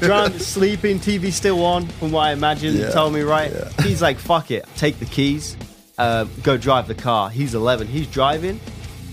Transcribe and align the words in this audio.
drunk, 0.00 0.34
sleeping, 0.40 0.98
TV 0.98 1.32
still 1.32 1.64
on, 1.64 1.86
from 1.86 2.12
what 2.12 2.22
I 2.26 2.32
imagine. 2.32 2.76
Yeah. 2.76 2.90
Told 2.90 3.12
me 3.12 3.20
right. 3.22 3.52
Yeah. 3.52 3.82
He's 3.82 4.00
like, 4.02 4.18
"Fuck 4.18 4.50
it, 4.50 4.66
take 4.76 4.98
the 4.98 5.06
keys, 5.06 5.56
uh, 5.98 6.24
go 6.42 6.56
drive 6.56 6.88
the 6.88 6.94
car." 6.94 7.30
He's 7.30 7.54
11. 7.54 7.86
He's 7.86 8.06
driving, 8.06 8.60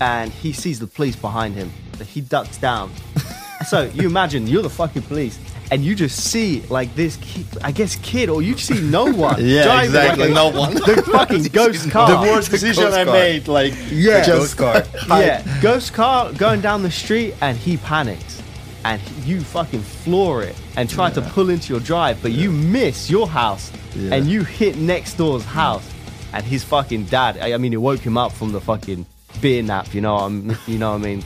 and 0.00 0.30
he 0.32 0.52
sees 0.52 0.78
the 0.78 0.86
police 0.86 1.16
behind 1.16 1.54
him. 1.54 1.72
He 2.06 2.20
ducks 2.20 2.58
down. 2.58 2.92
so 3.68 3.84
you 3.94 4.06
imagine 4.06 4.46
you're 4.46 4.62
the 4.62 4.70
fucking 4.70 5.02
police. 5.02 5.38
And 5.72 5.84
you 5.84 5.96
just 5.96 6.20
see 6.30 6.60
like 6.70 6.94
this, 6.94 7.16
kid, 7.16 7.44
I 7.64 7.72
guess, 7.72 7.96
kid, 7.96 8.28
or 8.28 8.40
you 8.40 8.56
see 8.56 8.80
no 8.80 9.06
one. 9.12 9.44
Yeah, 9.44 9.64
driving 9.64 9.86
exactly, 9.96 10.24
like, 10.28 10.34
no 10.34 10.48
one. 10.60 10.74
The 10.74 11.02
fucking 11.10 11.42
ghost 11.52 11.90
car. 11.90 12.08
the 12.24 12.30
worst 12.30 12.52
decision 12.52 12.84
ghost 12.84 12.96
I 12.96 13.04
car. 13.04 13.12
made, 13.12 13.48
like 13.48 13.74
Yeah. 13.90 14.22
just 14.22 14.56
car. 14.56 14.84
Yeah, 15.08 15.42
ghost 15.60 15.92
car 15.92 16.32
going 16.34 16.60
down 16.60 16.82
the 16.84 16.90
street 16.92 17.34
and 17.40 17.58
he 17.58 17.78
panics. 17.78 18.40
And 18.88 19.00
you 19.26 19.40
fucking 19.40 19.80
floor 20.04 20.42
it 20.44 20.54
and 20.76 20.88
try 20.88 21.10
to 21.10 21.20
pull 21.34 21.50
into 21.50 21.72
your 21.72 21.80
drive, 21.80 22.22
but 22.22 22.30
you 22.32 22.52
miss 22.52 23.10
your 23.10 23.26
house 23.26 23.72
Yeah. 23.96 24.14
and 24.14 24.26
you 24.32 24.44
hit 24.44 24.76
next 24.76 25.14
door's 25.18 25.44
house. 25.44 25.86
And 26.32 26.44
his 26.44 26.62
fucking 26.64 27.04
dad, 27.06 27.32
I 27.40 27.54
I 27.54 27.58
mean, 27.58 27.72
it 27.72 27.80
woke 27.80 28.00
him 28.00 28.16
up 28.16 28.30
from 28.32 28.52
the 28.52 28.60
fucking 28.60 29.04
beer 29.40 29.62
nap, 29.62 29.92
you 29.94 30.00
know 30.02 30.14
what 30.14 30.22
I 30.24 30.28
mean? 30.28 30.58
You 30.72 30.78
know 30.78 30.92
what 30.92 31.00
I 31.02 31.04
mean? 31.08 31.22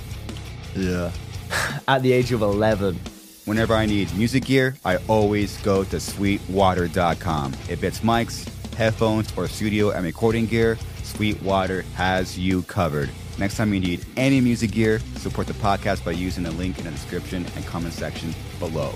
yeah. 0.74 1.10
At 1.88 2.02
the 2.02 2.12
age 2.12 2.32
of 2.32 2.40
11. 2.42 2.98
Whenever 3.44 3.74
I 3.74 3.84
need 3.86 4.08
music 4.16 4.44
gear, 4.44 4.76
I 4.84 4.96
always 5.08 5.56
go 5.62 5.84
to 5.84 5.98
sweetwater.com. 6.00 7.52
If 7.68 7.82
it's 7.84 8.00
mics, 8.00 8.46
headphones, 8.74 9.32
or 9.36 9.48
studio 9.48 9.90
and 9.90 10.04
recording 10.04 10.46
gear, 10.46 10.78
Sweetwater 11.02 11.82
has 11.96 12.38
you 12.38 12.62
covered. 12.62 13.10
Next 13.38 13.56
time 13.56 13.72
you 13.72 13.80
need 13.80 14.04
any 14.16 14.40
music 14.40 14.72
gear, 14.72 15.00
support 15.16 15.46
the 15.46 15.54
podcast 15.54 16.04
by 16.04 16.10
using 16.12 16.42
the 16.44 16.50
link 16.52 16.78
in 16.78 16.84
the 16.84 16.90
description 16.90 17.46
and 17.56 17.64
comment 17.66 17.94
section 17.94 18.34
below. 18.58 18.92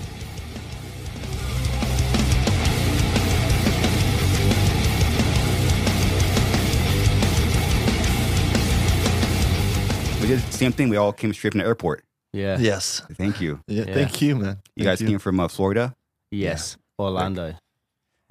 We 10.21 10.29
did 10.31 10.39
the 10.39 10.51
same 10.53 10.71
thing. 10.71 10.89
We 10.89 10.97
all 10.97 11.13
came 11.13 11.31
straight 11.33 11.51
from 11.53 11.59
the 11.59 11.65
airport. 11.65 12.03
Yeah. 12.33 12.57
Yes. 12.59 13.01
Thank 13.13 13.41
you. 13.41 13.59
Yeah, 13.67 13.83
Yeah. 13.87 13.93
Thank 13.93 14.21
you, 14.21 14.35
man. 14.35 14.57
You 14.75 14.83
Thank 14.85 14.99
guys 14.99 15.07
came 15.07 15.19
from 15.19 15.39
uh, 15.39 15.47
Florida, 15.47 15.93
Yes. 16.31 16.77
Orlando. 16.97 17.53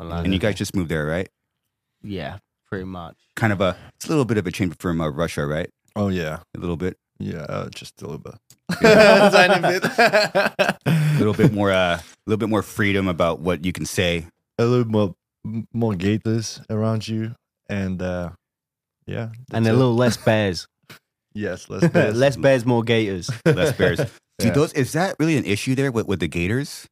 Orlando. 0.01 0.25
and 0.25 0.33
you 0.33 0.41
guys 0.41 0.57
just 0.57 0.75
moved 0.75 0.89
there, 0.91 1.07
right? 1.07 1.29
Yeah, 2.03 2.39
pretty 2.69 2.85
much. 2.85 3.17
Kind 3.37 3.53
of 3.53 3.61
a, 3.61 3.77
it's 3.97 4.07
a 4.07 4.09
little 4.09 4.25
bit 4.25 4.39
of 4.39 4.47
a 4.47 4.51
change 4.51 4.75
from 4.79 5.01
uh, 5.01 5.09
Russia, 5.09 5.47
right? 5.47 5.71
Oh 5.97 6.09
yeah. 6.09 6.41
A 6.57 6.59
little 6.61 6.77
bit, 6.77 6.97
Yeah, 7.19 7.43
uh, 7.49 7.69
just 7.71 8.03
a 8.03 8.07
little 8.07 8.19
bit. 8.19 8.35
Tiny 8.83 9.61
bit. 9.61 9.85
a 9.99 10.77
little 11.19 11.35
bit 11.35 11.53
more, 11.53 11.71
uh, 11.73 11.99
a 11.99 12.03
little 12.27 12.39
bit 12.39 12.49
more 12.49 12.63
freedom 12.63 13.09
about 13.09 13.41
what 13.41 13.65
you 13.65 13.73
can 13.73 13.87
say. 13.87 14.27
a 14.59 14.65
little 14.65 14.87
more 14.87 15.15
more 15.75 15.95
gators 15.95 16.61
around 16.71 17.07
you, 17.07 17.35
and 17.69 18.01
uh, 18.01 18.31
yeah, 19.07 19.29
And 19.53 19.67
a 19.67 19.71
it. 19.71 19.75
little 19.75 19.95
less 19.95 20.17
bears. 20.17 20.67
yes, 21.35 21.69
less 21.69 21.87
bears. 21.89 22.17
less 22.17 22.37
bears, 22.37 22.65
more 22.65 22.83
gators. 22.83 23.31
Less 23.45 23.77
bears. 23.77 23.99
Dude, 24.39 24.49
Yeah. 24.49 24.53
those 24.55 24.73
is 24.73 24.93
that 24.93 25.17
really 25.21 25.37
an 25.37 25.45
issue 25.45 25.75
there 25.75 25.93
with, 25.93 26.07
with 26.09 26.19
the 26.21 26.29
Gators? 26.29 26.89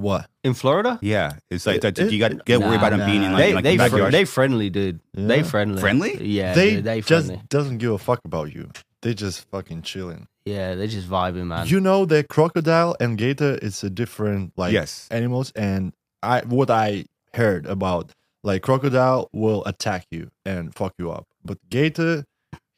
What? 0.00 0.28
In 0.42 0.54
Florida? 0.54 0.98
Yeah, 1.02 1.34
it's 1.50 1.66
like 1.66 1.84
It- 1.84 1.94
that. 1.96 2.10
You 2.12 2.18
got 2.18 2.30
to 2.30 2.36
get 2.46 2.60
worried 2.60 2.80
Nah, 2.80 2.86
about 2.86 2.90
them 2.98 3.06
being 3.10 3.22
in 3.22 3.32
like, 3.32 3.38
they 3.42 3.48
in, 3.50 3.54
like 3.56 3.64
they 3.64 3.76
the 3.76 3.84
fr- 3.84 3.90
backyard. 3.90 4.14
they 4.14 4.24
friendly, 4.24 4.70
dude. 4.70 5.00
They 5.14 5.38
Yeah. 5.38 5.42
friendly. 5.42 5.80
Friendly? 5.80 6.26
Yeah, 6.26 6.54
they, 6.54 6.70
dude, 6.76 6.84
they 6.84 7.00
just 7.00 7.26
friendly. 7.28 7.42
doesn't 7.48 7.78
give 7.78 7.92
a 7.92 7.98
fuck 7.98 8.20
about 8.24 8.54
you. 8.54 8.70
They 9.02 9.14
just 9.14 9.48
fucking 9.50 9.82
chilling. 9.82 10.26
Yeah, 10.44 10.74
they 10.74 10.86
just 10.88 11.08
vibing, 11.08 11.46
man. 11.46 11.66
You 11.66 11.80
know 11.80 12.04
that 12.06 12.28
crocodile 12.28 12.96
and 13.00 13.16
gator 13.18 13.58
is 13.62 13.84
a 13.84 13.90
different 13.90 14.52
like 14.56 14.72
Yes. 14.72 15.06
animals, 15.10 15.52
and 15.54 15.92
I 16.22 16.40
what 16.42 16.70
I 16.70 17.04
heard 17.34 17.66
about 17.66 18.10
like 18.42 18.62
crocodile 18.62 19.28
will 19.32 19.62
attack 19.66 20.06
you 20.10 20.30
and 20.46 20.74
fuck 20.74 20.94
you 20.98 21.10
up, 21.12 21.26
but 21.44 21.58
gator 21.68 22.24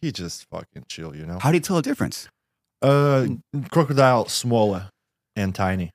he 0.00 0.10
just 0.12 0.46
fucking 0.50 0.84
chill. 0.88 1.14
You 1.16 1.24
know. 1.26 1.38
How 1.40 1.50
do 1.52 1.56
you 1.56 1.60
tell 1.60 1.76
the 1.76 1.82
difference? 1.82 2.28
Uh, 2.82 3.26
crocodile 3.70 4.26
smaller 4.28 4.90
and 5.36 5.54
tiny. 5.54 5.90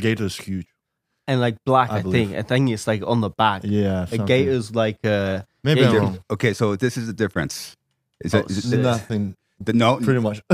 Gator's 0.00 0.36
huge. 0.36 0.66
and 1.26 1.40
like 1.40 1.56
black, 1.66 1.90
I 1.90 1.98
I, 1.98 2.02
think. 2.02 2.34
I 2.34 2.42
think 2.42 2.70
it's 2.70 2.86
like 2.86 3.02
on 3.06 3.20
the 3.20 3.30
back. 3.30 3.62
Yeah. 3.64 4.02
A 4.02 4.06
something. 4.06 4.26
gator's 4.26 4.74
like 4.74 4.98
uh 5.04 5.42
Maybe 5.64 5.80
Yeah, 5.82 5.88
I'm 5.90 5.96
wrong. 5.96 6.18
Okay, 6.30 6.52
so 6.54 6.76
this 6.76 6.96
is 6.96 7.06
the 7.06 7.12
difference. 7.12 7.76
Is 8.24 8.34
Oh, 8.34 8.38
it, 8.38 8.50
is 8.50 8.72
it 8.72 8.78
Nothing. 8.78 9.34
the, 9.60 9.72
no? 9.72 9.96
Pretty 9.98 10.20
much. 10.20 10.40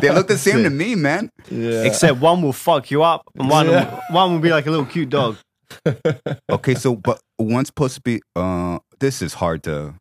They 0.00 0.10
look 0.10 0.28
the 0.28 0.38
same 0.38 0.62
to 0.64 0.70
me, 0.70 0.94
man. 0.94 1.30
Yeah. 1.50 1.84
except 1.84 2.20
one 2.20 2.42
will 2.42 2.52
fuck 2.52 2.90
you 2.90 3.02
up 3.02 3.22
and 3.38 3.48
one 3.50 3.66
Yeah. 3.68 3.90
will, 3.90 4.02
one 4.14 4.32
will 4.32 4.40
be 4.40 4.50
like 4.50 4.66
a 4.66 4.70
little 4.70 4.86
cute 4.86 5.10
dog. 5.10 5.36
Okay, 6.50 6.74
so 6.74 6.96
but 6.96 7.20
one's 7.38 7.68
supposed 7.68 7.94
to 7.96 8.00
be. 8.00 8.20
Uh, 8.36 8.78
this 9.00 9.20
is 9.22 9.34
hard 9.34 9.62
to. 9.64 9.94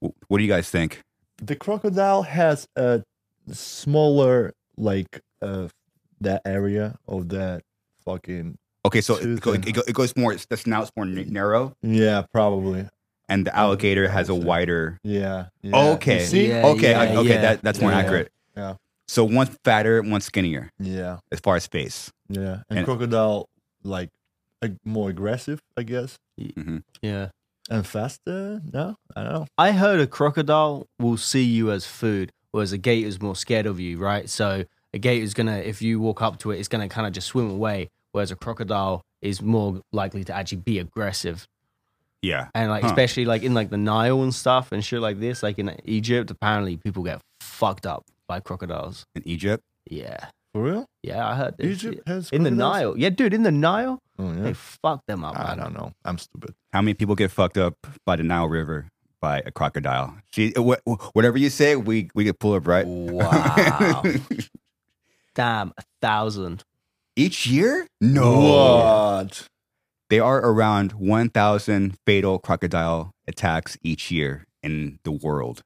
What 0.00 0.38
do 0.38 0.42
you 0.44 0.48
guys 0.50 0.70
think? 0.70 1.00
the 1.42 1.56
crocodile 1.56 2.22
has 2.22 2.66
a 2.76 3.02
smaller 3.50 4.52
like 4.76 5.20
uh 5.44 5.68
that 6.20 6.42
area 6.44 6.98
of 7.06 7.28
that 7.30 7.62
fucking 8.04 8.56
Okay, 8.86 9.00
so 9.00 9.16
it, 9.16 9.40
go, 9.40 9.52
it, 9.54 9.72
go, 9.72 9.82
it 9.88 9.94
goes 9.94 10.14
more. 10.14 10.34
The 10.36 10.56
snout's 10.58 10.92
more 10.96 11.06
n- 11.06 11.26
narrow, 11.30 11.74
yeah 11.82 12.22
probably 12.32 12.86
and 13.28 13.46
the 13.46 13.56
alligator 13.56 14.06
has 14.08 14.28
a 14.28 14.34
wider. 14.34 15.00
yeah, 15.02 15.46
yeah. 15.62 15.76
Okay. 15.94 16.20
You 16.20 16.26
see? 16.26 16.48
Yeah. 16.48 16.66
Okay, 16.66 16.92
I- 16.94 17.16
okay, 17.16 17.28
yeah. 17.34 17.40
that 17.40 17.62
that's 17.62 17.80
more 17.80 17.90
Yeah. 17.92 17.98
accurate. 17.98 18.32
Yeah. 18.56 18.74
So 19.08 19.24
one 19.24 19.46
fatter, 19.64 20.02
one 20.02 20.20
skinnier 20.20 20.70
yeah 20.78 21.18
as 21.32 21.40
far 21.40 21.56
as 21.56 21.66
face. 21.66 22.12
yeah 22.28 22.62
and, 22.68 22.78
And- 22.80 22.84
crocodile 22.86 23.48
like 23.82 24.10
ag- 24.62 24.78
more 24.84 25.10
aggressive 25.10 25.60
i 25.76 25.82
guess 25.82 26.18
hmm 26.38 26.78
Yeah. 27.02 27.28
and 27.70 27.86
faster 27.86 28.60
no 28.72 28.96
i 29.16 29.22
don't 29.22 29.32
know 29.32 29.46
I 29.58 29.72
heard 29.72 30.00
a 30.00 30.06
crocodile 30.06 30.86
will 30.98 31.16
see 31.16 31.44
you 31.44 31.70
as 31.70 31.86
food, 31.86 32.32
whereas 32.50 32.72
a 32.72 32.78
gator's 32.78 33.20
more 33.20 33.36
scared 33.36 33.66
of 33.66 33.78
you, 33.80 33.98
right? 33.98 34.28
So 34.28 34.64
a 34.94 35.18
is 35.20 35.34
gonna, 35.34 35.58
if 35.58 35.82
you 35.82 36.00
walk 36.00 36.22
up 36.22 36.38
to 36.40 36.50
it, 36.52 36.58
it's 36.58 36.68
gonna 36.68 36.88
kind 36.88 37.06
of 37.06 37.12
just 37.12 37.26
swim 37.28 37.50
away, 37.50 37.88
whereas 38.12 38.30
a 38.30 38.36
crocodile 38.36 39.02
is 39.22 39.40
more 39.42 39.80
likely 39.92 40.24
to 40.24 40.34
actually 40.34 40.58
be 40.58 40.78
aggressive. 40.78 41.46
Yeah. 42.22 42.48
And 42.54 42.70
like, 42.70 42.82
Huh. 42.82 42.88
especially 42.88 43.24
like 43.26 43.42
in 43.42 43.52
like 43.54 43.70
the 43.70 43.76
Nile 43.76 44.22
and 44.22 44.34
stuff 44.34 44.72
and 44.72 44.84
shit 44.84 45.00
like 45.00 45.20
this, 45.20 45.42
like 45.42 45.58
in 45.58 45.74
Egypt, 45.84 46.30
apparently 46.30 46.76
people 46.76 47.02
get 47.02 47.20
fucked 47.40 47.86
up 47.86 48.04
by 48.28 48.40
crocodiles. 48.40 49.04
In 49.14 49.22
Egypt, 49.28 49.62
Yeah. 49.90 50.28
for 50.54 50.62
real 50.62 50.86
Yeah, 51.02 51.28
I 51.28 51.34
heard 51.34 51.56
this. 51.58 51.84
egypt 51.84 52.08
has 52.08 52.30
In 52.30 52.42
the? 52.44 52.50
Nile. 52.50 52.94
Yeah, 52.96 53.10
dude, 53.10 53.34
in 53.34 53.42
the 53.42 53.50
Nile, 53.52 53.98
oh, 54.18 54.32
yeah. 54.32 54.42
they 54.42 54.54
fuck 54.54 55.00
them 55.06 55.24
up. 55.24 55.36
i 55.38 55.48
man. 55.48 55.58
don't 55.58 55.74
know 55.74 55.92
i'm 56.04 56.16
stupid 56.18 56.54
how 56.72 56.80
many 56.80 56.94
people 56.94 57.14
get 57.14 57.30
fucked 57.30 57.58
up 57.58 57.74
by 58.06 58.16
the 58.16 58.22
Nile 58.22 58.48
River 58.48 58.88
by 59.20 59.38
a 59.46 59.50
crocodile? 59.50 60.16
She, 60.32 60.52
wh- 60.56 60.80
whatever 61.16 61.38
you 61.38 61.48
say, 61.50 61.76
we 61.76 62.08
we 62.14 62.24
get 62.24 62.38
pull 62.38 62.54
up 62.54 62.66
right. 62.66 62.86
Wow. 62.86 64.02
Damn, 65.34 65.72
a 65.76 65.82
thousand. 66.00 66.64
Each 67.16 67.46
year? 67.46 67.86
No. 68.00 68.40
what 69.24 69.46
There 70.10 70.22
are 70.24 70.38
around 70.40 70.92
1,000 70.92 71.96
fatal 72.06 72.38
crocodile 72.38 73.12
attacks 73.26 73.76
each 73.82 74.10
year 74.10 74.44
in 74.62 74.98
the 75.04 75.12
world. 75.12 75.62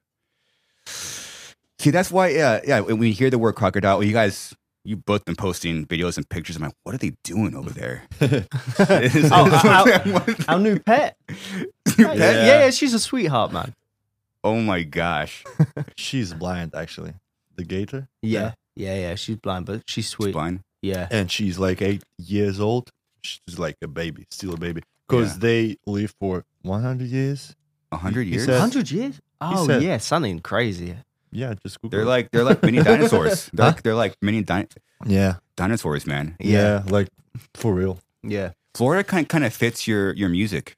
See, 0.85 1.91
that's 1.91 2.11
why, 2.11 2.29
yeah, 2.29 2.59
yeah. 2.65 2.79
When 2.81 3.01
you 3.03 3.13
hear 3.13 3.29
the 3.29 3.37
word 3.37 3.53
crocodile, 3.55 4.03
you 4.03 4.11
guys, 4.11 4.53
you 4.83 4.97
both 4.97 5.23
been 5.25 5.35
posting 5.35 5.85
videos 5.85 6.17
and 6.17 6.27
pictures. 6.27 6.55
I'm 6.57 6.63
like, 6.63 6.73
what 6.83 6.93
are 6.95 6.97
they 6.97 7.13
doing 7.23 7.55
over 7.55 7.69
there? 7.69 8.03
Oh, 9.31 9.61
our, 9.63 10.25
our 10.55 10.59
new 10.59 10.79
pet. 10.79 11.15
Your 11.97 12.09
Yeah. 12.09 12.15
pet? 12.15 12.45
yeah, 12.45 12.69
she's 12.71 12.93
a 12.93 12.99
sweetheart, 12.99 13.51
man. 13.53 13.73
Oh 14.43 14.59
my 14.61 14.83
gosh. 14.83 15.43
she's 15.97 16.33
blind 16.33 16.73
actually 16.75 17.13
the 17.55 17.63
gator 17.65 18.07
Yeah, 18.21 18.53
yeah, 18.79 18.95
yeah. 18.95 19.15
She's 19.15 19.35
blind, 19.37 19.65
but 19.67 19.83
she's 19.87 20.07
sweet. 20.07 20.31
blind. 20.33 20.61
Yeah, 20.81 21.07
and 21.11 21.29
she's 21.29 21.59
like 21.59 21.81
eight 21.81 22.03
years 22.17 22.59
old. 22.59 22.89
She's 23.21 23.59
like 23.59 23.75
a 23.83 23.87
baby, 23.87 24.25
still 24.31 24.53
a 24.53 24.57
baby, 24.57 24.81
because 25.07 25.33
Yeah. 25.33 25.39
they 25.47 25.77
live 25.85 26.13
for 26.19 26.45
100 26.63 27.07
years. 27.09 27.55
A 27.91 27.97
hundred 27.97 28.25
He 28.27 28.33
years? 28.33 28.45
said- 28.45 28.59
hundred 28.59 28.89
years. 28.91 29.19
Oh 29.41 29.65
said- 29.67 29.81
yeah, 29.83 29.97
something 29.97 30.39
crazy. 30.39 30.95
Yeah, 31.31 31.53
just 31.61 31.81
Google. 31.81 31.89
They're 31.91 32.07
it. 32.07 32.15
like 32.15 32.31
they're 32.31 32.43
like 32.43 32.61
mini 32.63 32.81
dinosaurs. 32.83 33.49
They're, 33.53 33.65
like, 33.67 33.83
they're 33.83 33.95
like 33.95 34.15
mini 34.21 34.41
di- 34.43 34.67
yeah, 35.05 35.35
dinosaurs, 35.55 36.05
man. 36.07 36.35
yeah, 36.39 36.83
like 36.87 37.07
for 37.55 37.73
real. 37.73 37.99
Yeah, 38.23 38.51
Florida 38.75 39.03
kind 39.03 39.27
kind 39.29 39.43
of 39.43 39.53
fits 39.53 39.87
your 39.87 40.13
your 40.13 40.29
music 40.29 40.75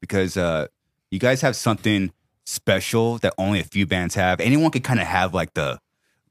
because 0.00 0.36
uh, 0.36 0.66
you 1.10 1.18
guys 1.18 1.40
have 1.42 1.56
something 1.56 2.10
special 2.44 3.18
that 3.18 3.32
only 3.38 3.60
a 3.60 3.64
few 3.64 3.86
bands 3.86 4.14
have. 4.14 4.40
Anyone 4.40 4.70
could 4.70 4.84
kind 4.84 5.00
of 5.00 5.06
have 5.06 5.34
like 5.34 5.52
the, 5.54 5.78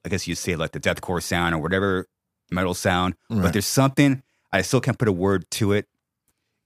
I 0.06 0.10
guess 0.10 0.28
you'd 0.28 0.38
say 0.38 0.56
like 0.56 0.72
the 0.72 0.80
deathcore 0.80 1.22
sound 1.22 1.56
or 1.56 1.58
whatever 1.58 2.06
metal 2.52 2.74
sound, 2.76 3.16
but 3.30 3.54
there's 3.54 3.66
something 3.66 4.22
I 4.52 4.62
still 4.62 4.80
can't 4.80 4.98
put 4.98 5.08
a 5.08 5.12
word 5.12 5.50
to 5.52 5.74
it. 5.74 5.88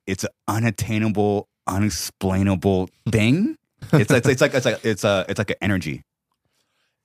It's 0.05 0.23
an 0.23 0.29
unattainable, 0.47 1.47
unexplainable 1.65 2.89
thing. 3.09 3.57
It's 3.93 4.11
it's, 4.11 4.27
it's 4.27 4.41
like 4.41 4.53
it's 4.53 4.65
like 4.65 4.83
it's 4.83 5.03
a 5.03 5.25
it's 5.29 5.37
like 5.37 5.51
an 5.51 5.55
energy. 5.61 6.03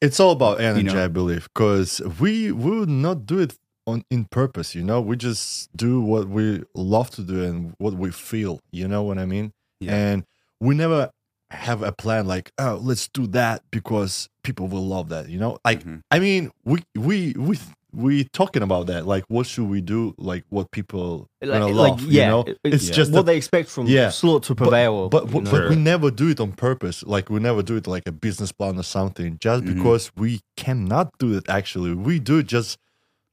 It's 0.00 0.18
all 0.20 0.32
about 0.32 0.60
energy, 0.60 0.82
know? 0.82 1.02
I 1.02 1.08
believe, 1.08 1.48
because 1.54 2.02
we 2.20 2.52
would 2.52 2.88
not 2.88 3.24
do 3.24 3.38
it 3.38 3.56
on 3.86 4.04
in 4.10 4.24
purpose. 4.24 4.74
You 4.74 4.82
know, 4.82 5.00
we 5.00 5.16
just 5.16 5.74
do 5.76 6.00
what 6.00 6.28
we 6.28 6.64
love 6.74 7.10
to 7.12 7.22
do 7.22 7.44
and 7.44 7.74
what 7.78 7.94
we 7.94 8.10
feel. 8.10 8.60
You 8.72 8.88
know 8.88 9.04
what 9.04 9.18
I 9.18 9.24
mean? 9.24 9.52
Yeah. 9.80 9.94
And 9.94 10.24
we 10.60 10.74
never 10.74 11.10
have 11.54 11.82
a 11.82 11.92
plan 11.92 12.26
like, 12.26 12.52
oh, 12.58 12.78
let's 12.82 13.08
do 13.08 13.26
that 13.28 13.62
because 13.70 14.28
people 14.42 14.66
will 14.68 14.86
love 14.86 15.08
that. 15.10 15.28
You 15.28 15.38
know, 15.38 15.58
like 15.64 15.84
Mhm. 15.84 16.00
I 16.10 16.18
mean, 16.18 16.50
we 16.64 16.82
we 16.96 17.34
we 17.38 17.58
we 17.92 18.24
talking 18.24 18.62
about 18.62 18.88
that. 18.88 19.06
Like, 19.06 19.24
what 19.28 19.46
should 19.46 19.68
we 19.68 19.80
do? 19.80 20.14
Like, 20.18 20.44
what 20.50 20.72
people 20.72 21.28
Like, 21.40 21.60
gonna 21.60 21.68
like, 21.68 21.90
love? 21.92 22.02
yeah, 22.02 22.24
you 22.24 22.28
know, 22.30 22.40
it- 22.40 22.58
it's 22.64 22.88
Yeah. 22.88 22.94
just 22.94 23.12
what 23.12 23.20
a- 23.20 23.22
they 23.22 23.36
expect 23.36 23.68
from 23.68 23.86
Yeah. 23.86 24.10
slaughter 24.10 24.48
to 24.48 24.54
prevail. 24.56 25.08
but 25.08 25.26
you 25.26 25.30
but, 25.30 25.42
know? 25.44 25.50
but 25.52 25.68
we 25.70 25.76
never 25.76 26.10
do 26.10 26.28
it 26.28 26.40
on 26.40 26.52
purpose. 26.52 27.04
Like 27.06 27.30
we 27.30 27.38
never 27.38 27.62
do 27.62 27.76
it 27.76 27.86
like 27.86 28.02
a 28.08 28.12
business 28.12 28.50
plan 28.50 28.78
or 28.78 28.82
something. 28.82 29.38
Just 29.40 29.62
Mhm. 29.62 29.74
because 29.76 30.10
we 30.16 30.40
cannot 30.56 31.16
do 31.18 31.36
it. 31.36 31.44
Actually, 31.48 31.94
we 31.94 32.18
do 32.18 32.42
just 32.42 32.78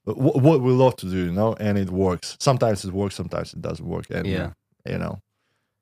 wh- 0.04 0.16
what 0.16 0.60
we 0.60 0.72
love 0.72 0.94
to 0.96 1.06
do, 1.06 1.16
you 1.26 1.32
know, 1.32 1.54
and 1.58 1.76
it 1.76 1.90
works. 1.90 2.36
Sometimes 2.40 2.84
it 2.84 2.92
works, 2.92 3.14
sometimes 3.16 3.52
it 3.52 3.62
doesn't 3.62 3.86
work. 3.86 4.06
And 4.10 4.26
Yeah. 4.26 4.50
you 4.86 4.98
know, 4.98 5.18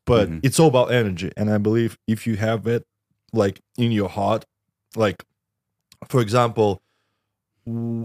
but 0.06 0.29
Mhm. 0.29 0.41
it's 0.43 0.58
all 0.61 0.69
about 0.69 0.93
energy. 0.93 1.31
And 1.37 1.50
I 1.50 1.58
believe 1.58 1.97
if 2.06 2.26
you 2.26 2.37
have 2.37 2.67
it 2.67 2.85
like 3.32 3.61
in 3.79 3.93
your 3.93 4.08
heart, 4.08 4.44
like 4.97 5.23
for 6.08 6.20
example, 6.20 6.81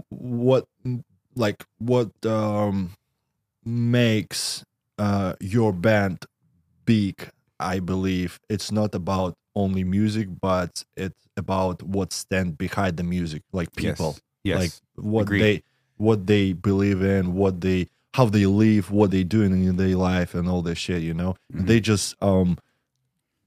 what 0.09 0.65
like 1.35 1.63
what 1.79 2.11
um 2.25 2.91
makes 3.65 4.63
uh 4.99 5.33
your 5.39 5.73
band 5.73 6.25
big 6.85 7.29
i 7.59 7.79
believe 7.79 8.39
it's 8.49 8.71
not 8.71 8.93
about 8.93 9.33
only 9.55 9.83
music 9.83 10.27
but 10.41 10.83
it's 10.95 11.15
about 11.37 11.81
what 11.83 12.13
stand 12.13 12.57
behind 12.57 12.97
the 12.97 13.03
music 13.03 13.41
like 13.53 13.73
people 13.75 14.15
Yes. 14.43 14.59
like 14.59 14.71
what 14.95 15.23
Agreed. 15.23 15.41
they 15.41 15.63
what 15.97 16.27
they 16.27 16.53
believe 16.53 17.01
in 17.01 17.33
what 17.33 17.61
they 17.61 17.87
how 18.15 18.25
they 18.35 18.45
live 18.45 18.91
what 18.91 19.09
they 19.11 19.23
doing 19.23 19.51
in 19.69 19.75
their 19.77 19.95
life 20.09 20.33
and 20.37 20.47
all 20.49 20.61
that 20.61 20.75
shit 20.75 21.01
you 21.01 21.13
know 21.13 21.35
Mhm. 21.53 21.67
they 21.67 21.79
just 21.91 22.15
um 22.21 22.57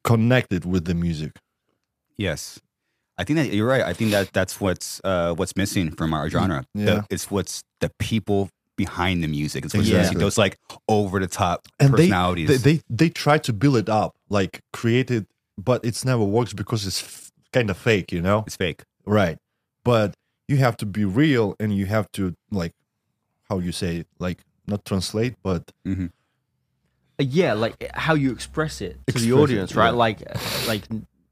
connected 0.05 0.65
with 0.65 0.85
the 0.85 0.95
music 0.95 1.33
Yes, 2.21 2.59
I 3.17 3.23
think 3.23 3.37
that 3.39 3.53
you're 3.55 3.65
right. 3.75 3.83
I 3.83 3.93
think 3.93 4.11
that 4.11 4.33
that's 4.33 4.61
what's 4.61 5.01
uh, 5.05 5.35
what's 5.35 5.55
missing 5.57 5.93
from 5.93 6.13
our 6.13 6.29
genre. 6.29 6.65
The- 6.75 6.83
Yeah. 6.83 7.03
it's 7.11 7.31
what's 7.31 7.63
the 7.79 7.91
people 8.01 8.51
behind 8.75 9.23
the 9.23 9.29
music. 9.29 9.65
It's 9.65 9.73
what's 9.75 9.89
Exactly. 9.89 10.19
Those 10.19 10.37
like 10.37 10.59
over 10.89 11.21
the 11.21 11.29
top 11.29 11.69
and 11.79 11.91
they, 11.95 12.09
personalities. 12.09 12.49
they 12.49 12.57
they 12.75 12.83
they 12.91 13.09
try 13.09 13.39
to 13.39 13.53
build 13.53 13.77
it 13.77 13.89
up 13.89 14.17
like 14.29 14.63
create 14.73 15.13
it 15.13 15.27
but 15.57 15.85
it's 15.85 16.05
never 16.05 16.25
works 16.25 16.53
because 16.53 16.87
it's 16.89 17.01
f- 17.03 17.31
kind 17.53 17.71
of 17.71 17.77
fake 17.77 18.11
you 18.11 18.21
know 18.21 18.43
it's 18.49 18.57
fake. 18.57 18.83
right 19.07 19.39
but 19.85 20.15
you 20.49 20.57
have 20.57 20.77
to 20.79 20.87
be 20.87 21.05
real 21.05 21.55
and 21.61 21.69
you 21.79 21.87
have 21.87 22.07
to 22.19 22.35
like 22.51 22.75
how 23.49 23.59
you 23.61 23.71
say 23.73 23.99
it 23.99 24.07
like 24.19 24.39
not 24.69 24.85
translate 24.85 25.35
but 25.43 25.71
hmm 25.85 26.07
yeah, 27.19 27.55
like 27.55 27.91
how 27.95 28.15
you 28.15 28.31
express 28.31 28.81
it 28.81 28.93
to 28.93 28.99
Express 29.09 29.25
the 29.25 29.31
it, 29.31 29.41
audience, 29.41 29.75
right? 29.75 29.87
yeah. 29.87 29.91
Like, 29.91 30.23
uh, 30.23 30.39
like 30.69 30.85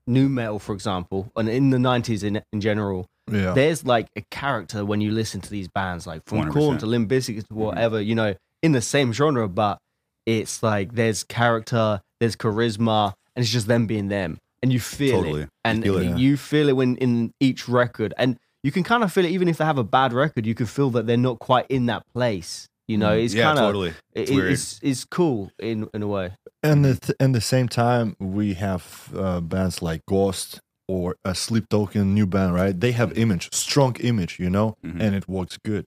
nu 0.06 0.28
metal, 0.28 0.58
for 0.58 0.72
example, 0.72 1.30
and 1.36 1.48
in 1.48 1.70
the 1.70 1.78
'90s 1.78 2.24
in 2.24 2.42
in 2.52 2.60
general, 2.60 3.06
yeah 3.30 3.52
there's 3.52 3.84
like 3.84 4.08
a 4.16 4.22
character 4.30 4.84
when 4.84 5.00
you 5.00 5.12
listen 5.12 5.40
to 5.40 5.50
these 5.50 5.68
bands, 5.68 6.06
like 6.06 6.22
from 6.26 6.38
100%. 6.38 6.52
Korn 6.52 6.78
to 6.78 6.86
Limp 6.86 7.10
Bizkit 7.10 7.36
to 7.36 7.42
mm-hmm. 7.44 7.54
whatever, 7.54 8.00
you 8.00 8.14
know, 8.14 8.34
in 8.62 8.72
the 8.72 8.80
same 8.80 9.12
genre, 9.12 9.48
but 9.48 9.78
it's 10.26 10.62
like 10.62 10.94
there's 10.94 11.22
character, 11.22 12.00
there's 12.18 12.36
charisma, 12.36 13.14
and 13.34 13.44
it's 13.44 13.52
just 13.52 13.68
them 13.68 13.86
being 13.86 14.08
them, 14.08 14.38
and 14.62 14.72
you 14.72 14.80
feel 14.80 15.22
Totally. 15.22 15.42
It, 15.42 15.48
and 15.64 15.82
feel 15.84 15.98
it. 15.98 16.18
you 16.18 16.36
feel 16.36 16.68
it 16.68 16.76
when 16.76 16.96
in 16.96 17.32
each 17.38 17.68
record, 17.68 18.12
and 18.18 18.38
you 18.64 18.72
can 18.72 18.82
kind 18.82 19.04
of 19.04 19.12
feel 19.12 19.24
it 19.24 19.30
even 19.30 19.46
if 19.46 19.58
they 19.58 19.64
have 19.64 19.78
a 19.78 19.84
bad 19.84 20.12
record, 20.12 20.46
you 20.46 20.54
can 20.56 20.66
feel 20.66 20.90
that 20.90 21.06
they're 21.06 21.16
not 21.16 21.38
quite 21.38 21.66
in 21.68 21.86
that 21.86 22.02
place. 22.12 22.68
You 22.88 22.98
know, 22.98 23.12
it's 23.12 23.34
Mm, 23.34 23.38
yeah, 23.38 23.44
kind 23.44 23.58
of 23.58 23.64
totally. 23.64 23.92
It's 24.14 24.30
it, 24.30 24.34
weird. 24.34 24.52
it's 24.52 24.80
it's 24.82 25.04
cool 25.04 25.50
in 25.58 25.88
in 25.94 26.02
a 26.02 26.06
way. 26.06 26.30
and 26.62 26.86
at 26.86 27.00
th- 27.02 27.16
and 27.20 27.34
the 27.34 27.40
same 27.40 27.68
time 27.68 28.16
we 28.18 28.54
have 28.54 28.84
uh, 29.14 29.40
bands 29.40 29.82
like 29.82 30.02
ghost 30.06 30.60
or 30.88 31.16
a 31.24 31.34
sleep 31.34 31.68
token 31.68 32.14
new 32.14 32.26
band 32.26 32.54
right 32.54 32.80
they 32.80 32.92
have 32.92 33.10
image 33.18 33.48
strong 33.52 33.94
image 34.00 34.38
you 34.38 34.48
know 34.50 34.76
Mhm. 34.84 35.00
and 35.02 35.14
it 35.14 35.26
works 35.28 35.58
good 35.70 35.84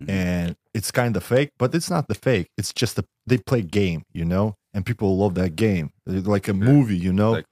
Mhm. 0.00 0.08
and 0.10 0.56
it's 0.76 0.90
kind 0.90 1.16
of 1.16 1.22
fake 1.24 1.50
but 1.58 1.74
it's 1.74 1.90
not 1.90 2.06
the 2.08 2.14
fake 2.14 2.48
it's 2.58 2.72
just 2.82 2.98
a 2.98 3.04
they 3.26 3.38
play 3.38 3.62
game 3.62 4.00
you 4.12 4.24
know 4.24 4.54
and 4.74 4.84
people 4.84 5.08
love 5.16 5.34
that 5.34 5.56
game 5.56 5.86
It's 6.06 6.26
like 6.26 6.46
a 6.48 6.54
movie 6.54 6.96
you 7.06 7.12
know 7.12 7.32
Like, 7.32 7.46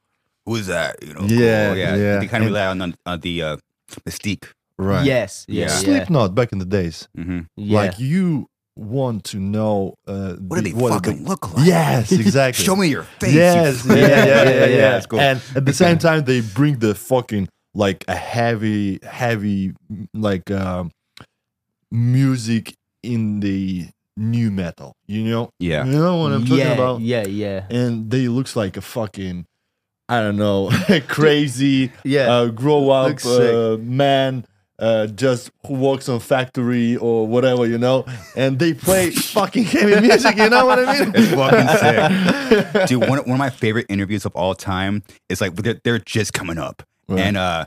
Who 0.46 0.56
is 0.56 0.66
that? 0.66 0.92
You 1.06 1.14
know, 1.14 1.22
Yeah, 1.22 1.68
cool. 1.68 1.76
yeah. 1.78 1.96
yeah. 1.96 2.18
They 2.20 2.26
kind 2.28 2.42
of 2.44 2.50
rely 2.50 2.66
on 2.66 2.78
the, 2.78 2.88
on 3.06 3.20
the 3.20 3.34
uh, 3.48 3.56
mystique. 4.06 4.46
right 4.78 5.06
Yes, 5.06 5.44
yeah, 5.48 5.54
Yeah. 5.54 5.66
yeah, 5.72 5.78
slipknot 5.84 6.34
back 6.34 6.52
in 6.52 6.58
the 6.58 6.70
days 6.78 7.08
hmm 7.14 7.40
yeah. 7.56 7.80
like 7.80 7.98
you 7.98 8.48
want 8.76 9.24
to 9.24 9.38
know 9.38 9.94
uh 10.06 10.34
What 10.34 10.56
do 10.56 10.62
the- 10.62 10.72
they 10.72 10.84
are 10.86 10.88
fucking 10.90 11.22
the- 11.24 11.28
look 11.28 11.52
like? 11.54 11.66
yes 11.66 12.10
exactly 12.26 12.64
Show 12.64 12.76
me 12.76 12.88
your 12.88 13.02
face. 13.20 13.34
Yes, 13.34 13.82
freak. 13.82 13.98
yeah, 13.98 14.06
yeah, 14.08 14.24
yeah, 14.44 14.50
yeah, 14.50 14.66
yeah. 14.66 15.00
cool. 15.08 15.20
And 15.20 15.40
at 15.54 15.64
the 15.66 15.72
same 15.74 15.98
time, 16.06 16.24
they 16.24 16.40
bring 16.40 16.78
the 16.78 16.94
fucking 16.94 17.48
like 17.74 18.04
a 18.08 18.14
heavy, 18.14 18.98
heavy 19.02 19.72
like 20.14 20.50
um, 20.50 20.90
music 21.90 22.74
in 23.02 23.40
the 23.40 23.88
nu 24.16 24.50
metal. 24.50 24.94
You 25.06 25.24
know, 25.24 25.50
yeah. 25.58 25.84
you 25.84 25.92
know 25.92 26.18
what 26.18 26.32
I'm 26.32 26.42
talking 26.42 26.58
yeah, 26.58 26.72
about. 26.72 27.00
yeah, 27.00 27.26
yeah, 27.26 27.66
And 27.70 28.10
they 28.10 28.28
looks 28.28 28.56
like 28.56 28.76
a 28.76 28.80
fucking, 28.82 29.46
I 30.08 30.20
don't 30.20 30.36
know, 30.36 30.70
crazy, 31.08 31.92
yeah. 32.04 32.30
uh, 32.32 32.46
grow 32.48 32.90
up 32.90 33.24
uh, 33.24 33.76
man. 33.78 34.44
Uh, 34.82 35.06
just 35.06 35.52
who 35.64 35.74
works 35.74 36.08
on 36.08 36.18
factory 36.18 36.96
or 36.96 37.24
whatever, 37.24 37.64
you 37.66 37.78
know, 37.78 38.04
and 38.34 38.58
they 38.58 38.74
play 38.74 39.12
fucking 39.12 39.62
heavy 39.62 40.00
music. 40.08 40.36
You 40.36 40.50
know 40.50 40.66
what 40.66 40.80
I 40.80 40.98
mean? 40.98 41.12
It's 41.14 41.32
fucking 41.32 42.72
sick. 42.72 42.86
Dude, 42.88 43.00
one, 43.08 43.18
one 43.20 43.30
of 43.30 43.38
my 43.38 43.50
favorite 43.50 43.86
interviews 43.88 44.24
of 44.24 44.34
all 44.34 44.56
time 44.56 45.04
is 45.28 45.40
like 45.40 45.54
they're, 45.54 45.80
they're 45.84 45.98
just 46.00 46.32
coming 46.32 46.58
up. 46.58 46.82
Right. 47.06 47.20
And 47.20 47.36
uh 47.36 47.66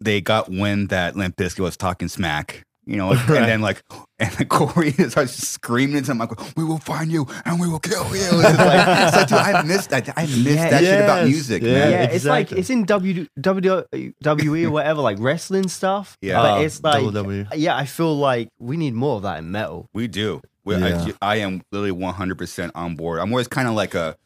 they 0.00 0.20
got 0.20 0.50
wind 0.50 0.90
that 0.90 1.16
Limp 1.16 1.36
Bizkit 1.36 1.60
was 1.60 1.78
talking 1.78 2.08
smack. 2.08 2.64
You 2.86 2.96
know, 2.96 3.12
and 3.12 3.20
then 3.28 3.60
like, 3.62 3.82
and 4.18 4.30
then 4.32 4.46
Corey 4.48 4.90
starts 4.92 5.32
screaming 5.32 5.96
into 5.96 6.10
him 6.10 6.18
like, 6.18 6.56
"We 6.56 6.64
will 6.64 6.78
find 6.78 7.10
you 7.10 7.26
and 7.46 7.58
we 7.58 7.66
will 7.66 7.78
kill 7.80 8.04
you." 8.14 8.22
It's 8.32 8.58
like, 8.58 8.88
it's 9.08 9.16
like, 9.16 9.28
dude, 9.28 9.38
I 9.38 9.62
missed 9.62 9.90
that. 9.90 10.12
I 10.18 10.22
missed 10.26 10.38
Yeah. 10.44 10.68
that 10.70 10.80
shit 10.82 11.00
about 11.04 11.24
music, 11.26 11.62
Yeah. 11.62 11.72
man. 11.72 11.90
yeah, 11.92 12.02
it's 12.04 12.24
like 12.26 12.52
it's 12.52 12.68
in 12.68 12.84
W 12.84 13.26
WWE 13.40 14.66
or 14.66 14.70
whatever, 14.70 15.00
like 15.00 15.16
wrestling 15.18 15.68
stuff. 15.68 16.18
Yeah. 16.20 16.42
but 16.42 16.58
Uh, 16.58 16.62
it's 16.62 16.82
like 16.82 17.02
WWE. 17.02 17.48
yeah, 17.56 17.74
I 17.76 17.86
feel 17.86 18.14
like 18.16 18.48
we 18.58 18.76
need 18.76 18.92
more 18.94 19.16
of 19.16 19.22
that 19.22 19.38
in 19.38 19.50
metal. 19.50 19.88
We 19.94 20.06
do. 20.06 20.42
We, 20.64 20.76
Yeah. 20.76 21.08
I, 21.22 21.32
I 21.32 21.36
am 21.36 21.62
literally 21.72 21.92
100% 21.98 22.70
on 22.74 22.96
board. 22.96 23.20
I'm 23.20 23.30
always 23.32 23.48
kind 23.48 23.66
of 23.68 23.74
like 23.74 23.94
a, 23.94 24.16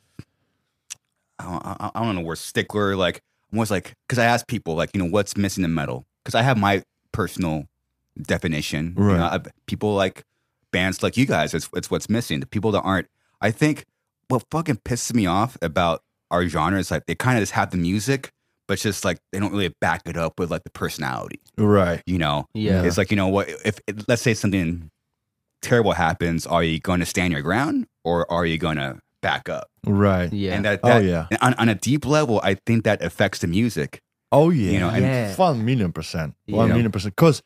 I 1.38 1.44
don't, 1.44 1.62
I 1.66 1.90
I 1.94 2.04
don't 2.04 2.16
know, 2.16 2.22
word 2.22 2.38
stickler. 2.38 2.96
Like, 2.96 3.20
I'm 3.52 3.58
always 3.58 3.70
like, 3.70 3.94
because 4.08 4.18
I 4.18 4.24
ask 4.24 4.46
people, 4.46 4.74
like, 4.74 4.90
you 4.94 5.00
know, 5.02 5.08
what's 5.08 5.36
missing 5.36 5.64
in 5.64 5.72
metal? 5.74 6.04
Because 6.24 6.34
I 6.34 6.42
have 6.42 6.58
my 6.58 6.82
personal 7.12 7.64
definition. 8.22 8.94
You 8.96 9.04
know, 9.04 9.14
Right. 9.18 9.46
People 9.66 9.94
like 9.94 10.24
bands 10.72 11.02
like 11.02 11.16
you 11.16 11.26
guys, 11.26 11.54
it's, 11.54 11.68
it's 11.74 11.90
what's 11.90 12.08
missing. 12.08 12.40
The 12.40 12.46
people 12.46 12.70
that 12.72 12.82
aren't, 12.82 13.08
I 13.40 13.50
think 13.50 13.84
what 14.28 14.44
fucking 14.50 14.76
pisses 14.84 15.14
me 15.14 15.26
off 15.26 15.56
about 15.62 16.02
our 16.30 16.46
genre 16.46 16.78
is 16.78 16.90
like 16.90 17.06
they 17.06 17.14
kind 17.14 17.38
of 17.38 17.42
just 17.42 17.52
have 17.52 17.70
the 17.70 17.78
music, 17.78 18.30
but 18.66 18.74
it's 18.74 18.82
just 18.82 19.04
like 19.04 19.18
they 19.32 19.40
don't 19.40 19.52
really 19.52 19.74
back 19.80 20.02
it 20.06 20.16
up 20.16 20.38
with 20.38 20.50
like 20.50 20.64
the 20.64 20.70
personality, 20.70 21.40
Right. 21.56 22.02
you 22.06 22.18
know? 22.18 22.46
Yeah, 22.52 22.82
It's 22.82 22.98
like, 22.98 23.10
you 23.10 23.16
know 23.16 23.28
what, 23.28 23.48
if, 23.64 23.80
let's 24.08 24.20
say 24.22 24.34
something 24.34 24.90
terrible 25.62 25.92
happens, 25.92 26.46
are 26.46 26.62
you 26.62 26.78
going 26.80 27.00
to 27.00 27.06
stand 27.06 27.32
your 27.32 27.42
ground 27.42 27.86
or 28.04 28.30
are 28.30 28.44
you 28.44 28.58
going 28.58 28.76
to 28.76 28.98
back 29.22 29.48
up? 29.48 29.68
Right. 29.86 30.30
yeah, 30.32 30.54
And 30.54 30.64
that, 30.66 30.80
Oh 30.82 30.98
yeah. 30.98 31.26
on, 31.40 31.54
on 31.54 31.68
a 31.70 31.74
deep 31.74 32.04
level, 32.04 32.40
I 32.44 32.54
think 32.66 32.84
that 32.84 33.02
affects 33.02 33.38
the 33.38 33.46
music. 33.46 34.00
Oh 34.30 34.50
yeah. 34.50 34.72
You 34.72 34.80
know, 34.80 34.90
and- 34.90 35.38
one 35.38 35.64
million 35.64 35.90
percent. 35.92 36.34
One 36.46 36.68
Yeah. 36.68 36.74
million 36.74 36.92
percent. 36.92 37.16
Because 37.16 37.42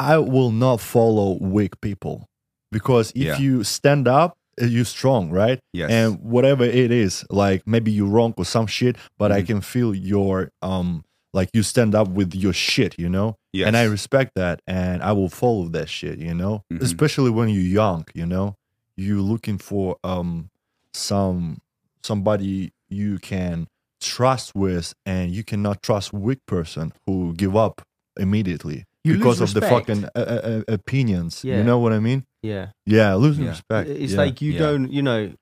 I 0.00 0.18
will 0.18 0.50
not 0.50 0.80
follow 0.80 1.38
weak 1.40 1.80
people. 1.80 2.26
Because 2.72 3.10
if 3.14 3.22
Yeah. 3.22 3.38
you 3.38 3.62
stand 3.64 4.08
up, 4.08 4.36
uh, 4.60 4.66
you're 4.66 4.84
strong, 4.84 5.30
right? 5.30 5.58
Yes. 5.72 5.90
And 5.90 6.18
whatever 6.20 6.64
it 6.64 6.90
is, 6.90 7.24
like 7.30 7.66
maybe 7.66 7.90
you're 7.92 8.08
wrong 8.08 8.34
or 8.36 8.44
some 8.44 8.66
shit, 8.66 8.96
but 9.18 9.30
I 9.32 9.42
Mhm. 9.42 9.46
can 9.46 9.60
feel 9.60 9.94
your 9.94 10.50
um 10.62 11.04
like 11.32 11.50
you 11.52 11.64
stand 11.64 11.96
up 11.96 12.06
with 12.08 12.32
your 12.34 12.52
shit, 12.52 12.94
you 12.96 13.08
know? 13.08 13.34
yes. 13.52 13.66
And 13.66 13.76
I 13.76 13.82
respect 13.84 14.32
that 14.36 14.60
and 14.68 15.02
I 15.02 15.10
will 15.12 15.28
follow 15.28 15.68
that 15.70 15.88
shit, 15.88 16.18
you 16.20 16.32
know? 16.32 16.62
Mhm. 16.72 16.80
Especially 16.80 17.30
when 17.30 17.48
you're 17.48 17.62
young, 17.82 18.04
you 18.14 18.24
know? 18.26 18.54
You're 18.96 19.20
looking 19.20 19.58
for 19.58 19.96
um 20.04 20.50
some 20.92 21.58
somebody 22.02 22.72
you 22.88 23.18
can 23.18 23.66
trust 24.00 24.54
with 24.54 24.94
and 25.06 25.32
you 25.32 25.42
cannot 25.42 25.82
trust 25.82 26.12
weak 26.12 26.38
person 26.46 26.92
who 27.06 27.34
give 27.34 27.56
up 27.56 27.82
immediately 28.18 28.84
You 29.04 29.18
because 29.18 29.40
lose 29.40 29.54
of 29.54 29.60
the 29.60 29.68
fucking 29.68 30.04
uh, 30.06 30.08
uh, 30.16 30.20
uh, 30.20 30.62
opinions. 30.68 31.44
Yeah. 31.44 31.58
You 31.58 31.64
know 31.64 31.78
what 31.78 31.92
I 31.92 31.98
mean? 32.00 32.24
yeah. 32.42 32.68
Yeah, 32.86 33.14
losing 33.14 33.44
Yeah. 33.44 33.50
respect. 33.50 33.88
It's 33.90 34.12
yeah. 34.12 34.18
like 34.18 34.40
you 34.42 34.52
Yeah. 34.52 34.58
don't, 34.60 34.90
you 34.92 35.02
know, 35.02 35.32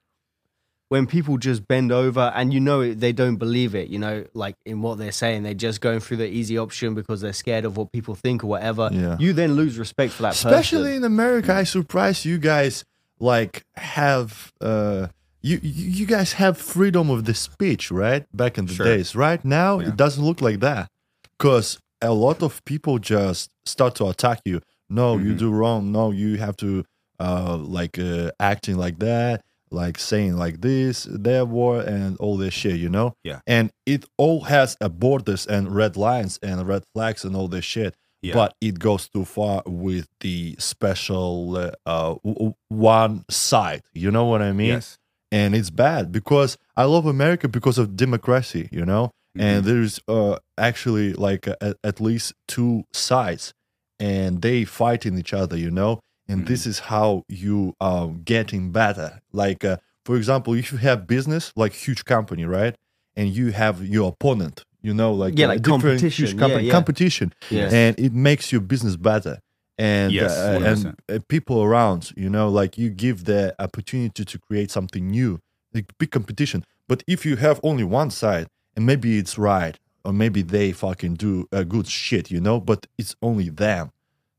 when 0.88 1.07
people 1.07 1.38
just 1.38 1.66
bend 1.66 1.90
over 1.90 2.33
and 2.35 2.52
you 2.52 2.61
know 2.61 2.81
it, 2.83 3.00
they 3.00 3.12
don't 3.12 3.37
believe 3.37 3.75
it, 3.75 3.88
you 3.88 3.99
know, 3.99 4.25
like 4.35 4.57
in 4.66 4.83
what 4.83 4.99
they're 4.99 5.11
saying, 5.11 5.42
they're 5.42 5.54
just 5.54 5.81
going 5.81 6.00
through 6.00 6.19
the 6.19 6.28
easy 6.28 6.59
option 6.59 6.95
because 6.95 7.23
they're 7.23 7.33
scared 7.33 7.64
of 7.64 7.76
what 7.78 7.90
people 7.92 8.14
think 8.14 8.45
or 8.45 8.49
whatever. 8.49 8.90
Yeah. 8.92 9.16
You 9.19 9.33
then 9.33 9.54
lose 9.54 9.78
respect 9.78 10.12
for 10.12 10.23
that 10.25 10.35
especially 10.35 10.90
person. 10.90 10.97
in 10.99 11.04
America. 11.04 11.54
I 11.54 11.64
surprise 11.64 12.25
you 12.26 12.37
guys 12.38 12.85
like 13.19 13.64
have 13.76 14.52
uh 14.61 15.07
you 15.40 15.59
you 15.62 15.90
you 16.00 16.07
guys 16.07 16.35
have 16.35 16.59
freedom 16.59 17.09
of 17.11 17.25
the 17.25 17.35
speech, 17.35 17.90
right? 17.90 18.26
Back 18.37 18.59
in 18.59 18.66
the 18.66 18.75
Sure. 18.75 18.85
days. 18.87 19.16
Right 19.16 19.42
now, 19.45 19.78
Yeah. 19.78 19.88
it 19.88 19.97
doesn't 19.97 20.23
look 20.25 20.42
like 20.42 20.61
that 20.61 20.88
because 21.38 21.78
a 22.02 22.12
lot 22.12 22.42
of 22.42 22.64
people 22.64 22.99
just 22.99 23.50
start 23.64 23.94
to 23.97 24.06
attack 24.09 24.40
you. 24.44 24.61
No, 24.90 25.16
you 25.16 25.32
Mhm. 25.35 25.38
do 25.38 25.50
wrong. 25.50 25.92
No, 25.92 26.11
you 26.11 26.37
have 26.38 26.56
to 26.59 26.85
uh 27.21 27.56
like 27.56 27.99
uh, 27.99 28.30
acting 28.40 28.76
like 28.76 28.99
that, 28.99 29.42
like 29.71 29.99
saying 29.99 30.37
like 30.37 30.61
this, 30.61 31.04
that 31.11 31.49
war, 31.49 31.80
and 31.80 32.16
all 32.18 32.37
this 32.37 32.52
shit. 32.54 32.76
You 32.80 32.88
know? 32.88 33.14
Yeah. 33.25 33.40
And 33.47 33.71
it 33.87 34.04
all 34.18 34.40
has 34.42 34.76
a 34.80 34.88
borders 34.88 35.47
and 35.47 35.75
red 35.75 35.97
lines 35.97 36.38
and 36.42 36.66
red 36.66 36.82
flags 36.94 37.25
and 37.25 37.35
all 37.37 37.49
this 37.49 37.64
shit 37.64 37.94
Yeah. 38.23 38.35
but 38.35 38.54
it 38.61 38.78
goes 38.78 39.09
too 39.09 39.25
far 39.25 39.62
with 39.66 40.06
the 40.21 40.56
special 40.59 41.56
uh, 41.56 41.71
uh, 41.87 42.14
w- 42.25 42.54
one 42.68 43.25
side. 43.30 43.82
You 43.94 44.11
know 44.11 44.25
what 44.26 44.42
I 44.42 44.52
mean? 44.52 44.68
yes. 44.68 44.99
And 45.30 45.54
it's 45.54 45.71
bad 45.71 46.12
because 46.12 46.59
I 46.76 46.85
love 46.85 47.06
America 47.06 47.49
because 47.49 47.78
of 47.78 47.97
democracy. 47.97 48.68
You 48.71 48.85
know, 48.85 49.11
and 49.38 49.64
Mhm. 49.64 49.66
there's 49.66 50.00
uh, 50.08 50.36
actually 50.58 51.12
like 51.14 51.46
a, 51.46 51.74
at 51.84 52.00
least 52.00 52.34
two 52.48 52.84
sides, 52.92 53.52
and 53.98 54.42
they 54.42 54.64
fighting 54.64 55.18
each 55.18 55.32
other. 55.32 55.56
You 55.56 55.70
know, 55.70 56.00
and 56.28 56.46
this 56.46 56.66
is 56.66 56.78
how 56.80 57.22
you 57.28 57.74
are 57.80 58.08
getting 58.08 58.72
better. 58.72 59.20
Like 59.32 59.64
uh, 59.64 59.76
for 60.04 60.16
example, 60.16 60.54
if 60.54 60.72
you 60.72 60.78
have 60.78 61.06
business 61.06 61.52
like 61.56 61.72
huge 61.72 62.04
company, 62.04 62.44
right, 62.44 62.74
and 63.16 63.28
you 63.30 63.52
have 63.52 63.86
your 63.86 64.08
opponent. 64.10 64.64
You 64.82 64.92
know, 64.94 65.12
like 65.12 65.38
Yeah, 65.38 65.46
a 65.46 65.48
like 65.50 65.62
competition. 65.62 66.10
huge 66.26 66.32
Yeah, 66.34 66.38
company, 66.38 66.64
yeah. 66.66 66.72
competition 66.72 67.32
Yes. 67.50 67.72
and 67.72 67.98
it 68.00 68.12
makes 68.12 68.50
your 68.50 68.60
business 68.60 68.96
better 68.96 69.38
and 69.78 70.12
Yes, 70.12 70.32
uh, 70.36 70.60
and 70.64 70.96
uh, 71.08 71.18
people 71.28 71.62
around 71.62 72.12
you 72.16 72.28
know 72.28 72.48
like 72.48 72.76
you 72.76 72.90
give 72.90 73.24
the 73.24 73.54
opportunity 73.60 74.24
to 74.24 74.38
create 74.38 74.70
something 74.72 75.06
new 75.08 75.38
like 75.72 75.86
big 75.98 76.10
competition 76.10 76.64
but 76.88 77.02
if 77.06 77.24
you 77.24 77.36
have 77.36 77.60
only 77.62 77.84
one 77.84 78.10
side 78.10 78.48
and 78.76 78.87
maybe 78.87 79.19
it's 79.19 79.37
right 79.38 79.79
or 80.05 80.12
maybe 80.12 80.43
they 80.43 80.73
fucking 80.73 81.14
do 81.14 81.47
a 81.52 81.64
good 81.64 81.87
shit 81.87 82.31
you 82.31 82.41
know 82.41 82.61
but 82.61 82.87
it's 82.99 83.14
only 83.23 83.49
them. 83.49 83.91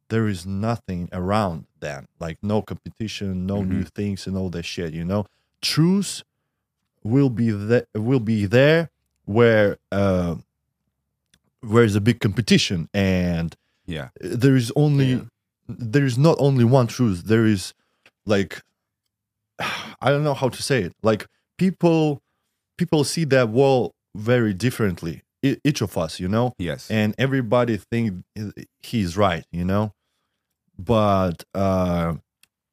There 0.09 0.27
is 0.27 0.45
nothing 0.45 1.09
around 1.11 1.65
them 1.79 2.07
like 2.19 2.37
no 2.41 2.61
competition 2.61 3.45
no 3.47 3.63
new 3.63 3.83
things 3.83 4.27
and 4.27 4.37
all 4.37 4.49
that 4.51 4.63
shit 4.63 4.93
you 4.93 5.03
know? 5.03 5.25
Truth 5.61 6.23
will 7.03 7.29
be 7.29 7.49
there 7.51 7.85
will 7.95 8.19
be 8.19 8.45
there 8.45 8.89
where 9.25 9.77
uh 9.91 10.35
where 11.61 11.83
is 11.83 11.95
a 11.95 12.01
big 12.01 12.19
competition 12.19 12.89
and 12.93 13.55
Yeah. 13.85 14.09
there 14.19 14.55
is 14.55 14.71
only 14.75 15.11
Yeah. 15.13 15.21
there 15.67 16.05
is 16.05 16.17
not 16.17 16.35
only 16.39 16.63
one 16.65 16.87
truth 16.87 17.23
there 17.25 17.45
is 17.45 17.73
like 18.25 18.61
i 19.59 20.09
don't 20.11 20.23
know 20.23 20.33
how 20.33 20.49
to 20.49 20.61
say 20.61 20.81
it. 20.83 20.93
Like 21.01 21.27
people 21.57 22.21
people 22.77 23.03
see 23.03 23.23
that 23.25 23.49
world 23.49 23.93
very 24.15 24.53
differently 24.53 25.21
each 25.65 25.81
of 25.81 25.97
us 25.97 26.19
you 26.19 26.27
know? 26.27 26.53
Yes. 26.57 26.89
and 26.89 27.13
everybody 27.17 27.77
think 27.77 28.23
he's 28.81 29.17
right 29.17 29.45
you 29.51 29.65
know? 29.65 29.93
But 30.77 31.43
uh 31.53 32.15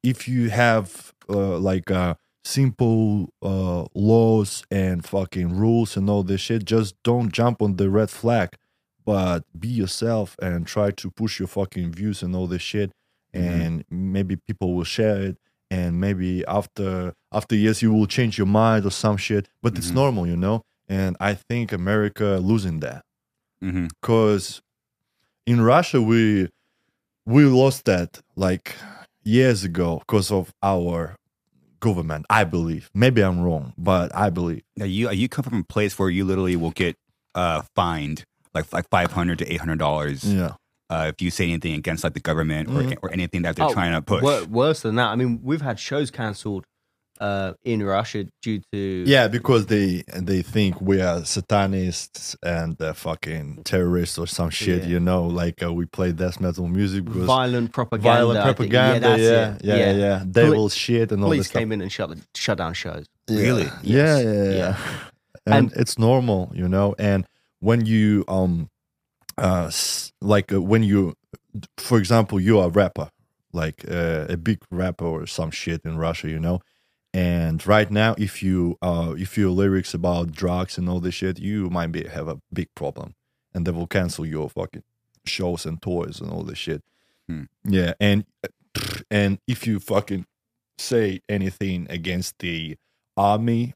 if 0.03 0.27
you 0.27 0.49
have 0.49 1.13
uh, 1.29 1.57
like 1.59 1.91
uh 1.91 2.15
simple 2.43 3.29
uh 3.43 3.85
laws 3.93 4.63
and 4.71 5.05
fucking 5.05 5.55
rules 5.55 5.95
and 5.95 6.09
all 6.09 6.23
this 6.23 6.41
shit 6.41 6.65
just 6.65 6.95
don't 7.03 7.31
jump 7.31 7.61
on 7.61 7.75
the 7.75 7.89
red 7.89 8.09
flag. 8.09 8.49
But 9.05 9.43
be 9.59 9.67
yourself 9.67 10.35
and 10.41 10.65
try 10.65 10.91
to 10.91 11.11
push 11.11 11.39
your 11.39 11.47
fucking 11.47 11.91
views 11.93 12.23
and 12.23 12.35
all 12.35 12.47
this 12.47 12.61
shit. 12.61 12.91
Mhm. 13.33 13.41
and 13.65 13.85
maybe 13.89 14.35
people 14.35 14.73
will 14.75 14.83
share 14.83 15.21
it. 15.21 15.37
And 15.69 16.01
maybe 16.01 16.43
after 16.47 17.13
after 17.31 17.55
years 17.55 17.81
you 17.81 17.93
will 17.93 18.07
change 18.07 18.37
your 18.37 18.47
mind 18.47 18.85
or 18.85 18.91
some 18.91 19.17
shit. 19.17 19.47
But 19.63 19.77
it's 19.77 19.91
Mhm. 19.91 19.95
normal 19.95 20.27
you 20.27 20.35
know 20.37 20.63
and 20.95 21.11
i 21.19 21.33
think 21.33 21.71
america 21.71 22.29
losing 22.51 22.77
that 22.81 23.01
because 23.61 24.61
in 25.45 25.61
Russia 25.61 26.01
we 26.01 26.49
we 27.25 27.45
lost 27.45 27.85
that 27.85 28.19
like 28.35 28.75
years 29.23 29.63
ago 29.63 29.99
because 29.99 30.31
of 30.31 30.51
our 30.63 31.15
government. 31.79 32.25
I 32.29 32.43
believe. 32.43 32.89
Maybe 32.93 33.21
I'm 33.21 33.41
wrong, 33.41 33.73
but 33.77 34.13
I 34.15 34.29
believe. 34.31 34.61
Now 34.77 34.85
you 34.85 35.09
you 35.11 35.27
come 35.29 35.43
from 35.43 35.59
a 35.59 35.63
place 35.63 35.97
where 35.99 36.09
you 36.09 36.25
literally 36.25 36.55
will 36.55 36.71
get 36.71 36.95
uh 37.35 37.61
fined 37.75 38.23
like 38.55 38.71
like 38.73 38.89
five 38.89 39.11
hundred 39.11 39.37
to 39.39 39.51
eight 39.51 39.59
hundred 39.59 39.79
dollars 39.79 40.23
Yeah. 40.23 40.53
uh, 40.89 41.11
if 41.13 41.21
you 41.21 41.29
say 41.31 41.45
anything 41.45 41.73
against 41.75 42.03
like 42.03 42.13
the 42.13 42.19
government 42.19 42.69
or 42.69 42.81
Mhm. 42.81 42.97
or 43.03 43.11
anything 43.13 43.43
that 43.43 43.55
they're 43.55 43.67
Oh, 43.67 43.73
trying 43.73 43.93
to 43.93 44.01
push. 44.01 44.23
worse 44.47 44.81
than 44.81 44.95
that. 44.95 45.07
I 45.09 45.15
mean, 45.15 45.39
we've 45.43 45.61
had 45.61 45.79
shows 45.79 46.09
cancelled 46.11 46.65
uh, 47.21 47.53
in 47.63 47.83
Russia 47.83 48.25
due 48.41 48.59
to 48.73 49.03
Yeah, 49.07 49.27
because 49.29 49.67
they 49.67 50.03
they 50.29 50.41
think 50.41 50.81
we 50.81 51.01
are 51.01 51.23
satanists 51.23 52.35
and 52.43 52.81
uh, 52.81 52.93
fucking 52.93 53.61
terrorists 53.63 54.17
or 54.17 54.27
some 54.27 54.49
shit. 54.49 54.81
Yeah. 54.83 54.89
You 54.93 54.99
know, 54.99 55.23
like 55.27 55.61
uh, 55.63 55.71
we 55.71 55.85
play 55.85 56.11
death 56.11 56.39
metal 56.41 56.67
music 56.67 57.05
because 57.05 57.25
violent 57.25 57.71
propaganda. 57.71 58.09
violent 58.11 58.43
propaganda. 58.43 59.09
Yeah, 59.19 59.55
it. 59.55 59.63
yeah, 59.63 59.75
yeah, 59.77 59.93
yeah. 59.93 60.23
Devil 60.29 60.69
shit 60.69 61.11
and 61.11 61.21
all 61.23 61.29
Police 61.29 61.41
this 61.41 61.47
stuff. 61.47 61.59
came 61.61 61.71
in 61.71 61.81
and 61.81 61.91
shut 61.91 62.09
shut 62.35 62.57
down 62.57 62.73
shows. 62.73 63.05
Really? 63.29 63.65
Yeah, 63.83 63.97
Yes. 63.97 64.23
yeah, 64.25 64.33
yeah. 64.43 64.51
Yeah. 64.57 64.77
And, 65.45 65.55
And- 65.55 65.73
it's 65.81 65.97
normal, 65.97 66.51
you 66.53 66.67
know. 66.67 66.93
And 66.99 67.25
when 67.59 67.85
you 67.85 68.23
um, 68.27 68.69
uh, 69.37 69.71
like 70.21 70.51
uh, 70.53 70.61
when 70.61 70.83
you, 70.83 71.13
for 71.77 71.97
example, 71.97 72.39
you 72.39 72.59
are 72.59 72.67
a 72.67 72.69
rapper, 72.81 73.09
like 73.53 73.83
uh, 73.89 74.25
a 74.29 74.37
big 74.37 74.59
rapper 74.71 75.05
or 75.05 75.25
some 75.27 75.51
shit 75.51 75.81
in 75.83 75.97
Russia, 75.97 76.27
you 76.29 76.39
know. 76.39 76.59
And 77.13 77.65
right 77.67 77.91
now, 77.91 78.15
if 78.17 78.41
you 78.41 78.77
uh, 78.81 79.15
if 79.17 79.37
your 79.37 79.49
lyrics 79.51 79.93
about 79.93 80.31
drugs 80.31 80.77
and 80.77 80.87
all 80.89 80.99
this 81.01 81.15
shit, 81.15 81.39
you 81.39 81.69
might 81.69 81.91
be 81.91 82.07
have 82.07 82.27
a 82.29 82.39
big 82.53 82.69
problem, 82.75 83.15
and 83.53 83.65
they 83.65 83.71
will 83.71 83.87
cancel 83.87 84.25
your 84.25 84.49
fucking 84.49 84.83
shows 85.25 85.65
and 85.65 85.81
tours 85.81 86.21
and 86.21 86.31
all 86.31 86.43
this 86.43 86.57
shit. 86.57 86.81
Hmm. 87.27 87.43
Yeah, 87.65 87.93
and 87.99 88.23
and 89.09 89.39
if 89.47 89.67
you 89.67 89.79
fucking 89.79 90.25
say 90.77 91.19
anything 91.27 91.85
against 91.89 92.39
the 92.39 92.77
army 93.17 93.73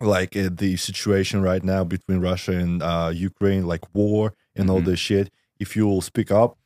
like 0.00 0.36
uh, 0.36 0.50
the 0.52 0.76
situation 0.76 1.40
right 1.40 1.64
now 1.64 1.82
between 1.84 2.20
Russia 2.20 2.52
and 2.52 2.82
uh, 2.82 3.10
Ukraine, 3.14 3.66
like 3.66 3.82
war 3.94 4.34
and 4.54 4.68
all 4.68 4.82
Mhm. 4.82 4.84
this 4.84 5.00
shit. 5.00 5.30
If 5.58 5.74
you 5.74 5.86
will 5.86 6.02
speak 6.02 6.30
up, 6.30 6.58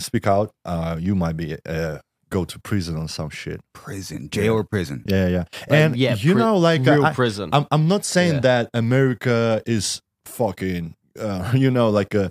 speak 0.00 0.26
out, 0.26 0.52
uh, 0.64 0.96
you 1.00 1.14
might 1.14 1.36
be 1.36 1.56
uh, 1.64 1.98
go 2.38 2.44
to 2.52 2.56
prison 2.70 2.94
or 2.96 3.08
some 3.08 3.30
shit. 3.30 3.60
prison, 3.84 4.20
jail 4.36 4.54
or 4.60 4.64
prison. 4.64 4.98
Yeah, 5.06 5.28
yeah. 5.36 5.44
Like, 5.70 5.80
And 5.80 5.96
yeah, 5.96 6.14
you 6.26 6.32
pri- 6.32 6.42
know, 6.42 6.56
like 6.68 6.80
real 6.86 7.04
I, 7.06 7.12
prison. 7.20 7.46
I'm 7.52 7.66
I'm 7.74 7.86
not 7.94 8.04
saying 8.14 8.34
Yeah. 8.36 8.48
that 8.50 8.64
America 8.74 9.62
is 9.76 10.00
fucking, 10.38 10.84
uh, 11.26 11.52
you 11.62 11.70
know, 11.70 11.88
like 12.00 12.14
a 12.24 12.26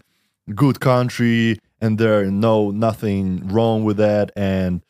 good 0.63 0.77
country 0.79 1.59
and 1.83 1.97
there 2.01 2.25
no 2.47 2.71
nothing 2.87 3.47
wrong 3.55 3.77
with 3.87 3.97
that. 3.97 4.31
And 4.35 4.81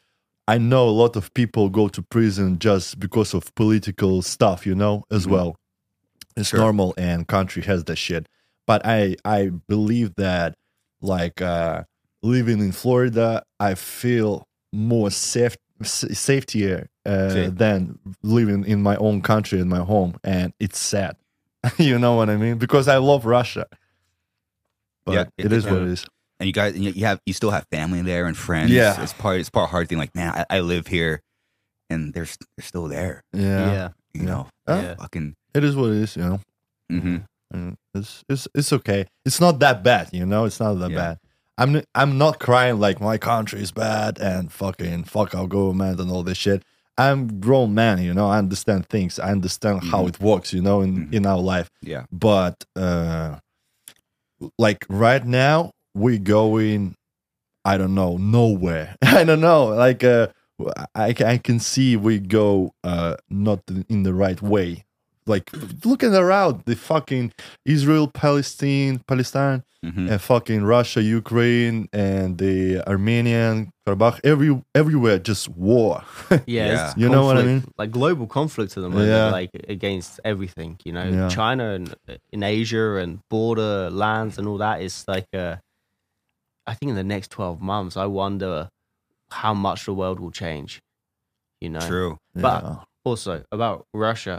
I 0.54 0.58
know 0.58 0.84
a 0.90 0.98
lot 1.04 1.16
of 1.16 1.26
people 1.34 1.70
go 1.70 1.88
to 1.96 2.02
prison 2.16 2.58
just 2.60 3.00
because 3.00 3.34
of 3.38 3.44
political 3.56 4.22
stuff, 4.22 4.66
you 4.66 4.76
know, 4.76 5.04
as 5.12 5.26
Mhm. 5.26 5.32
well. 5.34 5.50
It's 6.38 6.50
Sure. 6.50 6.60
normal, 6.60 6.94
and 6.98 7.28
country 7.28 7.62
has 7.72 7.84
that 7.86 7.98
shit. 7.98 8.24
But 8.70 8.80
I 8.86 9.16
I 9.26 9.52
believe 9.68 10.10
that 10.16 10.50
like 11.02 11.42
uh, 11.42 11.84
living 12.24 12.60
in 12.68 12.72
Florida, 12.72 13.44
I 13.60 13.76
feel 13.76 14.32
more 14.74 15.12
safe 15.12 15.58
s- 15.82 16.06
safetier 16.12 16.88
uh, 17.06 17.30
Safe. 17.30 17.56
than 17.56 18.00
living 18.24 18.64
in 18.66 18.82
my 18.82 18.96
own 18.98 19.22
country 19.22 19.60
in 19.60 19.68
my 19.70 19.80
home, 19.80 20.16
and 20.24 20.54
it's 20.60 20.80
sad. 20.80 21.16
you 21.78 21.98
know 22.00 22.16
what 22.16 22.30
I 22.30 22.38
mean? 22.38 22.58
Because 22.58 22.88
I 22.88 22.98
love 22.98 23.26
Russia, 23.26 23.66
but 25.06 25.14
Yeah, 25.14 25.22
it 25.38 25.46
it- 25.46 25.54
is 25.54 25.66
what 25.66 25.82
it 25.82 25.88
is. 25.90 26.06
And 26.40 26.48
you 26.48 26.54
guys, 26.54 26.76
you 26.76 26.90
you 26.92 27.06
have 27.06 27.20
you 27.28 27.34
still 27.34 27.52
have 27.52 27.68
family 27.72 28.02
there 28.02 28.26
and 28.26 28.36
friends. 28.36 28.72
Yeah. 28.72 29.00
it's 29.04 29.14
part 29.14 29.40
it's 29.40 29.50
part 29.52 29.70
hard 29.70 29.88
thing. 29.90 30.00
Like 30.00 30.16
man, 30.16 30.34
I, 30.50 30.58
I 30.58 30.60
live 30.62 30.88
here, 30.88 31.22
and 31.88 32.14
they're 32.16 32.26
they're 32.58 32.66
still 32.66 32.88
there. 32.88 33.22
Yeah, 33.32 33.72
yeah. 33.72 33.90
You 34.16 34.24
know, 34.24 34.48
Yeah. 34.68 34.96
fucking. 34.96 35.36
it 35.54 35.64
is 35.64 35.76
what 35.76 35.92
it 35.92 35.98
is. 35.98 36.16
You 36.16 36.24
know, 36.24 36.40
hmm 36.90 37.18
it's 37.94 38.24
it's 38.28 38.48
it's 38.56 38.74
okay. 38.74 39.06
It's 39.24 39.40
not 39.40 39.60
that 39.60 39.84
bad. 39.84 40.10
You 40.14 40.26
know, 40.26 40.46
it's 40.46 40.60
not 40.60 40.74
that 40.80 40.90
Yeah. 40.90 40.98
bad. 40.98 41.20
I'm 41.58 41.82
I'm 41.96 42.18
not 42.18 42.40
crying 42.40 42.80
like 42.80 43.00
my 43.02 43.18
country 43.18 43.62
is 43.62 43.72
bad 43.72 44.18
and 44.20 44.52
fucking 44.52 45.04
fuck 45.06 45.36
our 45.36 45.48
government 45.48 46.00
and 46.00 46.10
all 46.12 46.24
this 46.24 46.38
shit. 46.38 46.64
I'm 46.98 47.40
grown 47.40 47.74
man, 47.74 48.02
you 48.02 48.14
know. 48.14 48.28
I 48.30 48.38
understand 48.38 48.88
things. 48.88 49.20
I 49.20 49.32
understand 49.32 49.84
how 49.84 50.04
Mhm. 50.04 50.10
it 50.10 50.20
works, 50.20 50.54
you 50.54 50.62
know, 50.62 50.82
in 50.82 51.08
Mhm. 51.08 51.14
in 51.14 51.26
our 51.26 51.40
life. 51.40 51.70
Yeah. 51.82 52.06
But 52.12 52.64
uh 52.76 53.38
like 54.58 54.86
right 54.90 55.26
now, 55.26 55.72
we 55.94 56.18
going, 56.18 56.96
I 57.66 57.78
don't 57.78 57.94
know, 57.96 58.18
nowhere. 58.18 58.96
I 59.02 59.24
don't 59.24 59.42
know. 59.42 59.66
Like 59.68 60.04
uh 60.04 60.28
I, 60.96 61.16
I 61.26 61.38
can 61.38 61.60
see 61.60 61.96
we 61.98 62.20
go 62.20 62.72
uh, 62.84 63.16
not 63.30 63.62
in 63.90 64.04
the 64.04 64.14
right 64.14 64.40
way. 64.44 64.86
Like 65.34 65.48
looking 65.90 66.14
around 66.24 66.54
the 66.70 66.76
fucking 66.90 67.26
Israel, 67.76 68.06
Palestine, 68.24 68.96
Palestine, 69.12 69.60
Mhm. 69.90 70.06
and 70.12 70.20
fucking 70.32 70.62
Russia, 70.76 71.02
Ukraine, 71.22 71.78
and 72.10 72.30
the 72.44 72.56
Armenian 72.94 73.56
Karabakh, 73.84 74.18
every 74.32 74.52
everywhere 74.82 75.18
just 75.30 75.46
war. 75.70 75.94
Yeah, 76.30 76.66
Yeah. 76.68 76.74
it's 76.74 76.98
You 77.02 77.08
know 77.14 77.24
what 77.30 77.38
I 77.42 77.44
mean? 77.52 77.62
Like 77.82 77.92
global 78.00 78.28
conflict 78.40 78.72
at 78.78 78.82
the 78.86 78.90
moment, 78.94 79.10
Yeah. 79.18 79.32
like 79.40 79.52
against 79.76 80.12
everything. 80.32 80.72
You 80.88 80.94
know, 80.98 81.08
Yeah. 81.18 81.30
China 81.40 81.66
and 81.78 81.86
in 82.36 82.42
Asia 82.60 82.88
and 83.02 83.12
border 83.36 83.74
lands 84.04 84.34
and 84.38 84.46
all 84.50 84.60
that 84.68 84.78
is 84.88 84.96
like. 85.14 85.30
Uh, 85.46 85.56
I 86.72 86.74
think 86.76 86.88
in 86.94 86.98
the 87.04 87.10
next 87.16 87.30
twelve 87.38 87.58
months, 87.74 87.94
I 88.06 88.08
wonder 88.24 88.54
how 89.42 89.54
much 89.68 89.80
the 89.88 89.94
world 90.02 90.18
will 90.22 90.36
change. 90.46 90.72
You 91.64 91.70
know, 91.74 91.86
True. 91.94 92.12
But- 92.36 92.64
Yeah. 92.64 92.76
also 93.10 93.34
about 93.58 93.78
Russia, 94.10 94.38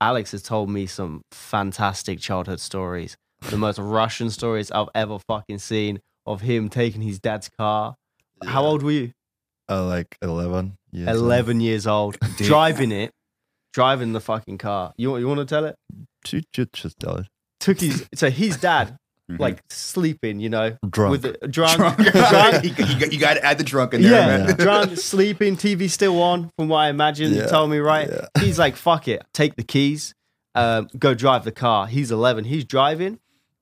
Alex 0.00 0.32
has 0.32 0.42
told 0.42 0.68
me 0.70 0.86
some 0.86 1.22
fantastic 1.32 2.18
childhood 2.20 2.60
stories. 2.60 3.16
The 3.50 3.56
most 3.56 3.78
Russian 3.82 4.30
stories 4.30 4.70
I've 4.70 4.88
ever 4.94 5.18
fucking 5.18 5.58
seen 5.58 6.00
of 6.26 6.40
him 6.42 6.68
taking 6.68 7.02
his 7.02 7.18
dad's 7.18 7.48
car. 7.48 7.96
How 8.44 8.64
old 8.64 8.82
were 8.82 8.90
you? 8.92 9.12
Uh, 9.68 9.84
like 9.86 10.16
eleven. 10.20 10.76
Yeah, 10.92 11.10
11 11.10 11.60
years 11.60 11.86
old, 11.88 12.16
Dude. 12.36 12.46
driving 12.46 12.92
it, 12.92 13.10
driving 13.72 14.12
the 14.12 14.20
fucking 14.20 14.58
car. 14.58 14.92
You, 14.96 15.16
you 15.16 15.26
want 15.26 15.40
to 15.40 15.44
tell 15.46 15.64
it? 15.64 15.74
Just, 16.24 16.46
just 16.72 16.98
tell 17.00 17.16
it. 17.16 17.26
Took 17.58 17.80
his, 17.80 18.06
so 18.14 18.30
his 18.30 18.56
dad, 18.58 18.96
Mhm. 19.30 19.38
like 19.40 19.62
sleeping, 19.70 20.38
you 20.38 20.50
know, 20.50 20.76
Drunk. 20.90 21.10
with 21.12 21.22
the 21.22 21.48
drunk, 21.48 21.76
drunk. 21.76 21.96
drunk, 22.12 22.62
you, 22.64 22.70
got, 22.74 23.12
you 23.14 23.18
got 23.18 23.34
to 23.34 23.44
add 23.44 23.56
the 23.56 23.64
drunk 23.64 23.94
in 23.94 24.02
there, 24.02 24.10
yeah, 24.12 24.46
man. 24.46 24.56
drunk, 24.58 24.98
sleeping, 24.98 25.56
TV 25.56 25.88
still 25.88 26.20
on, 26.20 26.50
from 26.58 26.68
what 26.68 26.78
I 26.80 26.88
imagine. 26.90 27.32
You 27.32 27.46
told 27.46 27.70
me, 27.70 27.78
right? 27.78 28.06
yeah. 28.10 28.26
He's 28.42 28.58
like, 28.58 28.76
fuck 28.76 29.08
it, 29.08 29.22
take 29.32 29.56
the 29.56 29.62
keys, 29.62 30.14
um, 30.54 30.88
go 30.98 31.14
drive 31.14 31.44
the 31.44 31.52
car. 31.52 31.86
He's 31.86 32.10
11, 32.10 32.44
he's 32.44 32.66
driving, 32.66 33.18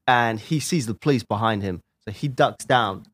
and 0.08 0.40
he 0.40 0.58
sees 0.58 0.86
the 0.86 0.94
police 0.94 1.22
behind 1.22 1.62
him. 1.62 1.80
So 2.06 2.12
he 2.12 2.28
ducks 2.28 2.64
down. 2.64 3.04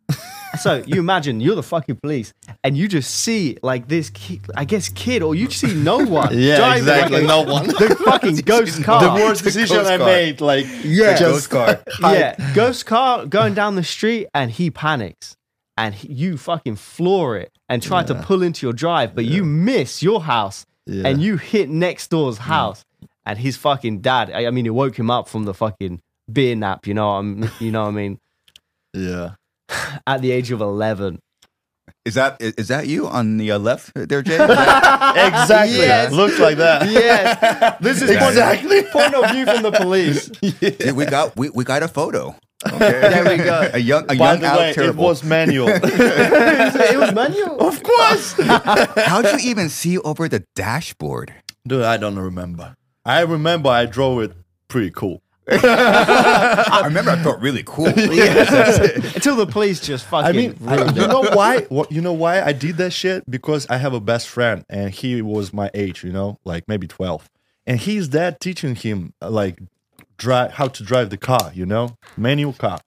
so 0.61 0.83
you 0.87 0.99
imagine 0.99 1.41
you're 1.41 1.55
the 1.55 1.63
fucking 1.63 1.97
police, 1.97 2.33
and 2.65 2.77
you 2.77 2.89
just 2.89 3.11
see 3.15 3.59
like 3.63 3.87
this, 3.89 4.09
kid, 4.11 4.41
I 4.57 4.65
guess, 4.65 4.89
kid, 4.89 5.23
or 5.23 5.35
you 5.35 5.51
see 5.51 5.75
no 5.75 5.99
one. 6.07 6.39
Yeah, 6.39 6.57
driving 6.57 6.79
exactly, 6.85 7.19
like 7.19 7.27
no 7.27 7.43
one. 7.53 7.67
The 7.79 7.97
fucking 8.05 8.37
ghost 8.47 8.83
car. 8.83 9.03
the 9.03 9.23
worst 9.23 9.45
It's 9.45 9.55
decision 9.55 9.85
I 9.87 9.99
car. 9.99 10.07
made. 10.07 10.41
Like 10.41 10.67
Yeah. 10.83 11.19
Ghost 11.19 11.51
car. 11.51 11.81
yeah, 12.01 12.53
ghost 12.55 12.87
car 12.87 13.27
going 13.27 13.55
down 13.55 13.75
the 13.75 13.85
street 13.85 14.29
and 14.33 14.51
he 14.51 14.71
panics 14.71 15.37
and 15.77 15.95
he, 15.95 16.11
you 16.13 16.39
fucking 16.39 16.77
floor 16.77 17.37
it 17.37 17.53
and 17.69 17.83
try 17.83 18.03
to 18.03 18.15
pull 18.15 18.43
into 18.43 18.67
your 18.67 18.73
drive, 18.73 19.15
but 19.15 19.27
you 19.27 19.45
miss 19.45 20.03
your 20.03 20.23
house 20.23 20.65
Yeah. 20.87 21.09
and 21.09 21.21
you 21.23 21.37
hit 21.37 21.69
next 21.69 22.09
door's 22.09 22.39
mm. 22.39 22.43
house 22.43 22.85
and 23.27 23.39
his 23.39 23.59
fucking 23.59 24.01
dad. 24.01 24.31
I, 24.33 24.47
I 24.47 24.51
mean, 24.51 24.65
it 24.65 24.75
woke 24.75 24.99
him 24.99 25.11
up 25.11 25.29
from 25.29 25.45
the 25.45 25.53
fucking 25.53 26.01
beer 26.33 26.57
nap. 26.57 26.87
You 26.87 26.95
know, 26.95 27.11
I'm, 27.11 27.51
you 27.61 27.71
know 27.71 27.83
what 27.83 27.89
I 27.89 27.93
mean. 27.93 28.19
Yeah. 28.95 29.35
At 30.07 30.23
the 30.23 30.31
age 30.31 30.51
of 30.51 30.61
eleven, 30.61 31.19
Is 32.05 32.15
that 32.15 32.37
is, 32.41 32.55
is 32.55 32.69
that 32.69 32.87
you 32.87 33.07
on 33.07 33.37
the 33.39 33.53
uh, 33.53 33.59
left 33.59 33.93
there, 33.95 34.23
Jay? 34.23 34.37
That- 34.39 35.15
Exactly. 35.29 35.79
Yes. 35.79 36.13
Looks 36.13 36.39
like 36.39 36.57
that. 36.59 36.89
yes, 36.91 37.77
this 37.81 38.03
is 38.03 38.11
Exactly. 38.11 38.83
point, 38.85 39.13
point 39.13 39.15
of 39.15 39.31
view 39.33 39.45
from 39.47 39.63
the 39.63 39.73
police. 39.73 40.27
Dude, 40.61 40.97
we 40.97 41.05
got 41.07 41.37
we, 41.37 41.51
we 41.51 41.65
got 41.65 41.83
a 41.83 41.89
photo. 41.89 42.35
Okay. 42.67 42.79
There 42.79 43.25
we 43.25 43.37
go. 43.45 43.71
A 43.73 43.79
young 43.79 44.05
a 44.05 44.17
By 44.17 44.33
young 44.33 44.41
the 44.41 44.47
Alex 44.47 44.77
way, 44.77 44.87
it 44.87 44.97
was 44.97 45.23
manual. 45.23 45.69
it 45.71 46.99
was 46.99 47.15
manual. 47.15 47.61
of 47.61 47.83
course. 47.83 48.33
How'd 49.07 49.27
you 49.27 49.39
even 49.51 49.69
see 49.69 49.99
over 49.99 50.29
the 50.29 50.45
dashboard? 50.57 51.33
Dude, 51.67 51.83
I 51.85 51.97
don't 51.99 52.19
remember. 52.19 52.75
I 53.05 53.21
remember 53.21 53.69
I 53.71 53.87
drove 53.87 54.23
it 54.23 54.33
pretty 54.69 54.91
cool. 54.91 55.23
I 55.51 56.83
remember 56.85 57.11
I 57.11 57.23
felt 57.23 57.41
really 57.41 57.63
cool. 57.65 57.87
Until 57.97 59.37
the 59.37 59.47
police 59.51 59.81
just 59.81 60.05
fucking 60.07 60.29
I 60.29 60.33
mean, 60.33 60.57
I- 60.67 60.77
ruined 60.77 60.97
you 60.97 61.05
it. 61.05 61.09
know 61.09 61.23
why? 61.33 61.61
What 61.63 61.91
you 61.93 62.01
know 62.01 62.13
why 62.13 62.43
I 62.43 62.53
did 62.53 62.77
that 62.79 62.93
shit? 62.93 63.29
Because 63.31 63.67
I 63.71 63.77
have 63.79 63.93
a 63.95 64.01
best 64.01 64.29
friend 64.29 64.65
and 64.69 64.91
he 64.93 65.23
was 65.23 65.53
my 65.53 65.71
age, 65.75 66.05
you 66.05 66.13
know, 66.13 66.39
like 66.45 66.65
maybe 66.69 66.87
twelve, 66.87 67.29
and 67.67 67.81
his 67.81 68.09
dad 68.09 68.41
teaching 68.41 68.75
him 68.75 69.15
uh, 69.23 69.31
like 69.31 69.59
drive 70.17 70.53
how 70.53 70.69
to 70.69 70.83
drive 70.83 71.11
the 71.11 71.17
car, 71.17 71.51
you 71.55 71.65
know, 71.67 71.97
manual 72.17 72.53
car, 72.53 72.81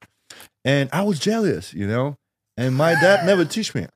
and 0.66 0.90
I 0.94 1.04
was 1.04 1.20
jealous, 1.20 1.74
you 1.74 1.88
know, 1.88 2.18
and 2.58 2.76
my 2.76 2.94
dad 2.94 3.26
never 3.26 3.46
teach 3.46 3.74
me. 3.74 3.88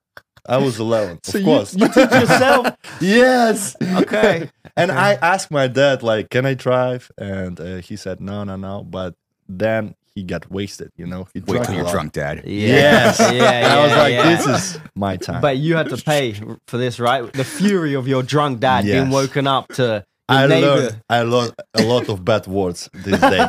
I 0.48 0.58
was 0.58 0.80
eleven, 0.80 1.20
So 1.24 1.38
of 1.38 1.42
you, 1.42 1.46
course. 1.46 1.76
you 1.76 1.88
teach 1.88 1.96
yourself. 1.96 2.68
yes. 3.02 3.76
Okay. 3.82 4.50
And 4.78 4.92
I 4.92 5.14
asked 5.14 5.52
my 5.52 5.68
dad, 5.68 6.04
like, 6.04 6.30
can 6.30 6.46
I 6.46 6.54
drive? 6.54 7.10
And 7.18 7.58
uh, 7.62 7.76
he 7.78 7.96
said, 7.96 8.20
no, 8.20 8.44
no, 8.44 8.58
no. 8.58 8.84
But 8.84 9.16
then 9.48 9.96
he 10.14 10.24
got 10.24 10.52
wasted, 10.52 10.92
you 10.98 11.08
know. 11.08 11.28
He 11.34 11.40
Wait 11.40 11.48
drank 11.48 11.66
till 11.68 11.76
a 11.76 11.78
you're 11.78 11.92
drunk, 11.92 12.12
Dad. 12.12 12.44
Yes. 12.46 13.18
Yeah. 13.20 13.32
Yeah. 13.32 13.74
I 13.74 13.84
was 13.84 13.92
like, 13.94 14.14
yeah. 14.14 14.36
this 14.36 14.48
is 14.48 14.80
my 14.94 15.16
time. 15.16 15.40
But 15.42 15.58
you 15.58 15.78
had 15.78 15.88
to 15.92 15.98
pay 15.98 16.34
for 16.68 16.78
this, 16.78 17.00
right? 17.00 17.32
The 17.32 17.46
fury 17.46 17.94
of 17.94 18.06
your 18.06 18.22
drunk 18.22 18.60
dad 18.60 18.84
being 18.84 19.12
woken 19.12 19.48
up 19.48 19.70
to 19.76 20.06
I 20.28 20.48
neighbor. 20.48 20.68
learned, 20.68 21.02
I 21.10 21.22
learned 21.22 21.54
a 21.76 21.84
lot 21.84 22.10
of 22.10 22.26
bad 22.26 22.48
words 22.48 22.90
this 22.94 23.22
day. 23.22 23.48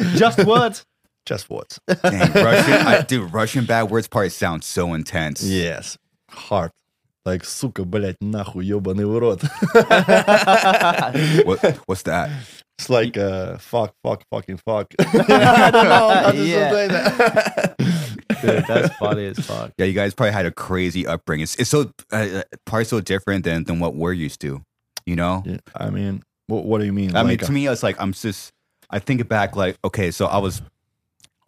Just 0.16 0.44
words. 0.44 0.86
Just 1.27 1.49
words. 1.49 1.79
Dang, 1.87 2.33
Russian, 2.33 2.73
I, 2.73 3.01
dude, 3.07 3.31
Russian 3.31 3.65
bad 3.65 3.83
words 3.89 4.07
part 4.07 4.31
sounds 4.33 4.65
so 4.65 4.93
intense. 4.93 5.41
Yes. 5.43 5.97
Hard. 6.29 6.71
Like, 7.25 7.45
сука, 7.45 7.85
блядь, 7.85 8.17
нахуй, 8.21 8.65
ебаный 8.65 9.05
в 9.05 9.17
рот. 9.17 9.41
What, 11.45 11.77
what's 11.87 12.03
that? 12.03 12.29
It's 12.77 12.89
like, 12.89 13.15
uh, 13.17 13.57
fuck, 13.59 13.93
fuck, 14.03 14.23
fucking 14.31 14.57
fuck. 14.57 14.93
I 14.99 15.71
don't 15.71 15.85
know 15.87 16.09
how 16.09 16.31
to 16.31 16.37
Yeah. 16.45 16.71
say 16.71 16.87
that. 16.89 17.75
Dude, 18.41 18.65
that's 18.67 18.93
funny 18.97 19.27
as 19.27 19.39
fuck. 19.39 19.71
Yeah, 19.77 19.85
you 19.85 19.93
guys 19.93 20.13
probably 20.13 20.33
had 20.33 20.45
a 20.45 20.51
crazy 20.51 21.07
upbringing. 21.07 21.43
It's, 21.43 21.55
it's 21.55 21.69
so 21.69 21.91
uh, 22.11 22.41
probably 22.65 22.83
so 22.85 22.99
different 22.99 23.45
than 23.45 23.63
than 23.63 23.79
what 23.79 23.95
we're 23.95 24.11
used 24.11 24.41
to. 24.41 24.61
You 25.05 25.15
know, 25.15 25.43
Yeah, 25.45 25.57
I 25.75 25.89
mean, 25.89 26.23
what, 26.47 26.65
what 26.65 26.79
do 26.79 26.85
you 26.85 26.93
mean? 26.93 27.15
I 27.15 27.23
mean, 27.23 27.37
Like, 27.37 27.41
to 27.45 27.51
me, 27.51 27.67
it's 27.67 27.83
like 27.83 27.95
I'm 28.01 28.11
just. 28.11 28.51
I 28.89 28.99
think 28.99 29.25
back, 29.29 29.55
like, 29.55 29.77
okay, 29.85 30.11
so 30.11 30.25
I 30.27 30.37
was, 30.37 30.61
I 30.61 30.63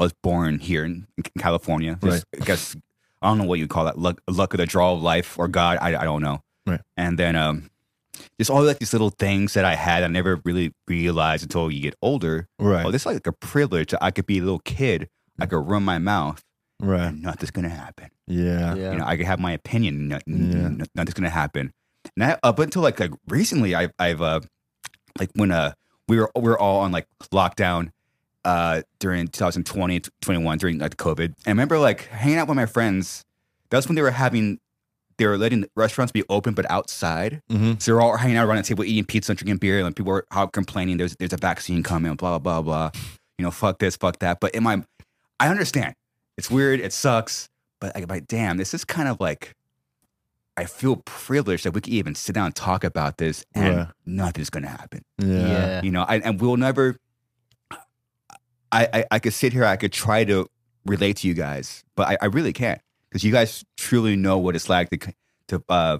was 0.02 0.12
born 0.22 0.58
here 0.58 0.84
in, 0.84 1.06
in 1.16 1.24
California. 1.38 1.98
Just, 2.02 2.24
I 2.40 2.44
guess 2.44 2.76
I 3.22 3.28
don't 3.28 3.38
know 3.38 3.44
what 3.44 3.58
you 3.58 3.68
call 3.68 3.84
that, 3.84 3.98
luck, 3.98 4.20
luck 4.28 4.54
of 4.54 4.58
the 4.58 4.66
draw 4.66 4.92
of 4.94 5.02
life 5.02 5.38
or 5.38 5.48
God. 5.48 5.78
I, 5.80 6.00
I 6.00 6.04
don't 6.04 6.22
know. 6.22 6.42
Right. 6.66 6.80
And 6.96 7.18
then 7.18 7.36
um, 7.36 7.70
just 8.38 8.50
all 8.50 8.62
like 8.62 8.78
these 8.78 8.92
little 8.92 9.10
things 9.10 9.54
that 9.54 9.64
I 9.64 9.74
had, 9.74 10.02
I 10.02 10.06
never 10.08 10.40
really 10.44 10.72
realized 10.88 11.42
until 11.42 11.70
you 11.70 11.80
get 11.80 11.94
older. 12.02 12.48
Right, 12.58 12.84
Oh, 12.86 12.90
this 12.90 13.02
is 13.02 13.06
like 13.06 13.26
a 13.26 13.32
privilege. 13.32 13.92
I 14.00 14.10
could 14.10 14.26
be 14.26 14.38
a 14.38 14.42
little 14.42 14.60
kid. 14.60 15.08
I 15.38 15.46
could 15.46 15.58
run 15.68 15.82
my 15.84 15.98
mouth, 15.98 16.42
right. 16.80 17.06
and 17.08 17.22
nothing's 17.22 17.50
gonna 17.50 17.70
happen. 17.70 18.10
Yeah. 18.26 18.74
Yeah. 18.74 18.92
You 18.92 18.98
know, 18.98 19.06
I 19.06 19.16
could 19.16 19.24
have 19.26 19.38
my 19.40 19.52
opinion. 19.52 20.08
No, 20.08 20.18
Yeah. 20.26 20.34
n- 20.66 20.86
nothing's 20.94 21.14
gonna 21.14 21.30
happen. 21.30 21.72
And 22.16 22.24
I, 22.24 22.38
up 22.42 22.58
until 22.58 22.82
like 22.82 23.00
like 23.00 23.12
recently, 23.28 23.74
I've 23.74 23.92
I've 23.98 24.20
uh 24.20 24.40
like 25.18 25.30
when 25.34 25.50
uh 25.50 25.72
we 26.08 26.18
were 26.18 26.30
we 26.36 26.42
were 26.42 26.58
all 26.58 26.80
on 26.80 26.92
like 26.92 27.06
lockdown 27.32 27.90
uh 28.44 28.82
during 28.98 29.28
2020 29.28 30.00
21 30.20 30.58
during 30.58 30.78
like 30.78 30.96
COVID. 30.96 31.24
And 31.24 31.34
I 31.46 31.50
remember 31.50 31.78
like 31.78 32.06
hanging 32.08 32.38
out 32.38 32.48
with 32.48 32.56
my 32.56 32.66
friends. 32.66 33.24
That's 33.70 33.86
when 33.88 33.96
they 33.96 34.02
were 34.02 34.10
having 34.10 34.58
they 35.18 35.26
were 35.26 35.36
letting 35.36 35.66
restaurants 35.76 36.12
be 36.12 36.24
open 36.30 36.54
but 36.54 36.68
outside. 36.70 37.42
Mm-hmm. 37.50 37.74
So 37.78 37.94
we're 37.94 38.00
all 38.00 38.16
hanging 38.16 38.38
out 38.38 38.46
around 38.48 38.56
the 38.56 38.62
table 38.62 38.84
eating 38.84 39.04
pizza 39.04 39.32
and 39.32 39.38
drinking 39.38 39.58
beer, 39.58 39.84
and 39.84 39.94
people 39.94 40.10
were 40.12 40.26
out 40.32 40.52
complaining 40.52 40.96
there's 40.96 41.14
there's 41.16 41.34
a 41.34 41.36
vaccine 41.36 41.82
coming, 41.82 42.14
blah 42.14 42.38
blah 42.38 42.62
blah 42.62 42.90
blah. 42.90 43.00
You 43.38 43.44
know, 43.44 43.50
fuck 43.50 43.78
this, 43.78 43.96
fuck 43.96 44.18
that. 44.20 44.38
But 44.40 44.54
in 44.54 44.62
my, 44.62 44.82
I 45.38 45.48
understand. 45.48 45.94
It's 46.38 46.50
weird. 46.50 46.80
It 46.80 46.92
sucks. 46.92 47.48
But 47.80 47.96
I'm 47.96 48.04
like, 48.06 48.26
damn, 48.26 48.56
this 48.58 48.74
is 48.74 48.84
kind 48.84 49.08
of 49.08 49.18
like, 49.20 49.54
I 50.56 50.64
feel 50.66 50.96
privileged 51.06 51.64
that 51.64 51.72
we 51.72 51.80
can 51.80 51.92
even 51.94 52.14
sit 52.14 52.34
down 52.34 52.46
and 52.46 52.54
talk 52.54 52.84
about 52.84 53.16
this, 53.18 53.44
and 53.54 53.76
Right. 53.76 53.88
nothing's 54.06 54.50
gonna 54.50 54.68
happen. 54.68 55.02
Yeah. 55.18 55.26
Yeah. 55.28 55.82
You 55.82 55.90
know, 55.90 56.02
I, 56.02 56.16
and 56.18 56.40
we'll 56.40 56.56
never. 56.56 56.96
I, 58.72 58.88
I 58.92 59.04
I 59.12 59.18
could 59.18 59.32
sit 59.34 59.52
here. 59.52 59.64
I 59.64 59.76
could 59.76 59.92
try 59.92 60.24
to 60.24 60.46
relate 60.86 61.16
to 61.18 61.28
you 61.28 61.34
guys, 61.34 61.84
but 61.96 62.08
I, 62.08 62.16
I 62.22 62.26
really 62.26 62.52
can't 62.52 62.80
because 63.08 63.24
you 63.24 63.32
guys 63.32 63.64
truly 63.76 64.16
know 64.16 64.38
what 64.38 64.54
it's 64.56 64.68
like 64.68 64.90
to 64.90 65.14
to 65.48 65.62
uh 65.68 65.98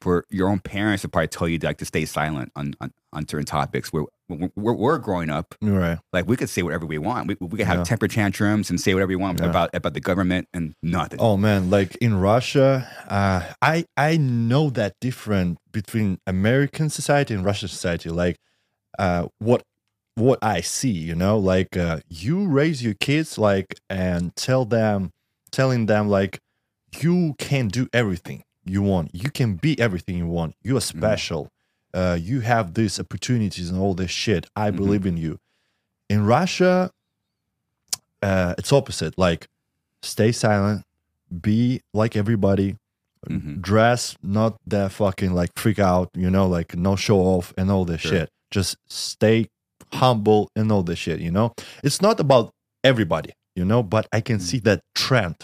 for 0.00 0.24
your 0.30 0.48
own 0.48 0.60
parents 0.60 1.02
to 1.02 1.08
probably 1.08 1.28
tell 1.28 1.48
you 1.48 1.58
to, 1.58 1.66
like 1.66 1.78
to 1.78 1.84
stay 1.84 2.04
silent 2.04 2.52
on 2.56 2.74
on, 2.80 2.92
on 3.12 3.26
certain 3.28 3.44
topics. 3.46 3.92
Where 3.92 4.04
we're, 4.28 4.72
we're 4.72 4.98
growing 4.98 5.28
up, 5.28 5.54
Right. 5.60 5.98
like 6.12 6.26
we 6.26 6.36
could 6.36 6.48
say 6.48 6.62
whatever 6.62 6.86
we 6.86 6.96
want. 6.96 7.28
We, 7.28 7.36
we 7.40 7.58
could 7.58 7.66
have 7.66 7.78
Yeah. 7.78 7.84
temper 7.84 8.08
tantrums 8.08 8.70
and 8.70 8.80
say 8.80 8.94
whatever 8.94 9.10
we 9.10 9.16
want 9.16 9.40
Yeah. 9.40 9.46
about 9.50 9.74
about 9.74 9.92
the 9.94 10.00
government 10.00 10.48
and 10.54 10.74
nothing. 10.82 11.20
Oh 11.20 11.36
man, 11.36 11.68
like 11.70 11.96
in 11.96 12.14
Russia, 12.16 12.88
uh, 13.08 13.52
I 13.60 13.84
I 13.96 14.16
know 14.16 14.70
that 14.70 14.94
different 15.00 15.58
between 15.72 16.18
American 16.26 16.88
society 16.90 17.34
and 17.34 17.44
Russian 17.44 17.68
society. 17.68 18.08
Like, 18.08 18.36
uh, 18.98 19.26
what 19.38 19.62
what 20.16 20.38
I 20.42 20.60
see, 20.60 20.90
you 20.90 21.14
know, 21.14 21.38
like 21.38 21.76
uh, 21.76 22.00
you 22.08 22.46
raise 22.46 22.82
your 22.84 22.94
kids 22.94 23.36
like 23.38 23.76
and 23.90 24.34
tell 24.36 24.64
them, 24.64 25.10
telling 25.50 25.86
them 25.86 26.08
like 26.08 26.38
you 27.00 27.34
can 27.38 27.68
do 27.68 27.88
everything. 27.92 28.42
you 28.66 28.80
want. 28.80 29.10
You 29.14 29.28
can 29.30 29.56
be 29.56 29.78
everything 29.78 30.16
you 30.16 30.26
want. 30.26 30.54
You 30.62 30.74
are 30.78 30.80
special. 30.80 31.48
Uh, 31.92 32.16
you 32.18 32.40
have 32.40 32.72
these 32.72 32.98
opportunities 32.98 33.68
and 33.68 33.78
all 33.78 33.92
this 33.92 34.10
shit. 34.10 34.46
I 34.56 34.70
Mhm. 34.70 34.76
believe 34.76 35.04
in 35.04 35.18
you. 35.18 35.38
In 36.08 36.24
Russia, 36.24 36.90
uh, 38.22 38.54
it's 38.56 38.72
opposite. 38.72 39.18
Like, 39.18 39.48
stay 40.02 40.32
silent, 40.32 40.82
be 41.42 41.82
like 41.92 42.16
everybody, 42.16 42.76
Mhm. 43.28 43.60
dress 43.60 44.16
not 44.22 44.56
that 44.66 44.92
fucking 44.92 45.34
like 45.34 45.50
freak 45.56 45.78
out, 45.78 46.08
you 46.14 46.30
know, 46.30 46.46
like 46.46 46.74
no 46.74 46.96
show 46.96 47.18
off 47.20 47.52
and 47.58 47.70
all 47.70 47.84
this 47.84 48.00
Sure. 48.00 48.10
shit. 48.12 48.30
Just 48.50 48.76
stay 48.88 49.48
humble 49.92 50.48
and 50.56 50.70
all 50.72 50.82
this 50.82 50.98
shit, 50.98 51.20
you 51.20 51.30
know. 51.30 51.52
It's 51.82 52.00
not 52.00 52.20
about 52.20 52.50
everybody, 52.82 53.32
you 53.56 53.64
know, 53.64 53.82
but 53.82 54.06
I 54.12 54.20
can 54.20 54.38
Mm. 54.38 54.42
see 54.42 54.58
that 54.60 54.80
trend 54.94 55.36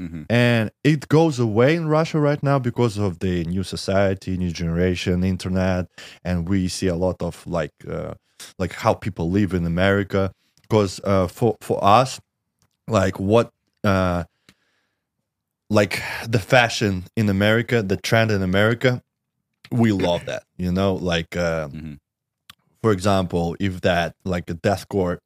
Mhm. 0.00 0.26
and 0.28 0.70
it 0.82 1.08
goes 1.08 1.38
away 1.38 1.76
in 1.76 1.86
Russia 1.88 2.18
right 2.18 2.42
now 2.42 2.58
because 2.58 2.98
of 2.98 3.20
the 3.20 3.44
new 3.44 3.62
society, 3.62 4.36
new 4.36 4.50
generation, 4.50 5.22
internet, 5.24 5.86
and 6.24 6.48
we 6.48 6.68
see 6.68 6.88
a 6.88 6.96
lot 6.96 7.22
of 7.22 7.46
like 7.46 7.72
uh, 7.88 8.14
like 8.58 8.72
how 8.72 8.92
people 8.94 9.30
live 9.30 9.54
in 9.54 9.64
America. 9.64 10.32
Because 10.62 11.00
uh, 11.04 11.28
for 11.28 11.56
for 11.60 11.78
us, 11.82 12.20
like 12.88 13.20
what 13.20 13.50
uh, 13.84 14.24
like 15.70 16.02
the 16.28 16.38
fashion 16.38 17.04
in 17.16 17.28
America, 17.28 17.82
the 17.82 17.96
trend 17.96 18.30
in 18.30 18.42
America, 18.42 19.02
we 19.70 19.92
love 19.92 20.24
that. 20.26 20.42
You 20.56 20.72
know, 20.72 20.94
like 20.94 21.36
uh, 21.36 21.68
Mhm. 21.68 21.98
For 22.86 22.92
example, 22.92 23.56
if 23.58 23.80
that 23.80 24.14
like 24.24 24.48
a 24.48 24.54
deathcore 24.54 25.18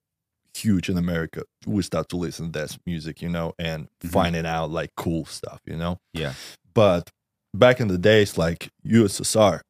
huge 0.54 0.88
in 0.88 0.96
America, 0.96 1.42
we 1.66 1.82
start 1.82 2.08
to 2.08 2.16
listen 2.16 2.50
to 2.50 2.58
that 2.58 2.78
music, 2.86 3.20
you 3.20 3.28
know, 3.28 3.52
and 3.58 3.86
Mhm. 4.02 4.10
finding 4.10 4.46
out 4.46 4.70
like 4.70 4.92
cool 4.96 5.26
stuff, 5.26 5.60
you 5.66 5.76
know. 5.76 5.98
Yeah. 6.14 6.32
But 6.72 7.10
back 7.52 7.78
in 7.78 7.88
the 7.88 7.98
days, 7.98 8.38
like 8.38 8.70
USSR, 8.82 9.60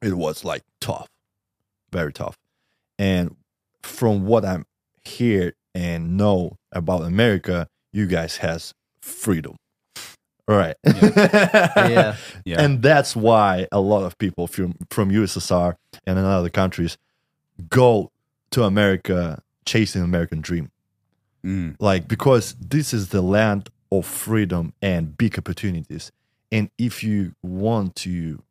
it 0.00 0.16
was 0.16 0.44
like 0.44 0.62
tough, 0.80 1.08
very 1.90 2.12
tough. 2.12 2.36
And 2.96 3.34
from 3.82 4.24
what 4.24 4.44
I'm 4.44 4.64
here 5.04 5.54
and 5.74 6.16
know 6.16 6.58
about 6.70 7.02
America, 7.02 7.66
you 7.92 8.06
guys 8.06 8.36
has 8.36 8.72
freedom. 9.02 9.56
All 10.48 10.56
right. 10.56 10.76
Yeah. 10.84 12.16
Yeah. 12.44 12.60
And 12.62 12.82
that's 12.82 13.14
why 13.14 13.66
a 13.72 13.80
lot 13.80 14.04
of 14.04 14.18
people 14.18 14.46
from 14.46 14.74
from 14.90 15.10
USSR 15.10 15.76
and 16.06 16.18
in 16.18 16.24
other 16.24 16.50
countries 16.50 16.98
go 17.68 18.10
to 18.50 18.64
America 18.64 19.42
chasing 19.64 20.02
American 20.02 20.40
dream. 20.40 20.70
Mm. 21.44 21.76
Like 21.78 22.08
because 22.08 22.54
this 22.54 22.92
is 22.92 23.08
the 23.08 23.22
land 23.22 23.70
of 23.90 24.06
freedom 24.06 24.72
and 24.82 25.16
big 25.16 25.38
opportunities. 25.38 26.10
And 26.50 26.70
if 26.78 27.02
you 27.02 27.34
want 27.42 27.96
to 27.96 28.42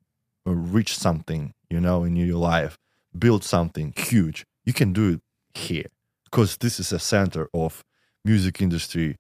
uh, 0.45 0.51
reach 0.51 0.97
something, 0.97 1.53
you 1.69 1.79
know, 1.79 2.03
in 2.03 2.15
your 2.15 2.37
life, 2.37 2.77
build 3.17 3.43
something 3.43 3.93
huge, 3.95 4.45
you 4.65 4.73
can 4.73 4.93
do 4.93 5.13
it 5.13 5.21
here. 5.57 5.85
Because 6.25 6.57
this 6.57 6.79
is 6.79 6.91
a 6.91 6.99
center 6.99 7.49
of 7.53 7.83
music 8.25 8.61
industry, 8.61 9.17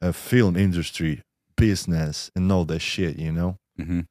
uh, 0.00 0.12
film 0.12 0.56
industry, 0.56 1.22
business, 1.66 2.30
and 2.36 2.50
all 2.52 2.64
that 2.72 2.80
shit, 2.80 3.14
you 3.24 3.32
know? 3.38 3.56
Mhm. 3.80 4.06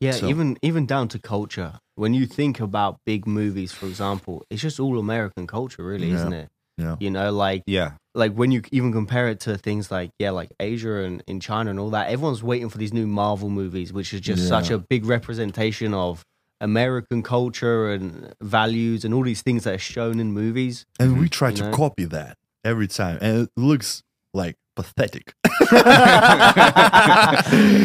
Yeah, 0.00 0.12
So- 0.20 0.28
even 0.28 0.56
even 0.62 0.84
down 0.86 1.08
to 1.08 1.18
culture. 1.18 1.72
When 2.02 2.12
you 2.18 2.26
think 2.26 2.60
about 2.60 2.92
big 3.06 3.26
movies, 3.26 3.72
for 3.72 3.86
example, 3.92 4.34
it's 4.50 4.60
just 4.62 4.78
all 4.78 4.98
American 4.98 5.46
culture, 5.46 5.82
really, 5.92 6.08
Yeah. 6.10 6.16
isn't 6.18 6.32
it? 6.42 6.48
Yeah. 6.76 6.96
You 7.00 7.10
know, 7.16 7.32
like 7.46 7.62
Yeah. 7.66 7.92
like 8.22 8.32
when 8.40 8.50
you 8.54 8.60
even 8.78 8.92
compare 8.92 9.28
it 9.32 9.38
to 9.46 9.56
things 9.56 9.90
like 9.90 10.10
yeah, 10.18 10.32
like 10.40 10.50
Asia 10.60 10.94
and 11.06 11.22
in 11.26 11.40
China 11.40 11.70
and 11.70 11.80
all 11.80 11.90
that, 11.96 12.08
everyone's 12.14 12.42
waiting 12.42 12.68
for 12.68 12.76
these 12.82 12.92
new 12.92 13.06
Marvel 13.06 13.48
movies, 13.48 13.92
which 13.94 14.12
is 14.12 14.20
just 14.20 14.46
such 14.46 14.68
a 14.70 14.78
big 14.78 15.06
representation 15.06 15.94
of 15.94 16.22
American 16.60 17.22
culture 17.22 17.90
and 17.94 18.34
values 18.42 19.04
and 19.04 19.14
all 19.14 19.24
these 19.24 19.42
things 19.42 19.64
that 19.64 19.74
are 19.74 19.78
shown 19.94 20.20
in 20.20 20.32
movies. 20.32 20.84
And 21.00 21.18
we 21.18 21.28
try 21.30 21.50
You 21.50 21.56
to 21.56 21.64
know? 21.70 21.76
copy 21.84 22.04
that 22.16 22.36
every 22.64 22.88
time. 22.88 23.16
And 23.22 23.34
it 23.44 23.50
looks 23.56 24.02
like 24.34 24.56
pathetic. 24.74 25.34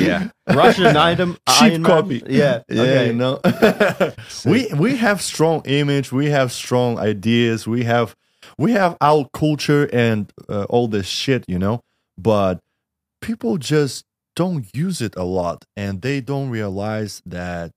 Yeah. 0.01 0.29
Russian 0.47 0.97
item, 0.97 1.37
cheap 1.49 1.73
Iron 1.73 1.81
Man? 1.81 1.91
copy. 1.91 2.23
Yeah, 2.27 2.61
yeah, 2.69 2.81
okay. 2.81 3.07
you 3.07 3.13
know. 3.13 3.39
we 4.45 4.67
we 4.75 4.97
have 4.97 5.21
strong 5.21 5.61
image. 5.65 6.11
We 6.11 6.29
have 6.29 6.51
strong 6.51 6.99
ideas. 6.99 7.67
We 7.67 7.83
have 7.83 8.15
we 8.57 8.73
have 8.73 8.97
our 9.01 9.27
culture 9.33 9.89
and 9.93 10.31
uh, 10.49 10.63
all 10.69 10.87
this 10.87 11.07
shit, 11.07 11.45
you 11.47 11.59
know. 11.59 11.81
But 12.17 12.59
people 13.21 13.57
just 13.57 14.05
don't 14.35 14.65
use 14.75 15.01
it 15.01 15.15
a 15.15 15.23
lot, 15.23 15.65
and 15.75 16.01
they 16.01 16.21
don't 16.21 16.49
realize 16.49 17.21
that 17.25 17.71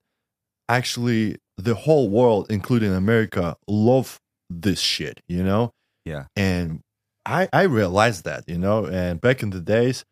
actually 0.67 1.37
the 1.57 1.75
whole 1.75 2.09
world, 2.09 2.47
including 2.49 2.93
America, 2.93 3.55
love 3.67 4.19
this 4.49 4.79
shit, 4.79 5.21
you 5.27 5.43
know. 5.43 5.71
Yeah. 6.03 6.25
And 6.35 6.81
I 7.25 7.49
I 7.53 7.63
realized 7.63 8.25
that, 8.25 8.43
you 8.47 8.57
know. 8.57 8.85
And 8.85 9.19
back 9.21 9.43
in 9.43 9.49
the 9.51 9.61
days, 9.61 10.05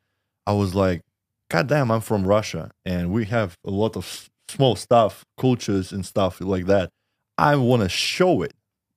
I 0.47 0.53
was 0.53 0.75
like, 0.75 1.01
God 1.49 1.67
damn, 1.67 1.91
I'm 1.91 2.01
from 2.01 2.25
Russia, 2.27 2.71
and 2.85 3.11
we 3.11 3.25
have 3.25 3.57
a 3.65 3.71
lot 3.71 3.95
of 3.97 4.29
small 4.49 4.75
stuff, 4.75 5.25
cultures 5.39 5.91
and 5.91 6.05
stuff 6.05 6.41
like 6.41 6.65
that. 6.67 6.89
I 7.37 7.55
want 7.55 7.83
to 7.83 7.89
show 7.89 8.41
it 8.41 8.53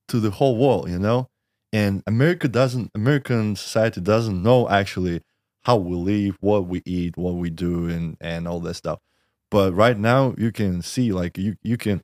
to 0.09 0.19
the 0.19 0.31
whole 0.31 0.57
world, 0.57 0.89
you 0.89 0.99
know. 0.99 1.27
And 1.73 2.03
America 2.07 2.47
doesn't, 2.47 2.91
American 2.95 3.55
society 3.55 4.01
doesn't 4.01 4.41
know 4.41 4.69
actually 4.69 5.21
how 5.63 5.77
we 5.77 5.95
live, 5.95 6.37
what 6.39 6.67
we 6.67 6.81
eat, 6.85 7.17
what 7.17 7.35
we 7.35 7.49
do, 7.49 7.89
and 7.89 8.17
and 8.21 8.47
all 8.47 8.59
that 8.61 8.75
stuff. 8.75 8.99
But 9.51 9.73
right 9.73 9.97
now, 9.97 10.35
you 10.37 10.51
can 10.51 10.81
see 10.81 11.11
like 11.11 11.37
you 11.37 11.55
you 11.63 11.77
can 11.77 12.01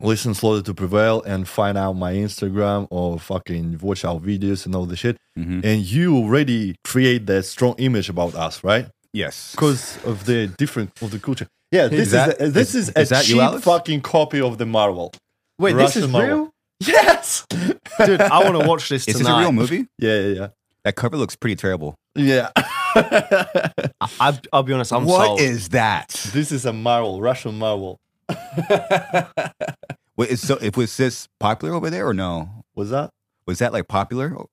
listen 0.00 0.34
slaughter 0.34 0.62
to 0.62 0.74
prevail 0.74 1.22
and 1.22 1.48
find 1.48 1.78
out 1.78 1.94
my 1.94 2.12
Instagram 2.14 2.86
or 2.90 3.18
fucking 3.18 3.78
watch 3.80 4.04
our 4.04 4.20
videos 4.20 4.66
and 4.66 4.74
all 4.74 4.86
the 4.86 4.96
shit, 4.96 5.16
Mhm. 5.38 5.64
and 5.64 5.82
you 5.82 6.16
already 6.16 6.76
create 6.84 7.26
that 7.26 7.44
strong 7.44 7.74
image 7.78 8.08
about 8.08 8.34
us, 8.34 8.62
right? 8.64 8.88
Yes. 9.12 9.52
because 9.52 9.98
of 10.04 10.26
the 10.26 10.46
different 10.58 10.90
of 11.00 11.10
the 11.10 11.18
culture. 11.18 11.46
Yeah, 11.72 11.88
this 11.88 12.00
is, 12.08 12.10
that- 12.12 12.40
a, 12.40 12.48
this 12.50 12.74
is- 12.74 12.88
is, 12.90 12.94
a 12.96 13.00
is 13.00 13.08
that 13.08 13.26
you, 13.28 13.34
cheap 13.36 13.42
Alex? 13.42 13.64
fucking 13.64 14.02
copy 14.02 14.40
of 14.40 14.58
the 14.58 14.66
Marvel. 14.66 15.12
Wait, 15.58 15.72
this 15.72 15.96
is 15.96 16.02
Russian 16.02 16.12
Marvel. 16.12 16.36
real, 16.38 16.50
Yes, 16.86 17.46
dude. 17.50 18.20
I 18.20 18.44
want 18.44 18.60
to 18.60 18.68
watch 18.68 18.88
this 18.90 19.08
Is 19.08 19.16
tonight. 19.16 19.30
this 19.30 19.36
a 19.38 19.40
real 19.40 19.52
movie? 19.52 19.86
yeah, 19.98 20.20
yeah, 20.20 20.34
yeah 20.40 20.48
That 20.84 20.96
cover 20.96 21.16
looks 21.16 21.34
pretty 21.34 21.56
terrible. 21.56 21.94
yeah. 22.14 22.50
yeah. 22.94 23.68
I, 24.20 24.38
I'll 24.52 24.62
be 24.62 24.72
honest, 24.74 24.92
I'm 24.92 25.04
What 25.06 25.24
sold. 25.26 25.40
is 25.40 25.70
that? 25.70 26.08
this 26.34 26.52
is 26.52 26.66
a 26.66 26.72
Marvel, 26.74 27.20
Russian 27.22 27.58
Marvel. 27.58 27.96
Wait, 30.16 30.30
is 30.30 30.40
so 30.46 30.56
if 30.60 30.76
was 30.76 30.96
this 30.96 31.28
popular 31.38 31.74
over 31.74 31.90
there 31.90 32.06
or 32.08 32.14
no? 32.14 32.64
Was 32.74 32.90
that? 32.90 33.10
Was 33.46 33.58
that 33.58 33.72
like 33.72 33.86
popular 33.88 34.34
or, 34.34 34.46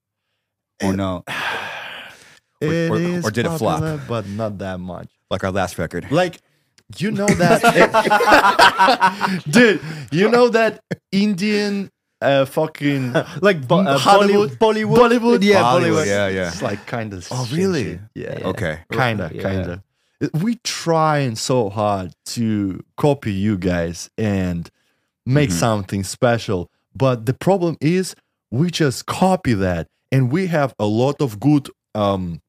or 0.84 0.94
no? 0.96 1.24
Or- 1.28 1.34
It 2.62 2.92
or- 2.92 2.98
is 2.98 3.26
or 3.26 3.32
did 3.32 3.46
it 3.46 3.58
flop? 3.58 3.80
popular, 3.80 4.00
but 4.08 4.28
not 4.28 4.58
that 4.60 4.80
much. 4.80 5.10
Like 5.30 5.44
our 5.44 5.52
last 5.52 5.78
record. 5.78 6.12
Like, 6.12 6.40
you 6.98 7.12
know 7.12 7.26
that, 7.28 7.62
dude. 9.50 9.82
You 10.12 10.30
know 10.30 10.48
that 10.50 10.80
Indian 11.12 11.90
uh, 12.22 12.46
fucking 12.46 13.14
like 13.42 13.68
bo- 13.68 13.80
uh, 13.80 13.98
Hollywood, 13.98 14.52
Bollywood, 14.60 14.98
Bollywood, 14.98 15.44
yeah, 15.44 15.62
Bollywood, 15.64 16.04
Bollywood. 16.04 16.06
yeah, 16.06 16.28
yeah. 16.28 16.48
It's 16.50 16.62
like 16.62 16.86
kind 16.86 17.14
of. 17.14 17.28
Oh, 17.32 17.48
really? 17.52 18.00
Yeah. 18.16 18.40
Okay. 18.44 18.80
Kinda, 18.92 19.32
Yeah. 19.34 19.42
kinda. 19.42 19.84
We 20.34 20.56
trying 20.64 21.36
so 21.36 21.70
hard 21.70 22.14
to 22.28 22.80
copy 22.98 23.34
you 23.34 23.58
guys 23.58 24.10
and 24.18 24.70
make 25.26 25.50
Mhm. 25.50 25.60
something 25.60 26.04
special, 26.04 26.70
but 26.96 27.26
the 27.26 27.34
problem 27.34 27.78
is 27.82 28.16
we 28.52 28.70
just 28.70 29.06
copy 29.06 29.54
that, 29.54 29.88
and 30.12 30.32
we 30.32 30.48
have 30.48 30.74
a 30.80 30.86
lot 30.86 31.22
of 31.22 31.40
good, 31.40 31.70
um, 31.96 32.42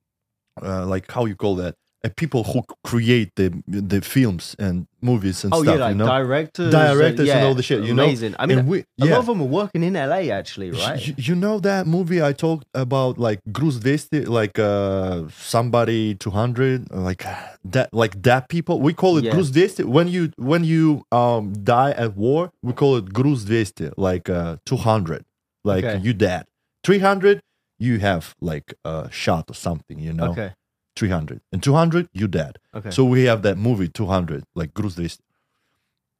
uh, 0.63 0.87
like 0.87 1.11
how 1.11 1.25
you 1.25 1.35
call 1.37 1.57
that, 1.57 1.75
people 2.11 2.45
who 2.45 2.63
create 2.83 3.31
the 3.37 3.51
the 3.67 4.01
films 4.01 4.55
and 4.59 4.87
movies 5.01 5.45
and 5.45 5.55
Oh 5.55 5.63
stuff. 5.63 5.75
yeah, 5.79 5.81
like 5.85 5.93
you 5.93 5.99
know, 5.99 6.07
directors, 6.07 6.71
Directors 6.71 7.29
and 7.31 7.41
yeah, 7.41 7.47
all 7.47 7.55
the 7.55 7.63
shit, 7.63 7.83
you 7.85 7.95
know? 7.95 8.05
amazing. 8.05 8.35
I 8.39 8.47
mean, 8.47 8.59
and 8.59 8.69
we, 8.69 8.85
a 9.01 9.07
lot 9.07 9.21
of 9.21 9.27
them 9.27 9.41
are 9.43 9.45
working 9.61 9.83
in 9.83 9.95
LA 9.95 10.31
actually, 10.41 10.71
right? 10.71 11.01
You, 11.07 11.15
you 11.17 11.35
know 11.35 11.59
that 11.61 11.87
movie 11.87 12.23
I 12.23 12.33
talked 12.33 12.67
about, 12.75 13.19
like 13.19 13.41
Gruz 13.53 13.81
200, 13.81 14.29
like 14.29 14.59
uh, 14.59 15.25
somebody 15.31 16.15
200, 16.15 16.91
like 16.93 17.25
that, 17.65 17.93
like 17.93 18.23
that 18.23 18.49
people. 18.49 18.81
We 18.81 18.93
call 18.95 19.19
it 19.19 19.25
Yeah. 19.25 19.33
Gruz 19.33 19.51
200. 19.53 19.87
When 19.87 20.09
you 20.09 20.33
when 20.37 20.65
you 20.65 21.05
um 21.13 21.53
die 21.65 21.93
at 21.93 22.17
war, 22.17 22.51
we 22.63 22.73
call 22.73 22.97
it 22.97 23.13
Gruz 23.13 23.45
200, 23.45 23.95
like 23.97 24.29
uh 24.29 24.57
200, 24.67 25.25
like 25.65 25.85
Okay. 25.85 25.99
you 26.03 26.13
dead. 26.13 26.45
300, 26.85 27.41
you 27.79 27.99
have 28.01 28.35
like 28.41 28.75
a 28.85 29.09
shot 29.11 29.45
or 29.51 29.55
something, 29.55 29.99
you 29.99 30.13
know. 30.13 30.31
Okay, 30.33 30.53
300 30.97 31.41
and 31.53 31.63
200, 31.63 32.09
you 32.13 32.29
dead. 32.29 32.59
okay. 32.75 32.91
So 32.91 33.05
we 33.05 33.25
have 33.25 33.43
that 33.43 33.59
movie 33.59 33.89
200, 33.89 34.45
like 34.55 34.73
Gruz 34.75 34.97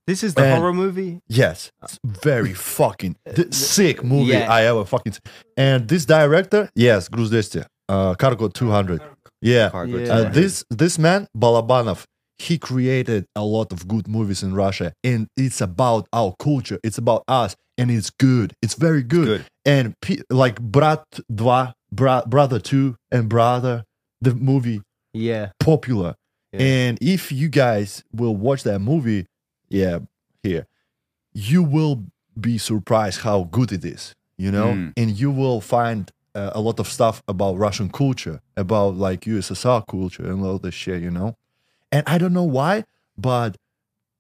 this 0.07 0.23
is 0.23 0.35
the 0.35 0.43
and- 0.45 0.59
horror 0.59 0.73
movie. 0.75 1.21
Yes, 1.29 1.73
it's 1.83 1.99
very 2.05 2.53
fucking 2.79 3.17
th- 3.35 3.55
sick 3.55 4.05
movie 4.05 4.33
yeah. 4.33 4.53
I 4.53 4.65
ever 4.67 4.85
fucking. 4.85 5.15
And 5.57 5.89
this 5.89 6.05
director, 6.05 6.69
yes, 6.75 7.09
200, 7.09 7.67
uh, 7.89 8.15
Cargo 8.15 8.49
200. 8.49 9.01
Yeah, 9.41 9.71
Cargo 9.71 9.97
Yeah. 9.99 10.05
uh, 10.13 10.17
200. 10.19 10.35
this 10.35 10.65
this 10.71 10.99
man 10.99 11.27
Balabanov, 11.37 12.05
he 12.39 12.59
created 12.59 13.25
a 13.35 13.45
lot 13.45 13.73
of 13.73 13.89
good 13.89 14.07
movies 14.07 14.43
in 14.43 14.55
Russia, 14.55 14.93
and 15.03 15.27
it's 15.39 15.61
about 15.63 16.07
our 16.13 16.35
culture. 16.39 16.79
It's 16.85 16.99
about 16.99 17.23
us, 17.27 17.57
and 17.79 17.91
it's 17.91 18.11
good. 18.11 18.53
It's 18.61 18.75
very 18.75 19.03
good. 19.03 19.27
good. 19.27 19.45
And 19.65 19.95
like 20.29 20.61
Brat 20.61 21.05
Bra- 21.91 22.25
Brother 22.27 22.59
Two, 22.59 22.97
and 23.11 23.29
Brother, 23.31 23.85
the 24.25 24.35
movie 24.35 24.81
Yeah. 25.13 25.53
popular. 25.61 26.15
Yeah. 26.53 26.61
And 26.63 26.99
if 27.01 27.31
you 27.33 27.49
guys 27.49 28.05
will 28.13 28.37
watch 28.37 28.63
that 28.65 28.81
movie, 28.81 29.27
yeah, 29.69 29.99
here, 30.43 30.67
you 31.33 31.63
will 31.63 32.05
be 32.39 32.59
surprised 32.59 33.21
how 33.21 33.45
good 33.45 33.73
it 33.73 33.85
is, 33.85 34.15
you 34.37 34.51
know? 34.51 34.73
Mm. 34.75 34.93
And 34.97 35.19
you 35.19 35.31
will 35.31 35.61
find 35.61 36.11
uh, 36.35 36.51
a 36.55 36.61
lot 36.61 36.81
of 36.81 36.89
stuff 36.89 37.23
about 37.29 37.57
Russian 37.59 37.89
culture, 37.91 38.41
about 38.57 38.97
like 38.97 39.23
USSR 39.23 39.87
culture 39.87 40.25
and 40.31 40.45
all 40.45 40.59
this 40.59 40.75
shit, 40.75 41.03
you 41.03 41.11
know? 41.11 41.37
And 41.93 42.03
I 42.09 42.19
don't 42.19 42.33
know 42.33 42.45
why, 42.45 42.85
but 43.17 43.57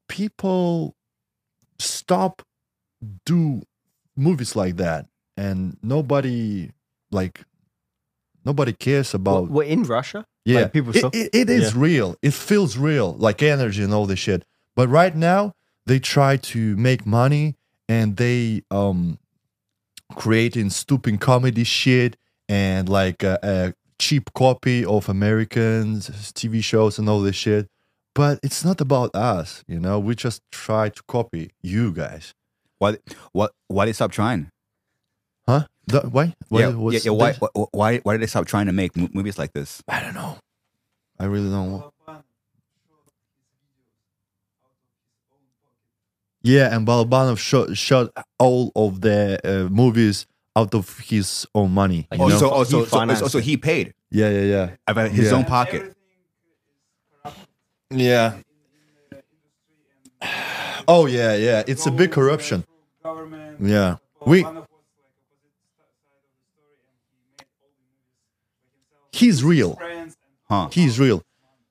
people 0.08 0.94
stop 1.78 2.42
do 3.26 3.62
movies 4.16 4.54
like 4.56 4.76
that 4.76 5.06
and 5.36 5.76
nobody 5.82 6.70
like 7.10 7.44
nobody 8.44 8.72
cares 8.72 9.14
about 9.14 9.48
We're 9.50 9.64
in 9.64 9.82
Russia. 9.84 10.24
yeah, 10.44 10.62
Like, 10.62 10.72
people 10.72 10.96
it, 10.96 11.04
it, 11.14 11.30
it 11.32 11.50
is 11.50 11.74
real. 11.74 12.16
It 12.22 12.34
feels 12.34 12.76
real, 12.76 13.14
like 13.14 13.42
energy 13.42 13.82
and 13.82 13.92
all 13.94 14.06
this 14.06 14.18
shit. 14.18 14.44
But 14.76 14.88
right 14.88 15.14
now, 15.14 15.54
they 15.86 15.98
try 15.98 16.36
to 16.36 16.76
make 16.76 17.06
money 17.06 17.56
and 17.88 18.16
they 18.16 18.62
um 18.70 19.18
creating 20.14 20.70
stupid 20.70 21.20
comedy 21.20 21.64
shit 21.64 22.16
and 22.48 22.88
like 22.88 23.22
a, 23.22 23.38
a 23.42 23.74
cheap 23.98 24.32
copy 24.34 24.84
of 24.84 25.08
Americans 25.08 26.10
TV 26.32 26.62
shows 26.62 26.98
and 26.98 27.08
all 27.08 27.20
this 27.20 27.36
shit. 27.36 27.68
But 28.14 28.38
it's 28.42 28.64
not 28.64 28.80
about 28.80 29.14
us, 29.14 29.64
you 29.66 29.80
know. 29.80 29.98
We 29.98 30.14
just 30.14 30.40
try 30.52 30.88
to 30.88 31.02
copy 31.08 31.50
you 31.62 31.92
guys, 31.92 32.32
Why? 32.78 32.98
What? 33.32 33.52
Why 33.68 33.86
they 33.86 33.92
stop 33.92 34.12
trying? 34.12 34.50
Huh? 35.90 36.00
The, 36.02 36.08
why? 36.08 36.34
Why 36.48 36.60
yeah, 36.60 36.68
yeah, 36.68 36.74
was 36.76 37.04
yeah, 37.06 37.12
Why, 37.12 37.32
this? 37.32 37.40
why? 37.40 37.48
Why? 37.72 37.98
Why 37.98 38.14
did 38.14 38.22
they 38.22 38.26
stop 38.26 38.46
trying 38.46 38.66
to 38.66 38.72
make 38.72 38.96
movies 38.96 39.38
like 39.38 39.52
this? 39.52 39.82
I 39.88 40.00
don't 40.00 40.14
know. 40.14 40.38
I 41.18 41.26
really 41.26 41.50
don't 41.50 41.70
know. 41.70 41.92
Yeah, 46.42 46.74
and 46.74 46.86
Balabanov 46.86 47.38
shot 47.38 47.76
shot 47.76 48.10
all 48.38 48.72
of 48.76 49.00
the 49.02 49.40
uh, 49.44 49.68
movies 49.70 50.26
out 50.56 50.74
of 50.74 50.98
his 51.00 51.46
own 51.54 51.72
money. 51.72 52.06
Like, 52.10 52.20
you 52.20 52.26
Oh, 52.26 52.30
so, 52.30 52.50
oh, 52.52 52.64
so, 52.64 52.84
so, 52.86 53.14
so, 53.14 53.28
so 53.28 53.38
he 53.40 53.56
paid 53.56 53.94
yeah, 54.10 54.30
yeah, 54.30 54.40
yeah, 54.42 54.70
out 54.88 54.98
of 54.98 55.12
his 55.12 55.30
Yeah. 55.30 55.38
own 55.38 55.44
pocket. 55.44 55.94
yeah. 57.90 58.34
Oh 60.86 61.06
yeah, 61.06 61.34
yeah. 61.36 61.62
It's 61.66 61.86
a 61.86 61.90
big 61.90 62.12
corruption. 62.12 62.64
Yeah, 63.58 63.96
we. 64.26 64.42
Balabanov 64.42 64.66
was 64.68 64.84
like 65.00 65.08
opposite 65.16 65.64
side 65.78 65.88
of 65.88 66.28
the 66.36 66.44
story, 66.52 66.76
and 66.84 66.98
he 67.08 67.16
made 67.32 67.48
all 67.56 67.72
the 67.72 67.84
movies 67.88 68.12
by 68.52 68.68
himself. 68.76 69.03
He's 69.14 69.44
real. 69.44 69.78
Huh? 70.48 70.68
He's 70.72 70.98
real. 70.98 71.22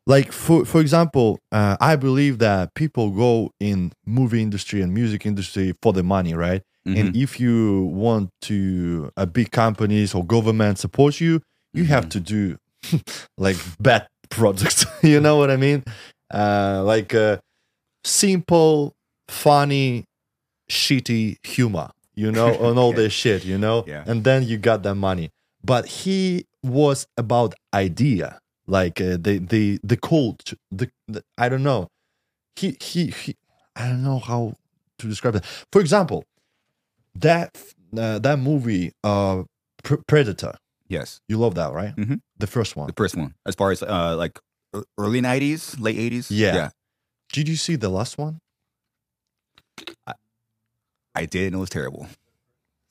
Like 0.06 0.32
for 0.32 0.66
for 0.66 0.80
example, 0.82 1.40
uh, 1.52 1.76
I 1.80 1.96
believe 1.96 2.40
that 2.40 2.74
people 2.74 3.10
go 3.12 3.52
in 3.60 3.92
movie 4.06 4.42
industry 4.42 4.82
and 4.82 4.94
music 4.94 5.26
industry 5.26 5.74
for 5.82 5.92
the 5.94 6.04
money, 6.04 6.34
right? 6.34 6.62
And 6.86 7.16
if 7.16 7.40
you 7.40 7.86
want 8.06 8.30
to 8.42 9.10
a 9.16 9.26
big 9.26 9.52
companies 9.52 10.14
or 10.14 10.26
government 10.26 10.80
support 10.80 11.22
you, 11.22 11.42
you 11.74 11.86
have 11.86 12.10
to 12.10 12.20
do 12.20 12.58
like 13.38 13.56
bad 13.80 14.08
projects. 14.30 14.86
you 15.02 15.22
know 15.22 15.38
what 15.38 15.50
I 15.50 15.56
mean? 15.56 15.84
Uh, 16.34 16.84
like 16.86 17.14
uh, 17.14 17.38
simple, 18.04 18.94
funny, 19.30 20.04
shitty 20.70 21.38
humor. 21.46 21.90
You 22.16 22.32
know, 22.32 22.54
on 22.68 22.78
all 22.78 22.92
this 22.94 23.14
shit. 23.14 23.46
You 23.46 23.58
know, 23.58 23.86
Yeah. 23.88 24.04
and 24.06 24.24
then 24.24 24.44
you 24.44 24.58
got 24.58 24.84
that 24.84 24.96
money. 24.96 25.30
But 25.66 25.86
he 25.88 26.46
was 26.62 27.08
about 27.18 27.54
idea, 27.74 28.40
like 28.68 29.00
uh, 29.00 29.18
the 29.20 29.40
the 29.40 29.80
the 29.84 29.98
cult. 29.98 30.54
The, 30.72 30.90
the 31.08 31.24
I 31.38 31.50
don't 31.50 31.64
know. 31.64 31.88
He 32.56 32.78
he 32.82 33.08
he. 33.08 33.36
I 33.76 33.88
don't 33.88 34.04
know 34.04 34.20
how 34.20 34.56
to 35.00 35.08
describe 35.08 35.36
it. 35.36 35.46
For 35.72 35.82
example, 35.82 36.26
that 37.16 37.56
uh, 37.98 38.20
that 38.20 38.40
movie, 38.40 38.92
uh, 39.04 39.44
Pr- 39.84 40.02
Predator. 40.08 40.56
Yes, 40.90 41.22
You 41.28 41.38
love 41.38 41.56
that, 41.56 41.74
right? 41.74 41.96
Mhm. 41.96 42.22
The 42.38 42.46
first 42.48 42.76
one. 42.76 42.88
the 42.88 42.94
first 42.94 43.16
one. 43.16 43.34
As 43.48 43.56
far 43.56 43.72
as 43.72 43.82
uh, 43.82 44.16
like 44.18 44.38
early 44.98 45.22
'90s, 45.22 45.80
late 45.80 45.98
'80s. 45.98 46.28
Yeah. 46.30 46.56
yeah. 46.56 46.70
Did 47.32 47.48
you 47.50 47.56
see 47.56 47.76
the 47.78 47.90
last 47.90 48.18
one? 48.18 48.40
I 51.16 51.26
did, 51.26 51.48
and 51.48 51.56
it 51.56 51.60
was 51.60 51.70
terrible. 51.70 52.08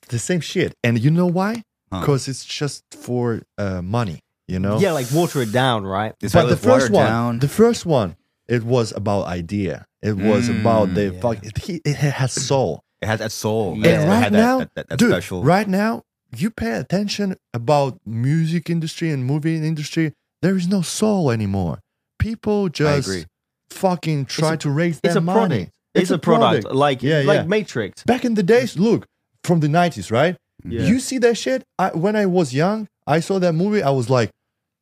The 0.09 0.19
same 0.19 0.39
shit. 0.41 0.73
And 0.83 0.99
you 0.99 1.11
know 1.11 1.27
why? 1.27 1.63
Huh. 1.93 1.99
Because 2.01 2.27
it's 2.27 2.43
just 2.45 2.83
for 2.91 3.41
uh, 3.57 3.81
money. 3.81 4.19
You 4.47 4.59
know. 4.59 4.77
Yeah, 4.79 4.91
like 4.91 5.07
water 5.13 5.41
it 5.41 5.51
down, 5.53 5.85
right? 5.85 6.13
It's 6.21 6.33
but 6.33 6.47
the 6.49 6.57
first 6.57 6.89
one, 6.91 7.05
down. 7.07 7.39
the 7.39 7.47
first 7.47 7.85
one, 7.85 8.15
it 8.47 8.63
was 8.63 8.91
about 8.91 9.25
idea. 9.27 9.85
It 10.01 10.17
was 10.17 10.49
Mm, 10.49 10.59
about 10.61 10.93
the 10.95 11.05
yeah. 11.13 11.19
fuck. 11.21 11.37
It, 11.45 11.57
he- 11.59 11.81
it 11.85 11.95
has 11.95 12.33
soul. 12.33 12.81
it 13.01 13.07
has 13.07 13.19
that 13.19 13.31
soul. 13.31 13.77
Yeah. 13.77 14.01
And 14.01 14.09
right 14.09 14.23
had 14.23 14.33
now, 14.33 14.59
that, 14.59 14.75
that, 14.75 14.89
that 14.89 14.99
dude, 14.99 15.11
special. 15.11 15.43
right 15.43 15.67
now, 15.67 16.03
you 16.35 16.49
pay 16.49 16.73
attention 16.73 17.35
about 17.53 17.99
music 18.05 18.69
industry 18.69 19.11
and 19.11 19.23
movie 19.25 19.55
industry. 19.55 20.11
There 20.41 20.57
is 20.57 20.67
no 20.67 20.81
soul 20.81 21.31
anymore. 21.31 21.79
People 22.19 22.67
just 22.69 23.27
fucking 23.69 24.25
try 24.25 24.53
a- 24.53 24.57
to 24.57 24.69
raise 24.69 24.99
It's 25.03 25.13
their 25.13 25.17
a 25.19 25.21
money. 25.21 25.37
product. 25.47 25.71
It's, 25.95 26.11
a 26.11 26.17
product, 26.17 26.65
like 26.73 27.03
Yeah, 27.03 27.19
like 27.21 27.41
yeah. 27.41 27.43
Matrix. 27.45 28.03
Back 28.03 28.25
in 28.25 28.33
the 28.33 28.43
days, 28.43 28.77
look 28.77 29.05
from 29.43 29.59
the 29.59 29.69
nineties, 29.69 30.09
right? 30.11 30.35
Yeah. 30.65 30.83
You 30.85 30.99
see 30.99 31.17
that 31.19 31.37
shit? 31.37 31.63
I, 31.77 31.89
when 31.89 32.15
I 32.15 32.25
was 32.25 32.53
young, 32.53 32.87
I 33.05 33.19
saw 33.19 33.39
that 33.39 33.53
movie. 33.53 33.83
I 33.83 33.89
was 33.89 34.09
like, 34.09 34.29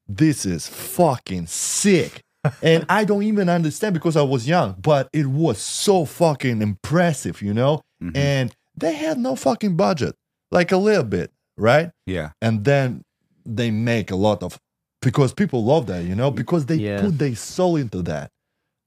"This 0.08 0.46
is 0.46 0.67
fucking 0.67 1.48
sick," 1.48 2.22
and 2.62 2.86
I 2.89 3.04
don't 3.06 3.24
even 3.24 3.50
understand 3.50 3.94
because 3.94 4.15
I 4.17 4.22
was 4.22 4.48
young, 4.48 4.76
but 4.82 5.08
it 5.13 5.26
was 5.28 5.58
so 5.60 6.06
fucking 6.06 6.62
impressive, 6.62 7.41
you 7.41 7.54
know. 7.54 7.82
Mhm. 8.04 8.15
And 8.17 8.52
they 8.76 8.94
had 8.94 9.17
no 9.17 9.36
fucking 9.36 9.76
budget, 9.76 10.15
like 10.52 10.72
a 10.72 10.78
little 10.78 11.04
bit, 11.04 11.32
right? 11.58 11.91
yeah, 12.06 12.32
And 12.41 12.63
then 12.65 13.02
they 13.46 13.72
make 13.72 14.12
a 14.12 14.15
lot 14.15 14.44
of 14.44 14.58
because 15.02 15.34
people 15.34 15.63
love 15.63 15.88
that, 15.88 16.04
you 16.06 16.13
know, 16.15 16.30
because 16.32 16.67
they 16.67 16.76
Yeah. 16.76 17.02
put 17.02 17.17
their 17.17 17.36
soul 17.36 17.76
into 17.76 18.02
that. 18.04 18.30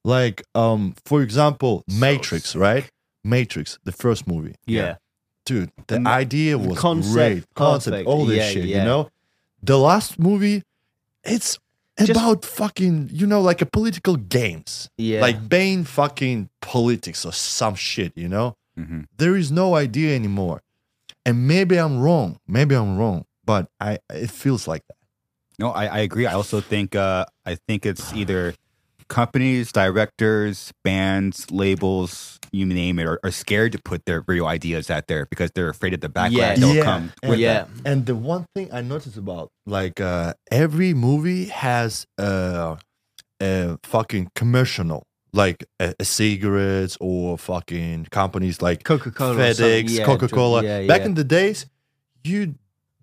Like, 0.05 0.43
um, 0.55 0.95
for 1.07 1.23
example, 1.23 1.83
Matrix, 1.89 2.51
sick. 2.51 2.61
right? 2.61 2.89
Matrix, 3.25 3.79
the 3.85 3.93
first 3.93 4.27
movie 4.29 4.55
Yeah. 4.67 4.97
Dude 5.45 5.71
the 5.89 5.97
And 5.97 6.07
idea 6.09 6.57
was 6.59 6.79
concept, 6.79 7.13
great 7.15 7.45
concept 7.55 7.93
perfect. 7.93 8.09
all 8.09 8.25
this 8.27 8.37
Yeah, 8.39 8.51
shit 8.51 8.65
yeah. 8.65 8.79
you 8.79 8.85
know 8.85 9.11
the 9.63 9.79
last 9.79 10.19
movie 10.19 10.63
it's 11.25 11.59
Just- 11.99 12.11
about 12.11 12.45
fucking 12.45 13.11
you 13.13 13.27
know 13.27 13.41
like 13.41 13.61
a 13.63 13.67
political 13.67 14.17
games 14.17 14.89
Yeah. 14.99 15.21
like 15.21 15.49
Bane 15.49 15.85
fucking 15.85 16.49
politics 16.61 17.25
or 17.25 17.33
some 17.33 17.75
shit 17.75 18.13
you 18.17 18.29
know 18.29 18.57
hmm 18.77 19.03
there 19.19 19.37
is 19.37 19.51
no 19.53 19.75
idea 19.77 20.15
anymore 20.17 20.63
and 21.27 21.47
maybe 21.47 21.77
i'm 21.79 22.01
wrong 22.01 22.39
maybe 22.49 22.75
i'm 22.75 22.97
wrong 22.99 23.25
but 23.45 23.69
i 23.81 23.99
it 24.11 24.31
feels 24.31 24.67
like 24.67 24.83
that 24.89 24.97
No, 25.59 25.71
I, 25.71 25.85
I 25.87 26.01
agree. 26.09 26.27
I 26.27 26.35
also 26.35 26.59
think 26.61 26.97
uh, 26.97 27.27
I 27.47 27.55
think 27.55 27.87
it's 27.87 28.13
either 28.13 28.55
companies, 29.07 29.71
directors, 29.71 30.73
bands, 30.83 31.47
labels, 31.53 32.41
you 32.55 32.65
name 32.67 32.99
it, 32.99 33.07
are, 33.07 33.19
are 33.25 33.31
scared 33.31 33.73
to 33.73 33.79
put 33.91 34.05
their 34.07 34.23
real 34.27 34.47
ideas 34.47 34.91
out 34.91 35.07
there 35.09 35.27
because 35.27 35.51
they're 35.55 35.69
afraid 35.69 35.93
of 35.95 36.01
the 36.01 36.09
backlash 36.09 36.31
Yeah. 36.33 36.55
that'll 36.55 36.75
Yeah. 36.75 36.85
come 36.85 37.13
And- 37.23 37.31
with 37.31 37.39
yeah. 37.41 37.53
that. 37.53 37.69
And 37.85 38.07
the 38.07 38.15
one 38.15 38.47
thing 38.55 38.69
I 38.73 38.81
noticed 38.81 39.17
about 39.17 39.51
like 39.67 40.01
uh 40.01 40.35
every 40.51 40.95
movie 40.95 41.47
has 41.47 42.07
a, 42.19 42.79
a 43.41 43.79
fucking 43.85 44.31
commercial, 44.35 45.07
like 45.33 45.65
a, 45.81 45.95
a 45.99 46.05
cigarettes 46.05 46.97
or 47.01 47.37
fucking 47.39 48.07
companies 48.11 48.63
like 48.63 48.85
Coca 48.85 49.11
Cola. 49.11 49.37
FedEx, 49.37 50.05
Coca 50.05 50.29
Cola. 50.29 50.63
Yeah, 50.63 50.87
Back 50.87 51.03
in 51.03 51.15
the 51.15 51.25
days, 51.25 51.67
you 52.23 52.55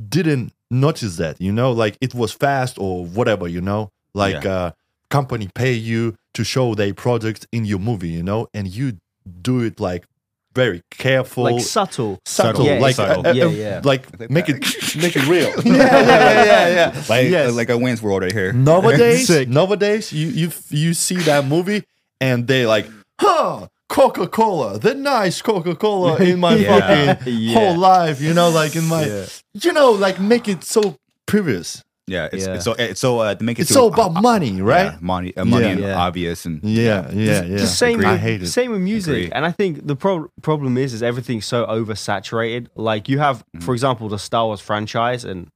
didn't 0.10 0.54
notice 0.72 1.18
that, 1.18 1.40
you 1.42 1.52
know, 1.52 1.72
like 1.72 1.98
it 2.02 2.16
was 2.16 2.32
fast 2.32 2.78
or 2.80 3.06
whatever, 3.06 3.48
you 3.48 3.62
know, 3.62 3.90
like 4.14 4.46
uh 4.46 4.72
company 5.10 5.50
pay 5.54 5.74
you 5.74 6.16
to 6.34 6.44
show 6.46 6.74
their 6.74 6.94
product 6.94 7.46
in 7.52 7.66
your 7.66 7.80
movie, 7.80 8.08
you 8.08 8.24
know, 8.24 8.48
and 8.54 8.68
you 8.70 8.94
do 9.41 9.62
it 9.62 9.80
like 9.80 10.06
very 10.54 10.82
careful, 10.91 11.44
like 11.46 11.62
subtle. 11.62 12.20
subtle, 12.26 12.65
Yeah, 12.65 12.80
like 12.80 12.96
subtle. 12.96 13.26
uh, 13.26 13.30
uh, 13.30 13.34
Yeah, 13.34 13.46
yeah. 13.48 13.82
like 13.86 14.04
Like 14.20 14.30
make 14.30 14.50
it 14.50 14.60
make 14.98 15.15
it 15.15 15.26
real. 15.28 15.50
yeah, 15.65 15.74
yeah, 15.76 16.06
yeah, 16.06 16.44
yeah, 16.44 16.67
yeah. 16.70 17.04
Like, 17.10 17.30
Yes. 17.30 17.54
like 17.56 17.70
a 17.70 17.78
Wayne's 17.78 18.02
World 18.02 18.24
right 18.24 18.34
here. 18.34 18.52
nowadays, 18.54 19.28
Sick. 19.28 19.48
nowadays, 19.48 20.12
you 20.12 20.28
you 20.28 20.52
you 20.70 20.94
see 20.94 21.15
that 21.30 21.46
movie 21.46 21.84
and 22.20 22.48
they 22.48 22.65
like, 22.65 22.88
huh, 23.20 23.67
Coca 23.88 24.28
Cola, 24.28 24.78
the 24.80 24.94
nice 24.94 25.41
Coca 25.41 25.76
Cola 25.76 26.17
in 26.17 26.39
my 26.39 26.56
Yeah. 26.56 26.70
fucking 26.80 27.34
Yeah. 27.34 27.54
whole 27.54 27.78
life, 27.78 28.20
you 28.22 28.34
know, 28.34 28.50
like 28.50 28.76
in 28.76 28.86
my, 28.88 29.06
Yeah. 29.06 29.26
you 29.54 29.72
know, 29.74 29.91
like 29.91 30.20
make 30.20 30.48
it 30.50 30.63
so 30.65 30.96
previous. 31.26 31.82
Yeah, 32.08 32.28
it's, 32.34 32.46
Yeah. 32.46 32.56
it's 32.56 32.66
so 32.66 32.74
it's 32.74 33.00
so 33.00 33.20
uh, 33.20 33.36
to 33.36 33.44
make 33.44 33.60
it 33.60 33.64
It's 33.64 33.72
so- 33.72 33.84
all 33.84 33.94
about 33.94 34.14
money, 34.22 34.62
right? 34.62 34.86
Yeah, 34.94 34.98
money, 35.02 35.36
uh, 35.38 35.46
money, 35.46 35.66
Yeah. 35.66 35.72
and 35.72 35.80
Yeah. 35.82 36.02
obvious, 36.02 36.46
and 36.46 36.60
Yeah, 36.64 37.10
yeah, 37.14 37.44
yeah. 37.44 37.58
Just 37.58 37.78
same, 37.78 38.00
Agree. 38.00 38.08
I 38.08 38.12
with, 38.14 38.22
hate 38.22 38.42
it. 38.44 38.48
same 38.48 38.72
with 38.72 38.82
music, 38.82 39.14
Agree. 39.14 39.32
and 39.32 39.46
I 39.46 39.52
think 39.52 39.86
the 39.88 39.96
pro- 39.96 40.28
problem 40.42 40.78
is, 40.78 40.94
is 40.94 41.04
everything's 41.04 41.46
so 41.46 41.66
oversaturated. 41.68 42.68
Like 42.76 43.08
you 43.08 43.20
have, 43.20 43.38
Mm-hmm. 43.56 43.66
for 43.66 43.74
example, 43.74 44.10
the 44.10 44.18
Star 44.20 44.46
Wars 44.46 44.60
franchise, 44.62 45.24
and 45.24 45.48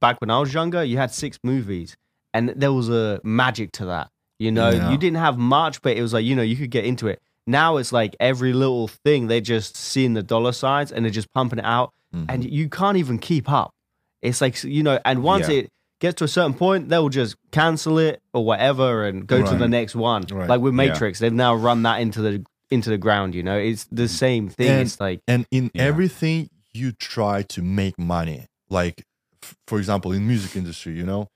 back 0.00 0.20
when 0.20 0.30
I 0.30 0.38
was 0.40 0.52
younger, 0.52 0.82
you 0.84 0.98
had 0.98 1.12
six 1.12 1.38
movies, 1.44 1.96
and 2.34 2.52
there 2.56 2.72
was 2.72 2.88
a 2.88 3.20
magic 3.22 3.72
to 3.72 3.86
that. 3.86 4.08
You 4.38 4.50
know, 4.50 4.70
Yeah. 4.70 4.90
you 4.90 4.98
didn't 4.98 5.18
have 5.18 5.38
much, 5.38 5.80
but 5.82 5.96
it 5.96 6.02
was 6.02 6.12
like 6.12 6.24
you 6.24 6.34
know 6.34 6.42
you 6.42 6.56
could 6.56 6.70
get 6.70 6.84
into 6.84 7.06
it. 7.06 7.20
Now 7.46 7.76
it's 7.76 7.92
like 7.92 8.16
every 8.20 8.52
little 8.52 8.88
thing 8.88 9.28
they're 9.28 9.40
just 9.40 9.76
seeing 9.76 10.14
the 10.14 10.22
dollar 10.22 10.52
signs 10.52 10.90
and 10.92 11.04
they're 11.04 11.12
just 11.12 11.32
pumping 11.32 11.58
it 11.60 11.64
out, 11.64 11.90
Mm-hmm. 12.14 12.24
and 12.28 12.44
you 12.50 12.68
can't 12.68 12.96
even 12.98 13.18
keep 13.18 13.50
up. 13.50 13.70
It's 14.20 14.40
like 14.40 14.62
you 14.64 14.82
know, 14.82 14.98
and 15.04 15.22
once 15.22 15.48
Yeah. 15.48 15.60
it 15.60 15.68
gets 16.02 16.16
to 16.16 16.24
a 16.24 16.28
certain 16.28 16.52
point, 16.52 16.90
they'll 16.90 17.08
just 17.08 17.36
cancel 17.50 17.96
it 17.98 18.20
or 18.34 18.44
whatever 18.44 19.04
and 19.06 19.26
go 19.26 19.38
to 19.38 19.44
Right. 19.44 19.58
the 19.58 19.68
next 19.68 19.94
one. 19.96 20.24
Right. 20.30 20.48
Like 20.48 20.60
with 20.60 20.74
Yeah. 20.74 20.82
Matrix, 20.88 21.18
they've 21.20 21.32
now 21.32 21.54
run 21.54 21.82
that 21.84 22.00
into 22.00 22.20
the 22.20 22.44
into 22.70 22.88
the 22.90 22.98
ground. 22.98 23.34
You 23.34 23.42
know, 23.42 23.56
it's 23.58 23.84
the 23.90 24.08
same 24.08 24.48
thing. 24.48 24.68
And- 24.70 24.80
it's 24.82 25.00
like 25.00 25.20
and 25.26 25.46
in 25.50 25.70
Yeah. 25.74 25.82
everything 25.84 26.48
you 26.74 26.92
try 26.92 27.42
to 27.42 27.60
make 27.62 27.98
money 27.98 28.46
like 28.70 29.04
f- 29.42 29.56
for 29.66 29.78
example 29.78 30.10
in 30.12 30.26
music 30.26 30.56
industry 30.56 30.94
you 30.94 31.04
know 31.04 31.28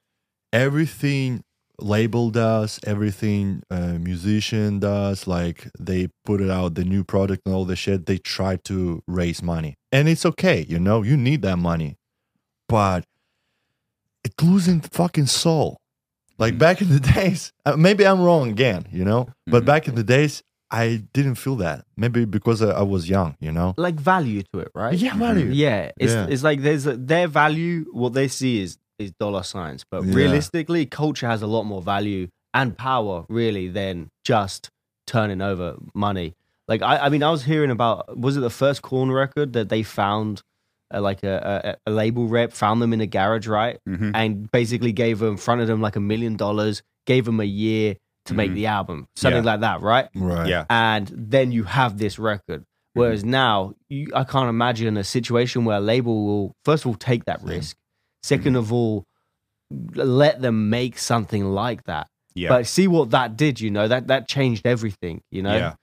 everything 0.53 1.43
label 1.79 2.31
does 2.31 2.81
everything 2.87 3.63
uh, 3.71 3.99
musician 4.01 4.79
does 4.79 5.27
like 5.27 5.69
they 5.79 6.09
put 6.25 6.41
it 6.41 6.51
out 6.51 6.75
the 6.75 6.85
new 6.85 7.05
product 7.05 7.43
and 7.45 7.55
all 7.55 7.67
the 7.67 7.77
shit 7.77 8.07
they 8.07 8.17
try 8.17 8.57
to 8.57 9.03
raise 9.07 9.43
money 9.43 9.75
and 9.93 10.09
it's 10.09 10.25
okay 10.25 10.65
you 10.67 10.79
know 10.79 11.03
you 11.03 11.17
need 11.19 11.43
that 11.43 11.59
money 11.59 11.97
but 12.67 13.05
it's 14.27 14.41
losing 14.43 14.81
fucking 14.99 15.27
soul 15.43 15.71
like 16.39 16.55
Mhm. 16.55 16.59
back 16.67 16.77
in 16.83 16.89
the 16.97 17.01
days 17.15 17.41
uh, 17.67 17.77
maybe 17.87 18.03
i'm 18.11 18.21
wrong 18.27 18.45
again 18.57 18.83
you 18.99 19.05
know 19.11 19.23
but 19.47 19.62
Mhm. 19.62 19.67
back 19.73 19.83
in 19.89 19.95
the 20.01 20.05
days 20.17 20.43
i 20.71 20.85
didn't 21.17 21.37
feel 21.45 21.57
that 21.67 21.79
maybe 21.97 22.21
because 22.37 22.59
i, 22.62 22.71
I 22.83 22.85
was 22.95 23.03
young 23.17 23.31
you 23.47 23.53
know 23.59 23.69
like 23.87 23.95
value 24.15 24.43
to 24.53 24.57
it, 24.65 24.71
right? 24.83 24.97
yeah, 25.05 25.15
value. 25.29 25.51
Yeah, 25.67 25.81
it's 26.03 26.12
Yeah. 26.12 26.27
it's 26.33 26.43
like 26.49 26.59
there's 26.67 26.87
a, 26.93 26.95
their 27.12 27.29
value. 27.43 27.77
What 28.03 28.12
they 28.19 28.29
see 28.39 28.55
is 28.65 28.71
is 28.99 29.11
dollar 29.25 29.43
signs, 29.55 29.81
but 29.93 30.01
Yeah. 30.05 30.15
realistically, 30.21 30.83
culture 31.03 31.29
has 31.35 31.43
a 31.43 31.47
lot 31.57 31.65
more 31.73 31.83
value 31.83 32.25
and 32.59 32.69
power 32.91 33.17
really 33.29 33.67
than 33.69 34.09
just 34.25 34.61
turning 35.07 35.41
over 35.51 35.77
money. 35.95 36.29
Like 36.71 36.81
I, 36.91 36.95
I 37.07 37.09
mean, 37.12 37.23
I 37.23 37.31
was 37.37 37.45
hearing 37.53 37.71
about 37.79 37.97
was 38.27 38.37
it 38.39 38.41
the 38.41 38.57
first 38.65 38.81
Korn 38.83 39.11
record 39.23 39.53
that 39.53 39.69
they 39.69 39.83
found, 40.01 40.41
uh, 40.94 41.01
like 41.01 41.22
a, 41.25 41.77
a 41.87 41.90
a 41.90 41.92
label 41.92 42.27
rep 42.29 42.53
found 42.53 42.81
them 42.83 42.92
in 42.92 43.01
a 43.01 43.07
garage, 43.07 43.46
right? 43.49 43.79
Mhm. 43.88 44.12
and 44.14 44.51
basically 44.53 44.92
gave 44.92 45.18
them 45.18 45.37
fronted 45.37 45.68
them 45.68 45.81
like 45.81 45.96
a 45.96 46.01
million 46.01 46.37
dollars, 46.37 46.83
gave 47.07 47.25
them 47.25 47.40
a 47.40 47.44
year 47.44 47.96
to 48.27 48.35
make 48.35 48.51
Mhm. 48.51 48.55
the 48.55 48.66
album, 48.66 49.07
something 49.16 49.44
Yeah. 49.44 49.53
like 49.53 49.61
that, 49.61 49.81
right? 49.81 50.09
Right. 50.14 50.49
yeah, 50.49 50.64
And 50.70 51.11
then 51.16 51.53
you 51.53 51.64
have 51.64 51.99
this 51.99 52.18
record. 52.18 52.64
Whereas 52.94 53.25
now, 53.25 53.75
you, 53.90 54.09
I 54.14 54.25
can't 54.25 54.49
imagine 54.49 54.96
a 54.96 55.05
situation 55.05 55.64
where 55.66 55.77
a 55.77 55.81
label 55.81 56.25
will 56.27 56.53
first 56.64 56.85
of 56.85 56.88
all 56.88 56.94
take 56.94 57.25
that 57.27 57.42
risk, 57.42 57.77
second 58.22 58.57
of 58.57 58.72
all, 58.72 59.05
let 59.94 60.40
them 60.40 60.70
make 60.70 60.99
something 60.99 61.44
like 61.44 61.85
that. 61.85 62.07
yeah, 62.35 62.49
But 62.49 62.66
see 62.66 62.87
what 62.88 63.11
that 63.11 63.37
did, 63.37 63.61
you 63.61 63.70
know 63.70 63.88
that 63.88 64.07
that 64.09 64.29
changed 64.29 64.66
everything. 64.66 65.20
You 65.31 65.42
know, 65.42 65.57
yeah, 65.57 65.75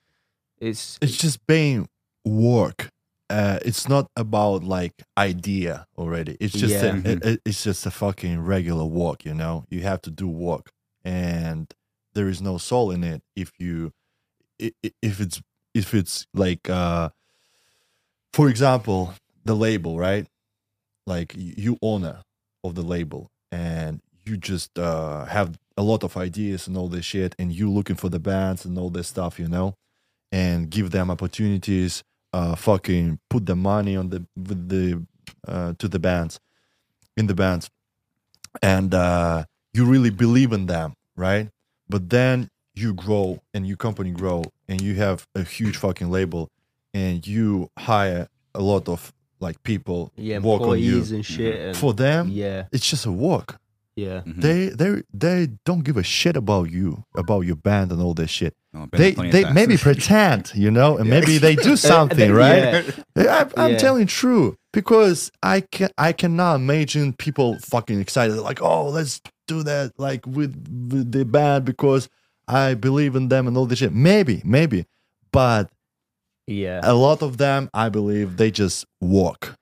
it's 0.60 0.98
It's 1.02 1.18
just 1.18 1.46
being 1.48 1.88
work. 2.26 2.90
Uh, 3.30 3.58
it's 3.66 3.88
not 3.88 4.08
about 4.16 4.64
like 4.64 4.94
idea 5.18 5.86
already. 5.98 6.38
It's 6.40 6.54
just 6.54 6.74
Yeah. 6.76 6.96
a, 6.96 7.10
it- 7.12 7.26
it- 7.26 7.42
it's 7.46 7.64
just 7.64 7.86
a 7.86 7.92
fucking 7.92 8.40
regular 8.42 8.86
work. 8.86 9.26
You 9.26 9.34
know, 9.34 9.66
you 9.70 9.82
have 9.82 10.02
to 10.04 10.12
do 10.12 10.28
work, 10.28 10.72
and 11.04 11.74
there 12.14 12.28
is 12.30 12.42
no 12.42 12.58
soul 12.58 12.92
in 12.92 13.04
it 13.04 13.22
if 13.36 13.52
you 13.60 13.92
if 14.60 15.20
it's 15.20 15.42
if 15.74 15.94
it's 15.94 16.28
like 16.34 16.70
uh, 16.70 17.10
for 18.34 18.50
example, 18.50 19.14
the 19.46 19.56
label, 19.56 19.98
right? 19.98 20.28
Like 21.06 21.34
you 21.36 21.78
owner 21.82 22.24
of 22.64 22.76
the 22.76 22.82
label, 22.84 23.30
and 23.52 24.02
you 24.26 24.38
just 24.38 24.78
uh, 24.80 25.26
have 25.26 25.58
a 25.76 25.82
lot 25.84 26.04
of 26.04 26.16
ideas 26.18 26.68
and 26.68 26.78
all 26.78 26.88
this 26.88 27.06
shit, 27.06 27.36
and 27.40 27.52
you 27.52 27.70
looking 27.70 27.96
for 27.96 28.10
the 28.10 28.20
bands 28.20 28.64
and 28.66 28.78
all 28.78 28.90
this 28.90 29.08
stuff, 29.08 29.40
you 29.40 29.48
know, 29.48 29.76
and 30.32 30.70
give 30.70 30.92
them 30.92 31.10
opportunities. 31.10 32.04
Uh, 32.34 32.56
fucking 32.56 33.20
put 33.30 33.46
the 33.46 33.56
money 33.56 33.96
on 33.96 34.10
the 34.10 34.26
with 34.36 34.68
the 34.68 35.00
uh, 35.48 35.74
to 35.78 35.88
the 35.88 36.00
bands, 36.00 36.40
in 37.16 37.28
the 37.28 37.36
bands, 37.36 37.70
and 38.62 38.94
uh, 38.94 39.46
you 39.74 39.86
really 39.86 40.10
believe 40.10 40.52
in 40.52 40.66
them, 40.66 40.96
right? 41.16 41.50
But 41.88 42.10
then 42.10 42.50
you 42.76 42.94
grow 42.94 43.40
and 43.54 43.68
your 43.68 43.78
company 43.78 44.12
grow 44.12 44.44
and 44.68 44.82
you 44.82 44.96
have 44.96 45.28
a 45.36 45.44
huge 45.44 45.78
fucking 45.78 46.10
label 46.10 46.50
and 46.94 47.26
you 47.26 47.70
hire 47.78 48.28
a 48.56 48.62
lot 48.62 48.88
of 48.90 49.14
like 49.40 49.62
people 49.64 50.12
yeah, 50.16 50.40
work 50.40 50.62
on 50.62 50.80
you 50.80 50.94
employees 50.94 51.12
and 51.12 51.26
shit. 51.26 51.60
And, 51.60 51.78
for 51.78 51.94
them 51.94 52.30
yeah, 52.30 52.66
it's 52.72 52.90
just 52.90 53.06
a 53.06 53.12
work 53.12 53.60
yeah, 53.96 54.22
Mhm. 54.26 54.42
they 54.42 54.70
they 54.70 55.04
they 55.14 55.48
don't 55.66 55.84
give 55.84 55.98
a 55.98 56.04
shit 56.04 56.36
about 56.36 56.72
you 56.72 57.04
about 57.16 57.42
your 57.42 57.56
band 57.56 57.92
and 57.92 58.02
all 58.02 58.14
this 58.14 58.30
shit 58.32 58.54
Oh, 58.76 58.88
they 58.92 59.12
they 59.12 59.44
times. 59.44 59.54
maybe 59.54 59.78
pretend 59.90 60.52
you 60.56 60.72
know 60.72 60.98
and 60.98 61.08
maybe 61.10 61.38
they 61.38 61.56
do 61.56 61.76
something 61.94 62.32
Uh, 62.32 62.36
right 62.36 62.86
yeah. 63.16 63.46
I, 63.56 63.64
I'm 63.66 63.72
Yeah. 63.74 63.78
telling 63.78 64.08
true 64.08 64.58
because 64.72 65.32
I 65.44 65.62
can 65.62 65.90
I 65.98 66.12
cannot 66.14 66.56
imagine 66.56 67.14
people 67.14 67.58
fucking 67.60 68.00
excited 68.02 68.36
like 68.38 68.62
oh 68.64 68.90
let's 68.90 69.22
do 69.48 69.62
that 69.64 69.92
like 70.00 70.26
with, 70.26 70.54
with 70.92 71.12
the 71.12 71.24
band 71.26 71.66
because 71.66 72.10
I 72.48 72.74
believe 72.74 73.16
in 73.16 73.28
them 73.30 73.48
and 73.48 73.56
all 73.58 73.68
this 73.68 73.80
shit 73.80 73.94
maybe 73.94 74.42
maybe 74.44 74.86
but 75.32 75.70
yeah. 76.48 76.80
a 76.84 76.94
lot 76.96 77.22
of 77.22 77.38
them 77.38 77.70
I 77.74 77.90
believe 77.90 78.38
they 78.38 78.50
just 78.52 78.86
walk 79.02 79.56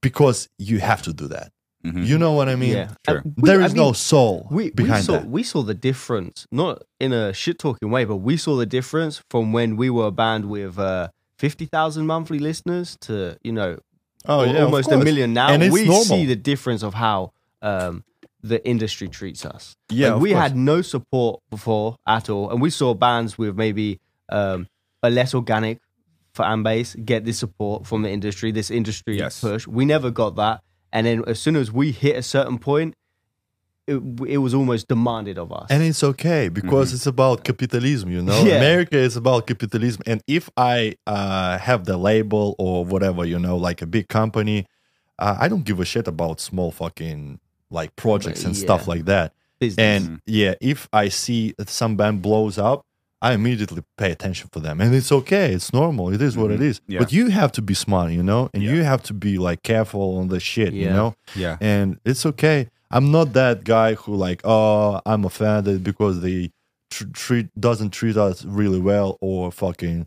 because 0.00 0.48
you 0.58 0.78
have 0.80 1.02
to 1.02 1.12
do 1.12 1.28
that 1.28 1.52
Mhm. 1.86 2.04
you 2.10 2.16
know 2.18 2.32
what 2.38 2.48
I 2.48 2.56
mean 2.56 2.72
yeah. 2.76 2.88
sure. 3.08 3.18
And 3.24 3.34
we- 3.36 3.48
there 3.48 3.62
I 3.62 3.68
mean, 3.68 3.76
no 3.76 3.92
soul 3.92 4.46
we, 4.50 4.64
we 4.64 4.70
behind 4.70 5.04
saw 5.04 5.12
that 5.12 5.28
we 5.36 5.42
saw 5.42 5.60
the 5.62 5.74
difference 5.88 6.46
not 6.50 6.74
in 7.04 7.12
a 7.12 7.32
shit 7.32 7.56
talking 7.58 7.88
way 7.94 8.04
but 8.04 8.16
we 8.28 8.36
saw 8.36 8.56
the 8.56 8.66
difference 8.78 9.14
from 9.30 9.52
when 9.56 9.76
we 9.76 9.88
were 9.90 10.06
a 10.06 10.10
band 10.24 10.42
with 10.56 10.78
uh 10.78 11.08
50,000 11.38 12.06
monthly 12.06 12.38
listeners 12.38 12.96
to 13.02 13.36
you 13.42 13.52
know 13.52 13.78
oh 14.26 14.42
yeah 14.44 14.64
almost 14.64 14.90
a 14.90 14.98
million 14.98 15.32
now 15.32 15.48
And 15.52 15.62
it's 15.62 15.72
we 15.72 15.84
normal. 15.84 16.04
see 16.04 16.24
the 16.26 16.36
difference 16.36 16.82
of 16.82 16.94
how 16.94 17.32
um 17.62 18.02
the 18.42 18.58
industry 18.66 19.08
treats 19.08 19.44
us 19.44 19.76
yeah 19.90 20.12
Like, 20.14 20.22
we 20.22 20.30
course. 20.30 20.42
had 20.42 20.56
no 20.56 20.82
support 20.82 21.40
before 21.50 21.96
at 22.06 22.28
all 22.30 22.50
and 22.50 22.60
we 22.60 22.70
saw 22.70 22.94
bands 22.94 23.36
with 23.38 23.54
maybe 23.56 24.00
um 24.38 24.66
a 25.02 25.10
less 25.10 25.34
organic 25.34 25.78
fan 26.34 26.62
base 26.62 26.94
get 27.04 27.24
this 27.24 27.38
support 27.38 27.86
from 27.86 28.02
the 28.02 28.10
industry 28.10 28.50
this 28.52 28.70
industry 28.70 29.16
Yes. 29.18 29.40
push 29.40 29.66
we 29.66 29.84
never 29.84 30.10
got 30.10 30.36
that 30.36 30.60
and 30.96 31.06
then 31.06 31.22
as 31.26 31.38
soon 31.38 31.56
as 31.56 31.70
we 31.70 31.92
hit 31.92 32.16
a 32.16 32.22
certain 32.22 32.58
point 32.58 32.94
it, 33.86 34.02
it 34.26 34.38
was 34.38 34.52
almost 34.52 34.88
demanded 34.88 35.38
of 35.38 35.52
us. 35.52 35.68
And 35.70 35.80
it's 35.80 36.02
okay 36.02 36.48
because 36.48 36.92
it's 36.92 37.06
about 37.06 37.44
capitalism 37.44 38.10
you 38.10 38.22
know? 38.22 38.42
Yeah. 38.44 38.56
america 38.56 38.96
is 38.96 39.16
about 39.16 39.46
capitalism. 39.46 40.02
And 40.06 40.22
if 40.26 40.48
i 40.56 40.96
uh, 41.06 41.58
have 41.58 41.84
the 41.84 41.96
label 41.96 42.56
or 42.58 42.84
whatever 42.84 43.24
you 43.24 43.38
know 43.38 43.56
like 43.56 43.82
a 43.82 43.86
big 43.86 44.08
company 44.08 44.66
uh, 45.18 45.36
i 45.38 45.48
don't 45.48 45.64
give 45.64 45.78
a 45.80 45.84
shit 45.84 46.08
about 46.08 46.40
small 46.40 46.70
fucking 46.70 47.38
like 47.70 47.94
projects 47.96 48.44
and 48.44 48.56
stuff 48.56 48.88
like 48.88 49.04
that. 49.04 49.32
Business. 49.58 49.84
and 49.84 50.20
yeah 50.26 50.54
if 50.60 50.88
i 50.92 51.08
see 51.08 51.54
some 51.66 51.96
band 51.96 52.22
blows 52.22 52.58
up 52.58 52.85
i 53.22 53.32
immediately 53.32 53.82
pay 53.96 54.10
attention 54.12 54.48
for 54.52 54.60
them 54.60 54.80
and 54.80 54.94
it's 54.94 55.10
okay 55.10 55.52
it's 55.52 55.72
normal 55.72 56.12
it 56.12 56.20
is 56.20 56.36
what 56.36 56.50
it 56.50 56.60
Mhm. 56.60 56.64
is 56.70 56.80
Yeah. 56.86 56.98
but 57.00 57.12
you 57.12 57.28
have 57.30 57.50
to 57.52 57.62
be 57.62 57.74
smart 57.74 58.12
you 58.12 58.22
know 58.22 58.50
and 58.52 58.62
Yeah. 58.62 58.72
you 58.72 58.82
have 58.84 59.02
to 59.04 59.14
be 59.14 59.38
like 59.38 59.62
careful 59.62 60.18
on 60.18 60.28
the 60.28 60.40
shit 60.40 60.72
you 60.74 60.90
know 60.90 61.14
yeah, 61.34 61.56
and 61.60 61.98
it's 62.04 62.24
okay. 62.26 62.68
I'm 62.90 63.10
not 63.10 63.32
that 63.32 63.64
guy 63.64 63.94
who 63.94 64.14
like, 64.14 64.40
oh, 64.44 65.00
I'm 65.04 65.24
offended 65.24 65.82
because 65.82 66.20
they 66.20 66.50
tr- 66.88 67.10
treat 67.12 67.46
doesn't 67.58 67.90
treat 67.90 68.16
us 68.16 68.44
really 68.44 68.78
well 68.78 69.18
or 69.20 69.50
fucking 69.50 70.06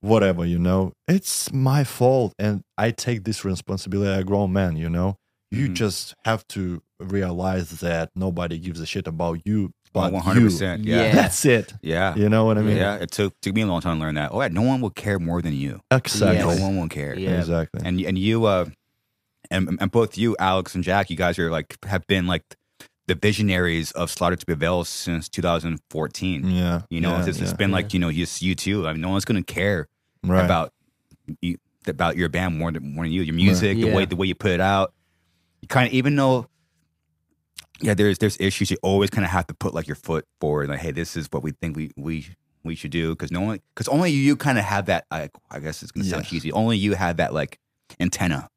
whatever, 0.00 0.44
you 0.46 0.58
know. 0.58 0.92
It's 1.08 1.52
my 1.52 1.82
fault, 1.82 2.32
and 2.38 2.62
I 2.78 2.92
take 2.92 3.24
this 3.24 3.44
responsibility. 3.44 4.20
A 4.20 4.22
grown 4.24 4.52
man, 4.52 4.76
you 4.76 4.88
know. 4.88 5.16
You 5.50 5.68
Mhm. 5.70 5.74
just 5.74 6.14
have 6.24 6.46
to 6.48 6.80
realize 7.00 7.80
that 7.80 8.10
nobody 8.14 8.56
gives 8.58 8.78
a 8.80 8.86
shit 8.86 9.08
about 9.08 9.40
you 9.44 9.72
but 9.92 10.12
one 10.12 10.22
hundred 10.22 10.40
you. 10.40 10.46
percent. 10.46 10.84
Yeah. 10.84 11.02
Yeah, 11.04 11.14
That's 11.14 11.44
it. 11.44 11.72
yeah, 11.82 12.14
You 12.14 12.28
know 12.28 12.44
what 12.44 12.58
I 12.58 12.62
mean? 12.62 12.76
yeah. 12.76 12.96
It 12.96 13.10
took 13.10 13.38
took 13.40 13.54
me 13.54 13.62
a 13.62 13.66
long 13.66 13.80
time 13.80 13.98
to 13.98 14.00
learn 14.04 14.14
that. 14.16 14.30
Oh, 14.32 14.40
yeah, 14.40 14.48
no 14.48 14.62
one 14.62 14.80
will 14.80 14.90
care 14.90 15.18
more 15.18 15.42
than 15.42 15.52
you. 15.54 15.80
Exactly. 15.90 16.38
No 16.56 16.62
one 16.62 16.78
will 16.78 16.88
care. 16.88 17.14
Yeah. 17.18 17.38
Exactly. 17.38 17.82
and 17.84 18.00
and 18.00 18.18
you 18.18 18.44
uh 18.46 18.66
and 19.50 19.76
and 19.80 19.90
both 19.90 20.16
you 20.16 20.34
alex 20.38 20.74
and 20.74 20.82
jack 20.84 21.10
you 21.10 21.16
guys 21.16 21.38
are 21.38 21.50
like 21.50 21.76
have 21.84 22.06
been 22.06 22.26
like 22.26 22.42
the 23.08 23.14
visionaries 23.14 23.90
of 23.92 24.10
slaughter 24.10 24.36
to 24.36 24.46
prevail 24.46 24.84
since 24.84 25.28
2014 25.28 26.48
yeah. 26.48 26.82
you 26.88 27.00
know 27.00 27.10
yeah, 27.10 27.26
it's, 27.26 27.40
it's 27.40 27.50
yeah. 27.50 27.56
been 27.56 27.70
like 27.70 27.92
you 27.92 28.00
know 28.00 28.10
just 28.10 28.40
you 28.40 28.54
too 28.54 28.86
i 28.86 28.92
mean 28.92 29.00
no 29.02 29.10
one's 29.10 29.24
gonna 29.24 29.42
care 29.42 29.88
right. 30.24 30.44
about 30.44 30.72
you 31.40 31.58
about 31.86 32.16
your 32.16 32.28
band 32.28 32.56
more 32.56 32.70
than 32.70 32.94
more 32.94 33.04
than 33.04 33.12
you 33.12 33.22
your 33.22 33.34
music 33.34 33.76
the 33.76 33.88
Yeah. 33.88 33.94
way 33.96 34.04
the 34.04 34.16
way 34.16 34.26
you 34.26 34.34
put 34.34 34.52
it 34.52 34.60
out 34.60 34.94
you 35.60 35.68
kind 35.68 35.88
of 35.88 35.92
even 35.92 36.14
though 36.16 36.46
yeah, 37.82 37.94
there's 37.94 38.18
there's 38.18 38.36
issues. 38.40 38.70
You 38.70 38.76
always 38.82 39.10
kind 39.10 39.24
of 39.24 39.30
have 39.30 39.46
to 39.48 39.54
put 39.54 39.74
like 39.74 39.86
your 39.86 39.96
foot 39.96 40.24
forward, 40.40 40.68
like, 40.68 40.80
hey, 40.80 40.92
this 40.92 41.16
is 41.16 41.28
what 41.30 41.42
we 41.42 41.52
think 41.52 41.76
we 41.76 41.90
we 41.96 42.26
we 42.64 42.74
should 42.74 42.90
do, 42.92 43.10
because 43.10 43.30
no 43.32 43.40
one, 43.40 43.60
because 43.74 43.88
only 43.88 44.10
you 44.10 44.36
kind 44.36 44.58
of 44.58 44.64
have 44.64 44.86
that. 44.86 45.04
I, 45.10 45.30
I 45.50 45.58
guess 45.60 45.82
it's 45.82 45.92
gonna 45.92 46.04
sound 46.04 46.24
Yeah. 46.24 46.30
cheesy. 46.30 46.52
Only 46.52 46.76
you 46.78 46.94
have 46.94 47.16
that 47.16 47.32
like 47.34 47.58
antenna, 48.00 48.48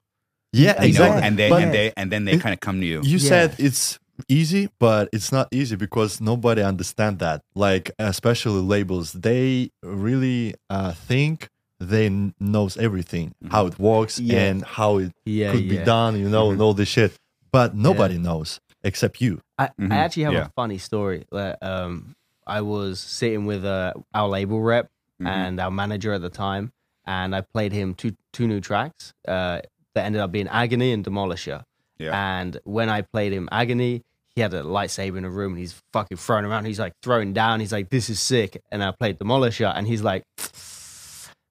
Yeah, 0.53 0.73
you 0.84 0.93
know, 0.93 1.05
exactly. 1.05 1.21
and 1.23 1.38
they 1.39 1.49
But 1.49 1.63
and 1.63 1.73
they 1.73 1.93
and 1.97 2.11
then 2.11 2.26
they 2.26 2.38
kind 2.38 2.53
of 2.53 2.59
come 2.59 2.80
to 2.82 2.86
you. 2.86 3.01
you 3.03 3.17
Yeah. 3.17 3.30
said 3.30 3.55
it's 3.57 3.99
easy, 4.30 4.69
but 4.80 5.09
it's 5.11 5.32
not 5.32 5.47
easy 5.51 5.76
because 5.76 6.21
nobody 6.21 6.61
understand 6.61 7.19
that. 7.19 7.41
Like 7.55 7.91
especially 7.99 8.61
labels, 8.61 9.11
they 9.13 9.71
really 9.84 10.53
uh, 10.69 10.93
think 10.93 11.47
they 11.80 12.09
knows 12.39 12.78
everything, 12.78 13.34
how 13.49 13.65
it 13.67 13.78
works 13.78 14.17
Yeah. 14.19 14.39
and 14.43 14.63
how 14.63 14.97
it 14.99 15.11
Yeah, 15.26 15.51
could 15.51 15.63
yeah. 15.65 15.80
be 15.80 15.86
done, 15.86 16.17
you 16.19 16.30
know, 16.30 16.47
Mhm. 16.49 16.53
and 16.53 16.61
all 16.61 16.73
this 16.73 16.88
shit. 16.88 17.13
But 17.51 17.76
nobody 17.76 18.17
knows 18.17 18.59
except 18.86 19.19
you. 19.21 19.41
I, 19.57 19.69
Mhm. 19.79 19.91
I 19.91 19.95
actually 19.97 20.23
have 20.23 20.33
Yeah. 20.33 20.45
a 20.45 20.49
funny 20.55 20.77
story. 20.77 21.25
That, 21.31 21.61
um, 21.61 22.15
I 22.47 22.61
was 22.61 22.99
sitting 22.99 23.45
with 23.45 23.65
uh, 23.65 23.93
our 24.13 24.27
label 24.29 24.61
rep 24.61 24.89
Mhm. 25.21 25.27
and 25.27 25.59
our 25.59 25.71
manager 25.71 26.13
at 26.13 26.21
the 26.21 26.29
time, 26.29 26.71
and 27.05 27.36
I 27.36 27.41
played 27.41 27.71
him 27.73 27.93
two 27.95 28.15
two 28.31 28.47
new 28.47 28.59
tracks 28.61 29.13
uh, 29.27 29.61
that 29.95 30.05
ended 30.05 30.21
up 30.21 30.31
being 30.31 30.47
Agony 30.47 30.91
and 30.91 31.03
Demolisher. 31.05 31.63
Yeah. 31.97 32.11
And 32.39 32.59
when 32.65 32.89
I 32.89 33.01
played 33.01 33.31
him 33.33 33.47
Agony, 33.51 34.03
he 34.36 34.41
had 34.41 34.53
a 34.53 34.61
lightsaber 34.63 35.15
in 35.17 35.23
the 35.23 35.29
room 35.29 35.53
and 35.53 35.59
he's 35.59 35.81
fucking 35.93 36.17
throwing 36.17 36.43
around. 36.45 36.65
He's 36.65 36.79
like 36.79 36.93
throwing 37.01 37.31
down. 37.33 37.61
He's 37.61 37.71
like, 37.71 37.89
"This 37.89 38.09
is 38.09 38.19
sick." 38.19 38.61
And 38.71 38.83
I 38.83 38.91
played 38.91 39.17
Demolisher, 39.19 39.71
and 39.75 39.88
he's 39.88 40.01
like. 40.01 40.23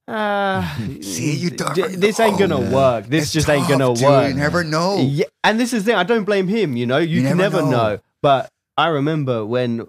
Uh, 0.06 0.62
See, 1.00 1.34
you 1.34 1.50
don't 1.50 1.74
this 2.00 2.20
ain't 2.20 2.38
gonna 2.38 2.60
work. 2.60 3.06
This 3.06 3.24
It's 3.24 3.32
just 3.32 3.48
ain't 3.48 3.68
gonna 3.68 3.94
dude. 3.94 4.04
work. 4.04 4.28
You 4.28 4.34
never 4.34 4.62
know. 4.64 4.98
Yeah, 5.00 5.24
and 5.42 5.58
this 5.58 5.72
is 5.72 5.84
the 5.84 5.90
thing. 5.92 5.98
I 5.98 6.02
don't 6.04 6.24
blame 6.24 6.46
him. 6.48 6.76
You 6.76 6.86
know, 6.86 6.98
you, 6.98 7.20
You 7.20 7.28
can 7.28 7.38
never 7.38 7.56
never 7.58 7.70
know. 7.70 7.76
know. 7.94 7.98
But 8.22 8.50
I 8.76 8.88
remember 8.88 9.46
when 9.46 9.86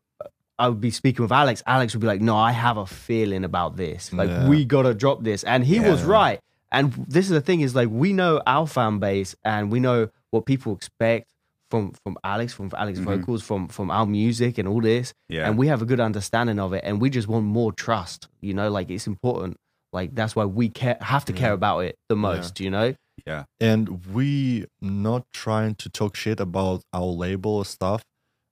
I 0.58 0.70
would 0.70 0.80
be 0.80 0.92
speaking 0.92 1.24
with 1.24 1.32
Alex. 1.34 1.62
Alex 1.68 1.94
would 1.94 2.00
be 2.02 2.08
like, 2.08 2.22
"No, 2.22 2.38
I 2.38 2.52
have 2.54 2.78
a 2.78 2.86
feeling 2.86 3.44
about 3.44 3.76
this. 3.76 4.14
Like, 4.14 4.30
Yeah. 4.30 4.48
we 4.48 4.64
gotta 4.64 4.94
drop 4.94 5.24
this." 5.24 5.44
And 5.44 5.66
he 5.66 5.80
was 5.82 6.04
right. 6.04 6.40
And 6.72 6.94
this 7.08 7.26
is 7.26 7.32
the 7.32 7.42
thing: 7.42 7.60
is 7.62 7.76
like 7.76 7.90
we 7.92 8.14
know 8.14 8.42
our 8.48 8.68
fan 8.68 9.00
base, 9.00 9.36
and 9.44 9.70
we 9.72 9.80
know 9.82 10.10
what 10.32 10.46
people 10.46 10.74
expect 10.74 11.28
from 11.70 11.92
from 12.06 12.18
Alex, 12.24 12.54
from 12.54 12.72
Alex 12.78 13.00
Mhm. 13.00 13.04
vocals, 13.04 13.44
from 13.44 13.68
from 13.68 13.92
our 13.92 14.06
music, 14.06 14.58
and 14.58 14.68
all 14.68 14.80
this. 14.80 15.14
Yeah. 15.28 15.46
And 15.48 15.58
we 15.58 15.68
have 15.68 15.82
a 15.82 15.86
good 15.86 16.00
understanding 16.00 16.58
of 16.60 16.72
it, 16.72 16.84
and 16.86 17.02
we 17.02 17.10
just 17.10 17.28
want 17.28 17.46
more 17.46 17.74
trust. 17.74 18.30
You 18.40 18.54
know, 18.54 18.70
like 18.70 18.90
it's 18.90 19.08
important. 19.08 19.58
Like 19.96 20.14
that's 20.14 20.36
why 20.36 20.46
we 20.46 20.70
care, 20.70 20.98
have 21.02 21.26
to 21.26 21.34
care 21.34 21.54
about 21.54 21.80
it 21.80 21.98
the 22.10 22.16
most. 22.16 22.60
You 22.60 22.70
know. 22.70 22.94
yeah. 23.26 23.46
and 23.62 24.06
we 24.14 24.66
not 24.82 25.24
trying 25.34 25.74
to 25.76 25.88
talk 25.90 26.16
shit 26.16 26.40
about 26.40 26.84
our 26.94 27.06
label 27.24 27.54
or 27.62 27.66
stuff 27.66 28.04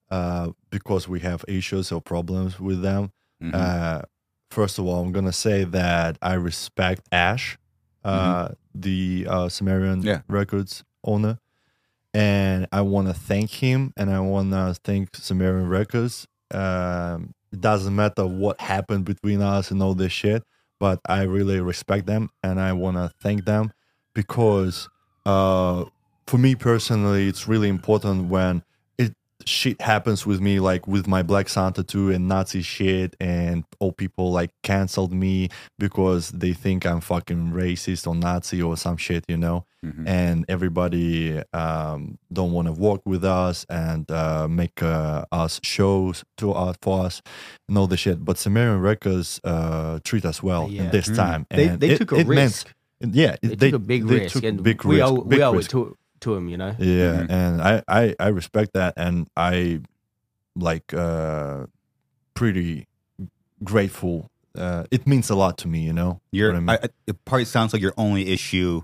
uh, 0.10 0.52
because 0.72 1.08
we 1.14 1.20
have 1.20 1.44
issues 1.48 1.92
or 1.92 2.02
problems 2.02 2.60
with 2.60 2.82
them. 2.82 3.12
Mhm. 3.44 3.54
Uh, 3.54 4.02
first 4.50 4.80
of 4.80 4.86
all, 4.88 5.00
I'm 5.04 5.12
gonna 5.12 5.34
say 5.48 5.66
that 5.66 6.18
I 6.22 6.36
respect 6.36 7.02
Ash, 7.12 7.58
uh, 8.06 8.50
the 8.74 9.28
uh, 9.30 9.50
Sumerian 9.50 10.02
Yeah. 10.02 10.22
Records 10.30 10.84
owner, 11.04 11.40
and 12.14 12.68
I 12.72 12.82
want 12.82 13.08
to 13.08 13.14
thank 13.14 13.50
him, 13.52 13.92
and 13.98 14.10
I 14.10 14.20
want 14.22 14.52
to 14.52 14.76
thank 14.84 15.16
Sumerian 15.16 15.68
Records. 15.68 16.26
Um, 16.52 17.34
it 17.52 17.60
doesn't 17.62 17.96
matter 17.96 18.26
what 18.26 18.60
happened 18.62 19.06
between 19.06 19.42
us 19.42 19.72
and 19.72 19.82
all 19.84 19.94
this 19.96 20.12
shit, 20.12 20.44
but 20.84 21.00
I 21.06 21.22
really 21.22 21.62
respect 21.62 22.08
them, 22.08 22.30
and 22.44 22.60
I 22.60 22.74
want 22.74 22.98
to 22.98 23.10
thank 23.22 23.46
them 23.46 23.72
because 24.14 24.90
uh, 25.26 25.86
for 26.28 26.38
me 26.38 26.56
personally, 26.56 27.30
it's 27.30 27.48
really 27.48 27.70
important 27.70 28.28
when 28.28 28.64
shit 29.48 29.82
happens 29.82 30.26
with 30.26 30.40
me, 30.42 30.60
like 30.60 30.88
with 30.88 31.08
my 31.08 31.24
Black 31.24 31.50
Sun 31.50 31.74
tattoo, 31.74 32.10
and 32.12 32.28
Nazi 32.28 32.62
shit, 32.62 33.16
and 33.20 33.64
all 33.80 33.92
people 33.92 34.32
like 34.32 34.52
canceled 34.64 35.14
me 35.14 35.50
because 35.80 36.32
they 36.32 36.54
think 36.54 36.86
I'm 36.86 37.02
fucking 37.02 37.52
racist 37.52 38.08
or 38.08 38.16
Nazi 38.16 38.62
or 38.62 38.78
some 38.78 38.98
shit, 38.98 39.24
you 39.28 39.38
know. 39.38 39.66
Mhm. 39.86 40.08
And 40.08 40.46
everybody 40.48 41.42
um, 41.54 42.18
don't 42.32 42.52
want 42.54 42.68
to 42.68 42.72
work 42.74 43.02
with 43.06 43.24
us 43.26 43.66
and 43.70 44.10
uh, 44.10 44.48
make 44.48 44.82
uh, 44.82 45.26
us 45.32 45.60
shows 45.64 46.24
to 46.38 46.54
us 46.54 46.78
for 46.82 47.06
us 47.06 47.22
and 47.68 47.78
all 47.78 47.88
the 47.88 47.98
shit. 47.98 48.24
But 48.24 48.38
Sumerian 48.38 48.80
Records 48.80 49.42
uh, 49.44 50.00
treat 50.04 50.24
us 50.26 50.42
well 50.42 50.70
Yeah. 50.70 50.84
in 50.84 50.92
this 50.92 51.08
Mm. 51.10 51.16
time. 51.16 51.46
They 51.50 51.68
and 51.68 51.80
they 51.82 51.90
it- 51.92 51.98
took 51.98 52.12
a 52.14 52.16
it 52.20 52.28
meant- 52.28 52.40
risk. 52.40 52.74
yeah, 53.02 53.36
they, 53.42 53.50
it- 53.54 53.60
took 53.60 53.74
a 53.74 53.80
big 53.80 54.08
they 54.08 54.20
risk, 54.20 54.42
and 54.44 54.64
big 54.64 54.84
we 54.86 55.02
risk, 55.02 55.08
owe 55.12 55.20
we 55.22 55.44
owe 55.44 55.52
risk. 55.54 55.70
it 55.70 55.72
to 55.72 55.98
to 56.24 56.36
him. 56.36 56.50
You 56.50 56.58
know. 56.58 56.76
Yeah, 56.80 57.24
Mhm. 57.24 57.30
and 57.30 57.62
I, 57.62 57.84
I 57.88 58.16
I 58.20 58.28
respect 58.30 58.74
that, 58.74 58.94
and 58.98 59.28
I 59.38 59.82
like 60.56 60.94
uh 60.94 61.66
pretty 62.34 62.88
grateful. 63.64 64.30
Uh, 64.56 64.84
it 64.92 65.08
means 65.08 65.30
a 65.30 65.36
lot 65.36 65.58
to 65.60 65.68
me, 65.68 65.80
you 65.80 65.94
know. 65.94 66.22
Your 66.32 66.50
what 66.52 66.58
I 66.58 66.60
mean? 66.60 66.70
I, 66.70 66.74
I- 66.84 66.90
it 67.08 67.26
probably 67.26 67.46
sounds 67.46 67.74
like 67.74 67.82
your 67.82 67.94
only 67.98 68.32
issue, 68.32 68.82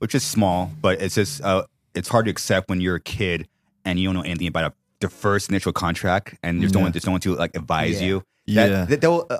which 0.00 0.14
is 0.14 0.22
small, 0.22 0.70
but 0.82 1.00
it's 1.00 1.14
just 1.14 1.40
uh, 1.42 1.64
it's 1.94 2.08
hard 2.08 2.26
to 2.26 2.30
accept 2.30 2.68
when 2.68 2.80
you're 2.80 2.96
a 2.96 3.00
kid 3.00 3.48
and 3.84 3.98
you 3.98 4.06
don't 4.08 4.14
know 4.14 4.22
anything 4.22 4.48
about 4.48 4.72
a, 4.72 4.74
the 5.00 5.08
first 5.08 5.48
initial 5.48 5.72
contract, 5.72 6.34
and 6.42 6.60
there's 6.60 6.72
no 6.74 6.80
Yeah. 6.80 6.84
one 6.84 6.92
there's 6.92 7.06
no 7.06 7.12
one 7.12 7.20
to 7.22 7.34
like 7.36 7.56
advise 7.56 8.00
Yeah. 8.00 8.06
you. 8.08 8.16
That, 8.48 8.70
yeah, 8.70 8.84
that, 8.84 9.00
that 9.00 9.10
will 9.10 9.26
uh, 9.30 9.38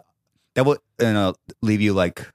that 0.55 0.65
will 0.65 0.79
uh, 1.01 1.33
leave 1.63 1.81
you 1.83 1.93
like 1.93 2.27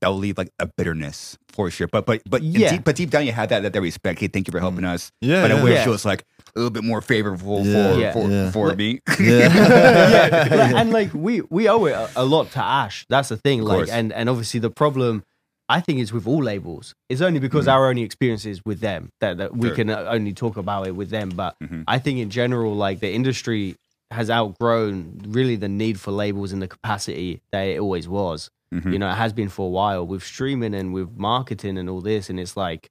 that 0.00 0.08
will 0.08 0.18
leave 0.18 0.38
like 0.38 0.50
a 0.58 0.66
bitterness 0.66 1.36
for 1.48 1.70
sure. 1.70 1.86
But 1.88 2.06
but 2.06 2.22
but 2.28 2.42
Yeah. 2.42 2.70
deep, 2.72 2.84
but 2.84 2.96
deep 2.96 3.10
down 3.10 3.26
you 3.26 3.32
have 3.32 3.48
that 3.50 3.62
that, 3.62 3.72
that 3.72 3.80
respect. 3.80 4.20
Hey, 4.20 4.28
thank 4.28 4.46
you 4.48 4.52
for 4.52 4.60
helping 4.60 4.84
us. 4.84 5.10
yeah, 5.20 5.42
but 5.42 5.52
I 5.52 5.62
wish 5.62 5.74
Yeah. 5.74 5.86
it 5.86 5.90
was 5.90 6.04
like 6.04 6.24
a 6.54 6.58
little 6.58 6.70
bit 6.70 6.84
more 6.84 7.00
favorable 7.00 7.64
Yeah. 7.66 7.92
for 7.92 7.98
Yeah. 8.00 8.12
for, 8.12 8.28
Yeah. 8.30 8.50
for 8.50 8.74
me. 8.74 9.00
Yeah. 9.20 10.46
like, 10.50 10.74
and 10.74 10.90
like 10.90 11.12
we 11.14 11.42
we 11.50 11.68
owe 11.68 11.84
it 11.86 11.92
a, 11.92 12.08
a 12.16 12.24
lot 12.24 12.50
to 12.52 12.62
Ash. 12.64 13.06
That's 13.08 13.28
the 13.28 13.36
thing. 13.36 13.60
Of 13.60 13.66
Like, 13.66 13.76
course. 13.78 13.90
and 13.90 14.12
and 14.12 14.28
obviously 14.28 14.60
the 14.60 14.70
problem, 14.70 15.22
I 15.68 15.80
think, 15.80 16.00
is 16.00 16.12
with 16.12 16.26
all 16.26 16.42
labels. 16.42 16.94
It's 17.08 17.20
only 17.20 17.38
because 17.40 17.68
our 17.68 17.88
only 17.88 18.02
experiences 18.02 18.60
with 18.64 18.80
them 18.80 19.10
that, 19.20 19.38
that 19.38 19.56
we 19.56 19.68
Sure. 19.68 19.76
can 19.76 19.90
uh, 19.90 20.06
only 20.10 20.32
talk 20.32 20.56
about 20.56 20.86
it 20.86 20.96
with 20.96 21.10
them. 21.10 21.30
But 21.30 21.54
Mhm. 21.62 21.84
I 21.86 21.98
think 21.98 22.18
in 22.18 22.30
general, 22.30 22.74
like 22.74 23.00
the 23.00 23.12
industry 23.12 23.76
has 24.10 24.28
outgrown 24.30 25.20
really 25.28 25.54
the 25.56 25.68
need 25.68 26.00
for 26.00 26.10
labels 26.10 26.52
in 26.52 26.58
the 26.58 26.66
capacity 26.66 27.42
that 27.52 27.62
it 27.62 27.78
always 27.78 28.08
was. 28.08 28.50
Mhm. 28.72 28.92
You 28.92 28.98
know, 28.98 29.10
it 29.10 29.14
has 29.16 29.32
been 29.32 29.48
for 29.48 29.66
a 29.66 29.70
while 29.70 30.06
with 30.06 30.22
streaming 30.22 30.74
and 30.74 30.92
with 30.94 31.10
marketing 31.16 31.76
and 31.78 31.88
all 31.90 32.00
this. 32.00 32.30
And 32.30 32.38
it's 32.38 32.56
like 32.56 32.88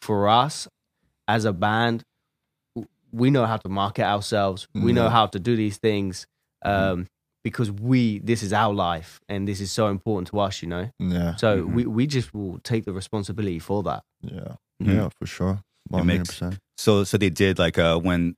for 0.00 0.28
us 0.28 0.66
as 1.28 1.44
a 1.44 1.52
band, 1.52 2.04
we 3.12 3.30
know 3.30 3.46
how 3.46 3.56
to 3.56 3.68
market 3.68 4.04
ourselves. 4.04 4.68
We 4.74 4.92
know 4.92 5.08
how 5.08 5.26
to 5.26 5.38
do 5.38 5.56
these 5.56 5.78
things 5.78 6.26
Mm-hmm. 6.64 6.92
um, 7.00 7.06
because 7.42 7.70
we 7.72 8.18
this 8.18 8.42
is 8.42 8.52
our 8.52 8.74
life 8.74 9.18
and 9.30 9.48
this 9.48 9.60
is 9.62 9.72
so 9.72 9.88
important 9.88 10.28
to 10.28 10.38
us. 10.40 10.60
You 10.62 10.68
know, 10.68 10.90
yeah, 10.98 11.36
so 11.36 11.62
Mhm. 11.62 11.72
we 11.74 11.86
we 11.86 12.06
just 12.06 12.34
will 12.34 12.58
take 12.58 12.84
the 12.84 12.92
responsibility 12.92 13.58
for 13.58 13.82
that. 13.84 14.02
yeah, 14.20 14.56
yeah, 14.78 15.08
for 15.18 15.24
sure, 15.26 15.60
one 15.88 16.00
hundred 16.02 16.18
makes- 16.18 16.28
percent. 16.28 16.58
So 16.76 17.04
so 17.04 17.16
they 17.16 17.30
did 17.30 17.58
like 17.58 17.78
uh 17.78 17.98
when 17.98 18.36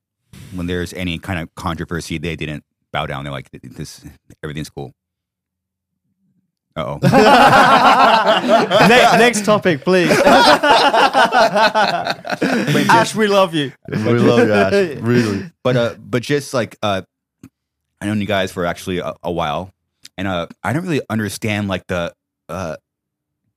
when 0.55 0.67
there's 0.69 0.93
any 0.95 1.19
kind 1.19 1.41
of 1.41 1.53
controversy, 1.57 2.17
they 2.19 2.37
didn't 2.37 2.63
bow 2.93 3.07
down. 3.07 3.25
They're 3.25 3.33
like 3.33 3.51
this 3.51 4.05
everything's 4.45 4.71
cool. 4.71 4.93
Oh. 6.75 6.99
next, 8.89 9.13
next 9.19 9.45
topic, 9.45 9.83
please. 9.85 10.11
Ash, 12.91 13.15
we 13.15 13.27
love 13.27 13.55
you. 13.55 13.73
We 13.89 13.97
love 14.19 14.47
you, 14.47 14.53
Ash. 14.53 14.73
Really. 15.03 15.51
but 15.63 15.77
uh 15.77 15.95
but 15.99 16.23
just 16.23 16.55
like 16.55 16.77
uh 16.83 17.03
I 18.01 18.07
known 18.07 18.21
you 18.21 18.27
guys 18.27 18.53
for 18.53 18.65
actually 18.67 18.99
a, 18.99 19.15
a 19.23 19.31
while 19.31 19.73
and 20.17 20.27
uh 20.29 20.47
I 20.63 20.73
don't 20.73 20.83
really 20.83 21.03
understand 21.11 21.69
like 21.69 21.87
the 21.89 22.15
uh 22.49 22.77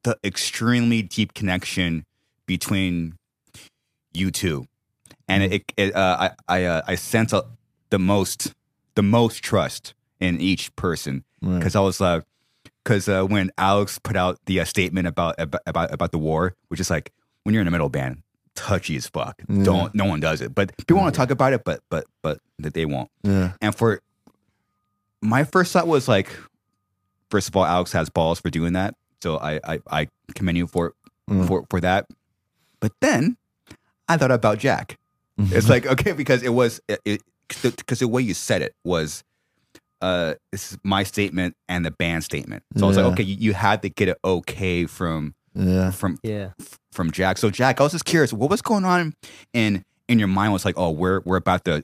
the 0.03 0.17
extremely 0.23 1.01
deep 1.01 1.33
connection 1.33 2.05
between 2.45 3.13
you 4.13 4.29
two 4.31 4.67
and 5.27 5.43
it, 5.43 5.63
it 5.77 5.95
uh 5.95 6.17
I 6.19 6.31
I 6.59 6.63
uh, 6.65 6.81
I 6.87 6.95
sense 6.95 7.33
a, 7.33 7.43
the 7.89 7.99
most 7.99 8.53
the 8.95 9.03
most 9.03 9.41
trust 9.43 9.93
in 10.19 10.39
each 10.41 10.75
person 10.75 11.23
Right. 11.41 11.59
because 11.59 11.75
I 11.75 11.79
was 11.81 12.01
uh 12.01 12.21
because 12.83 13.07
uh, 13.09 13.23
when 13.23 13.51
Alex 13.57 13.99
put 13.99 14.15
out 14.15 14.39
the 14.45 14.59
uh, 14.59 14.65
statement 14.65 15.07
about, 15.07 15.35
about 15.39 15.93
about 15.93 16.11
the 16.11 16.17
war, 16.17 16.55
which 16.69 16.79
is 16.79 16.89
like 16.89 17.11
when 17.43 17.53
you're 17.53 17.61
in 17.61 17.67
a 17.67 17.71
metal 17.71 17.89
band, 17.89 18.21
touchy 18.55 18.95
as 18.95 19.07
fuck. 19.07 19.41
Yeah. 19.47 19.63
Don't 19.63 19.95
no 19.95 20.05
one 20.05 20.19
does 20.19 20.41
it, 20.41 20.53
but 20.55 20.75
people 20.77 20.97
want 20.97 21.13
to 21.13 21.17
talk 21.17 21.29
about 21.31 21.53
it, 21.53 21.63
but 21.63 21.81
but 21.89 22.05
but 22.21 22.39
that 22.59 22.73
they 22.73 22.85
won't. 22.85 23.09
Yeah, 23.23 23.51
And 23.61 23.75
for 23.75 24.01
my 25.21 25.43
first 25.43 25.73
thought 25.73 25.87
was 25.87 26.07
like, 26.07 26.29
first 27.29 27.47
of 27.49 27.55
all, 27.55 27.65
Alex 27.65 27.91
has 27.93 28.09
balls 28.09 28.39
for 28.39 28.49
doing 28.49 28.73
that, 28.73 28.95
so 29.21 29.37
I 29.37 29.59
I, 29.63 29.79
I 29.91 30.07
commend 30.35 30.57
you 30.57 30.67
for 30.67 30.93
Mm. 31.29 31.47
for 31.47 31.65
for 31.71 31.81
that. 31.81 32.05
But 32.79 32.91
then 33.01 33.35
I 34.07 34.15
thought 34.17 34.29
about 34.29 34.59
Jack. 34.59 34.99
It's 35.39 35.67
like 35.67 35.87
okay 35.87 36.11
because 36.11 36.43
it 36.43 36.53
was 36.53 36.79
it 36.87 37.21
because 37.63 37.99
the 37.99 38.07
way 38.07 38.21
you 38.21 38.35
said 38.35 38.61
it 38.61 38.75
was 38.83 39.23
uh 40.01 40.35
this 40.51 40.71
is 40.71 40.77
my 40.83 41.03
statement 41.03 41.55
and 41.69 41.85
the 41.85 41.91
band 41.91 42.23
statement. 42.23 42.63
So 42.77 42.85
I 42.85 42.87
was 42.87 42.97
like 42.97 43.05
okay 43.13 43.23
you, 43.23 43.35
you 43.39 43.53
had 43.53 43.81
to 43.83 43.89
get 43.89 44.07
it 44.09 44.17
okay 44.23 44.85
from 44.85 45.35
yeah, 45.53 45.91
from 45.91 46.19
Yeah. 46.21 46.49
from 46.91 47.11
Jack. 47.11 47.37
So 47.37 47.49
Jack, 47.49 47.79
I 47.79 47.83
was 47.83 47.93
just 47.93 48.05
curious 48.05 48.33
what 48.33 48.49
was 48.49 48.61
going 48.61 48.83
on 48.85 49.13
in 49.53 49.83
in 50.07 50.19
your 50.19 50.27
mind 50.27 50.53
was 50.53 50.65
like 50.65 50.77
oh 50.77 50.91
we're 50.91 51.21
we're 51.25 51.37
about 51.37 51.63
to 51.65 51.83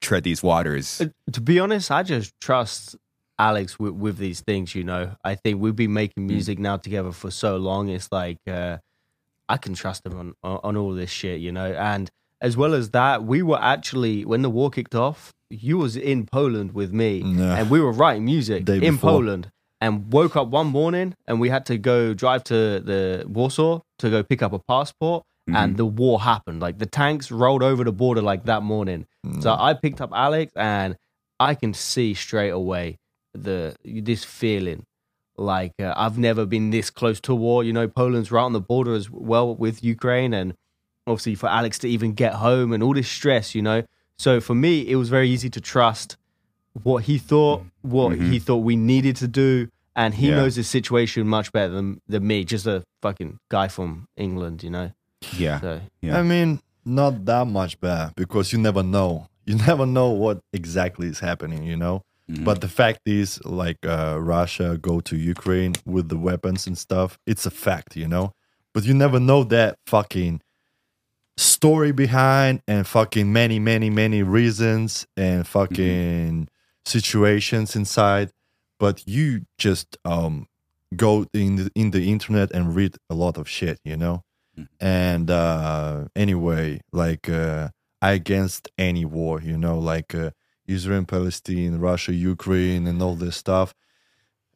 tread 0.00 0.24
these 0.24 0.42
waters. 0.42 1.00
Uh, 1.00 1.06
to 1.32 1.40
be 1.40 1.58
honest, 1.60 1.90
I 1.90 2.02
just 2.02 2.32
trust 2.40 2.96
Alex 3.38 3.78
with, 3.78 3.92
with 3.92 4.16
these 4.18 4.40
things. 4.40 4.74
You 4.74 4.84
know, 4.84 5.16
I 5.24 5.34
think 5.34 5.60
we've 5.60 5.76
been 5.76 5.92
making 5.92 6.26
music 6.26 6.58
now 6.58 6.76
together 6.78 7.12
for 7.12 7.30
so 7.30 7.56
long. 7.58 7.88
It's 7.90 8.10
like 8.10 8.38
uh, 8.46 8.78
I 9.48 9.56
can 9.56 9.74
trust 9.74 10.06
him 10.06 10.18
on, 10.18 10.34
on 10.42 10.60
on 10.64 10.76
all 10.76 10.92
this 10.94 11.10
shit. 11.10 11.40
You 11.40 11.52
know, 11.52 11.72
and 11.72 12.10
as 12.46 12.52
well 12.60 12.72
as 12.80 12.86
that, 12.98 13.16
we 13.32 13.38
were 13.50 13.60
actually 13.74 14.16
when 14.30 14.42
the 14.46 14.50
war 14.58 14.68
kicked 14.76 14.94
off. 15.06 15.20
You 15.68 15.76
was 15.84 15.94
in 16.12 16.18
Poland 16.38 16.68
with 16.80 16.90
me, 17.02 17.10
Yeah. 17.40 17.56
and 17.58 17.64
we 17.74 17.78
were 17.84 17.92
writing 18.00 18.24
music 18.34 18.60
Day 18.64 18.76
in 18.88 18.94
before. 18.96 19.10
Poland. 19.10 19.44
And 19.84 19.92
woke 20.18 20.34
up 20.40 20.48
one 20.60 20.68
morning, 20.80 21.08
and 21.28 21.34
we 21.44 21.48
had 21.56 21.64
to 21.70 21.76
go 21.92 21.96
drive 22.22 22.42
to 22.52 22.58
the 22.90 23.02
Warsaw 23.36 23.80
to 24.02 24.06
go 24.14 24.22
pick 24.22 24.40
up 24.46 24.52
a 24.52 24.60
passport. 24.72 25.20
And 25.46 25.76
the 25.76 25.84
war 26.02 26.16
happened. 26.32 26.58
Like 26.66 26.76
the 26.78 26.86
tanks 27.02 27.26
rolled 27.30 27.62
over 27.70 27.82
the 27.84 27.92
border 27.92 28.22
like 28.30 28.42
that 28.52 28.62
morning. 28.62 29.00
So 29.44 29.50
I 29.68 29.70
picked 29.74 30.00
up 30.00 30.10
Alex, 30.26 30.52
and 30.56 30.96
I 31.38 31.52
can 31.54 31.72
see 31.74 32.14
straight 32.14 32.54
away 32.62 32.86
the 33.46 33.74
this 33.84 34.22
feeling 34.24 34.80
like 35.36 35.72
uh, 35.86 35.92
I've 35.96 36.18
never 36.28 36.46
been 36.46 36.70
this 36.70 36.88
close 37.00 37.20
to 37.28 37.34
war. 37.34 37.62
You 37.62 37.72
know, 37.78 37.88
Poland's 37.88 38.30
right 38.32 38.42
on 38.50 38.54
the 38.54 38.60
border 38.72 38.94
as 38.94 39.10
well 39.10 39.54
with 39.64 39.84
Ukraine, 39.84 40.32
and 40.40 40.54
obviously 41.06 41.34
for 41.34 41.48
Alex 41.48 41.78
to 41.80 41.88
even 41.88 42.12
get 42.14 42.34
home 42.34 42.72
and 42.72 42.82
all 42.82 42.94
this 42.94 43.08
stress. 43.08 43.54
You 43.54 43.62
know, 43.62 43.82
so 44.18 44.40
for 44.40 44.54
me, 44.54 44.88
it 44.88 44.96
was 44.96 45.08
very 45.08 45.28
easy 45.28 45.50
to 45.50 45.60
trust 45.60 46.16
what 46.82 47.04
he 47.04 47.18
thought, 47.18 47.62
what 47.82 48.16
he 48.18 48.38
thought 48.38 48.58
we 48.58 48.76
needed 48.76 49.16
to 49.16 49.28
do, 49.28 49.68
and 49.94 50.14
he 50.14 50.28
Yeah. 50.28 50.36
knows 50.36 50.56
the 50.56 50.64
situation 50.64 51.26
much 51.28 51.52
better 51.52 51.72
than 51.72 52.00
than 52.08 52.26
me. 52.26 52.44
Just 52.44 52.66
a 52.66 52.82
fucking 53.02 53.38
guy 53.48 53.68
from 53.68 54.08
England, 54.16 54.62
you 54.62 54.70
know. 54.70 54.90
Yeah. 55.38 55.60
So 55.60 55.80
Yeah. 56.02 56.18
I 56.18 56.22
mean, 56.22 56.60
not 56.84 57.24
that 57.26 57.46
much 57.46 57.80
bad 57.80 58.14
because 58.16 58.52
you 58.52 58.58
never 58.58 58.82
know. 58.82 59.28
You 59.46 59.54
never 59.70 59.86
know 59.86 60.08
what 60.10 60.40
exactly 60.52 61.06
is 61.08 61.20
happening, 61.20 61.64
you 61.64 61.76
know. 61.76 62.02
Mhm. 62.30 62.44
But 62.44 62.60
the 62.62 62.68
fact 62.68 63.00
is, 63.06 63.38
like 63.44 63.78
uh, 63.86 64.16
Russia 64.18 64.78
go 64.80 65.00
to 65.00 65.14
Ukraine 65.16 65.74
with 65.84 66.08
the 66.08 66.16
weapons 66.18 66.66
and 66.66 66.76
stuff. 66.76 67.18
It's 67.26 67.44
a 67.46 67.50
fact, 67.50 67.96
you 67.96 68.08
know. 68.08 68.32
But 68.72 68.84
you 68.84 68.94
never 68.94 69.20
know 69.20 69.44
that 69.44 69.76
fucking 69.86 70.40
story 71.36 71.92
behind 71.92 72.62
and 72.68 72.86
fucking 72.86 73.32
many, 73.32 73.58
many, 73.58 73.90
many 73.90 74.22
reasons 74.22 75.06
and 75.16 75.46
fucking 75.46 76.48
situations 76.84 77.74
inside. 77.74 78.30
But 78.78 79.06
you 79.06 79.46
just 79.58 79.96
um 80.04 80.46
go 80.96 81.26
in 81.32 81.56
the, 81.56 81.70
in 81.74 81.90
the 81.90 82.10
internet 82.10 82.50
and 82.52 82.74
read 82.74 82.96
a 83.10 83.14
lot 83.14 83.36
of 83.36 83.48
shit, 83.48 83.78
you 83.84 83.96
know. 83.96 84.22
And 84.80 85.30
uh 85.30 86.06
anyway, 86.14 86.80
like 86.92 87.28
uh 87.28 87.68
I 88.04 88.12
against 88.12 88.68
any 88.76 89.06
war, 89.06 89.40
you 89.40 89.56
know, 89.56 89.78
like 89.78 90.14
uh, 90.14 90.32
Israel, 90.66 91.06
Palestine, 91.06 91.78
Russia, 91.78 92.12
Ukraine, 92.12 92.86
and 92.86 93.00
all 93.00 93.14
this 93.14 93.34
stuff. 93.34 93.74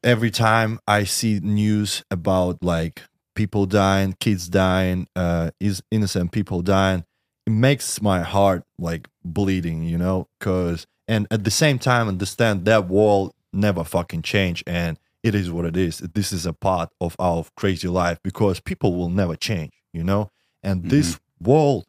Every 0.05 0.31
time 0.31 0.79
I 0.87 1.05
see 1.05 1.41
news 1.41 2.05
about 2.11 2.63
like 2.63 3.05
people 3.39 3.65
dying, 3.67 4.15
kids 4.21 4.49
dying, 4.49 5.07
uh, 5.15 5.51
is 5.61 5.81
innocent 5.93 6.33
people 6.33 6.61
dying, 6.61 7.05
it 7.47 7.51
makes 7.69 8.03
my 8.03 8.21
heart 8.23 8.65
like 8.79 9.09
bleeding, 9.25 9.85
you 9.85 9.97
know. 9.97 10.27
Cause 10.41 10.87
and 11.07 11.27
at 11.31 11.45
the 11.45 11.51
same 11.51 11.79
time, 11.79 12.09
understand 12.09 12.65
that 12.67 12.89
world 12.89 13.33
never 13.53 13.85
fucking 13.85 14.23
change, 14.23 14.63
and 14.67 14.99
it 15.23 15.35
is 15.35 15.51
what 15.51 15.65
it 15.65 15.77
is. 15.77 15.99
This 16.19 16.33
is 16.33 16.45
a 16.47 16.53
part 16.53 16.91
of 17.01 17.15
our 17.19 17.45
crazy 17.57 17.89
life 17.89 18.19
because 18.23 18.61
people 18.61 18.95
will 18.97 19.09
never 19.09 19.37
change, 19.37 19.73
you 19.93 20.03
know. 20.05 20.31
And 20.63 20.91
this 20.91 21.19
world 21.41 21.85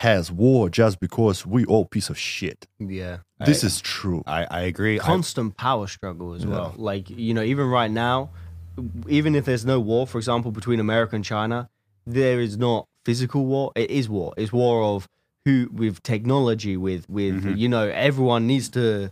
has 0.00 0.30
war 0.30 0.68
just 0.68 1.00
because 1.00 1.46
we 1.46 1.64
all 1.64 1.84
piece 1.84 2.10
of 2.10 2.18
shit. 2.18 2.66
yeah, 2.78 3.18
This 3.46 3.62
I- 3.64 3.66
is 3.68 3.80
true. 3.80 4.22
I, 4.26 4.44
I 4.50 4.60
agree. 4.62 4.98
I- 5.00 5.02
constant 5.04 5.56
power 5.56 5.86
struggle 5.86 6.34
as 6.34 6.42
Yeah. 6.44 6.50
well. 6.50 6.74
Like 6.76 7.08
you 7.10 7.34
know, 7.34 7.42
even 7.42 7.66
right 7.66 7.90
now, 7.90 8.30
even 9.08 9.34
if 9.34 9.44
there's 9.44 9.64
no 9.64 9.80
war, 9.80 10.06
for 10.06 10.18
example, 10.18 10.50
between 10.50 10.80
America 10.80 11.16
and 11.16 11.24
China, 11.24 11.68
there 12.06 12.40
is 12.40 12.56
not 12.58 12.86
physical 13.04 13.44
war. 13.46 13.72
It 13.74 13.90
is 13.90 14.08
war. 14.08 14.34
It's 14.36 14.52
war 14.52 14.82
of 14.82 15.08
who 15.44 15.68
with 15.72 16.02
technology, 16.02 16.76
with 16.76 17.08
with 17.08 17.34
Mm-hmm. 17.42 17.54
you 17.56 17.68
know, 17.68 17.88
everyone 17.88 18.46
needs 18.46 18.68
to. 18.70 19.10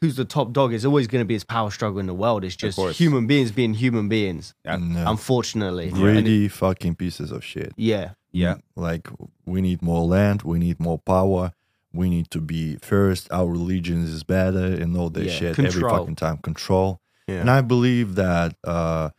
Who's 0.00 0.16
the 0.16 0.24
top 0.24 0.52
dog? 0.54 0.72
It's 0.72 0.86
always 0.86 1.06
going 1.06 1.20
to 1.20 1.26
be 1.26 1.34
this 1.34 1.44
power 1.44 1.70
struggle 1.70 1.98
in 2.00 2.06
the 2.06 2.14
world. 2.14 2.42
It's 2.42 2.56
just 2.56 2.78
human 2.98 3.26
beings 3.26 3.52
being 3.52 3.74
human 3.74 4.08
beings. 4.08 4.54
Yeah. 4.64 4.74
And, 4.76 4.96
uh, 4.96 5.04
Unfortunately, 5.08 5.88
And 5.88 5.96
it- 5.98 6.00
greedy 6.00 6.48
fucking 6.48 6.94
pieces 6.94 7.30
of 7.30 7.44
shit. 7.44 7.74
yeah, 7.76 8.12
yeah. 8.32 8.54
Like 8.76 9.08
we 9.44 9.60
need 9.60 9.82
more 9.82 10.06
land, 10.06 10.40
we 10.42 10.58
need 10.58 10.80
more 10.80 10.98
power, 10.98 11.52
we 11.92 12.08
need 12.08 12.30
to 12.30 12.40
be 12.40 12.76
first. 12.76 13.30
Our 13.30 13.46
religion 13.48 14.02
is 14.04 14.22
better 14.24 14.64
and 14.82 14.96
all 14.96 15.10
that 15.10 15.24
Yeah, 15.26 15.32
shit 15.32 15.58
every 15.58 15.82
fucking 15.82 16.16
time. 16.16 16.38
Control. 16.38 16.98
Yeah. 17.30 17.40
And 17.42 17.50
I 17.50 17.60
believe 17.60 18.14
that 18.16 18.56
uh, 18.64 19.10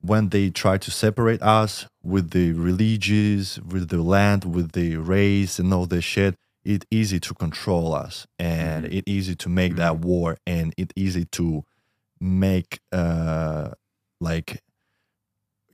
when 0.00 0.28
they 0.30 0.50
try 0.50 0.78
to 0.78 0.90
separate 0.90 1.42
us 1.42 1.86
with 2.02 2.30
the 2.30 2.52
religions, 2.52 3.60
with 3.60 3.88
the 3.88 4.02
land, 4.02 4.44
with 4.44 4.72
the 4.72 4.96
race 4.96 5.58
and 5.58 5.72
all 5.74 5.86
this 5.86 6.04
shit, 6.04 6.36
it 6.64 6.84
easy 6.90 7.18
to 7.20 7.34
control 7.34 7.94
us. 7.94 8.26
And 8.38 8.84
it 8.86 9.04
easy 9.06 9.34
to 9.36 9.48
make 9.48 9.76
that 9.76 9.98
war 9.98 10.36
and 10.46 10.74
it 10.76 10.92
easy 10.96 11.24
to 11.38 11.64
make 12.20 12.80
uh 12.92 13.70
like 14.20 14.62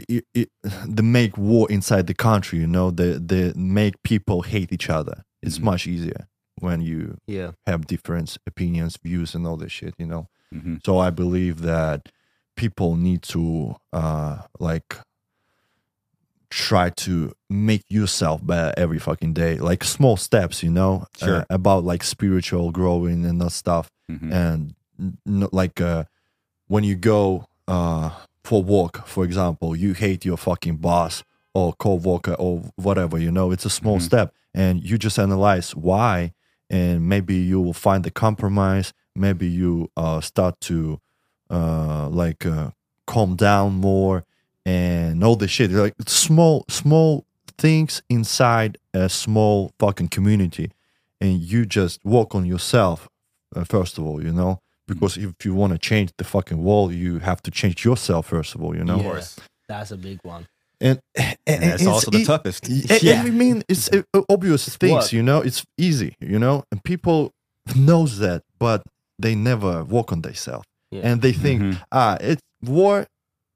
it, 0.09 0.25
it, 0.35 0.49
the 0.87 1.03
make 1.03 1.37
war 1.39 1.71
inside 1.71 2.07
the 2.07 2.15
country 2.15 2.59
you 2.59 2.67
know 2.67 2.91
the 2.91 3.19
the 3.19 3.53
make 3.57 4.03
people 4.03 4.43
hate 4.43 4.73
each 4.73 4.89
other. 4.91 5.25
It's 5.43 5.59
Mhm. 5.59 5.65
much 5.65 5.87
easier 5.87 6.29
when 6.61 6.81
you 6.81 7.19
yeah, 7.27 7.53
have 7.67 7.87
different 7.87 8.37
opinions 8.47 8.99
views 9.03 9.35
and 9.35 9.47
all 9.47 9.57
this 9.57 9.73
shit 9.73 9.95
you 9.99 10.07
know 10.07 10.29
Mhm. 10.53 10.81
so 10.85 10.99
i 10.99 11.11
believe 11.11 11.63
that 11.63 12.09
people 12.57 12.97
need 12.97 13.23
to 13.23 13.75
uh 13.93 14.39
like 14.61 14.97
try 16.51 16.91
to 16.91 17.33
make 17.49 17.83
yourself 17.89 18.45
better 18.47 18.75
every 18.77 18.99
fucking 18.99 19.33
day 19.33 19.57
like 19.57 19.83
small 19.83 20.17
steps 20.19 20.63
you 20.63 20.71
know 20.71 21.07
Sure. 21.17 21.41
uh, 21.41 21.45
about 21.49 21.83
like 21.85 22.05
spiritual 22.05 22.71
growing 22.71 23.25
and 23.25 23.41
that 23.41 23.53
stuff 23.53 23.91
Mhm. 24.11 24.31
and 24.33 24.75
n- 25.01 25.49
like 25.53 25.81
uh, 25.81 26.05
when 26.69 26.85
you 26.85 26.95
go 26.95 27.47
uh, 27.69 28.11
for 28.45 28.63
work, 28.63 29.07
for 29.07 29.25
example, 29.25 29.75
you 29.77 29.95
hate 29.95 30.25
your 30.25 30.37
fucking 30.37 30.77
boss 30.79 31.23
or 31.55 31.73
co-worker 31.75 32.35
or 32.35 32.61
whatever, 32.77 33.19
you 33.19 33.31
know, 33.31 33.51
it's 33.53 33.65
a 33.65 33.71
small 33.71 33.99
Mhm. 33.99 34.03
step, 34.03 34.35
and 34.53 34.83
you 34.83 34.99
just 34.99 35.19
analyze 35.19 35.75
why, 35.77 36.33
and 36.69 37.09
maybe 37.09 37.37
you 37.37 37.61
will 37.61 37.73
find 37.73 38.05
the 38.05 38.11
compromise. 38.11 38.93
Maybe 39.15 39.47
you 39.47 39.91
uh, 39.97 40.21
start 40.21 40.61
to 40.63 41.01
uh, 41.51 42.09
like 42.09 42.47
uh, 42.47 42.71
calm 43.07 43.37
down 43.37 43.75
more 43.75 44.25
and 44.65 45.23
all 45.25 45.37
the 45.37 45.49
shit. 45.49 45.71
Like 45.71 45.95
small, 46.07 46.65
small 46.69 47.25
things 47.59 48.03
inside 48.09 48.79
a 48.95 49.09
small 49.09 49.73
fucking 49.79 50.09
community, 50.09 50.71
and 51.21 51.41
you 51.41 51.67
just 51.67 52.05
work 52.05 52.35
on 52.35 52.47
yourself 52.47 53.09
uh, 53.55 53.65
first 53.65 53.99
of 53.99 54.05
all, 54.07 54.23
you 54.23 54.33
know, 54.33 54.61
because 54.87 55.17
if 55.19 55.45
you 55.45 55.55
want 55.55 55.73
to 55.75 55.79
change 55.79 56.11
the 56.17 56.25
fucking 56.25 56.63
world, 56.65 56.93
you 56.95 57.19
have 57.19 57.43
to 57.43 57.51
change 57.51 57.85
yourself 57.85 58.27
first 58.27 58.55
of 58.55 58.63
all, 58.63 58.75
you 58.75 58.85
know. 58.85 59.01
yeah. 59.01 59.21
That's 59.69 59.91
a 59.91 59.97
big 59.97 60.19
one. 60.23 60.47
And, 60.81 61.01
and, 61.15 61.37
And 61.47 61.63
that's 61.63 61.83
it's 61.83 61.87
also 61.91 62.11
the 62.11 62.19
e- 62.19 62.25
toughest. 62.25 62.67
and- 62.69 63.03
Yeah. 63.03 63.21
and 63.21 63.29
I 63.29 63.31
mean, 63.31 63.63
it's 63.69 63.89
uh, 63.93 64.03
obvious 64.29 64.75
things, 64.77 64.93
work. 64.93 65.13
you 65.13 65.23
know. 65.23 65.41
It's 65.41 65.65
easy, 65.79 66.17
you 66.19 66.39
know, 66.39 66.65
and 66.73 66.83
people 66.83 67.33
knows 67.77 68.19
that, 68.19 68.43
but 68.59 68.83
they 69.23 69.35
never 69.35 69.73
work 69.85 70.13
on 70.13 70.21
themselves, 70.23 70.67
Yeah. 70.91 71.09
and 71.09 71.23
they 71.23 71.33
think, 71.33 71.63
Mhm. 71.63 71.77
ah, 71.91 72.17
it's 72.21 72.43
war. 72.63 73.07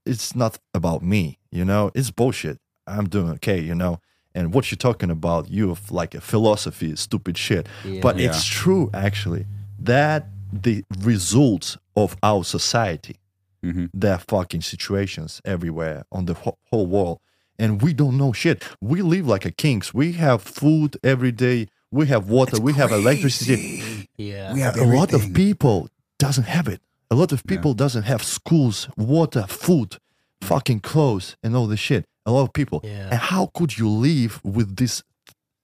It's 0.05 0.35
not 0.35 0.59
about 0.75 1.03
me, 1.03 1.39
you 1.51 1.65
know. 1.65 1.91
It's 1.95 2.11
bullshit. 2.11 2.57
I'm 2.87 3.09
doing 3.09 3.31
okay, 3.37 3.61
you 3.61 3.75
know. 3.75 3.99
And 4.35 4.55
what 4.55 4.71
you're 4.71 4.85
talking 4.89 5.11
about, 5.11 5.51
you 5.51 5.69
have 5.69 5.91
like 5.91 6.15
a 6.15 6.21
philosophy, 6.21 6.95
stupid 6.97 7.37
shit. 7.37 7.67
Yeah. 7.85 8.01
But 8.07 8.15
Yeah. 8.19 8.27
it's 8.29 8.45
true, 8.45 8.91
actually, 8.95 9.47
that 9.93 10.21
the 10.67 10.85
results 11.17 11.77
of 11.97 12.17
our 12.23 12.45
society 12.45 13.17
Mhm. 13.65 13.89
there 13.93 14.13
are 14.15 14.23
fucking 14.29 14.63
situations 14.63 15.41
everywhere 15.45 16.05
on 16.13 16.27
the 16.27 16.35
wh- 16.35 16.57
whole 16.71 16.87
world 16.87 17.19
and 17.59 17.83
we 17.83 17.93
don't 18.01 18.17
know 18.17 18.33
shit 18.33 18.63
we 18.81 18.99
live 19.03 19.27
like 19.35 19.45
a 19.45 19.51
kings 19.51 19.93
we 19.95 20.13
have 20.13 20.41
food 20.43 20.91
every 21.03 21.33
day 21.33 21.67
we 21.91 22.07
have 22.07 22.29
water 22.29 22.61
we 22.61 22.73
have 22.75 22.93
electricity. 22.93 24.09
yeah, 24.17 24.53
We 24.55 24.61
have 24.61 24.77
a 24.77 24.85
lot 24.85 25.13
of 25.13 25.33
people 25.35 25.89
doesn't 26.19 26.45
have 26.45 26.69
it. 26.69 26.81
A 27.11 27.15
lot 27.15 27.33
of 27.33 27.43
Yeah. 27.45 27.57
people 27.57 27.75
doesn't 27.75 28.03
have 28.05 28.23
schools 28.23 28.89
water 28.97 29.47
food 29.49 29.97
fucking 30.43 30.81
clothes 30.81 31.37
and 31.43 31.55
all 31.57 31.67
this 31.67 31.81
shit. 31.81 32.05
A 32.25 32.33
lot 32.33 32.43
of 32.43 32.53
people. 32.53 32.81
Yeah. 32.85 33.09
and 33.11 33.21
how 33.21 33.51
could 33.55 33.79
you 33.79 33.89
live 33.89 34.41
with 34.45 34.77
these 34.77 35.03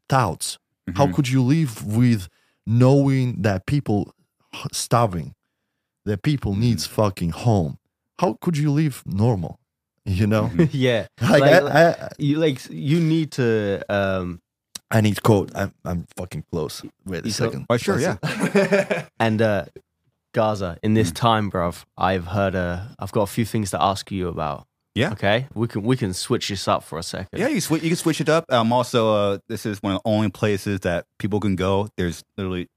thoughts? 0.09 0.59
How 0.95 1.07
Mhm. 1.07 1.15
could 1.15 1.29
you 1.29 1.43
live 1.43 1.85
with 1.85 2.29
knowing 2.67 3.43
that 3.43 3.67
people 3.67 4.13
starving 4.73 5.35
that 6.05 6.23
people 6.23 6.55
needs 6.55 6.87
fucking 6.87 7.31
home? 7.31 7.79
How 8.19 8.37
could 8.41 8.57
you 8.57 8.71
live 8.71 9.03
normal 9.07 9.59
you 10.05 10.27
know? 10.27 10.51
Yeah. 10.73 11.07
like, 11.21 11.41
Like- 11.41 11.63
I, 11.63 11.91
I, 11.91 12.09
you 12.19 12.39
like 12.39 12.61
you 12.71 13.01
need 13.01 13.31
to 13.33 13.83
um 13.89 14.41
I 14.93 15.01
need 15.01 15.23
quote. 15.23 15.51
I'm 15.55 15.73
I'm 15.85 16.07
fucking 16.17 16.45
close. 16.53 16.83
Wait 17.07 17.23
a 17.25 17.27
You 17.27 17.33
second. 17.33 17.67
Oh, 17.71 17.77
sure, 17.79 17.99
yeah. 17.99 18.17
And 19.19 19.41
uh, 19.43 19.65
Garza, 20.35 20.77
in 20.83 20.91
Hmm. 20.93 20.95
this 20.95 21.13
time, 21.13 21.51
bruv, 21.51 21.85
I've 21.97 22.27
heard. 22.27 22.55
Uh, 22.55 22.85
I've 22.99 23.13
got 23.13 23.23
a 23.23 23.27
few 23.27 23.45
things 23.45 23.71
to 23.71 23.83
ask 23.83 24.11
you 24.13 24.29
about. 24.29 24.67
Yeah. 24.95 25.13
Okay. 25.13 25.47
We 25.55 25.67
can 25.69 25.83
we 25.83 25.97
can 25.97 26.13
switch 26.13 26.49
this 26.49 26.69
up 26.69 26.85
for 26.85 26.99
a 26.99 27.03
second. 27.03 27.39
Yeah, 27.41 27.49
you 27.49 27.61
switch. 27.63 27.83
You 27.83 27.89
can 27.89 27.97
switch 27.97 28.21
it 28.21 28.29
up. 28.29 28.45
Um, 28.51 28.73
also, 28.73 29.01
uh, 29.15 29.39
this 29.49 29.65
is 29.65 29.83
one 29.83 29.95
of 29.97 30.03
the 30.05 30.09
only 30.11 30.29
places 30.31 30.81
that 30.81 31.07
people 31.19 31.41
can 31.41 31.57
go. 31.57 31.89
There's 31.97 32.23
literally, 32.37 32.69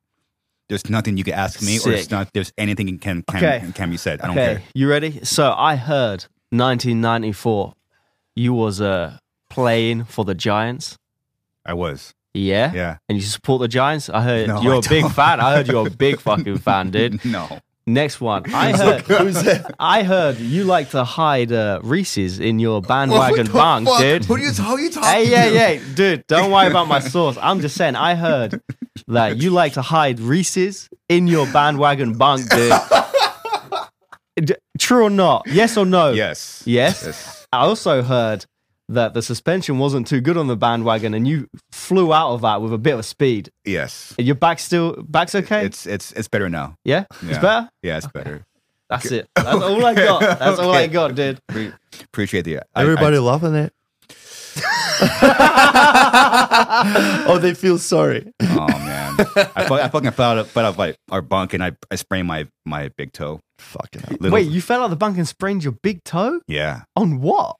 there's 0.69 0.89
nothing 0.89 1.17
you 1.17 1.25
can 1.25 1.33
ask 1.33 1.61
me, 1.61 1.75
or 1.77 1.79
Sick. 1.81 1.99
it's 1.99 2.09
not. 2.11 2.29
There's 2.33 2.53
anything 2.57 2.87
can 2.99 3.23
can 3.23 3.43
Okay. 3.43 3.71
can 3.73 3.89
be 3.89 3.97
said. 3.97 4.21
I 4.21 4.27
don't 4.27 4.37
okay. 4.37 4.53
care. 4.55 4.63
You 4.73 4.89
ready? 4.89 5.19
So 5.25 5.51
I 5.57 5.75
heard 5.75 6.25
1994. 6.51 7.73
You 8.35 8.53
was 8.53 8.79
uh 8.81 9.17
playing 9.49 10.05
for 10.05 10.23
the 10.25 10.35
Giants. 10.35 10.97
I 11.65 11.73
was. 11.73 12.13
Yeah. 12.33 12.73
Yeah. 12.73 12.97
And 13.09 13.17
you 13.17 13.23
support 13.23 13.61
the 13.61 13.67
Giants. 13.67 14.09
I 14.09 14.21
heard 14.21 14.47
No, 14.47 14.61
you're 14.61 14.75
I 14.75 14.79
a 14.79 14.89
big 14.89 15.09
fan. 15.11 15.39
I 15.39 15.55
heard 15.55 15.67
you're 15.67 15.87
a 15.87 15.89
big 15.89 16.19
fucking 16.27 16.57
fan, 16.59 16.91
dude. 16.91 17.23
No. 17.25 17.59
Next 17.87 18.19
one. 18.19 18.43
I 18.53 18.75
heard. 18.75 19.65
I 19.79 20.03
heard 20.03 20.39
you 20.39 20.63
like 20.63 20.89
to 20.91 21.03
hide 21.03 21.51
uh, 21.51 21.79
Reese's 21.83 22.39
in 22.39 22.57
your 22.59 22.81
bandwagon 22.81 23.45
bunk, 23.51 23.87
dude. 23.99 24.25
Who 24.25 24.33
are 24.35 24.39
you? 24.39 24.51
How 24.53 24.73
are 24.73 24.79
you 24.79 24.89
talking? 24.89 25.07
Hey, 25.09 25.29
yeah, 25.29 25.45
yeah, 25.73 25.79
dude. 25.93 26.25
Don't 26.27 26.51
worry 26.51 26.67
about 26.67 26.87
my 26.87 26.99
source. 27.13 27.37
I'm 27.39 27.61
just 27.61 27.75
saying. 27.75 27.95
I 27.95 28.15
heard 28.15 28.59
that 29.07 29.37
you 29.37 29.51
like 29.51 29.73
to 29.73 29.83
hide 29.83 30.19
Reese's 30.19 30.89
in 31.09 31.27
your 31.27 31.45
bandwagon 31.53 32.17
bunk, 32.17 32.49
dude. 32.49 32.73
D- 34.43 34.55
True 34.79 35.05
or 35.05 35.09
not? 35.09 35.43
Yes 35.47 35.77
or 35.77 35.85
no? 35.85 36.11
Yes. 36.11 36.63
Yes. 36.65 37.03
Yes. 37.05 37.47
I 37.53 37.59
also 37.59 38.01
heard 38.01 38.45
that 38.89 39.13
the 39.13 39.21
suspension 39.21 39.79
wasn't 39.79 40.07
too 40.07 40.21
good 40.21 40.37
on 40.37 40.47
the 40.47 40.55
bandwagon, 40.55 41.13
and 41.13 41.27
you 41.27 41.47
flew 41.71 42.13
out 42.13 42.33
of 42.33 42.41
that 42.41 42.61
with 42.61 42.71
a 42.73 42.77
bit 42.77 42.93
of 42.97 43.05
speed. 43.05 43.49
Yes. 43.65 44.13
Your 44.17 44.35
back 44.35 44.59
still 44.59 44.93
back's 45.03 45.33
okay. 45.35 45.65
It's 45.65 45.85
it's 45.85 46.11
it's 46.13 46.27
better 46.27 46.49
now. 46.49 46.75
yeah, 46.83 47.05
it's 47.23 47.39
better. 47.39 47.69
Yeah, 47.81 47.97
it's 47.97 48.07
better. 48.07 48.45
That's 48.89 49.11
it. 49.11 49.27
That's 49.35 49.47
all 49.63 49.83
I 49.85 49.93
got. 49.95 50.19
That's 50.39 50.59
all 50.59 50.71
I 50.71 50.85
got, 50.87 51.15
dude. 51.15 51.39
Pre- 51.47 51.71
appreciate 52.03 52.43
the 52.45 52.59
I- 52.75 52.81
Everybody 52.83 53.17
loving 53.31 53.55
it. 53.55 53.73
oh, 57.27 57.37
they 57.41 57.53
feel 57.53 57.77
sorry. 57.77 58.31
I, 58.39 58.45
oh 58.57 58.67
man, 58.67 59.15
I, 59.55 59.65
fu- 59.67 59.73
I 59.75 59.89
fucking 59.89 60.11
fell 60.11 60.31
out 60.31 60.37
of, 60.37 60.49
fell 60.49 60.65
out 60.65 60.69
of 60.69 60.77
like 60.77 60.97
our 61.11 61.21
bunk 61.21 61.53
and 61.53 61.63
I 61.63 61.71
I 61.91 61.95
sprained 61.95 62.27
my 62.27 62.47
my 62.65 62.89
big 62.97 63.11
toe. 63.13 63.39
Fucking 63.57 64.17
Wait, 64.31 64.47
you 64.49 64.61
fell 64.61 64.81
out 64.81 64.85
of 64.85 64.89
the 64.91 64.95
bunk 64.97 65.17
and 65.17 65.27
sprained 65.27 65.63
your 65.63 65.73
big 65.73 66.03
toe? 66.03 66.41
Yeah. 66.47 66.83
On 66.95 67.21
what? 67.21 67.55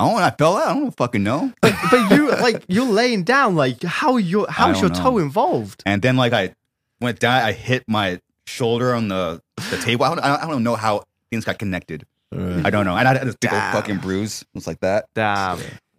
Oh, 0.00 0.16
I 0.16 0.30
fell 0.30 0.56
out. 0.56 0.68
I 0.68 0.74
don't 0.74 0.96
fucking 0.96 1.22
know. 1.22 1.52
But 1.60 1.74
you 2.10 2.30
like 2.30 2.64
you're 2.68 2.86
laying 2.86 3.22
down. 3.24 3.54
Like 3.56 3.82
how 3.82 4.16
your 4.16 4.46
how's 4.50 4.80
your 4.80 4.90
don't 4.90 5.02
toe 5.02 5.18
involved? 5.18 5.82
And 5.86 6.00
then 6.02 6.16
like 6.16 6.32
I 6.32 6.54
went 7.00 7.18
down. 7.20 7.42
I 7.42 7.52
hit 7.52 7.84
my 7.88 8.20
shoulder 8.46 8.94
on 8.94 9.08
the 9.08 9.40
the 9.70 9.76
table. 9.78 10.04
I 10.04 10.14
don't, 10.14 10.20
I 10.24 10.46
don't 10.46 10.62
know 10.62 10.76
how 10.76 11.04
things 11.30 11.44
got 11.44 11.58
connected. 11.58 12.06
Right. 12.32 12.64
I 12.66 12.70
don't 12.70 12.84
know. 12.84 12.96
And 12.96 13.06
I 13.08 13.12
had 13.18 13.26
this 13.26 13.36
big 13.36 13.52
old 13.52 13.62
fucking 13.72 13.98
bruise. 13.98 14.42
It 14.42 14.48
was 14.54 14.66
like 14.66 14.80
that. 14.80 15.06
Damn. 15.14 15.58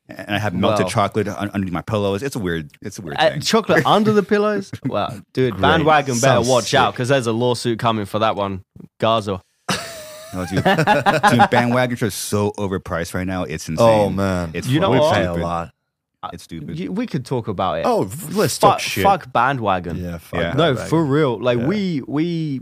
And 0.10 0.36
I 0.36 0.40
have 0.40 0.54
melted 0.54 0.82
Well. 0.86 0.90
chocolate 0.90 1.28
un- 1.30 1.50
underneath 1.52 1.72
my 1.74 1.82
pillows. 1.82 2.22
It's 2.22 2.36
a 2.36 2.40
weird. 2.40 2.72
It's 2.82 3.00
a 3.00 3.02
weird 3.02 3.16
Uh, 3.18 3.30
thing. 3.32 3.42
chocolate 3.42 3.86
under 3.86 4.12
the 4.12 4.24
pillows? 4.24 4.70
Well, 4.86 5.22
dude, 5.34 5.54
Great. 5.54 5.62
bandwagon 5.62 6.16
better 6.16 6.36
Sounds 6.44 6.48
watch 6.50 6.74
out 6.74 6.94
because 6.94 7.08
there's 7.10 7.28
a 7.28 7.32
lawsuit 7.32 7.80
coming 7.80 8.06
for 8.06 8.20
that 8.20 8.36
one. 8.36 8.64
Garza. 9.00 9.42
No, 10.34 10.46
dude, 10.46 10.64
dude, 10.64 10.64
bandwagons 11.52 12.02
are 12.02 12.10
so 12.10 12.52
overpriced 12.58 13.14
right 13.14 13.28
now. 13.28 13.44
It's 13.44 13.68
insane. 13.70 13.88
Oh 13.88 14.10
man, 14.10 14.52
It's 14.54 14.68
You 14.68 14.80
know 14.80 14.90
we 14.92 15.00
what? 15.00 15.14
pay 15.16 15.26
a 15.26 15.34
lot. 15.34 15.72
It's 16.34 16.44
stupid. 16.44 16.78
You- 16.80 16.92
we 16.92 17.08
could 17.08 17.26
talk 17.26 17.48
about 17.48 17.80
it. 17.80 17.86
Oh, 17.86 18.10
let's 18.32 18.58
fuck, 18.58 18.74
talk 18.74 18.80
shit. 18.80 19.04
fuck 19.04 19.32
bandwagon. 19.34 19.98
Yeah, 19.98 20.20
fuck 20.20 20.40
Yeah. 20.40 20.54
No, 20.54 20.76
for 20.76 21.04
real. 21.04 21.40
Like 21.42 21.58
Yeah. 21.60 21.66
we 21.68 22.02
we 22.08 22.62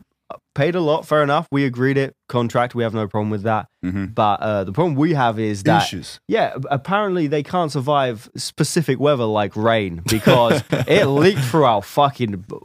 paid 0.55 0.75
a 0.75 0.79
lot. 0.81 1.05
Fair 1.05 1.23
enough. 1.23 1.47
We 1.51 1.65
agreed 1.65 1.97
it. 1.97 2.15
Contract. 2.27 2.73
We 2.75 2.83
have 2.83 2.93
no 2.93 3.07
problem 3.07 3.29
with 3.29 3.43
that. 3.43 3.67
hmm 3.83 4.05
But 4.05 4.39
uh, 4.41 4.63
the 4.63 4.71
problem 4.71 4.95
we 4.95 5.13
have 5.13 5.39
is 5.39 5.63
that 5.63 5.83
issues. 5.83 6.19
yeah, 6.27 6.55
apparently 6.71 7.27
they 7.27 7.43
can't 7.43 7.71
survive 7.71 8.29
specific 8.35 8.99
weather 8.99 9.25
like 9.25 9.55
rain 9.55 10.01
because 10.09 10.63
it 10.71 11.05
leaked 11.07 11.41
through 11.41 11.65
our 11.65 11.81
fucking 11.81 12.45
b- 12.47 12.57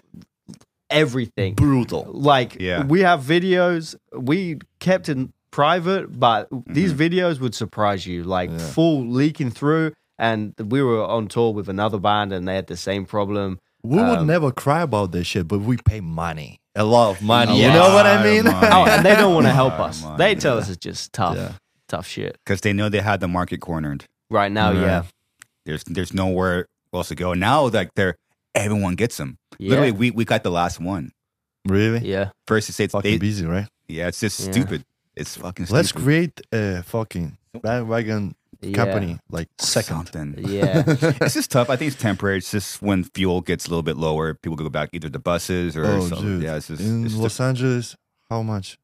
everything. 0.90 1.54
Brutal. 1.54 2.06
Like 2.10 2.56
Yeah. 2.60 2.84
we 2.84 3.00
have 3.00 3.20
videos 3.22 3.94
we 4.16 4.58
kept 4.80 5.08
in 5.08 5.32
private, 5.50 6.18
but 6.18 6.48
these 6.66 6.92
Mm-hmm. 6.92 7.02
videos 7.02 7.40
would 7.40 7.54
surprise 7.54 8.06
you. 8.06 8.24
Like 8.24 8.50
Yeah. 8.50 8.58
full 8.58 9.06
leaking 9.06 9.50
through. 9.50 9.92
And 10.18 10.54
we 10.58 10.80
were 10.82 11.04
on 11.04 11.26
tour 11.26 11.52
with 11.52 11.68
another 11.68 11.98
band, 11.98 12.32
and 12.32 12.46
they 12.46 12.54
had 12.54 12.68
the 12.68 12.76
same 12.76 13.04
problem. 13.04 13.58
We 13.82 13.96
would 13.98 14.20
Um, 14.20 14.26
never 14.28 14.52
cry 14.52 14.82
about 14.82 15.10
this 15.10 15.26
shit, 15.26 15.48
but 15.48 15.58
we 15.60 15.76
pay 15.76 16.00
money, 16.00 16.58
a 16.76 16.84
lot 16.84 17.10
of 17.16 17.20
money. 17.22 17.60
Yeah. 17.60 17.66
You 17.66 17.72
know 17.74 17.94
what 17.94 18.06
I 18.06 18.22
mean? 18.22 18.44
Oh, 18.76 18.86
and 18.86 19.04
they 19.04 19.16
don't 19.16 19.34
want 19.34 19.46
to 19.46 19.52
help 19.52 19.74
us. 19.80 20.04
on, 20.04 20.16
They 20.16 20.36
tell 20.36 20.54
yeah. 20.54 20.60
us 20.62 20.68
it's 20.68 20.78
just 20.78 21.12
tough, 21.12 21.36
Yeah. 21.36 21.52
tough 21.88 22.06
shit. 22.06 22.38
Because 22.44 22.60
they 22.60 22.72
know 22.72 22.88
they 22.88 23.00
had 23.00 23.18
the 23.20 23.26
market 23.28 23.58
cornered. 23.60 24.04
Right 24.30 24.52
now, 24.52 24.70
Right. 24.72 24.80
yeah, 24.80 25.02
There's 25.66 25.82
there's 25.84 26.14
nowhere 26.14 26.66
else 26.94 27.08
to 27.08 27.14
go. 27.16 27.34
Now 27.34 27.66
like 27.68 27.90
they're 27.94 28.14
everyone 28.54 28.94
gets 28.94 29.16
them. 29.16 29.38
yeah, 29.58 29.70
Literally, 29.70 29.92
we, 29.92 30.10
we 30.10 30.24
got 30.24 30.42
the 30.42 30.50
last 30.50 30.80
one. 30.80 31.12
Really? 31.66 32.00
yeah. 32.08 32.30
First, 32.46 32.68
it 32.68 32.72
says 32.74 32.90
Fucking 32.92 33.10
they, 33.10 33.18
busy, 33.18 33.46
right? 33.46 33.66
yeah, 33.88 34.08
it's 34.08 34.20
just 34.20 34.40
Yeah. 34.40 34.52
stupid. 34.52 34.84
It's 35.16 35.36
fucking. 35.36 35.66
Let's 35.70 35.92
create 35.92 36.40
a 36.52 36.82
fucking 36.82 37.38
bandwagon 37.62 38.34
yeah. 38.60 38.72
company, 38.74 39.18
like 39.30 39.48
second. 39.58 39.94
something. 39.96 40.34
Yeah, 40.38 40.82
it's 40.86 41.34
just 41.34 41.50
tough. 41.52 41.70
I 41.70 41.76
think 41.76 41.92
it's 41.92 42.00
temporary. 42.02 42.38
It's 42.38 42.50
just 42.50 42.82
when 42.82 43.04
fuel 43.04 43.40
gets 43.40 43.66
a 43.66 43.70
little 43.70 43.82
bit 43.84 43.96
lower, 43.96 44.34
people 44.34 44.56
go 44.56 44.68
back 44.68 44.90
either 44.92 45.08
to 45.08 45.18
buses 45.20 45.76
or 45.76 45.86
Oh, 45.86 46.00
so- 46.08 46.20
dude. 46.20 46.42
yeah. 46.42 46.56
It's 46.56 46.66
just, 46.68 46.82
In 46.82 47.04
it's 47.06 47.14
Los 47.14 47.32
just 47.32 47.40
Angeles, 47.40 47.96
how 48.28 48.42
much 48.42 48.76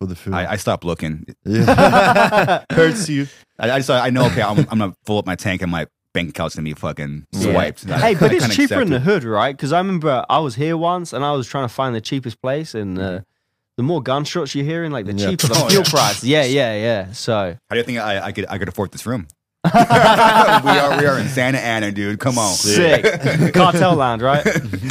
for 0.00 0.06
the 0.06 0.16
food? 0.16 0.32
I, 0.34 0.52
I 0.52 0.56
stopped 0.56 0.84
looking. 0.84 1.26
yeah. 1.44 2.64
Hurts 2.72 3.08
you. 3.08 3.26
I, 3.58 3.70
I 3.72 3.78
just 3.80 3.90
I 3.90 4.08
know 4.10 4.24
okay. 4.26 4.42
I'm, 4.42 4.58
I'm 4.70 4.78
gonna 4.78 4.94
fill 5.04 5.18
up 5.18 5.26
my 5.26 5.36
tank 5.36 5.60
and 5.62 5.70
my 5.70 5.86
bank 6.18 6.30
account's 6.30 6.54
gonna 6.56 6.64
be 6.64 6.74
fucking 6.74 7.26
Yeah. 7.32 7.40
swiped. 7.52 7.84
hey, 7.84 8.14
but 8.14 8.30
I 8.32 8.34
it's 8.36 8.54
cheaper 8.56 8.80
in 8.82 8.90
the 8.90 9.00
hood, 9.00 9.24
right? 9.24 9.56
Because 9.56 9.72
I 9.72 9.78
remember 9.78 10.24
I 10.28 10.38
was 10.40 10.54
here 10.56 10.76
once 10.76 11.12
and 11.12 11.24
I 11.24 11.32
was 11.32 11.46
trying 11.46 11.64
to 11.68 11.72
find 11.80 11.94
the 11.94 12.00
cheapest 12.00 12.40
place, 12.42 12.74
and 12.74 12.98
uh, 12.98 13.20
the 13.76 13.82
more 13.82 14.02
gunshots 14.02 14.54
you're 14.54 14.64
hearing, 14.64 14.90
like 14.90 15.06
the 15.06 15.12
Yeah. 15.14 15.30
cheaper 15.30 15.46
the 15.48 15.54
Oh, 15.64 15.68
fuel 15.68 15.82
yeah. 15.84 15.90
price. 15.90 16.24
Yeah, 16.24 16.44
yeah, 16.44 16.74
yeah. 16.76 17.12
So 17.12 17.56
How 17.68 17.74
do 17.74 17.78
you 17.78 17.84
think 17.84 17.98
I, 17.98 18.20
I 18.28 18.32
could 18.32 18.46
I 18.48 18.58
could 18.58 18.68
afford 18.68 18.90
this 18.92 19.06
room? 19.06 19.26
we 19.74 19.80
are 19.80 20.98
we 21.00 21.06
are 21.06 21.18
in 21.18 21.28
Santa 21.28 21.58
Ana, 21.58 21.90
dude. 21.92 22.18
Come 22.20 22.38
on. 22.38 22.54
sick, 22.54 23.02
cartel 23.54 23.94
land, 23.96 24.22
right? 24.22 24.44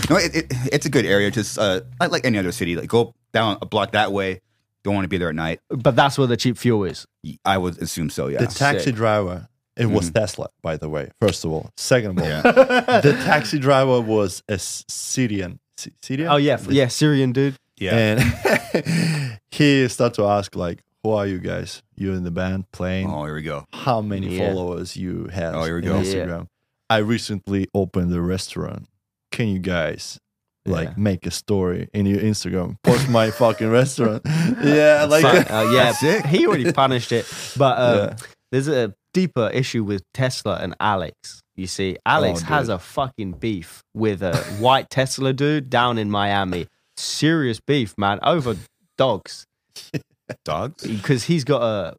no, 0.10 0.18
it, 0.18 0.36
it, 0.36 0.46
it's 0.72 0.86
a 0.86 0.90
good 0.90 1.06
area. 1.06 1.32
Just 1.32 1.58
uh, 1.58 1.82
like 2.00 2.12
like 2.12 2.26
any 2.26 2.38
other 2.38 2.52
city. 2.52 2.76
Like 2.76 2.90
go 2.90 3.14
down 3.34 3.58
a 3.62 3.66
block 3.66 3.92
that 3.94 4.12
way. 4.12 4.42
Don't 4.84 4.94
want 4.94 5.06
to 5.06 5.10
be 5.10 5.18
there 5.18 5.30
at 5.30 5.36
night. 5.36 5.60
But 5.70 5.96
that's 5.96 6.18
where 6.18 6.28
the 6.28 6.38
cheap 6.38 6.58
fuel 6.58 6.84
is. 6.86 7.06
I 7.44 7.58
would 7.58 7.78
assume 7.82 8.10
so. 8.10 8.28
Yeah. 8.28 8.40
The 8.40 8.48
taxi 8.48 8.86
Sick. 8.86 8.96
driver, 8.96 9.48
it 9.78 9.86
was 9.88 10.10
Tesla, 10.12 10.48
by 10.62 10.78
the 10.78 10.90
way. 10.90 11.10
First 11.22 11.46
of 11.46 11.52
all, 11.52 11.70
second 11.78 12.12
of 12.18 12.24
all, 12.24 12.30
Yeah. 12.30 12.42
the 13.02 13.14
taxi 13.26 13.60
driver 13.60 14.02
was 14.02 14.44
a 14.50 14.58
Syrian. 14.60 15.60
Sy- 15.78 15.92
Syrian? 16.02 16.30
Oh 16.32 16.38
yeah, 16.38 16.58
yeah, 16.70 16.88
Syrian 16.88 17.32
dude. 17.32 17.56
Yeah. 17.80 17.96
And 17.96 19.40
he 19.52 19.88
started 19.88 20.16
to 20.16 20.26
ask 20.26 20.56
like, 20.56 20.80
"Who 21.04 21.12
are 21.12 21.28
you 21.28 21.40
guys? 21.40 21.84
You 21.96 22.14
in 22.14 22.24
the 22.24 22.32
band 22.32 22.72
playing? 22.72 23.10
oh, 23.10 23.26
here 23.26 23.36
we 23.36 23.44
go. 23.44 23.66
How 23.74 24.02
many 24.02 24.38
Yeah. 24.38 24.54
followers 24.54 24.98
you 24.98 25.28
have 25.32 25.56
Oh, 25.56 25.64
here 25.64 25.80
we 25.80 25.88
on 25.90 26.02
go. 26.04 26.08
Instagram? 26.08 26.48
I 26.90 26.98
recently 26.98 27.68
opened 27.74 28.14
a 28.14 28.22
restaurant. 28.22 28.88
Can 29.32 29.48
you 29.50 29.60
guys 29.60 30.20
like 30.66 30.90
Yeah. 30.90 30.94
make 30.98 31.26
a 31.28 31.32
story 31.32 31.90
in 31.94 32.06
your 32.06 32.20
Instagram? 32.20 32.78
Post 32.84 33.10
my 33.10 33.30
fucking 33.42 33.70
restaurant. 33.70 34.24
yeah, 34.26 35.06
like 35.10 35.22
Fuck, 35.24 35.52
uh, 35.52 35.70
yeah, 35.74 35.92
sick. 35.92 36.26
he 36.26 36.48
already 36.48 36.72
punished 36.72 37.12
it. 37.12 37.26
But 37.58 37.78
um, 37.78 37.98
Yeah. 37.98 38.16
there's 38.52 38.68
a 38.68 38.94
deeper 39.22 39.50
issue 39.62 39.84
with 39.84 40.02
Tesla 40.14 40.56
and 40.62 40.76
Alex. 40.80 41.42
You 41.56 41.66
see, 41.68 41.98
Alex 42.06 42.42
Oh, 42.44 42.46
has 42.54 42.70
a 42.70 42.78
fucking 42.78 43.32
beef 43.34 43.82
with 43.96 44.22
a 44.22 44.36
white 44.60 44.90
Tesla 44.92 45.34
dude 45.34 45.70
down 45.70 45.98
in 45.98 46.10
Miami. 46.12 46.68
Serious 46.98 47.60
beef, 47.60 47.96
man, 47.98 48.20
over 48.22 48.56
dogs 48.98 49.46
Dogs. 50.46 50.84
because 50.86 51.24
he's 51.24 51.44
got 51.44 51.62
a 51.64 51.96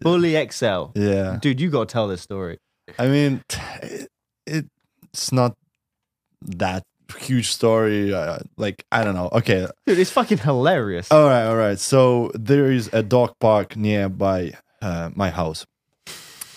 bully 0.00 0.32
XL. 0.50 0.82
yeah. 0.94 1.38
Dude, 1.40 1.60
you 1.60 1.68
got 1.70 1.88
to 1.88 1.92
tell 1.92 2.08
this 2.08 2.22
story. 2.22 2.56
I 2.98 3.08
mean, 3.08 3.42
it, 4.46 4.66
it's 5.12 5.32
not 5.32 5.54
that 6.42 6.82
huge 7.18 7.48
story. 7.52 8.12
Uh, 8.14 8.38
like 8.56 8.84
I 8.92 9.04
don't 9.04 9.14
know. 9.14 9.28
Okay, 9.32 9.66
Dude, 9.86 9.98
it's 9.98 10.10
fucking 10.10 10.38
hilarious. 10.38 11.10
all 11.10 11.26
right, 11.28 11.44
all 11.46 11.56
right. 11.56 11.78
So 11.78 12.30
there 12.34 12.70
is 12.72 12.88
a 12.92 13.02
dog 13.02 13.32
park 13.40 13.76
nearby 13.76 14.52
uh, 14.82 15.10
my 15.14 15.30
house, 15.30 15.64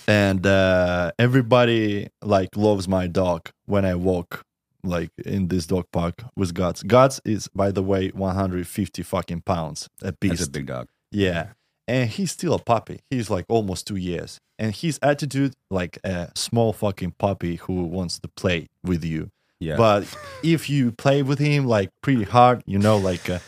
and 0.08 0.46
uh, 0.46 1.12
everybody 1.20 2.08
like 2.22 2.50
loves 2.56 2.88
my 2.88 3.08
dog 3.08 3.50
when 3.66 3.86
I 3.86 3.96
walk 3.96 4.44
like 4.84 5.10
in 5.26 5.50
this 5.50 5.66
dog 5.68 5.86
park 5.92 6.24
with 6.36 6.54
Guts. 6.54 6.84
Guts 6.84 7.20
is, 7.26 7.50
by 7.50 7.72
the 7.72 7.84
way, 7.84 8.10
150 8.10 9.04
fucking 9.04 9.42
pounds 9.42 9.90
a 10.02 10.14
That's 10.22 10.46
a 10.48 10.50
big 10.50 10.68
dog. 10.68 10.88
Yeah. 11.12 11.50
and 11.88 12.10
he's 12.10 12.32
still 12.32 12.54
a 12.54 12.60
puppy. 12.60 13.00
He's 13.10 13.30
like 13.30 13.46
almost 13.50 13.88
two 13.88 13.96
years, 13.96 14.40
and 14.60 14.74
his 14.76 15.00
attitude 15.02 15.54
like 15.70 15.98
a 16.04 16.32
small 16.36 16.74
fucking 16.74 17.16
puppy 17.18 17.56
who 17.58 17.84
wants 17.84 18.20
to 18.20 18.28
play 18.30 18.68
with 18.84 19.04
you. 19.04 19.30
Yeah. 19.60 19.76
But 19.78 20.06
if 20.44 20.70
you 20.70 20.92
play 20.92 21.24
with 21.24 21.40
him 21.40 21.66
like 21.66 21.90
pretty 22.02 22.24
hard, 22.24 22.62
you 22.66 22.78
know, 22.78 22.98
like 22.98 23.30
uh, 23.30 23.40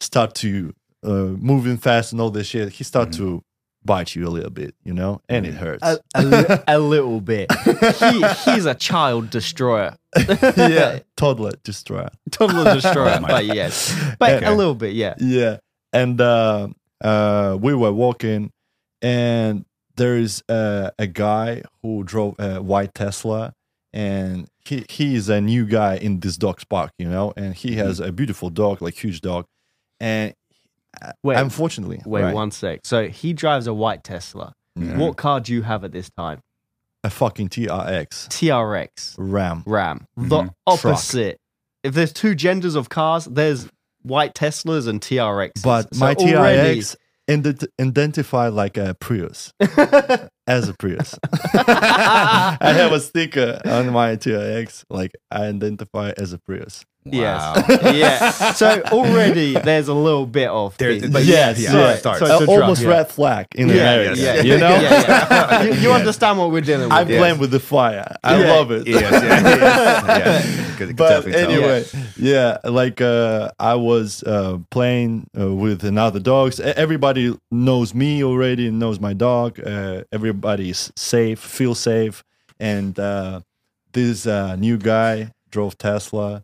start 0.00 0.34
to 0.36 0.72
uh, 1.02 1.08
moving 1.38 1.78
fast 1.78 2.12
and 2.12 2.20
all 2.20 2.30
this 2.30 2.48
shit, 2.48 2.68
he 2.72 2.84
start 2.84 3.12
to 3.12 3.42
bite 3.86 4.14
you 4.14 4.26
a 4.26 4.30
little 4.30 4.50
bit, 4.50 4.74
you 4.84 4.92
know, 4.92 5.22
and 5.28 5.46
it 5.46 5.54
hurts. 5.54 5.82
A, 5.82 5.98
a, 6.14 6.22
li- 6.22 6.58
a 6.66 6.78
little 6.78 7.20
bit. 7.20 7.50
He, 7.64 8.26
he's 8.44 8.66
a 8.66 8.74
child 8.74 9.30
destroyer. 9.30 9.96
yeah, 10.56 11.00
toddler 11.16 11.52
destroyer. 11.62 12.10
Toddler 12.30 12.74
destroyer, 12.74 13.20
but 13.26 13.46
yes. 13.46 13.94
But 14.18 14.42
a 14.42 14.52
little 14.52 14.74
bit, 14.74 14.94
yeah. 14.94 15.14
Yeah, 15.18 15.58
and 15.92 16.20
uh, 16.20 16.68
uh, 17.00 17.56
we 17.60 17.74
were 17.74 17.92
walking, 17.92 18.50
and 19.00 19.64
there 19.96 20.16
is 20.16 20.42
a, 20.48 20.92
a 20.98 21.06
guy 21.06 21.62
who 21.82 22.04
drove 22.04 22.34
a 22.38 22.60
white 22.60 22.94
Tesla, 22.94 23.54
and 23.92 24.48
he 24.64 24.84
he 24.88 25.14
is 25.14 25.28
a 25.28 25.40
new 25.40 25.64
guy 25.64 25.96
in 25.96 26.20
this 26.20 26.36
dog 26.36 26.60
park, 26.68 26.92
you 26.98 27.08
know, 27.08 27.32
and 27.36 27.54
he 27.54 27.76
has 27.76 28.00
a 28.00 28.12
beautiful 28.12 28.50
dog, 28.50 28.82
like 28.82 28.94
huge 28.94 29.20
dog, 29.20 29.46
and 30.00 30.34
Wait, 31.22 31.36
unfortunately, 31.36 32.00
wait 32.04 32.22
right, 32.22 32.34
one 32.34 32.50
sec. 32.50 32.80
So 32.84 33.08
he 33.08 33.32
drives 33.32 33.66
a 33.66 33.74
white 33.74 34.02
Tesla. 34.04 34.52
Yeah. 34.76 34.98
What 34.98 35.16
car 35.16 35.40
do 35.40 35.52
you 35.54 35.62
have 35.62 35.84
at 35.84 35.92
this 35.92 36.10
time? 36.16 36.40
a 37.04 37.10
fucking 37.10 37.48
TRX 37.50 38.28
TRX, 38.28 39.14
Ram. 39.16 39.62
Ram. 39.64 40.06
The 40.16 40.42
Mhm. 40.44 40.50
opposite. 40.66 41.38
If 41.84 41.94
there's 41.94 42.12
two 42.12 42.34
genders 42.34 42.74
of 42.74 42.88
cars, 42.88 43.26
there's 43.26 43.68
white 44.02 44.34
Teslas 44.34 44.88
and 44.88 45.00
TRX. 45.00 45.62
But 45.62 45.94
So 45.94 46.00
my 46.00 46.14
already- 46.14 46.80
TRX 46.80 46.96
ident- 47.30 47.66
identify 47.80 48.48
like 48.48 48.76
a 48.76 48.94
Prius 48.98 49.52
as 50.48 50.68
a 50.68 50.74
Prius. 50.74 51.14
I 51.54 52.72
have 52.72 52.92
a 52.92 53.00
sticker 53.00 53.60
on 53.64 53.90
my 53.92 54.16
TRX, 54.16 54.84
like 54.90 55.12
I 55.30 55.46
identify 55.46 56.12
as 56.16 56.32
a 56.32 56.38
Prius. 56.38 56.84
Yes. 57.12 57.68
Wow. 57.68 57.90
yeah. 57.92 58.30
So 58.52 58.82
already 58.92 59.54
there's 59.54 59.88
a 59.88 59.94
little 59.94 60.26
bit 60.26 60.48
of 60.48 60.76
There- 60.76 61.00
but 61.08 61.24
yes, 61.24 61.58
yeah, 61.58 61.72
yeah. 61.72 61.88
it 61.92 61.98
starts. 61.98 62.18
So 62.20 62.26
Uh, 62.26 62.34
it's 62.34 62.42
a 62.42 62.46
drug, 62.46 62.60
almost 62.60 62.82
yeah. 62.82 62.88
red 62.88 63.08
flag 63.08 63.46
in 63.54 63.68
yeah, 63.68 63.74
America. 63.74 64.20
yeah, 64.20 64.42
You 64.42 64.58
know, 64.58 64.70
Yeah, 64.70 64.90
yeah. 65.30 65.62
you, 65.64 65.72
you 65.74 65.92
understand 65.92 66.38
what 66.38 66.50
we're 66.50 66.60
dealing 66.62 66.88
with. 66.88 66.92
I'm 66.92 67.08
Yes. 67.08 67.18
playing 67.18 67.38
with 67.38 67.50
the 67.50 67.60
fire. 67.60 68.16
I 68.24 68.38
Yeah. 68.40 68.52
love 68.52 68.70
it. 68.72 68.86
Yes, 68.86 69.00
yeah, 69.12 69.56
yeah, 69.56 70.18
yeah. 70.18 70.76
Could 70.76 70.96
but 70.96 71.26
anyway, 71.28 71.84
yeah, 72.16 72.58
like 72.64 73.00
uh, 73.00 73.50
I 73.58 73.74
was 73.76 74.22
uh, 74.24 74.58
playing 74.70 75.26
uh, 75.38 75.52
with 75.54 75.84
another 75.84 76.20
dogs. 76.20 76.60
Everybody 76.60 77.34
knows 77.50 77.94
me 77.94 78.22
already, 78.24 78.70
knows 78.70 79.00
my 79.00 79.14
dog. 79.14 79.58
Uh, 79.60 80.02
everybody's 80.12 80.92
safe, 80.96 81.38
feel 81.38 81.74
safe, 81.74 82.22
and 82.60 82.98
uh, 82.98 83.40
this 83.92 84.26
uh, 84.26 84.56
new 84.56 84.76
guy 84.76 85.30
drove 85.50 85.78
Tesla. 85.78 86.42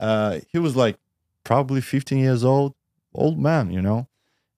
Uh, 0.00 0.40
he 0.50 0.58
was 0.58 0.74
like 0.76 0.96
probably 1.44 1.80
15 1.80 2.18
years 2.18 2.44
old, 2.44 2.74
old 3.14 3.38
man, 3.38 3.70
you 3.70 3.80
know, 3.82 4.06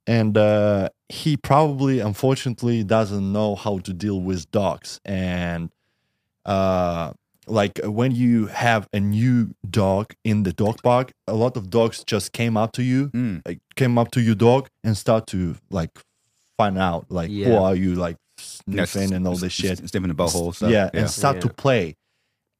and 0.06 0.36
uh, 0.36 0.88
he 1.08 1.36
probably, 1.36 2.00
unfortunately, 2.00 2.82
doesn't 2.84 3.32
know 3.32 3.54
how 3.54 3.78
to 3.78 3.92
deal 3.92 4.20
with 4.20 4.50
dogs 4.50 5.00
and. 5.04 5.70
Uh, 6.44 7.12
like 7.48 7.78
when 7.84 8.10
you 8.12 8.46
have 8.46 8.88
a 8.92 8.98
new 8.98 9.54
dog 9.70 10.12
in 10.24 10.42
the 10.42 10.52
dog 10.52 10.82
park, 10.82 11.12
a 11.28 11.34
lot 11.34 11.56
of 11.56 11.70
dogs 11.70 12.02
just 12.04 12.32
came 12.32 12.56
up 12.56 12.72
to 12.72 12.82
you, 12.82 13.08
Mm. 13.10 13.42
like, 13.46 13.60
came 13.76 13.98
up 13.98 14.10
to 14.12 14.20
your 14.20 14.34
dog 14.34 14.68
and 14.82 14.96
start 14.96 15.28
to 15.28 15.54
like 15.70 15.90
find 16.56 16.76
out 16.76 17.06
like 17.08 17.30
who 17.30 17.54
are 17.54 17.74
you, 17.76 17.94
like 17.94 18.16
Yeah, 18.66 18.84
sniffing 18.84 19.12
and 19.12 19.26
all 19.28 19.36
this 19.36 19.52
shit. 19.52 19.80
s- 19.80 19.90
Sniffing 19.90 20.08
the 20.08 20.14
butthole 20.14 20.54
stuff. 20.54 20.70
Yeah, 20.72 20.90
and 20.92 21.08
start 21.08 21.40
to 21.42 21.48
play, 21.48 21.94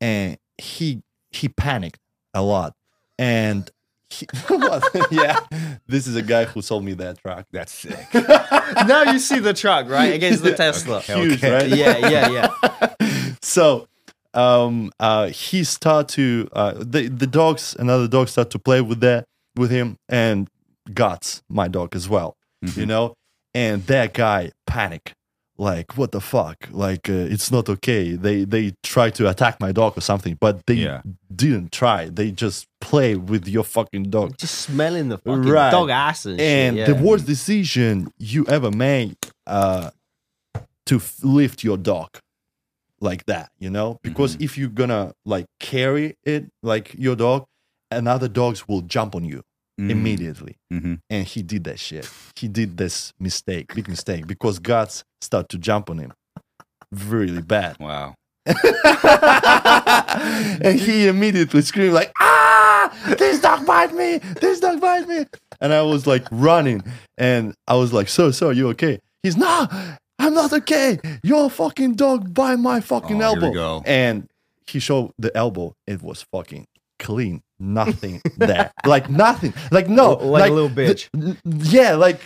and 0.01 0.37
he 0.59 1.03
he 1.33 1.49
panicked 1.49 1.99
a 2.37 2.43
lot, 2.43 2.75
and 3.19 3.69
he, 4.11 4.27
yeah, 5.11 5.41
this 5.89 6.07
is 6.07 6.15
a 6.15 6.23
guy 6.23 6.45
who 6.45 6.63
sold 6.63 6.85
me 6.85 6.93
that 6.95 7.19
truck. 7.19 7.47
That's 7.51 7.73
sick. 7.73 8.07
now 8.15 9.11
you 9.11 9.19
see 9.19 9.41
the 9.41 9.53
truck, 9.55 9.89
right? 9.89 10.15
Against 10.15 10.43
the 10.45 10.55
Tesla. 10.55 10.99
Okay. 10.99 11.21
Huge, 11.21 11.43
right? 11.43 11.69
Yeah, 11.77 11.97
yeah, 12.09 12.31
yeah. 13.01 13.35
so 13.43 13.89
um 14.35 14.91
uh 15.01 15.29
he 15.29 15.65
start 15.65 16.09
to 16.09 16.49
uh 16.53 16.73
the 16.77 17.09
the 17.09 17.27
dogs 17.27 17.75
another 17.79 18.07
dog 18.07 18.29
start 18.29 18.51
to 18.51 18.59
play 18.59 18.81
with 18.83 19.01
that 19.01 19.25
with 19.57 19.71
him 19.71 19.97
and 20.11 20.49
guts 20.93 21.43
my 21.49 21.67
dog 21.69 21.97
as 21.97 22.07
well 22.09 22.37
Mm-hmm. 22.65 22.81
you 22.81 22.87
know 22.87 23.15
and 23.55 23.87
that 23.87 24.13
guy 24.15 24.51
panic 24.67 25.13
like 25.59 25.97
what 25.97 26.13
the 26.13 26.21
fuck 26.21 26.69
like 26.71 27.09
uh, 27.09 27.13
it's 27.35 27.51
not 27.51 27.69
okay 27.69 28.13
they 28.15 28.45
they 28.45 28.75
try 28.83 29.09
to 29.11 29.29
attack 29.29 29.59
my 29.61 29.73
dog 29.73 29.97
or 29.97 30.01
something 30.03 30.37
but 30.41 30.65
they 30.67 30.75
Yeah. 30.75 31.01
didn't 31.35 31.73
try 31.73 32.09
they 32.11 32.31
just 32.31 32.67
play 32.81 33.15
with 33.17 33.49
your 33.49 33.65
fucking 33.65 34.11
dog 34.11 34.37
Just 34.39 34.57
smelling 34.69 35.09
the 35.09 35.19
fucking 35.19 35.43
Right. 35.49 35.71
dog 35.71 35.89
ass 35.91 36.27
and, 36.27 36.41
and 36.41 36.77
shit. 36.77 36.87
the 36.87 36.95
worst 37.03 37.27
decision 37.27 38.13
you 38.19 38.45
ever 38.49 38.71
made 38.71 39.17
uh 39.47 39.91
to 40.87 40.97
f- 40.97 41.17
lift 41.23 41.65
your 41.65 41.79
dog 41.79 42.11
like 43.01 43.25
that 43.27 43.51
you 43.59 43.71
know 43.71 43.99
because 44.03 44.35
Mm-hmm. 44.35 44.45
if 44.45 44.59
you're 44.59 44.69
gonna 44.83 45.15
like 45.25 45.47
carry 45.59 46.17
it 46.25 46.47
like 46.63 46.95
your 46.99 47.17
dog 47.17 47.47
another 47.91 48.29
dogs 48.29 48.67
will 48.69 48.83
jump 48.83 49.15
on 49.15 49.25
you 49.25 49.43
Mm. 49.81 49.91
immediately. 49.91 50.57
Mm-hmm. 50.73 50.95
and 51.11 51.27
he 51.27 51.43
did 51.43 51.65
that 51.65 51.79
shit. 51.79 52.09
He 52.37 52.49
did 52.49 52.77
this 52.79 53.13
mistake 53.21 53.75
big 53.75 53.89
mistake 53.89 54.27
because 54.27 54.59
guts 54.59 55.05
start 55.21 55.49
to 55.51 55.59
jump 55.59 55.91
on 55.91 55.99
him. 55.99 56.13
Really 56.91 57.43
bad. 57.43 57.77
Wow. 57.81 58.15
and 60.63 60.79
he 60.81 61.07
immediately 61.09 61.63
screamed 61.63 61.95
like 61.95 62.13
ah! 62.21 62.93
This 63.19 63.41
dog 63.41 63.67
bite 63.67 63.93
me! 63.93 64.19
This 64.41 64.61
dog 64.61 64.81
bite 64.81 65.09
me! 65.09 65.27
And 65.61 65.73
i 65.73 65.83
was 65.83 66.07
like 66.07 66.25
running. 66.31 66.83
And 67.19 67.55
i 67.67 67.75
was 67.75 67.93
like 67.93 68.09
so 68.09 68.31
so 68.31 68.51
you 68.51 68.69
okay? 68.71 68.99
He's 69.23 69.37
no 69.37 69.67
i'm 70.19 70.35
not 70.35 70.53
okay. 70.53 70.99
Your 71.23 71.51
fucking 71.51 71.95
dog 71.95 72.33
bite 72.33 72.57
my 72.59 72.81
fucking 72.81 73.21
Oh, 73.23 73.27
elbow. 73.35 73.83
and 73.85 74.27
he 74.67 74.79
showed 74.79 75.13
the 75.19 75.37
elbow. 75.37 75.75
It 75.87 76.03
was 76.03 76.23
fucking 76.33 76.67
clean 76.99 77.43
nothing 77.59 78.21
there 78.37 78.71
like 78.85 79.09
nothing 79.11 79.53
like 79.71 79.89
no 79.89 80.13
Like 80.15 80.51
a 80.51 80.55
little 80.55 80.69
bitch. 80.71 81.09
n- 81.15 81.37
yeah 81.45 81.95
like 81.95 82.21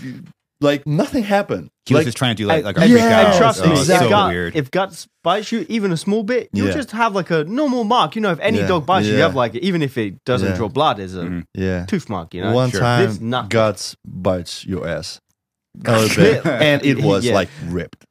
like 0.61 0.87
nothing 0.87 1.23
happened 1.23 1.71
He 1.87 1.95
like 1.95 2.01
was 2.01 2.07
just 2.07 2.19
trying 2.19 2.37
to 2.37 2.43
do 2.43 2.47
like, 2.47 2.57
And- 2.59 2.65
like 2.67 2.77
a 2.77 2.81
and, 2.83 2.91
freak 2.91 3.03
Yeah, 3.03 3.21
out. 3.29 3.37
trust 3.39 3.65
me, 3.65 3.71
it's 3.73 3.81
exactly. 3.81 4.07
if, 4.07 4.11
so 4.11 4.17
gut, 4.17 4.31
weird. 4.31 4.57
if 4.57 4.71
guts 4.71 5.09
bites 5.25 5.53
you 5.53 5.65
even 5.71 5.91
a 5.93 5.97
small 5.97 6.23
bit, 6.23 6.51
you'll 6.53 6.67
Yeah. 6.69 6.75
just 6.75 6.91
have 6.91 7.15
like 7.15 7.31
a 7.31 7.45
normal 7.45 7.85
mark. 7.85 8.15
You 8.15 8.21
know, 8.23 8.31
if 8.33 8.39
any 8.41 8.59
Yeah, 8.59 8.67
dog 8.67 8.85
bites 8.87 9.07
you, 9.07 9.15
you 9.15 9.21
have 9.21 9.35
like 9.35 9.55
even 9.55 9.81
if 9.81 9.97
it 9.97 10.23
doesn't 10.27 10.51
Yeah. 10.51 10.57
draw 10.57 10.69
blood, 10.69 10.99
is 10.99 11.17
a 11.17 11.23
Mhm. 11.23 11.45
yeah 11.55 11.87
tooth 11.87 12.09
mark. 12.11 12.35
You 12.35 12.43
know, 12.43 12.53
One 12.53 12.71
Sure. 12.71 12.81
time, 12.81 13.07
This 13.07 13.21
nothing. 13.21 13.49
guts 13.49 13.97
bites 14.07 14.67
your 14.67 14.87
ass. 14.87 15.19
A 15.87 15.99
little 15.99 16.17
bit. 16.23 16.45
and 16.45 16.85
it 16.85 17.01
was 17.03 17.25
Yeah. 17.25 17.35
like 17.35 17.49
ripped. 17.69 18.05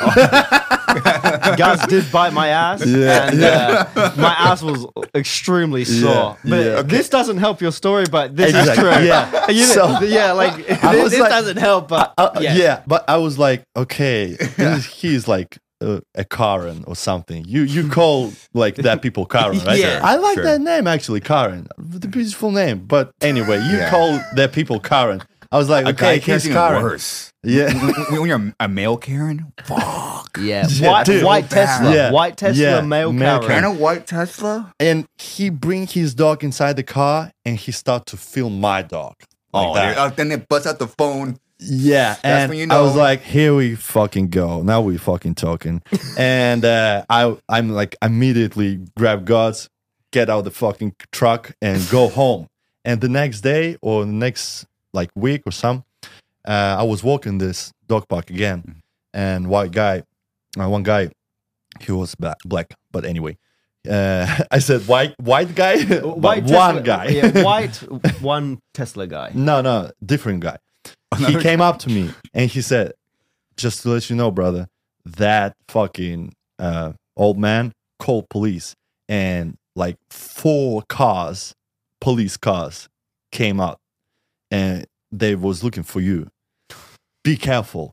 Guts 1.56 1.86
did 1.86 2.10
bite 2.12 2.32
my 2.32 2.48
ass, 2.48 2.84
Yeah, 2.86 3.28
and 3.30 3.42
Uh, 3.42 4.12
my 4.16 4.34
ass 4.38 4.62
was 4.62 4.86
extremely 5.14 5.84
sore. 5.84 6.10
Yeah, 6.10 6.36
but 6.44 6.64
yeah. 6.64 6.82
this 6.82 7.08
doesn't 7.08 7.38
help 7.38 7.60
your 7.60 7.72
story, 7.72 8.04
but 8.10 8.36
this 8.36 8.50
Exactly, 8.50 8.88
is 8.88 8.96
true. 8.96 9.06
yeah. 9.06 9.46
You 9.50 9.66
know, 9.66 9.98
So- 9.98 10.02
yeah, 10.04 10.32
like 10.32 10.56
this, 10.66 10.82
was 10.82 11.10
this 11.12 11.20
like- 11.20 11.30
doesn't 11.30 11.56
help, 11.58 11.88
but 11.88 12.14
Uh, 12.18 12.30
yeah. 12.40 12.54
yeah. 12.56 12.82
but 12.86 13.04
I 13.08 13.16
was 13.16 13.38
like, 13.38 13.64
okay, 13.76 14.36
he's, 14.56 14.86
he's 14.86 15.28
like 15.28 15.58
uh, 15.80 16.00
a 16.14 16.24
Karen 16.24 16.84
or 16.86 16.94
something. 16.96 17.44
You 17.46 17.62
you 17.62 17.88
call 17.88 18.32
like 18.54 18.76
that 18.76 19.02
people 19.02 19.26
Karen, 19.26 19.58
right? 19.66 19.78
Yeah. 19.78 20.00
I 20.02 20.16
like 20.16 20.34
Sure. 20.36 20.44
that 20.44 20.60
name 20.60 20.86
actually, 20.86 21.20
Karen. 21.20 21.66
The 21.76 22.08
beautiful 22.08 22.52
name. 22.52 22.84
But 22.86 23.10
anyway, 23.20 23.58
you 23.58 23.76
Yeah. 23.78 23.90
call 23.90 24.18
that 24.36 24.52
people 24.52 24.78
Karen. 24.80 25.20
I 25.54 25.58
was 25.58 25.68
like, 25.68 25.86
A 25.86 25.90
okay, 25.90 26.18
guy 26.18 26.32
he's 26.32 26.48
Karen. 26.48 26.82
worse. 26.82 27.32
Yeah. 27.44 27.72
when, 28.10 28.20
when 28.20 28.28
you're 28.28 28.54
a 28.58 28.66
male 28.68 28.96
Karen, 28.96 29.52
fuck. 29.64 30.36
Yeah, 30.40 30.66
Yeah, 30.68 30.90
white, 30.90 31.06
dude. 31.06 31.22
white 31.22 31.48
Tesla, 31.48 31.94
Yeah, 31.94 32.10
white 32.10 32.36
Tesla, 32.36 32.60
yeah, 32.60 32.80
male, 32.80 33.12
male 33.12 33.38
Karen. 33.38 33.62
Karen. 33.62 33.78
white 33.78 34.04
Tesla? 34.06 34.74
and 34.80 35.06
he 35.16 35.50
bring 35.50 35.86
his 35.86 36.12
dog 36.14 36.42
inside 36.42 36.74
the 36.74 36.82
car 36.82 37.30
and 37.44 37.56
he 37.56 37.70
start 37.70 38.06
to 38.06 38.16
film 38.16 38.60
my 38.60 38.82
dog. 38.82 39.14
Like 39.52 39.68
oh, 39.68 39.74
that. 39.74 39.96
uh, 39.96 40.08
then 40.08 40.32
it 40.32 40.48
busts 40.48 40.66
out 40.66 40.80
the 40.80 40.88
phone. 40.88 41.38
Yeah, 41.60 42.16
and 42.24 42.50
when 42.50 42.58
you 42.58 42.66
I 42.76 42.80
was 42.80 42.96
like, 42.96 43.22
"Here 43.22 43.54
we 43.54 43.76
fucking 43.76 44.30
go. 44.30 44.62
Now 44.62 44.80
we 44.80 44.98
fucking 44.98 45.36
talking." 45.36 45.82
and 46.18 46.64
uh, 46.64 47.04
I, 47.08 47.36
I'm 47.48 47.70
like, 47.70 47.94
immediately 48.02 48.80
grab 48.98 49.24
guts, 49.24 49.68
get 50.10 50.28
out 50.28 50.42
the 50.42 50.50
fucking 50.50 50.96
truck, 51.12 51.52
and 51.62 51.88
go 51.90 52.08
home. 52.08 52.48
And 52.84 53.00
the 53.00 53.08
next 53.08 53.42
day 53.42 53.76
or 53.80 54.04
the 54.04 54.10
next 54.12 54.66
like 54.94 55.10
week 55.14 55.42
or 55.44 55.50
some, 55.52 55.84
uh, 56.46 56.76
I 56.78 56.82
was 56.84 57.02
walking 57.04 57.36
this 57.38 57.72
dog 57.86 58.08
park 58.08 58.30
again, 58.30 58.82
and 59.12 59.48
white 59.48 59.72
guy, 59.72 60.04
uh, 60.58 60.68
one 60.68 60.82
guy, 60.82 61.10
he 61.80 61.92
was 61.92 62.14
black, 62.14 62.38
black, 62.44 62.74
but 62.92 63.04
anyway. 63.04 63.36
Uh, 63.88 64.26
I 64.50 64.60
said 64.60 64.80
white, 64.88 65.14
white 65.20 65.54
guy, 65.54 65.82
White 66.00 66.44
one 66.44 66.82
guy. 66.82 67.08
yeah, 67.08 67.42
white, 67.44 67.76
one 68.22 68.58
Tesla 68.72 69.06
guy. 69.06 69.32
No, 69.34 69.60
no, 69.60 69.90
different 70.04 70.40
guy. 70.40 70.56
he 71.18 71.36
came 71.40 71.60
up 71.60 71.78
to 71.80 71.90
me 71.90 72.10
and 72.32 72.50
he 72.50 72.62
said, 72.62 72.92
"Just 73.58 73.82
to 73.82 73.90
let 73.90 74.08
you 74.08 74.16
know, 74.16 74.30
brother, 74.30 74.68
that 75.04 75.54
fucking 75.68 76.32
uh, 76.58 76.92
old 77.16 77.38
man 77.38 77.72
called 77.98 78.28
police, 78.30 78.74
and 79.08 79.56
like 79.76 79.96
four 80.08 80.82
cars, 80.88 81.54
police 82.00 82.36
cars, 82.38 82.88
came 83.32 83.60
out, 83.60 83.78
and 84.54 84.86
they 85.10 85.34
was 85.34 85.62
looking 85.64 85.82
for 85.82 86.00
you. 86.00 86.28
Be 87.22 87.36
careful." 87.36 87.92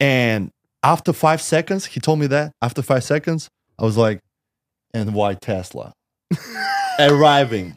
And 0.00 0.50
after 0.82 1.12
five 1.12 1.40
seconds, 1.40 1.86
he 1.86 2.00
told 2.00 2.18
me 2.18 2.26
that. 2.28 2.52
After 2.60 2.82
five 2.82 3.04
seconds, 3.04 3.48
I 3.78 3.84
was 3.84 3.96
like, 3.96 4.20
"And 4.94 5.14
why 5.14 5.34
Tesla 5.34 5.92
arriving?" 6.98 7.76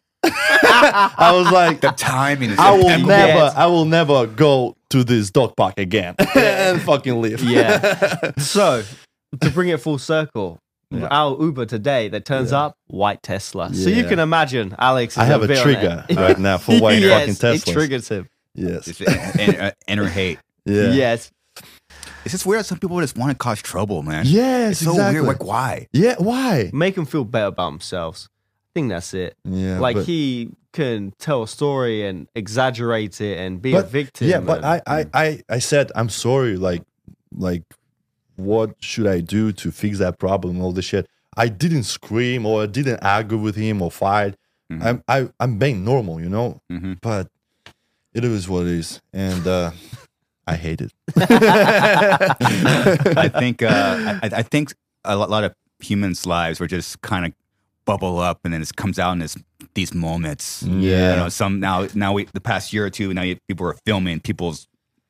I 0.68 1.32
was 1.34 1.51
like, 1.51 1.82
the 1.82 1.91
timing 1.91 2.51
is 2.51 2.59
I 2.59 2.72
will 2.72 2.89
impeccable. 2.89 3.07
never, 3.07 3.53
I 3.55 3.66
will 3.68 3.86
never 3.86 4.28
go 4.28 4.76
to 4.89 5.03
this 5.03 5.32
dog 5.32 5.55
park 5.55 5.76
again 5.78 6.16
and 6.36 6.82
fucking 6.82 7.22
leave. 7.22 7.41
Yeah. 7.41 8.32
so 8.38 8.84
to 9.41 9.49
bring 9.51 9.70
it 9.70 9.80
full 9.80 9.97
circle, 9.97 10.59
Yeah. 10.91 11.07
our 11.09 11.41
Uber 11.41 11.65
today 11.65 12.07
that 12.09 12.25
turns 12.25 12.51
Yeah. 12.51 12.65
up 12.65 12.77
white 12.88 13.21
Tesla. 13.23 13.73
So 13.73 13.89
you 13.89 14.03
can 14.05 14.19
imagine 14.19 14.75
Alex. 14.77 15.13
Is 15.13 15.17
I 15.17 15.25
have 15.25 15.43
a 15.43 15.47
bit 15.47 15.57
on 15.57 15.63
trigger 15.63 16.05
right 16.15 16.38
now 16.39 16.57
for 16.57 16.77
white 16.79 16.99
yes, 17.01 17.19
fucking 17.19 17.36
Tesla. 17.36 17.71
It 17.71 17.73
triggers 17.73 18.07
him. 18.09 18.29
Yes. 18.53 18.88
It's 18.88 19.01
en- 19.01 19.39
en- 19.39 19.61
uh, 19.61 19.71
inner 19.88 20.07
hate. 20.07 20.39
Yeah. 20.67 20.93
Yes. 20.93 21.31
It's 22.23 22.31
just 22.31 22.45
weird. 22.45 22.65
Some 22.65 22.79
people 22.79 22.99
just 22.99 23.15
want 23.15 23.31
to 23.31 23.38
cause 23.38 23.61
trouble, 23.61 24.01
man. 24.01 24.25
Yes. 24.27 24.71
It's 24.71 24.81
so 24.81 24.91
exactly. 24.91 25.21
weird. 25.21 25.27
Like, 25.27 25.43
why? 25.43 25.88
yeah. 25.93 26.15
Why? 26.17 26.71
Make 26.73 26.95
them 26.95 27.05
feel 27.05 27.23
better 27.23 27.47
about 27.47 27.69
themselves. 27.71 28.29
I 28.31 28.69
think 28.73 28.89
that's 28.89 29.13
it. 29.13 29.36
Yeah. 29.43 29.79
like 29.79 29.95
but, 29.95 30.05
he 30.07 30.49
can 30.73 31.13
tell 31.19 31.43
a 31.43 31.47
story 31.47 32.05
and 32.07 32.27
exaggerate 32.36 33.21
it 33.21 33.38
and 33.38 33.61
be 33.61 33.75
a 33.75 33.83
victim. 33.83 34.27
Yeah, 34.27 34.39
but 34.39 34.63
and- 34.63 34.65
I, 34.65 34.81
I, 34.88 35.05
I, 35.13 35.41
I 35.49 35.59
said 35.59 35.91
I'm 35.95 36.09
sorry. 36.09 36.57
Like, 36.57 36.81
like, 37.31 37.61
what 38.36 38.75
should 38.79 39.07
I 39.07 39.19
do 39.21 39.51
to 39.53 39.71
fix 39.71 39.97
that 39.99 40.19
problem? 40.19 40.61
All 40.61 40.71
this 40.71 40.86
shit. 40.86 41.07
I 41.38 41.47
didn't 41.49 41.83
scream 41.83 42.45
or 42.45 42.63
I 42.63 42.65
didn't 42.65 42.99
argue 43.03 43.38
with 43.38 43.55
him 43.55 43.81
or 43.81 43.91
fight. 43.91 44.36
Mhm. 44.71 44.83
I'm, 44.86 45.03
I, 45.07 45.29
I'm 45.39 45.57
being 45.59 45.83
normal, 45.83 46.19
you 46.21 46.29
know. 46.29 46.61
hmm 46.69 46.93
But 47.01 47.27
it 48.13 48.23
is 48.23 48.47
what 48.47 48.61
it 48.63 48.71
is, 48.73 49.01
and 49.13 49.45
uh, 49.45 49.71
I 50.47 50.55
hate 50.55 50.81
it. 50.81 50.91
I 53.17 53.29
think 53.29 53.61
uh, 53.61 54.19
I, 54.23 54.29
I 54.38 54.41
think 54.41 54.73
a 55.03 55.15
lot, 55.15 55.29
lot 55.29 55.43
of 55.43 55.53
humans' 55.79 56.25
lives 56.25 56.59
were 56.59 56.67
just 56.67 57.01
kind 57.01 57.25
of 57.25 57.33
bubble 57.86 58.19
up, 58.19 58.39
and 58.43 58.53
then 58.53 58.61
it 58.61 58.75
comes 58.75 58.97
out 58.99 59.11
in 59.13 59.19
this 59.19 59.38
these 59.73 59.93
moments. 59.93 60.63
Yeah. 60.63 61.11
You 61.11 61.15
know, 61.17 61.29
some 61.29 61.59
now 61.59 61.88
now 61.93 62.13
we 62.13 62.25
the 62.33 62.41
past 62.41 62.73
year 62.73 62.86
or 62.86 62.89
two 62.89 63.13
now 63.13 63.21
you, 63.23 63.38
people 63.47 63.67
are 63.67 63.75
filming 63.86 64.19
people's 64.19 64.67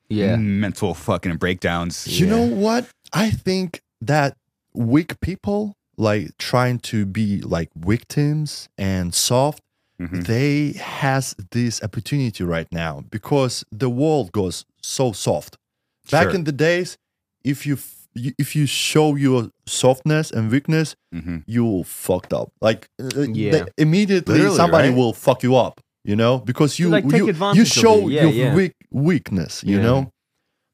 yeah. 0.10 0.36
mental 0.36 0.94
fucking 0.94 1.38
breakdowns. 1.38 2.08
You 2.08 2.26
Yeah. 2.28 2.32
know 2.36 2.44
what? 2.56 2.88
I 3.16 3.32
think 3.32 3.82
that 4.02 4.36
weak 4.74 5.20
people, 5.22 5.74
like 5.98 6.38
trying 6.38 6.80
to 6.92 7.06
be 7.06 7.40
like 7.42 7.70
victims 7.76 8.68
and 8.78 9.14
soft, 9.16 9.62
Mhm. 10.00 10.26
they 10.28 10.74
has 10.74 11.34
this 11.52 11.82
opportunity 11.82 12.44
right 12.44 12.68
now 12.72 13.06
because 13.10 13.64
the 13.72 13.90
world 13.90 14.32
goes 14.34 14.66
so 14.82 15.14
soft. 15.14 15.56
Back 16.12 16.24
Sure. 16.28 16.36
in 16.36 16.44
the 16.44 16.52
days, 16.52 16.98
if 17.46 17.66
you, 17.66 17.78
if 18.38 18.56
you 18.58 18.66
show 18.66 19.16
your 19.16 19.50
softness 19.66 20.32
and 20.32 20.52
weakness, 20.52 20.96
Mhm. 21.14 21.44
you 21.48 21.84
fucked 21.86 22.34
up. 22.34 22.50
Like 22.62 22.90
uh, 23.02 23.22
Yeah. 23.22 23.52
they- 23.52 23.66
immediately 23.78 24.36
Literally, 24.36 24.58
somebody 24.58 24.90
right? 24.90 24.98
will 24.98 25.14
fuck 25.14 25.42
you 25.44 25.56
up. 25.56 25.80
You 26.04 26.16
know, 26.16 26.38
because 26.38 26.78
you 26.78 26.90
like, 26.90 27.04
you, 27.06 27.34
you 27.56 27.66
show. 27.66 28.08
Yeah, 28.10 28.24
your 28.26 28.32
yeah. 28.32 28.54
weak 28.56 28.74
weakness. 28.92 29.64
You 29.64 29.78
Yeah. 29.78 29.84
know, 29.88 30.12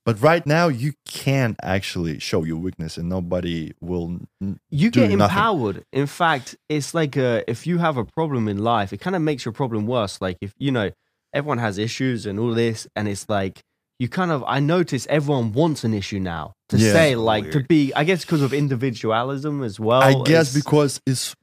but 0.05 0.19
right 0.21 0.45
now 0.45 0.67
you 0.67 0.93
can't 1.05 1.55
actually 1.61 2.19
show 2.19 2.43
your 2.43 2.57
weakness, 2.57 2.97
and 2.97 3.07
nobody 3.09 3.71
will. 3.81 4.19
n- 4.41 4.59
You 4.69 4.89
do 4.91 5.01
get 5.07 5.17
nothing. 5.17 5.37
empowered. 5.37 5.85
In 5.93 6.07
fact, 6.07 6.55
it's 6.69 6.93
like 6.93 7.17
uh 7.17 7.41
if 7.47 7.67
you 7.67 7.77
have 7.79 7.97
a 7.97 8.05
problem 8.05 8.47
in 8.47 8.57
life, 8.59 8.91
it 8.93 8.99
kind 9.01 9.15
of 9.15 9.21
makes 9.21 9.45
your 9.45 9.51
problem 9.53 9.85
worse. 9.87 10.19
Like 10.21 10.37
if 10.41 10.53
you 10.57 10.71
know 10.71 10.89
everyone 11.33 11.59
has 11.59 11.77
issues 11.77 12.25
and 12.25 12.39
all 12.39 12.53
this, 12.53 12.87
and 12.95 13.07
it's 13.07 13.27
like 13.29 13.61
you 13.99 14.09
kind 14.09 14.31
of 14.31 14.43
I 14.47 14.59
notice 14.59 15.05
everyone 15.09 15.53
wants 15.53 15.83
an 15.83 15.93
issue 15.93 16.19
now 16.19 16.53
to 16.69 16.77
Yeah. 16.77 16.91
say 16.93 17.13
So 17.13 17.23
like 17.23 17.51
to 17.51 17.63
be. 17.63 17.93
I 17.93 18.03
guess 18.03 18.25
because 18.25 18.41
of 18.41 18.53
individualism 18.53 19.61
as 19.63 19.79
well. 19.79 20.01
I 20.01 20.13
guess 20.23 20.49
It's- 20.49 20.63
because 20.63 20.99
it's 21.05 21.35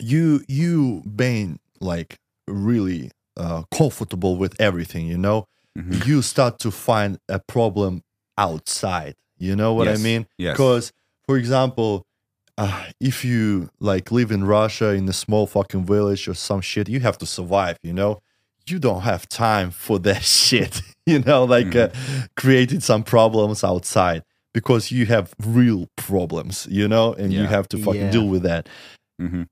you 0.00 0.44
you 0.48 1.02
being 1.16 1.58
like 1.80 2.16
really 2.46 3.10
uh, 3.36 3.62
comfortable 3.72 4.36
with 4.36 4.60
everything. 4.60 5.06
You 5.06 5.18
know, 5.18 5.46
Mhm. 5.78 6.06
you 6.06 6.22
start 6.22 6.58
to 6.60 6.70
find 6.70 7.18
a 7.28 7.38
problem 7.40 8.02
outside. 8.38 9.14
You 9.38 9.56
know 9.56 9.74
what 9.74 9.88
I 9.88 9.92
Yes. 9.92 10.02
mean? 10.02 10.26
Yes. 10.38 10.52
Because, 10.54 10.92
for 11.26 11.36
example, 11.36 12.04
uh, 12.56 12.84
if 13.00 13.24
you 13.24 13.68
like 13.80 14.12
live 14.12 14.30
in 14.30 14.44
Russia 14.44 14.90
in 14.90 15.08
a 15.08 15.12
small 15.12 15.46
fucking 15.46 15.84
village 15.84 16.28
or 16.28 16.34
some 16.34 16.60
shit, 16.60 16.88
you 16.88 17.00
have 17.00 17.18
to 17.18 17.26
survive. 17.26 17.76
You 17.82 17.92
know, 17.92 18.20
you 18.68 18.78
don't 18.78 19.02
have 19.02 19.28
time 19.28 19.70
for 19.72 19.98
that 20.00 20.22
shit. 20.38 20.82
You 21.06 21.18
know, 21.18 21.44
like 21.44 21.74
uh, 21.76 21.88
creating 22.36 22.80
some 22.80 23.02
problems 23.02 23.64
outside 23.64 24.22
because 24.54 24.90
you 24.92 25.06
have 25.06 25.34
real 25.44 25.88
problems. 25.96 26.66
You 26.70 26.86
know, 26.88 27.12
and 27.14 27.32
you 27.32 27.46
have 27.46 27.68
to 27.70 27.78
fucking 27.78 28.00
Yeah. 28.02 28.10
deal 28.10 28.28
with 28.28 28.42
that. 28.44 28.68
Mhm. 29.20 29.48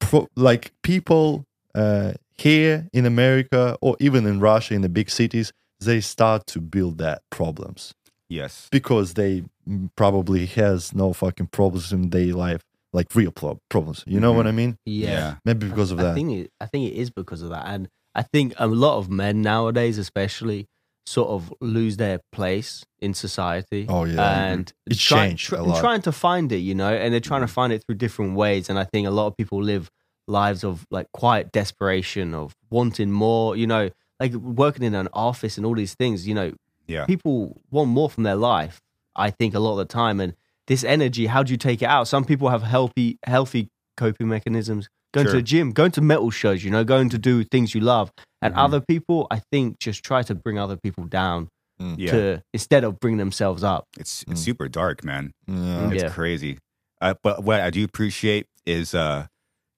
Pro- 0.00 0.28
like 0.36 0.72
people 0.82 1.44
uh, 1.74 2.12
here 2.38 2.86
in 2.92 3.04
America 3.04 3.76
or 3.80 3.96
even 3.98 4.26
in 4.26 4.38
Russia 4.38 4.74
in 4.74 4.82
the 4.82 4.88
big 4.88 5.10
cities, 5.10 5.52
they 5.80 6.00
start 6.00 6.46
to 6.48 6.60
build 6.60 6.98
that 6.98 7.22
problems 7.30 7.92
Yes. 8.28 8.68
because 8.70 9.14
they 9.14 9.44
mm, 9.68 9.90
probably 9.96 10.46
has 10.46 10.94
no 10.94 11.12
fucking 11.12 11.48
problems 11.48 11.92
in 11.92 12.10
their 12.10 12.32
life, 12.34 12.62
like 12.92 13.14
real 13.14 13.30
pro- 13.32 13.58
problems. 13.68 14.02
You 14.06 14.18
know 14.20 14.32
what 14.32 14.46
I 14.46 14.52
mean? 14.52 14.76
yeah. 14.86 15.36
Maybe 15.44 15.68
because 15.68 15.90
of 15.90 15.98
I 16.00 16.04
that. 16.04 16.14
think 16.14 16.30
it, 16.32 16.50
I 16.60 16.66
think 16.66 16.90
it 16.92 16.96
is 16.96 17.10
because 17.10 17.42
of 17.42 17.50
that, 17.50 17.66
and 17.66 17.88
I 18.14 18.22
think 18.22 18.54
a 18.58 18.66
lot 18.66 18.98
of 18.98 19.10
men 19.10 19.42
nowadays, 19.42 19.98
especially, 19.98 20.66
sort 21.06 21.28
of 21.28 21.52
lose 21.60 21.98
their 21.98 22.20
place 22.32 22.82
in 23.00 23.12
society. 23.12 23.84
Oh, 23.88 24.04
yeah. 24.04 24.46
and 24.46 24.72
It's 24.86 25.02
try- 25.02 25.28
changed 25.28 25.48
try- 25.48 25.58
a 25.58 25.62
lot. 25.64 25.80
trying 25.80 26.00
to 26.02 26.12
find 26.12 26.50
it, 26.50 26.58
you 26.58 26.74
know, 26.74 26.94
and 26.94 27.12
they're 27.12 27.20
trying 27.20 27.42
to 27.42 27.46
Mm. 27.46 27.50
find 27.60 27.72
it 27.74 27.84
through 27.84 27.96
different 27.96 28.36
ways. 28.36 28.70
And 28.70 28.78
I 28.78 28.84
think 28.84 29.06
a 29.06 29.10
lot 29.10 29.26
of 29.26 29.36
people 29.36 29.62
live 29.62 29.90
lives 30.28 30.64
of 30.64 30.86
like 30.90 31.06
quiet 31.12 31.52
desperation, 31.52 32.32
of 32.34 32.54
wanting 32.70 33.10
more, 33.12 33.54
you 33.56 33.66
know, 33.66 33.90
like 34.20 34.32
working 34.34 34.82
in 34.84 34.94
an 34.94 35.08
office 35.12 35.56
and 35.56 35.66
all 35.66 35.74
these 35.74 35.94
things. 35.94 36.26
You 36.26 36.34
know, 36.34 36.52
Yeah. 36.86 37.04
people 37.06 37.60
want 37.70 37.88
more 37.90 38.10
from 38.10 38.24
their 38.24 38.36
life. 38.36 38.80
I 39.16 39.30
think 39.30 39.54
a 39.54 39.58
lot 39.60 39.72
of 39.72 39.78
the 39.78 39.84
time, 39.86 40.20
and 40.20 40.34
this 40.66 40.82
energy, 40.84 41.26
how 41.26 41.42
do 41.42 41.52
you 41.52 41.56
take 41.58 41.82
it 41.82 41.86
out? 41.86 42.08
Some 42.08 42.24
people 42.24 42.48
have 42.48 42.62
healthy, 42.62 43.18
healthy 43.26 43.68
coping 43.96 44.28
mechanisms. 44.28 44.88
Going 45.12 45.26
to 45.26 45.30
Sure. 45.32 45.40
the 45.40 45.44
gym, 45.44 45.70
going 45.70 45.92
to 45.92 46.00
metal 46.00 46.30
shows, 46.30 46.64
you 46.64 46.70
know, 46.72 46.82
going 46.82 47.08
to 47.10 47.18
do 47.18 47.44
things 47.44 47.74
you 47.74 47.80
love. 47.80 48.10
And 48.42 48.52
Mhm. 48.54 48.58
other 48.58 48.80
people, 48.80 49.28
I 49.30 49.40
think, 49.52 49.78
just 49.78 50.02
try 50.04 50.22
to 50.24 50.34
bring 50.34 50.58
other 50.58 50.76
people 50.76 51.04
down 51.04 51.48
Yeah. 51.96 52.10
to 52.10 52.42
instead 52.52 52.82
of 52.82 52.98
bring 52.98 53.16
themselves 53.18 53.62
up. 53.62 53.84
It's 53.96 54.24
it's 54.28 54.40
Mm. 54.40 54.44
super 54.44 54.68
dark, 54.68 55.04
man. 55.04 55.30
Yeah. 55.46 55.90
It's 55.90 56.02
Yeah. 56.02 56.08
crazy. 56.08 56.58
Uh, 57.00 57.14
but 57.22 57.44
what 57.44 57.60
I 57.60 57.70
do 57.70 57.84
appreciate 57.84 58.46
is 58.66 58.94
uh, 58.94 59.26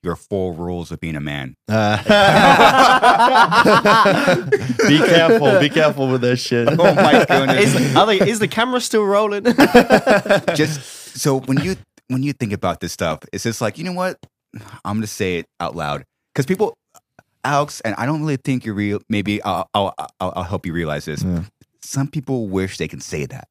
your 0.06 0.16
four 0.16 0.54
rules 0.54 0.90
of 0.90 1.00
being 1.00 1.16
a 1.16 1.20
man. 1.20 1.54
be 1.68 1.74
careful. 4.98 5.60
Be 5.60 5.68
careful 5.68 6.08
with 6.08 6.22
that 6.22 6.38
shit. 6.38 6.68
Oh 6.68 6.94
my 6.94 7.24
goodness. 7.28 7.74
is, 7.74 7.96
are 7.96 8.06
they, 8.06 8.20
is 8.20 8.38
the 8.38 8.48
camera 8.48 8.80
still 8.80 9.04
rolling? 9.04 9.44
just 10.54 10.80
so 11.18 11.40
when 11.40 11.62
you 11.62 11.76
when 12.08 12.22
you 12.22 12.32
think 12.32 12.52
about 12.52 12.80
this 12.80 12.92
stuff, 12.92 13.20
it's 13.32 13.44
just 13.44 13.60
like 13.60 13.78
you 13.78 13.84
know 13.84 13.92
what? 13.92 14.18
I'm 14.84 14.96
gonna 14.96 15.06
say 15.06 15.38
it 15.38 15.46
out 15.60 15.76
loud 15.76 16.04
because 16.32 16.46
people, 16.46 16.74
Alex, 17.44 17.80
and 17.82 17.94
I 17.96 18.06
don't 18.06 18.20
really 18.22 18.36
think 18.36 18.64
you're 18.64 18.74
real. 18.74 19.00
Maybe 19.08 19.42
I'll 19.42 19.68
I'll, 19.74 19.94
I'll, 20.20 20.32
I'll 20.36 20.42
help 20.44 20.64
you 20.64 20.72
realize 20.72 21.04
this. 21.04 21.22
Yeah. 21.22 21.42
Some 21.82 22.08
people 22.08 22.48
wish 22.48 22.78
they 22.78 22.88
can 22.88 23.00
say 23.00 23.26
that. 23.26 23.48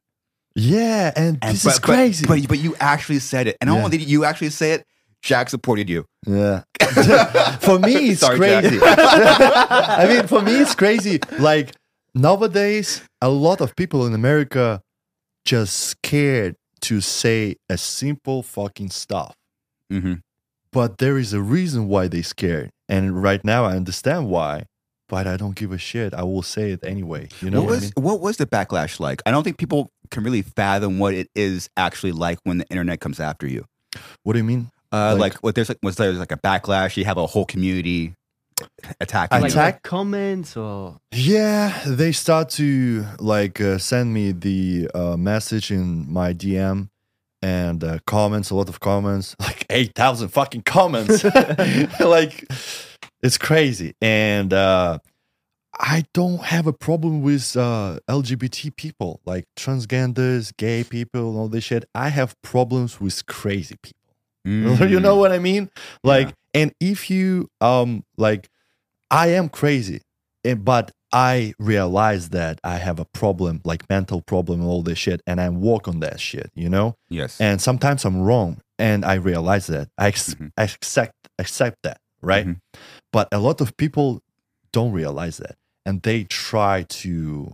Yeah, 0.57 1.11
and, 1.17 1.37
And 1.41 1.55
this 1.55 1.65
but, 1.65 1.73
is 1.73 1.79
crazy. 1.79 2.25
But, 2.25 2.47
but 2.47 2.59
you 2.59 2.75
actually 2.79 3.19
said 3.19 3.47
it, 3.47 3.57
and 3.59 3.67
not 3.69 3.75
Yeah. 3.77 3.83
only 3.85 3.97
did 3.97 4.09
you 4.09 4.23
actually 4.23 4.51
say 4.51 4.71
it, 4.71 4.85
Jack 5.25 5.49
supported 5.49 5.89
you. 5.89 6.05
Yeah. 6.27 6.61
for 7.59 7.79
me, 7.79 8.11
it's 8.11 8.21
Sorry, 8.21 8.37
crazy. 8.37 8.79
I 8.83 10.05
mean, 10.07 10.27
for 10.27 10.39
me, 10.39 10.61
it's 10.61 10.75
crazy. 10.75 11.19
Like 11.39 11.71
nowadays, 12.13 13.01
a 13.21 13.29
lot 13.29 13.59
of 13.59 13.75
people 13.75 14.05
in 14.05 14.13
America 14.13 14.81
just 15.43 15.75
scared 15.77 16.55
to 16.81 17.01
say 17.01 17.55
a 17.67 17.77
simple 17.77 18.43
fucking 18.43 18.91
stuff. 18.91 19.35
Mm-hmm. 19.91 20.13
But 20.71 20.99
there 20.99 21.17
is 21.17 21.33
a 21.33 21.41
reason 21.41 21.87
why 21.87 22.07
they 22.07 22.21
scared, 22.21 22.69
and 22.87 23.23
right 23.23 23.43
now 23.43 23.65
I 23.65 23.75
understand 23.75 24.29
why. 24.29 24.65
But 25.09 25.25
I 25.25 25.37
don't 25.37 25.55
give 25.55 25.71
a 25.71 25.77
shit. 25.77 26.13
I 26.13 26.23
will 26.23 26.43
say 26.43 26.71
it 26.71 26.83
anyway. 26.83 27.29
You 27.41 27.49
know 27.49 27.61
what 27.61 27.69
what, 27.69 27.75
was 27.75 27.83
I 27.83 27.99
mean? 27.99 28.05
what 28.05 28.21
was 28.21 28.37
the 28.37 28.45
backlash 28.45 28.99
like? 28.99 29.23
I 29.25 29.31
don't 29.31 29.43
think 29.43 29.57
people 29.57 29.89
can 30.11 30.23
really 30.23 30.43
fathom 30.43 30.99
what 30.99 31.15
it 31.15 31.29
is 31.35 31.67
actually 31.77 32.11
like 32.11 32.37
when 32.43 32.59
the 32.59 32.67
internet 32.69 32.99
comes 32.99 33.19
after 33.19 33.47
you. 33.47 33.65
What 34.23 34.33
do 34.33 34.39
you 34.39 34.43
mean? 34.43 34.69
Uh, 34.95 35.11
Like- 35.13 35.19
like, 35.19 35.33
what 35.43 35.55
there's 35.55 35.69
like 35.69 35.79
was 35.83 35.95
there 35.97 36.11
like 36.13 36.31
a 36.31 36.37
backlash? 36.37 36.95
You 36.97 37.05
have 37.05 37.17
a 37.17 37.27
whole 37.27 37.45
community 37.45 38.13
attacking. 39.01 39.41
Like. 39.41 39.51
Attack? 39.51 39.73
like 39.75 39.83
comments 39.83 40.55
or 40.55 40.97
Yeah, 41.11 41.81
they 41.85 42.11
start 42.11 42.49
to 42.51 43.05
like 43.19 43.59
uh, 43.59 43.77
send 43.77 44.13
me 44.13 44.31
the 44.31 44.89
uh, 44.95 45.17
message 45.17 45.71
in 45.71 46.11
my 46.11 46.33
DM 46.33 46.89
and 47.41 47.83
uh, 47.83 47.99
comments, 48.07 48.49
a 48.51 48.55
lot 48.55 48.69
of 48.69 48.79
comments, 48.79 49.35
like 49.39 49.65
8,000 49.69 50.29
fucking 50.29 50.63
comments. 50.63 51.23
like, 51.99 52.47
it's 53.21 53.37
crazy. 53.37 53.93
And 54.01 54.51
uh, 54.53 54.99
I 55.77 56.05
don't 56.13 56.41
have 56.41 56.65
a 56.65 56.73
problem 56.73 57.21
with 57.21 57.55
uh, 57.57 57.99
LGBT 58.09 58.75
people, 58.77 59.19
like 59.25 59.45
transgenders, 59.57 60.55
gay 60.57 60.83
people, 60.83 61.37
all 61.37 61.47
this 61.49 61.65
shit. 61.65 61.85
I 61.93 62.09
have 62.09 62.33
problems 62.41 62.99
with 63.01 63.25
crazy 63.25 63.75
people. 63.83 63.94
you 64.89 64.99
know 64.99 65.15
what 65.17 65.31
I 65.31 65.39
mean? 65.39 65.69
Like, 66.03 66.33
and 66.53 66.71
if 66.79 67.09
you 67.09 67.49
um 67.61 68.03
like, 68.17 68.47
I 69.11 69.27
am 69.29 69.49
crazy, 69.49 70.01
and, 70.43 70.63
but 70.63 70.91
I 71.11 71.53
realize 71.59 72.29
that 72.29 72.59
I 72.63 72.77
have 72.77 72.99
a 72.99 73.05
problem, 73.05 73.61
like 73.63 73.89
mental 73.89 74.21
problem, 74.21 74.59
and 74.61 74.69
all 74.69 74.83
this 74.83 74.97
shit, 74.99 75.21
and 75.25 75.39
I 75.41 75.49
work 75.49 75.87
on 75.87 75.99
that 76.01 76.19
shit, 76.19 76.51
you 76.55 76.69
know. 76.69 76.95
Yes. 77.09 77.39
And 77.39 77.61
sometimes 77.61 78.05
I'm 78.05 78.21
wrong, 78.21 78.59
and 78.77 79.05
I 79.05 79.15
realize 79.15 79.67
that 79.67 79.89
I, 79.97 80.07
ex- 80.07 80.33
Mhm. 80.35 80.51
I 80.57 80.63
accept 80.63 81.13
accept 81.39 81.77
that, 81.83 81.99
right? 82.21 82.45
Mhm. 82.47 82.57
But 83.11 83.27
a 83.31 83.39
lot 83.39 83.61
of 83.61 83.75
people 83.77 84.21
don't 84.71 84.91
realize 84.91 85.37
that, 85.37 85.55
and 85.85 86.01
they 86.01 86.23
try 86.25 86.83
to 87.03 87.53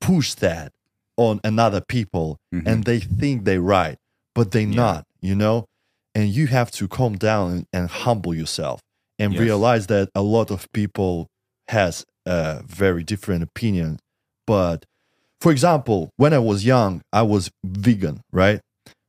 push 0.00 0.34
that 0.34 0.72
on 1.16 1.40
another 1.44 1.80
people 1.80 2.38
Mhm. 2.52 2.66
and 2.66 2.84
they 2.84 2.98
think 3.00 3.44
they're 3.44 3.60
right, 3.62 3.96
but 4.34 4.50
they're 4.50 4.62
Yeah. 4.62 4.74
not, 4.76 5.06
you 5.20 5.34
know? 5.34 5.64
And 6.14 6.28
you 6.28 6.46
have 6.46 6.70
to 6.72 6.86
calm 6.88 7.16
down 7.16 7.50
and, 7.52 7.66
and 7.72 7.90
humble 7.90 8.34
yourself 8.34 8.80
and 9.18 9.32
Yes. 9.32 9.40
realize 9.40 9.86
that 9.88 10.10
a 10.14 10.22
lot 10.22 10.50
of 10.50 10.70
people 10.72 11.26
has 11.68 12.04
a 12.26 12.62
very 12.66 13.02
different 13.02 13.42
opinion. 13.42 13.98
But 14.46 14.84
for 15.40 15.50
example, 15.52 16.10
when 16.16 16.32
I 16.32 16.38
was 16.38 16.64
young, 16.64 17.02
I 17.12 17.22
was 17.22 17.50
vegan, 17.64 18.20
right? 18.32 18.60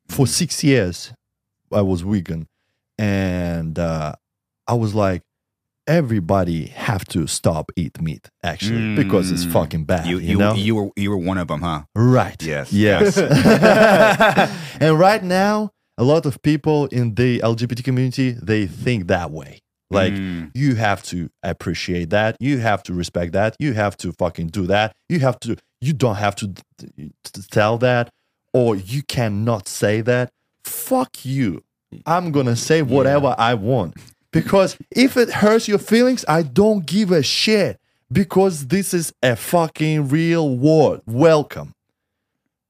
For 0.10 0.26
six 0.28 0.64
years, 0.64 1.14
I 1.72 1.82
was 1.82 2.02
vegan. 2.02 2.48
And 2.98 3.78
uh, 3.78 4.14
I 4.68 4.74
was 4.74 4.96
like, 4.96 5.22
everybody 5.88 6.68
have 6.68 7.06
to 7.06 7.28
stop 7.28 7.72
eat 7.76 8.02
meat 8.02 8.30
actually 8.44 8.96
because 8.96 9.32
it's 9.32 9.46
Mm. 9.46 9.52
fucking 9.52 9.84
bad. 9.86 10.08
you, 10.08 10.18
You, 10.18 10.28
you, 10.30 10.38
know? 10.38 10.54
you 10.56 10.76
were 10.76 10.90
you 10.96 11.10
were 11.12 11.18
one 11.18 11.38
of 11.38 11.48
them, 11.50 11.62
huh? 11.62 11.84
Right. 11.94 12.42
Yes. 12.42 12.74
Yes. 12.74 13.18
and 14.80 14.98
right 15.00 15.24
now, 15.24 15.72
a 15.98 16.04
lot 16.04 16.26
of 16.26 16.42
people 16.42 16.86
in 16.88 17.16
the 17.16 17.40
LGBT 17.40 17.84
community 17.84 18.32
they 18.32 18.66
think 18.68 19.08
that 19.08 19.32
way. 19.32 19.60
Like 19.92 20.14
Mm. 20.14 20.50
you 20.56 20.76
have 20.76 21.04
to 21.04 21.30
appreciate 21.44 22.10
that. 22.10 22.36
You 22.40 22.58
have 22.58 22.82
to 22.84 22.94
respect 22.94 23.34
that. 23.34 23.56
You 23.60 23.74
have 23.74 23.96
to 23.98 24.12
fucking 24.14 24.48
do 24.48 24.66
that. 24.68 24.96
You 25.10 25.20
have 25.20 25.40
to. 25.42 25.56
You 25.80 25.94
don't 25.94 26.16
have 26.16 26.36
to, 26.38 26.52
to 27.34 27.48
tell 27.52 27.78
that, 27.78 28.10
or 28.54 28.76
you 28.76 29.04
cannot 29.04 29.68
say 29.68 30.02
that. 30.02 30.32
Fuck 30.64 31.24
you. 31.24 31.62
I'm 32.08 32.32
gonna 32.32 32.56
say 32.56 32.82
whatever 32.82 33.36
I 33.38 33.54
want 33.54 33.94
because 34.32 34.78
if 34.90 35.16
it 35.18 35.30
hurts 35.30 35.68
your 35.68 35.78
feelings, 35.78 36.26
I 36.28 36.42
don't 36.42 36.86
give 36.88 37.12
a 37.12 37.22
shit. 37.22 37.80
Because 38.12 38.68
this 38.68 38.94
is 38.94 39.14
a 39.24 39.36
fucking 39.36 40.10
real 40.10 40.58
world. 40.58 41.02
Welcome. 41.06 41.75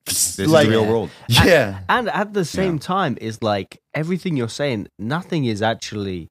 This 0.06 0.40
is 0.40 0.52
the 0.52 0.66
real 0.70 0.86
world. 0.86 1.10
Yeah. 1.30 1.80
and 1.90 2.10
at 2.10 2.34
the 2.34 2.46
same 2.46 2.74
Yeah. 2.76 2.80
time 2.80 3.18
is 3.20 3.42
like 3.42 3.80
everything 3.94 4.38
you're 4.38 4.50
saying 4.50 4.88
nothing 5.00 5.46
is 5.46 5.62
actually 5.62 6.30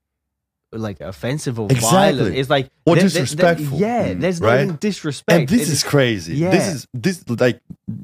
like 0.73 1.01
offensive 1.01 1.59
or 1.61 1.67
Exactly. 1.71 1.91
violent 1.99 2.37
it's 2.37 2.51
like 2.51 2.67
Or 2.87 2.95
there- 2.97 3.03
there- 3.03 3.11
there- 3.11 3.23
disrespectful. 3.23 3.79
yeah 3.79 4.09
Mm, 4.09 4.21
there's 4.21 4.41
right? 4.41 4.67
no 4.69 4.75
disrespect 4.75 5.39
and 5.41 5.49
this 5.49 5.69
It 5.69 5.73
is 5.73 5.83
crazy. 5.85 6.33
This 6.33 6.41
yeah. 6.41 6.71
is 6.73 6.87
this 6.93 7.25
like 7.29 7.61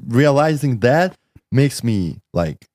realizing 0.07 0.79
that 0.79 1.17
makes 1.51 1.83
me 1.83 2.19
like 2.33 2.65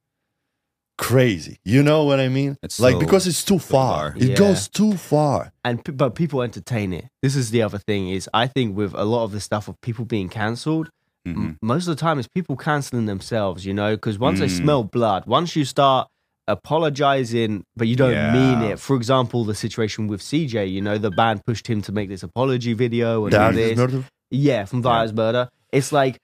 crazy. 0.98 1.58
You 1.64 1.82
know 1.82 2.04
what 2.04 2.20
I 2.20 2.28
mean? 2.28 2.56
It's 2.62 2.80
like 2.80 2.94
so 2.94 3.00
because 3.00 3.26
it's 3.26 3.44
too 3.44 3.58
far. 3.58 4.12
bizarre. 4.12 4.16
It 4.24 4.30
Yeah. 4.30 4.36
goes 4.36 4.68
too 4.68 4.96
far. 4.96 5.52
and 5.64 5.82
but 5.96 6.14
people 6.14 6.42
entertain 6.42 6.92
it 6.92 7.06
this 7.22 7.34
is 7.36 7.50
the 7.50 7.60
other 7.62 7.78
thing 7.78 8.08
is 8.08 8.28
i 8.32 8.46
think 8.46 8.76
with 8.76 8.92
a 8.94 9.04
lot 9.04 9.24
of 9.24 9.32
the 9.32 9.40
stuff 9.40 9.66
of 9.68 9.74
people 9.80 10.04
being 10.04 10.28
cancelled 10.28 10.88
Mhm. 11.26 11.36
m- 11.36 11.58
most 11.62 11.86
of 11.88 11.96
the 11.96 12.00
time 12.00 12.18
it's 12.18 12.28
people 12.28 12.56
canceling 12.56 13.06
themselves 13.06 13.66
you 13.66 13.74
know 13.74 13.96
because 13.96 14.18
once 14.18 14.38
they 14.38 14.46
Mm. 14.46 14.56
smell 14.62 14.84
blood 14.84 15.24
once 15.26 15.56
you 15.56 15.64
start 15.64 16.08
apologizing 16.48 17.64
but 17.76 17.88
you 17.88 17.96
don't 17.96 18.32
mean 18.32 18.62
it 18.70 18.78
for 18.78 18.96
example 18.96 19.44
the 19.44 19.54
situation 19.54 20.06
with 20.06 20.20
cj 20.20 20.70
you 20.70 20.80
know 20.80 20.98
the 20.98 21.10
band 21.10 21.44
pushed 21.44 21.66
him 21.66 21.80
to 21.82 21.90
make 21.92 22.08
this 22.08 22.22
apology 22.22 22.72
video 22.72 23.24
and 23.26 23.32
this 23.56 23.76
murder. 23.76 24.04
Yeah, 24.30 24.64
from 24.64 24.82
Thy 24.82 24.90
Art 24.90 25.06
Is 25.06 25.12
Murder. 25.12 25.48
It's 25.70 25.92
like 25.92 26.18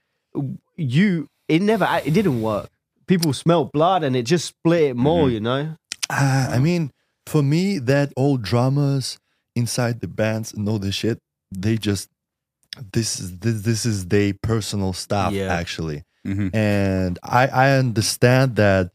you. 0.77 1.29
It 1.49 1.63
never. 1.63 1.87
It 2.05 2.13
didn't 2.13 2.43
work. 2.43 2.69
People 3.07 3.33
smelt 3.33 3.71
blood, 3.73 4.03
and 4.03 4.17
it 4.17 4.25
just 4.25 4.47
split 4.47 4.83
it 4.91 4.97
more. 4.97 5.29
Mhm. 5.29 5.33
You 5.33 5.41
know. 5.41 5.77
Uh, 6.11 6.49
I 6.51 6.59
mean, 6.59 6.91
for 7.27 7.43
me, 7.45 7.79
that 7.79 8.13
old 8.17 8.43
dramas 8.43 9.19
inside 9.55 10.01
the 10.01 10.09
bands 10.09 10.53
and 10.53 10.69
all 10.69 10.81
this 10.81 10.97
shit, 10.97 11.19
they 11.57 11.77
just 11.77 12.09
this 12.93 13.20
is 13.20 13.39
this 13.39 13.62
this 13.62 13.85
is 13.87 14.07
their 14.09 14.33
personal 14.35 14.93
stuff 14.93 15.33
Yeah. 15.33 15.53
actually. 15.53 16.05
Mhm. 16.27 16.55
and 16.55 17.18
I 17.23 17.47
I 17.49 17.70
understand 17.79 18.55
that 18.57 18.91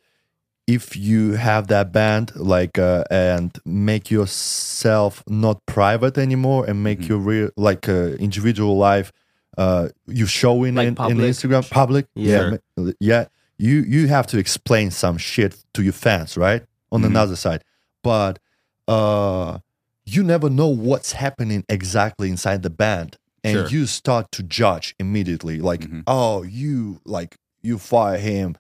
if 0.66 0.96
you 0.96 1.34
have 1.34 1.68
that 1.68 1.92
band 1.92 2.32
like 2.36 2.78
uh, 2.80 3.04
and 3.12 3.52
make 3.66 4.10
yourself 4.10 5.24
not 5.28 5.58
private 5.66 6.18
anymore 6.18 6.66
and 6.70 6.84
make 6.84 7.00
Mhm. 7.02 7.10
your 7.10 7.18
real 7.20 7.50
like 7.58 7.88
uh, 7.90 8.16
individual 8.28 8.78
life 8.78 9.12
uh 9.58 9.90
you 10.08 10.26
showing 10.26 10.76
Like 10.76 10.88
in, 10.88 10.96
in. 11.12 11.18
Instagram 11.18 11.70
public 11.70 12.06
Yeah. 12.16 12.52
ma- 12.78 12.92
yeah 13.00 13.26
you 13.58 13.76
you 13.96 14.08
have 14.08 14.28
to 14.28 14.38
explain 14.38 14.92
some 14.92 15.18
shit 15.18 15.56
to 15.74 15.82
your 15.84 15.94
fans 15.94 16.38
right 16.38 16.64
on 16.92 17.02
Mhm. 17.02 17.08
another 17.08 17.36
side 17.36 17.62
but 18.04 18.40
uh 18.88 19.58
you 20.06 20.24
never 20.24 20.50
know 20.50 20.68
what's 20.68 21.12
happening 21.14 21.64
exactly 21.68 22.30
inside 22.30 22.62
the 22.64 22.70
band 22.70 23.18
and 23.48 23.56
Sure. 23.56 23.68
you 23.76 23.86
start 23.86 24.26
to 24.38 24.42
judge 24.44 24.88
immediately 25.00 25.58
like 25.70 25.82
Mhm. 25.82 26.04
oh 26.08 26.44
you 26.44 27.00
like 27.06 27.32
you 27.68 27.78
fire 27.78 28.18
him 28.20 28.56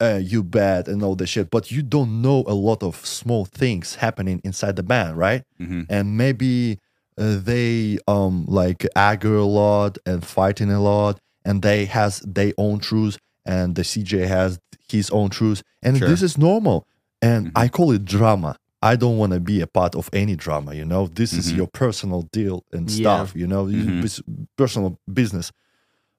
uh, 0.00 0.18
you 0.32 0.42
bad 0.42 0.88
and 0.88 1.02
all 1.02 1.14
this 1.16 1.30
shit 1.30 1.48
but 1.50 1.70
you 1.70 1.80
don't 1.82 2.12
know 2.26 2.42
a 2.48 2.56
lot 2.68 2.82
of 2.82 2.94
small 3.20 3.44
things 3.44 3.96
happening 3.96 4.40
inside 4.48 4.74
the 4.76 4.82
band 4.82 5.16
right 5.16 5.42
Mhm. 5.60 5.86
and 5.88 6.04
maybe 6.16 6.78
uh, 7.18 7.36
they 7.50 7.98
um 8.08 8.44
like 8.48 8.80
argue 8.96 9.40
a 9.40 9.48
lot 9.62 9.98
and 10.06 10.24
fighting 10.24 10.70
a 10.72 10.80
lot 10.80 11.18
and 11.44 11.62
they 11.62 11.84
has 11.84 12.20
their 12.38 12.52
own 12.58 12.78
truths 12.80 13.16
and 13.44 13.74
the 13.76 13.82
cj 13.90 14.26
has 14.26 14.58
his 14.88 15.08
own 15.10 15.28
truths 15.30 15.62
and 15.82 15.98
Sure. 15.98 16.08
this 16.08 16.22
is 16.22 16.36
normal 16.36 16.78
and 17.20 17.46
Mhm. 17.46 17.52
i 17.64 17.68
call 17.68 17.92
it 17.92 18.04
drama 18.04 18.56
i 18.82 18.96
don't 18.96 19.16
want 19.18 19.32
to 19.32 19.40
be 19.40 19.60
a 19.60 19.66
part 19.66 19.94
of 19.94 20.08
any 20.12 20.34
drama 20.36 20.74
you 20.74 20.84
know 20.84 21.06
this 21.06 21.32
is 21.32 21.52
Mhm. 21.52 21.56
your 21.58 21.66
personal 21.68 22.22
deal 22.32 22.64
and 22.72 22.90
Yeah. 22.90 22.96
stuff 23.02 23.36
you 23.36 23.46
know 23.46 23.66
Mhm. 23.66 24.04
it's 24.04 24.20
personal 24.56 24.98
business 25.12 25.52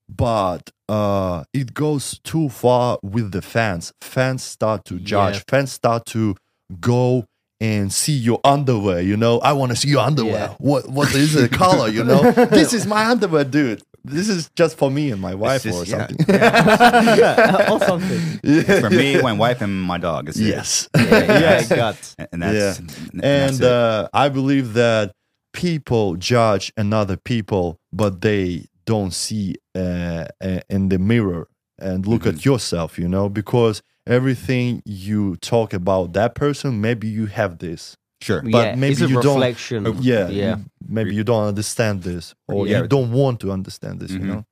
but 0.10 0.70
uh 0.90 1.44
it 1.54 1.74
goes 1.74 2.20
too 2.24 2.50
far 2.50 2.98
with 3.04 3.32
the 3.32 3.42
fans 3.42 3.94
fans 4.02 4.44
start 4.44 4.86
to 4.86 5.00
judge 5.00 5.36
Yeah. 5.36 5.42
fans 5.50 5.72
start 5.72 6.06
to 6.08 6.36
go 6.80 7.26
and 7.62 7.94
see 7.94 8.14
your 8.14 8.40
underwear 8.44 9.02
you 9.02 9.16
know 9.16 9.40
i 9.40 9.54
want 9.54 9.72
to 9.72 9.76
see 9.76 9.90
your 9.90 10.02
underwear 10.02 10.50
Yeah. 10.50 10.56
what 10.60 10.90
what 10.90 11.14
is 11.16 11.34
the 11.34 11.48
color 11.48 11.88
you 11.88 12.04
know 12.04 12.22
this 12.60 12.74
is 12.74 12.86
my 12.86 13.06
underwear 13.06 13.46
dude 13.46 13.82
this 14.04 14.28
is 14.30 14.50
just 14.56 14.78
for 14.78 14.92
me 14.92 15.12
and 15.12 15.22
my 15.22 15.34
wife 15.36 15.64
just- 15.64 15.78
or 15.78 15.86
yeah. 15.86 16.08
something 16.08 17.72
or 17.74 17.80
something. 17.80 18.40
It's 18.44 18.80
for 18.80 18.90
me, 18.90 19.22
my 19.22 19.34
wife, 19.34 19.62
and 19.62 19.82
my 19.82 19.98
dog. 19.98 20.30
It's 20.30 20.40
yes 20.40 20.90
Yeah, 20.96 21.40
yeah, 21.40 21.64
guts. 21.68 22.16
and 22.32 22.42
that's 22.44 22.56
Yeah. 22.56 22.76
and 22.78 23.22
that's 23.22 23.52
and 23.52 23.62
it. 23.62 23.68
uh, 23.68 24.10
I 24.14 24.30
believe 24.30 24.74
that 24.74 25.14
people 25.54 26.16
judge 26.16 26.74
another 26.78 27.16
people, 27.18 27.80
but 27.92 28.22
they 28.22 28.66
don't 28.86 29.14
see 29.14 29.56
uh, 29.76 30.26
uh, 30.42 30.60
in 30.70 30.90
the 30.90 31.00
mirror 31.00 31.48
and 31.80 32.06
look 32.06 32.22
Mm-hmm. 32.24 32.38
at 32.38 32.46
yourself, 32.46 32.98
you 33.00 33.08
know, 33.08 33.30
because 33.30 33.82
everything 34.06 34.82
you 34.86 35.36
talk 35.38 35.74
about 35.74 36.14
that 36.14 36.36
person, 36.36 36.82
maybe 36.82 37.08
you 37.08 37.28
have 37.28 37.60
this. 37.60 37.96
Sure. 38.24 38.42
but 38.42 38.52
yeah, 38.52 38.76
maybe 38.76 39.06
you 39.06 39.22
don't- 39.22 39.36
reflection. 39.40 39.98
Yeah, 40.02 40.30
yeah. 40.30 40.56
maybe 40.88 41.14
you 41.14 41.24
don't 41.24 41.48
understand 41.48 42.04
this, 42.04 42.34
or 42.48 42.68
Yeah. 42.68 42.82
you 42.82 42.88
don't 42.88 43.12
want 43.12 43.40
to 43.42 43.52
understand 43.52 44.00
this, 44.00 44.12
Mhm. 44.12 44.20
you 44.20 44.26
know. 44.28 44.46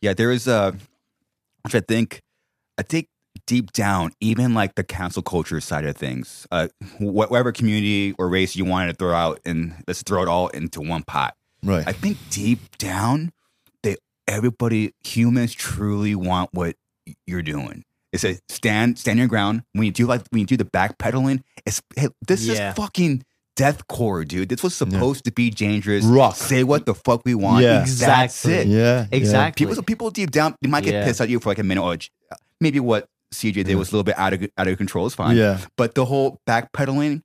Yeah, 0.00 0.12
there 0.14 0.30
is 0.30 0.46
a, 0.46 0.74
which 1.62 1.74
I 1.74 1.80
think, 1.80 2.20
I 2.78 2.82
think 2.82 3.08
deep 3.46 3.72
down, 3.72 4.12
even 4.20 4.54
like 4.54 4.74
the 4.74 4.84
cancel 4.84 5.22
culture 5.22 5.60
side 5.60 5.84
of 5.84 5.96
things, 5.96 6.46
uh, 6.52 6.68
whatever 6.98 7.52
community 7.52 8.14
or 8.18 8.28
race 8.28 8.54
you 8.56 8.64
wanted 8.64 8.88
to 8.92 8.96
throw 8.96 9.14
out, 9.14 9.40
and 9.44 9.74
let's 9.88 10.02
throw 10.02 10.22
it 10.22 10.28
all 10.28 10.48
into 10.48 10.80
one 10.80 11.02
pot. 11.02 11.34
Right. 11.62 11.86
I 11.86 11.92
think 11.92 12.18
deep 12.30 12.76
down, 12.78 13.32
they 13.82 13.96
everybody 14.28 14.92
humans 15.02 15.52
truly 15.54 16.14
want 16.14 16.50
what 16.52 16.76
you're 17.26 17.42
doing. 17.42 17.84
It's 18.14 18.24
a 18.24 18.38
stand 18.48 18.98
stand 18.98 19.18
your 19.18 19.28
ground. 19.28 19.62
When 19.72 19.84
you 19.84 19.90
do 19.92 20.06
like 20.06 20.22
when 20.30 20.40
you 20.40 20.46
do 20.46 20.56
the 20.56 20.64
backpedaling, 20.64 21.42
it's 21.66 21.82
hey, 21.96 22.08
this 22.26 22.46
Yeah. 22.46 22.70
is 22.70 22.74
fucking 22.76 23.24
deathcore, 23.58 24.26
dude. 24.26 24.48
This 24.48 24.62
was 24.62 24.74
supposed 24.74 25.24
to 25.24 25.32
be 25.32 25.50
dangerous. 25.50 26.04
Rock. 26.04 26.36
Say 26.36 26.64
what 26.64 26.86
the 26.86 26.94
fuck 26.94 27.22
we 27.24 27.34
want. 27.34 27.62
Yeah. 27.64 27.80
That's 27.80 27.90
Exactly. 28.44 28.52
it. 28.54 28.66
Yeah, 28.68 29.06
Exactly. 29.12 29.66
People, 29.66 29.82
people 29.82 30.10
deep 30.10 30.30
down, 30.30 30.54
they 30.62 30.68
might 30.68 30.84
get 30.84 30.94
Yeah. 30.94 31.04
pissed 31.04 31.20
at 31.20 31.28
you 31.28 31.38
for 31.40 31.50
like 31.50 31.58
a 31.58 31.62
minute 31.62 31.82
or 31.82 31.96
maybe 32.60 32.80
what 32.80 33.06
CJ 33.32 33.64
did 33.64 33.74
was 33.76 33.88
a 33.88 33.92
little 33.92 34.04
bit 34.04 34.18
out 34.18 34.32
of 34.32 34.46
out 34.56 34.68
of 34.68 34.78
control. 34.78 35.06
Is 35.06 35.14
fine. 35.14 35.36
Yeah. 35.36 35.58
But 35.76 35.94
the 35.96 36.04
whole 36.04 36.38
backpedaling, 36.48 37.22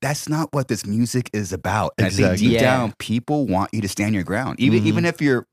that's 0.00 0.28
not 0.28 0.48
what 0.52 0.68
this 0.68 0.86
music 0.86 1.30
is 1.32 1.52
about. 1.52 1.94
And 1.98 2.06
I 2.06 2.10
think 2.10 2.20
Exactly. 2.20 2.46
deep 2.48 2.54
Yeah. 2.54 2.60
down, 2.62 2.94
people 2.98 3.46
want 3.46 3.74
you 3.74 3.80
to 3.80 3.88
stand 3.88 4.14
your 4.14 4.24
ground, 4.24 4.60
even 4.60 4.82
Mhm. 4.82 4.86
even 4.86 5.04
if 5.04 5.20
you're, 5.20 5.46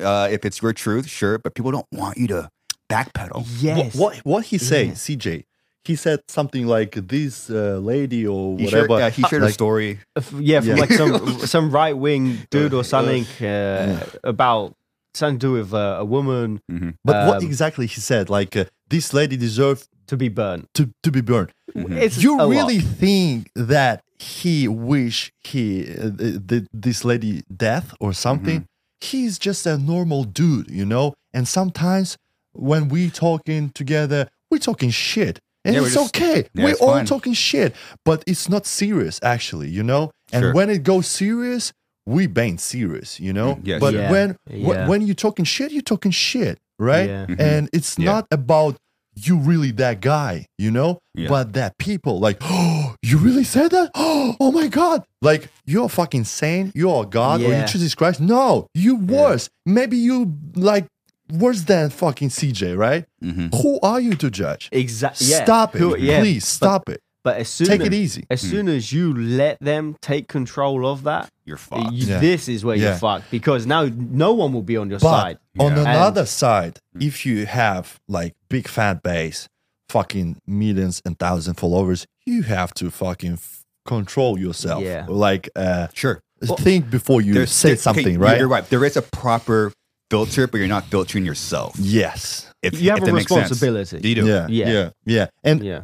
uh, 0.00 0.28
if 0.30 0.44
it's 0.44 0.62
your 0.62 0.72
truth, 0.72 1.08
sure. 1.08 1.38
But 1.38 1.54
people 1.54 1.70
don't 1.72 1.86
want 1.92 2.18
you 2.18 2.26
to 2.28 2.48
backpedal. 2.88 3.44
Yes. 3.60 3.94
What 3.94 4.16
what, 4.16 4.24
what 4.24 4.44
he 4.46 4.58
say, 4.58 4.84
Yeah. 4.86 4.92
CJ? 4.92 5.44
He 5.84 5.94
said 5.94 6.20
something 6.28 6.66
like 6.66 6.92
this 7.08 7.48
uh, 7.48 7.78
lady 7.80 8.26
or 8.26 8.58
He 8.58 8.64
whatever. 8.64 8.88
shared, 8.88 9.00
yeah, 9.00 9.10
he 9.10 9.22
shared 9.22 9.42
a 9.42 9.44
like- 9.46 9.54
story. 9.54 10.00
F- 10.16 10.32
yeah, 10.40 10.60
from 10.60 10.68
Yeah. 10.70 10.74
like 10.76 10.92
some 10.92 11.38
some 11.54 11.70
right 11.70 11.96
wing 11.96 12.38
dude 12.50 12.74
or 12.74 12.82
something 12.84 13.24
uh, 13.46 14.04
about 14.24 14.74
something 15.14 15.38
to 15.38 15.46
do 15.46 15.52
with 15.52 15.72
uh, 15.72 15.98
a 16.00 16.04
woman 16.04 16.60
hmm 16.68 16.90
But 17.04 17.28
what 17.28 17.36
um, 17.38 17.44
exactly 17.44 17.86
he 17.86 18.00
said? 18.00 18.28
Like 18.28 18.56
uh, 18.56 18.64
this 18.88 19.12
lady 19.14 19.36
deserved 19.36 19.86
to 20.08 20.16
be 20.16 20.28
burned. 20.28 20.66
to 20.74 20.90
to 21.04 21.10
be 21.12 21.20
burned. 21.20 21.50
Mhm. 21.76 21.96
It's 22.04 22.18
you 22.22 22.34
a 22.34 22.42
lot. 22.42 22.50
really 22.50 22.80
think 22.80 23.50
that 23.54 24.02
he 24.18 24.66
wish 24.66 25.30
he 25.44 25.86
uh, 25.94 26.08
did 26.50 26.66
this 26.72 27.04
lady 27.04 27.42
death 27.54 27.94
or 28.00 28.12
something? 28.12 28.60
Mm-hmm. 28.60 29.06
He's 29.10 29.38
just 29.38 29.66
a 29.66 29.76
normal 29.78 30.24
dude, 30.24 30.68
you 30.70 30.84
know. 30.86 31.14
And 31.34 31.46
sometimes 31.46 32.16
when 32.58 32.88
we 32.88 33.10
talking 33.10 33.70
together, 33.70 34.28
we're 34.50 34.58
talking 34.58 34.90
shit, 34.90 35.38
and 35.64 35.74
Yeah, 35.74 35.82
it's 35.82 35.94
just- 35.94 36.16
okay. 36.16 36.46
yeah, 36.54 36.64
we're 36.64 36.70
it's 36.70 36.80
all 36.80 36.94
fine. 36.94 37.06
talking 37.06 37.32
shit, 37.32 37.74
but 38.04 38.22
it's 38.26 38.48
not 38.48 38.66
serious 38.66 39.18
actually, 39.22 39.68
you 39.68 39.82
know. 39.82 40.10
And 40.32 40.42
Sure. 40.42 40.54
when 40.54 40.70
it 40.70 40.82
goes 40.82 41.06
serious, 41.06 41.72
we 42.06 42.26
bang 42.26 42.58
serious, 42.58 43.18
you 43.20 43.32
know. 43.32 43.56
Mm, 43.56 43.60
yes. 43.66 43.80
But 43.80 43.94
Yeah, 43.94 44.10
when 44.10 44.36
wh- 44.48 44.52
yeah. 44.54 44.88
when 44.88 45.02
you're 45.02 45.14
talking 45.14 45.44
shit, 45.44 45.72
you're 45.72 45.82
talking 45.82 46.12
shit, 46.12 46.58
right? 46.78 47.08
Yeah. 47.08 47.26
Mhm. 47.26 47.40
And 47.40 47.68
it's 47.72 47.98
Yeah. 47.98 48.04
not 48.12 48.26
about 48.30 48.76
you 49.18 49.36
really 49.38 49.70
that 49.72 50.00
guy, 50.02 50.44
you 50.58 50.70
know, 50.70 50.98
Yeah. 51.14 51.28
but 51.28 51.54
that 51.54 51.78
people 51.78 52.20
like, 52.20 52.36
oh, 52.42 52.94
you 53.02 53.16
really 53.18 53.44
said 53.44 53.70
that? 53.72 53.90
Oh 54.38 54.50
my 54.52 54.66
god! 54.66 55.04
Like 55.22 55.48
you're 55.64 55.88
fucking 55.88 56.24
sane, 56.24 56.72
you're 56.74 57.04
a 57.04 57.06
god, 57.06 57.40
or 57.40 57.44
you 57.44 57.50
Yeah. 57.50 57.66
Jesus 57.66 57.94
Christ? 57.94 58.20
No, 58.20 58.66
you 58.74 58.96
worse. 58.96 59.48
Maybe 59.64 59.96
you 59.96 60.34
like 60.56 60.86
worse 61.30 61.62
than 61.62 61.90
fucking 61.90 62.28
CJ, 62.30 62.76
right? 62.76 63.04
hmm 63.20 63.48
Who 63.62 63.78
are 63.82 64.00
you 64.00 64.14
to 64.16 64.30
judge? 64.30 64.68
Exactly. 64.72 65.26
Yeah. 65.28 65.44
Stop 65.44 65.74
it, 65.74 65.78
Who- 65.78 65.96
yeah, 65.98 66.20
please 66.20 66.46
stop 66.46 66.88
it. 66.88 67.00
But 67.24 67.38
as 67.38 67.48
soon 67.48 67.66
Take 67.66 67.80
as, 67.80 67.86
it 67.88 67.94
easy. 67.94 68.24
as 68.30 68.40
soon 68.40 68.68
as 68.68 68.92
you 68.92 69.12
let 69.12 69.58
them 69.58 69.96
take 70.00 70.28
control 70.28 70.86
of 70.86 71.02
that, 71.02 71.28
You're 71.44 71.56
fucked. 71.56 71.92
you- 71.92 72.06
Yeah. 72.06 72.20
this 72.20 72.48
is 72.48 72.64
where 72.64 72.76
Yeah. 72.76 72.90
you're 72.90 72.98
fucked 72.98 73.32
because 73.32 73.66
now 73.66 73.88
no 73.92 74.32
one 74.32 74.52
will 74.52 74.62
be 74.62 74.76
on 74.76 74.88
your 74.90 75.00
But 75.00 75.20
side. 75.22 75.38
on 75.58 75.72
Yeah. 75.74 75.80
another 75.82 76.24
side, 76.24 76.78
if 77.00 77.26
you 77.26 77.46
have 77.46 77.98
like 78.06 78.34
big 78.48 78.68
fan 78.68 79.00
base, 79.02 79.48
fucking 79.88 80.36
millions 80.46 81.02
and 81.04 81.18
thousand 81.18 81.54
followers, 81.54 82.06
you 82.26 82.42
have 82.44 82.72
to 82.74 82.90
fucking 82.92 83.34
f- 83.34 83.64
control 83.84 84.38
yourself. 84.38 84.84
Yeah. 84.84 85.06
Like 85.08 85.48
uh, 85.56 85.88
Sure. 85.94 86.20
think 86.58 86.90
before 86.90 87.20
you 87.22 87.34
There's 87.34 87.50
say 87.50 87.70
there- 87.70 87.74
okay, 87.74 87.80
something, 87.80 88.04
you're- 88.12 88.16
right? 88.18 88.38
You're 88.38 88.46
right. 88.48 88.68
There 88.70 88.84
is 88.84 88.96
a 88.96 89.02
proper 89.02 89.72
filter, 90.10 90.46
but 90.46 90.58
you're 90.58 90.68
not 90.68 90.84
filtering 90.86 91.24
yourself. 91.24 91.74
Yes. 91.78 92.50
If, 92.62 92.80
You 92.80 92.90
have 92.90 92.98
if 92.98 93.02
a 93.04 93.06
that 93.06 93.12
makes 93.12 93.28
sense. 93.32 93.50
responsibility. 93.50 94.08
You 94.08 94.14
do. 94.16 94.26
Yeah, 94.26 94.46
Yeah. 94.48 94.68
yeah, 94.68 94.90
yeah, 95.04 95.26
And 95.44 95.62
Yeah. 95.64 95.82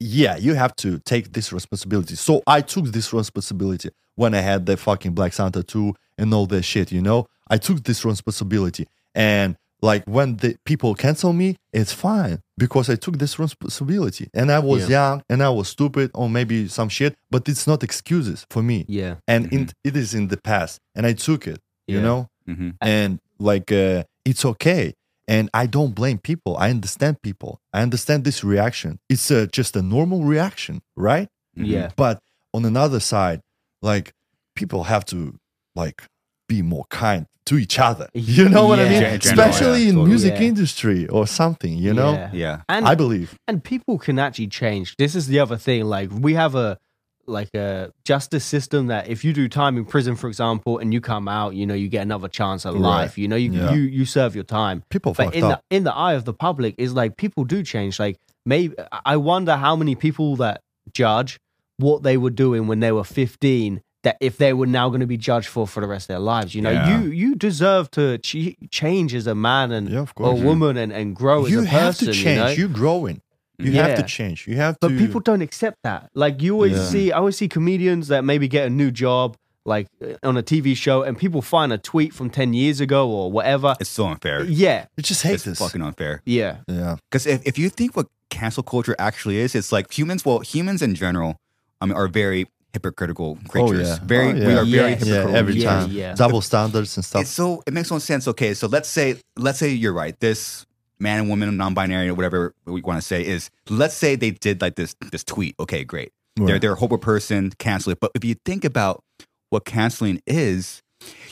yeah, 0.00 0.36
you 0.36 0.54
have 0.54 0.74
to 0.76 0.98
take 1.00 1.32
this 1.32 1.52
responsibility. 1.52 2.16
So 2.16 2.42
I 2.46 2.60
took 2.60 2.86
this 2.86 3.12
responsibility 3.12 3.90
when 4.16 4.34
I 4.34 4.40
had 4.40 4.66
the 4.66 4.76
fucking 4.76 5.12
Black 5.12 5.32
Sun 5.32 5.52
tattoo 5.52 5.94
and 6.18 6.32
all 6.32 6.46
that 6.46 6.62
shit, 6.62 6.92
you 6.92 7.02
know? 7.02 7.26
I 7.50 7.58
took 7.58 7.82
this 7.84 8.04
responsibility. 8.04 8.86
And 9.14 9.56
like 9.82 10.04
when 10.06 10.36
the 10.36 10.56
people 10.64 10.94
cancel 10.94 11.32
me, 11.32 11.56
it's 11.72 11.92
fine 11.92 12.40
because 12.56 12.88
I 12.88 12.94
took 12.96 13.18
this 13.18 13.38
responsibility. 13.38 14.28
And 14.32 14.50
I 14.50 14.60
was 14.60 14.88
young 14.88 15.22
and 15.28 15.42
I 15.42 15.50
was 15.50 15.68
stupid 15.68 16.10
or 16.14 16.30
maybe 16.30 16.68
some 16.68 16.88
shit, 16.88 17.16
but 17.30 17.48
it's 17.48 17.66
not 17.66 17.82
excuses 17.82 18.46
for 18.50 18.62
me. 18.62 18.84
Yeah. 18.88 19.16
And 19.28 19.52
in, 19.52 19.70
it 19.82 19.96
is 19.96 20.14
in 20.14 20.28
the 20.28 20.36
past. 20.38 20.78
And 20.94 21.04
I 21.06 21.12
took 21.12 21.46
it, 21.46 21.60
you 21.86 21.96
Yeah. 21.98 22.02
know? 22.02 22.28
hmm 22.46 22.70
and 22.80 23.20
like 23.38 23.70
uh, 23.72 24.04
it's 24.24 24.44
okay 24.44 24.94
and 25.26 25.48
i 25.54 25.66
don't 25.66 25.94
blame 25.94 26.18
people 26.18 26.56
i 26.58 26.70
understand 26.70 27.20
people 27.22 27.58
i 27.72 27.80
understand 27.82 28.24
this 28.24 28.44
reaction 28.44 28.98
it's 29.08 29.30
uh, 29.30 29.46
just 29.52 29.76
a 29.76 29.82
normal 29.82 30.24
reaction 30.24 30.80
right 30.96 31.28
Mm-hmm. 31.56 31.66
Yeah. 31.70 31.90
but 31.96 32.18
on 32.52 32.64
another 32.64 32.98
side 32.98 33.40
like 33.80 34.10
people 34.56 34.82
have 34.84 35.04
to 35.04 35.36
like 35.76 36.02
be 36.48 36.62
more 36.62 36.84
kind 36.90 37.26
to 37.46 37.58
each 37.58 37.78
other 37.78 38.08
you 38.12 38.48
know 38.48 38.66
what 38.66 38.80
i 38.80 38.88
mean 38.88 39.00
general, 39.00 39.14
especially 39.48 39.82
yeah, 39.82 39.88
in 39.90 39.94
totally. 39.94 40.08
music 40.08 40.34
Yeah. 40.34 40.48
industry 40.48 41.06
or 41.06 41.28
something 41.28 41.78
you 41.78 41.94
know 41.94 42.12
Yeah. 42.14 42.30
Yeah. 42.32 42.60
And 42.68 42.88
i 42.88 42.96
believe 42.96 43.38
and 43.46 43.62
people 43.62 43.98
can 43.98 44.18
actually 44.18 44.48
change. 44.48 44.96
This 44.96 45.14
is 45.14 45.28
the 45.28 45.38
other 45.38 45.56
thing. 45.56 45.84
Like 45.84 46.10
we 46.10 46.34
have 46.34 46.54
a 46.56 46.78
like 47.26 47.48
a 47.54 47.92
justice 48.04 48.44
system 48.44 48.86
that 48.88 49.08
if 49.08 49.24
you 49.24 49.32
do 49.32 49.48
time 49.48 49.76
in 49.76 49.84
prison, 49.84 50.16
for 50.16 50.28
example, 50.28 50.78
and 50.78 50.92
you 50.92 51.00
come 51.00 51.28
out, 51.28 51.54
you 51.54 51.66
know, 51.66 51.74
you 51.74 51.88
get 51.88 52.02
another 52.02 52.28
chance 52.28 52.64
at 52.66 52.72
Right. 52.74 52.80
life. 52.80 53.18
You 53.18 53.28
know, 53.28 53.36
you 53.36 53.52
Yeah. 53.52 53.72
you 53.72 53.82
you 53.82 54.04
serve 54.04 54.34
your 54.34 54.44
time. 54.44 54.82
people 54.90 55.12
But 55.14 55.34
in 55.34 55.44
up 55.44 55.62
the 55.70 55.76
in 55.76 55.84
the 55.84 55.94
eye 55.94 56.14
of 56.14 56.24
the 56.24 56.34
public, 56.34 56.74
is 56.78 56.92
like 56.94 57.16
people 57.16 57.44
do 57.44 57.62
change. 57.62 57.98
Like 57.98 58.16
maybe 58.46 58.74
I 59.04 59.16
wonder 59.16 59.56
how 59.56 59.76
many 59.76 59.94
people 59.94 60.36
that 60.36 60.60
judge 60.92 61.38
what 61.78 62.02
they 62.02 62.16
were 62.16 62.30
doing 62.30 62.66
when 62.66 62.80
they 62.80 62.92
were 62.92 63.04
fifteen. 63.04 63.80
That 64.04 64.18
if 64.20 64.36
they 64.36 64.52
were 64.52 64.66
now 64.66 64.90
going 64.90 65.00
to 65.00 65.06
be 65.06 65.16
judged 65.16 65.48
for 65.48 65.66
for 65.66 65.80
the 65.80 65.86
rest 65.86 66.04
of 66.04 66.08
their 66.08 66.18
lives, 66.18 66.54
you 66.54 66.60
know, 66.60 66.70
Yeah. 66.70 67.00
you 67.00 67.10
you 67.10 67.34
deserve 67.34 67.90
to 67.92 68.18
ch- 68.18 68.54
change 68.70 69.14
as 69.14 69.26
a 69.26 69.34
man 69.34 69.72
and 69.72 69.88
Yeah, 69.88 70.00
of 70.00 70.10
a 70.10 70.14
course. 70.14 70.40
woman 70.42 70.76
and, 70.76 70.92
and 70.92 71.16
grow 71.16 71.46
you 71.46 71.60
as 71.60 71.64
a 71.64 71.68
have 71.68 71.82
person. 71.94 72.08
to 72.08 72.18
you 72.18 72.22
change 72.24 72.38
know? 72.40 72.48
you 72.50 72.66
are 72.66 72.68
growing 72.68 73.20
you 73.58 73.72
have 73.72 73.96
to 73.96 74.02
change 74.02 74.46
you 74.48 74.56
have 74.56 74.76
But 74.80 74.88
to 74.88 74.94
But 74.94 75.00
people 75.06 75.20
don't 75.20 75.42
accept 75.42 75.78
that. 75.84 76.10
Like 76.14 76.42
you 76.42 76.54
always 76.54 76.72
Yeah. 76.76 76.84
see, 76.94 77.12
I 77.12 77.18
always 77.18 77.36
see 77.36 77.48
comedians 77.48 78.08
that 78.08 78.24
maybe 78.24 78.48
get 78.48 78.66
a 78.66 78.70
new 78.70 78.90
job, 78.90 79.36
like 79.64 79.86
uh, 80.02 80.28
on 80.28 80.36
a 80.36 80.42
TV 80.42 80.76
show, 80.76 81.02
and 81.02 81.16
people 81.16 81.40
find 81.42 81.72
a 81.72 81.78
tweet 81.78 82.12
from 82.12 82.30
ten 82.30 82.52
years 82.52 82.80
ago 82.80 83.08
or 83.08 83.30
whatever. 83.30 83.76
It's 83.80 83.90
so 83.90 84.06
unfair. 84.06 84.44
Yeah, 84.44 84.86
you 84.96 85.02
just 85.02 85.22
hate 85.22 85.34
It's 85.34 85.44
this 85.44 85.58
fucking 85.58 85.82
unfair. 85.82 86.20
yeah, 86.26 86.56
yeah 86.68 86.96
Because 87.10 87.26
if, 87.26 87.40
if 87.46 87.56
you 87.58 87.68
think 87.70 87.96
what 87.96 88.06
cancel 88.30 88.62
culture 88.62 88.96
actually 88.98 89.38
is, 89.38 89.54
it's 89.54 89.70
like 89.72 89.86
humans, 89.96 90.24
well, 90.24 90.40
humans 90.40 90.82
in 90.82 90.94
general 90.94 91.36
I 91.80 91.86
mean, 91.86 91.94
are 91.96 92.08
very 92.08 92.46
hypocritical 92.72 93.38
creatures. 93.48 93.88
Oh, 93.88 93.92
yeah. 93.92 93.98
Very, 94.04 94.28
Oh, 94.30 94.34
we 94.34 94.40
yeah. 94.40 94.60
are 94.60 94.64
very 94.64 94.90
Yes. 94.90 94.98
hypocritical. 95.00 95.30
yeah 95.32 95.38
every 95.38 95.54
Yeah, 95.54 95.70
time 95.70 95.90
yeah. 95.92 96.14
double 96.14 96.40
standards 96.40 96.96
and 96.96 97.04
stuff 97.04 97.22
It's 97.22 97.30
so 97.30 97.62
it 97.66 97.72
makes 97.72 97.90
no 97.90 97.98
sense. 98.00 98.26
Okay, 98.28 98.52
so 98.54 98.66
let's 98.66 98.88
say 98.88 99.16
let's 99.36 99.58
say 99.60 99.70
you're 99.70 99.92
right. 99.92 100.18
This 100.18 100.66
man 100.98 101.20
and 101.20 101.28
woman, 101.28 101.56
non-binary, 101.56 102.08
or 102.08 102.14
whatever 102.14 102.54
we 102.66 102.82
want 102.82 102.98
to 102.98 103.06
say 103.06 103.24
is. 103.24 103.50
Let's 103.68 103.94
say 103.94 104.16
they 104.16 104.30
did 104.30 104.60
like 104.60 104.76
this 104.76 104.94
this 105.10 105.24
tweet. 105.24 105.54
Okay, 105.60 105.84
great. 105.84 106.12
They're 106.36 106.58
they're 106.58 106.72
a 106.72 106.76
horrible 106.76 106.98
person. 106.98 107.52
Cancel 107.58 107.92
it. 107.92 108.00
But 108.00 108.10
if 108.14 108.24
you 108.24 108.34
think 108.44 108.64
about 108.64 109.04
what 109.50 109.64
canceling 109.64 110.20
is, 110.26 110.82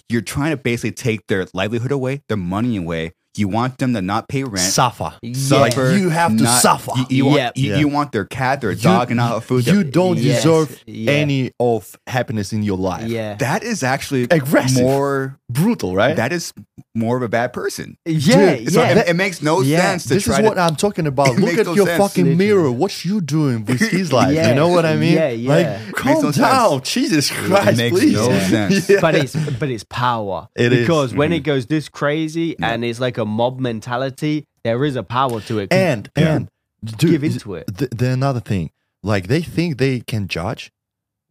you're 0.08 0.20
trying 0.20 0.50
to 0.50 0.56
basically 0.56 0.92
take 0.92 1.26
their 1.26 1.46
livelihood 1.54 1.92
away, 1.92 2.22
their 2.28 2.36
money 2.36 2.76
away. 2.76 3.12
You 3.34 3.48
want 3.48 3.78
them 3.78 3.94
to 3.94 4.02
not 4.02 4.28
pay 4.28 4.44
rent. 4.44 4.58
suffer 4.72 5.14
Yeah. 5.22 5.32
suffer, 5.34 5.92
You 5.96 6.10
have 6.10 6.36
to 6.36 6.42
not- 6.44 6.60
suffer. 6.60 6.92
You, 6.96 7.06
you 7.08 7.24
want, 7.26 7.36
Yep. 7.38 7.52
you, 7.56 7.70
Yeah. 7.70 7.76
you 7.78 7.88
want 7.88 8.12
their 8.12 8.24
cat, 8.26 8.60
their 8.60 8.74
dog, 8.74 9.10
and 9.10 9.16
not 9.16 9.32
have 9.32 9.44
food. 9.44 9.66
You 9.66 9.84
don't 9.84 10.18
Yes, 10.18 10.42
deserve 10.42 10.78
yeah. 10.86 11.12
any 11.12 11.50
of 11.58 11.96
happiness 12.06 12.52
in 12.52 12.62
your 12.62 12.76
life. 12.76 13.08
yeah, 13.08 13.34
that 13.36 13.62
is 13.64 13.82
actually 13.82 14.24
Aggressive. 14.30 14.82
more. 14.82 15.38
Brutal, 15.50 15.94
right? 15.94 16.16
That 16.16 16.32
is 16.32 16.52
more 16.94 17.16
of 17.18 17.22
a 17.22 17.28
bad 17.28 17.52
person. 17.52 17.96
yeah, 18.06 18.56
Dude, 18.56 18.72
So 18.72 18.80
yeah. 18.82 18.98
it, 19.00 19.08
it 19.08 19.16
makes 19.16 19.42
no 19.42 19.60
Yeah. 19.60 19.80
sense 19.82 20.04
to 20.04 20.14
this 20.14 20.24
try 20.24 20.34
is 20.36 20.38
to 20.40 20.44
what 20.48 20.58
I'm 20.58 20.76
talking 20.76 21.06
about. 21.06 21.36
Look 21.38 21.58
at 21.58 21.66
no 21.66 21.74
your 21.74 21.86
sense. 21.86 21.98
fucking 22.02 22.24
Literally. 22.24 22.46
mirror. 22.46 22.72
What 22.72 23.04
you 23.04 23.20
doing 23.20 23.64
with 23.66 23.80
his 23.90 24.12
life? 24.14 24.34
You 24.34 24.54
know 24.54 24.68
what 24.68 24.86
I 24.86 24.96
mean? 24.96 25.12
Yeah, 25.14 25.28
yeah. 25.28 25.48
Like, 25.50 25.66
Makes 25.86 26.00
calm 26.00 26.22
no 26.22 26.32
down. 26.32 26.70
sense. 26.84 26.88
Jesus 26.90 27.30
Christ, 27.30 27.76
makes 27.76 27.98
please. 27.98 28.14
no 28.14 28.28
sense. 28.40 28.88
Yeah. 28.92 28.98
but 29.00 29.14
it's 29.14 29.36
but 29.36 29.68
it's 29.70 29.84
power. 29.84 30.48
It 30.56 30.72
is. 30.72 30.80
because 30.80 31.12
when 31.14 31.32
it 31.32 31.38
mm-hmm. 31.40 31.44
goes 31.52 31.66
this 31.66 31.88
crazy 31.90 32.52
mm-hmm. 32.52 32.64
and 32.64 32.84
it's 32.84 32.98
like 33.00 33.18
a 33.18 33.21
mob 33.26 33.58
mentality, 33.60 34.44
there 34.64 34.84
is 34.84 34.96
a 34.96 35.02
power 35.02 35.40
to 35.42 35.58
it. 35.58 35.72
and 35.72 36.10
Yeah. 36.16 36.34
and 36.36 36.48
dude, 36.84 37.10
Give 37.12 37.24
into 37.24 37.54
it. 37.54 37.66
The, 37.66 37.88
the 37.94 38.10
another 38.10 38.40
thing, 38.40 38.70
like 39.02 39.26
they 39.28 39.42
think 39.42 39.78
they 39.78 40.00
can 40.00 40.28
judge. 40.28 40.70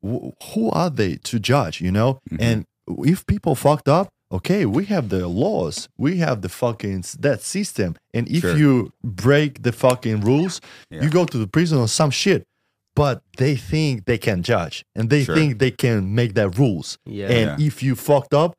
Wh- 0.04 0.32
Who 0.54 0.70
are 0.72 0.90
they 0.90 1.16
to 1.16 1.40
judge? 1.40 1.82
You 1.82 1.92
know, 1.92 2.20
Mhm. 2.32 2.38
and 2.40 2.66
if 3.06 3.26
people 3.26 3.56
fucked 3.56 3.88
up, 3.88 4.10
okay, 4.32 4.66
we 4.66 4.86
have 4.86 5.10
the 5.10 5.28
laws, 5.28 5.88
we 5.98 6.18
have 6.18 6.42
the 6.42 6.50
fucking 6.50 7.04
that 7.20 7.42
system, 7.42 7.96
and 8.14 8.28
if 8.30 8.42
Sure. 8.42 8.58
you 8.58 8.92
break 9.04 9.64
the 9.64 9.72
fucking 9.72 10.22
rules, 10.22 10.62
Yeah. 10.90 11.04
you 11.04 11.10
go 11.10 11.26
to 11.26 11.38
the 11.38 11.48
prison 11.48 11.78
or 11.78 11.88
some 11.88 12.12
shit. 12.12 12.44
But 12.94 13.22
they 13.38 13.56
think 13.56 14.04
they 14.06 14.18
can 14.18 14.44
judge, 14.44 14.84
and 14.96 15.10
they 15.10 15.24
Sure. 15.24 15.34
think 15.36 15.60
they 15.60 15.72
can 15.72 16.14
make 16.14 16.34
their 16.34 16.50
rules. 16.50 16.98
Yeah. 17.06 17.28
And 17.32 17.62
Yeah. 17.62 17.68
if 17.68 17.82
you 17.82 17.96
fucked 17.96 18.34
up, 18.34 18.54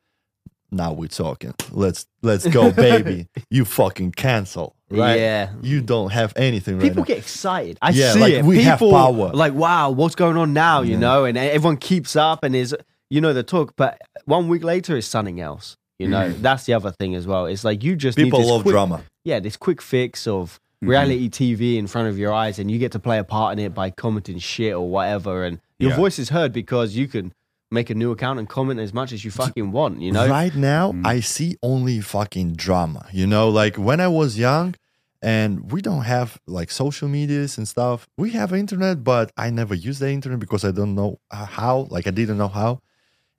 now 0.73 0.93
we're 0.93 1.07
talking. 1.07 1.53
Let's 1.71 2.05
let's 2.21 2.47
go, 2.47 2.71
baby. 2.87 3.27
you 3.49 3.65
fucking 3.65 4.11
cancel, 4.11 4.75
right? 4.89 5.19
Yeah. 5.19 5.49
You 5.61 5.81
don't 5.81 6.11
have 6.11 6.33
anything 6.35 6.75
right 6.75 6.83
People 6.83 7.01
now. 7.01 7.05
get 7.05 7.17
excited. 7.19 7.77
I 7.81 7.91
Yeah, 7.91 8.13
see 8.13 8.19
like, 8.19 8.33
it. 8.33 8.45
we 8.45 8.61
have 8.63 8.79
power. 8.79 9.31
like, 9.33 9.53
wow, 9.53 9.89
what's 9.91 10.15
going 10.15 10.37
on 10.37 10.53
now? 10.53 10.81
You 10.81 10.93
Yeah. 10.93 10.99
know, 10.99 11.25
and 11.25 11.37
everyone 11.37 11.77
keeps 11.77 12.15
up 12.15 12.43
and 12.43 12.55
is, 12.55 12.75
you 13.09 13.21
know, 13.21 13.33
the 13.33 13.43
talk. 13.43 13.73
But 13.75 13.99
one 14.25 14.47
week 14.47 14.63
later, 14.63 14.97
it's 14.97 15.07
something 15.07 15.39
else. 15.39 15.75
You 15.99 16.07
know, 16.09 16.31
that's 16.33 16.65
the 16.65 16.73
other 16.73 16.91
thing 16.91 17.15
as 17.15 17.25
well. 17.27 17.45
It's 17.45 17.63
like 17.63 17.83
you 17.83 17.95
just 17.95 18.17
People 18.17 18.45
love 18.45 18.63
quick, 18.63 18.73
drama. 18.73 19.03
Yeah, 19.23 19.39
this 19.39 19.57
quick 19.57 19.81
fix 19.81 20.27
of 20.27 20.59
Mm-hmm. 20.83 20.89
reality 20.89 21.29
TV 21.29 21.77
in 21.77 21.87
front 21.87 22.09
of 22.09 22.17
your 22.17 22.33
eyes, 22.33 22.59
and 22.59 22.69
you 22.69 22.77
get 22.77 22.91
to 22.91 22.99
play 22.99 23.17
a 23.17 23.23
part 23.23 23.53
in 23.57 23.63
it 23.63 23.73
by 23.73 23.89
commenting 23.89 24.37
shit 24.37 24.73
or 24.73 24.89
whatever, 24.89 25.45
and 25.45 25.59
your 25.79 25.91
Yeah. 25.91 25.95
voice 25.95 26.19
is 26.19 26.27
heard 26.27 26.51
because 26.51 26.93
you 26.93 27.07
can 27.07 27.31
make 27.73 27.89
a 27.89 27.95
new 27.95 28.11
account 28.11 28.39
and 28.39 28.47
comment 28.47 28.79
as 28.79 28.93
much 28.93 29.11
as 29.11 29.25
you 29.25 29.31
fucking 29.31 29.71
want. 29.71 29.99
You 29.99 30.11
know, 30.11 30.27
Right 30.27 30.55
now, 30.55 30.91
Mhm. 30.91 31.05
I 31.05 31.19
see 31.19 31.57
only 31.61 31.99
fucking 32.01 32.53
drama. 32.53 33.05
You 33.11 33.27
know, 33.27 33.49
like 33.49 33.75
when 33.77 33.99
I 33.99 34.07
was 34.07 34.37
young 34.37 34.75
and 35.21 35.71
we 35.71 35.81
don't 35.81 36.03
have 36.03 36.37
like 36.47 36.69
social 36.69 37.07
medias 37.07 37.57
and 37.57 37.67
stuff. 37.67 38.07
We 38.17 38.31
have 38.31 38.53
internet, 38.53 39.03
but 39.03 39.31
I 39.37 39.49
never 39.49 39.73
use 39.73 39.97
the 39.99 40.09
internet 40.11 40.39
because 40.39 40.63
I 40.65 40.71
don't 40.71 40.95
know 40.95 41.19
uh, 41.31 41.45
how. 41.45 41.87
Like 41.89 42.05
I 42.07 42.11
didn't 42.11 42.37
know 42.37 42.49
how. 42.49 42.79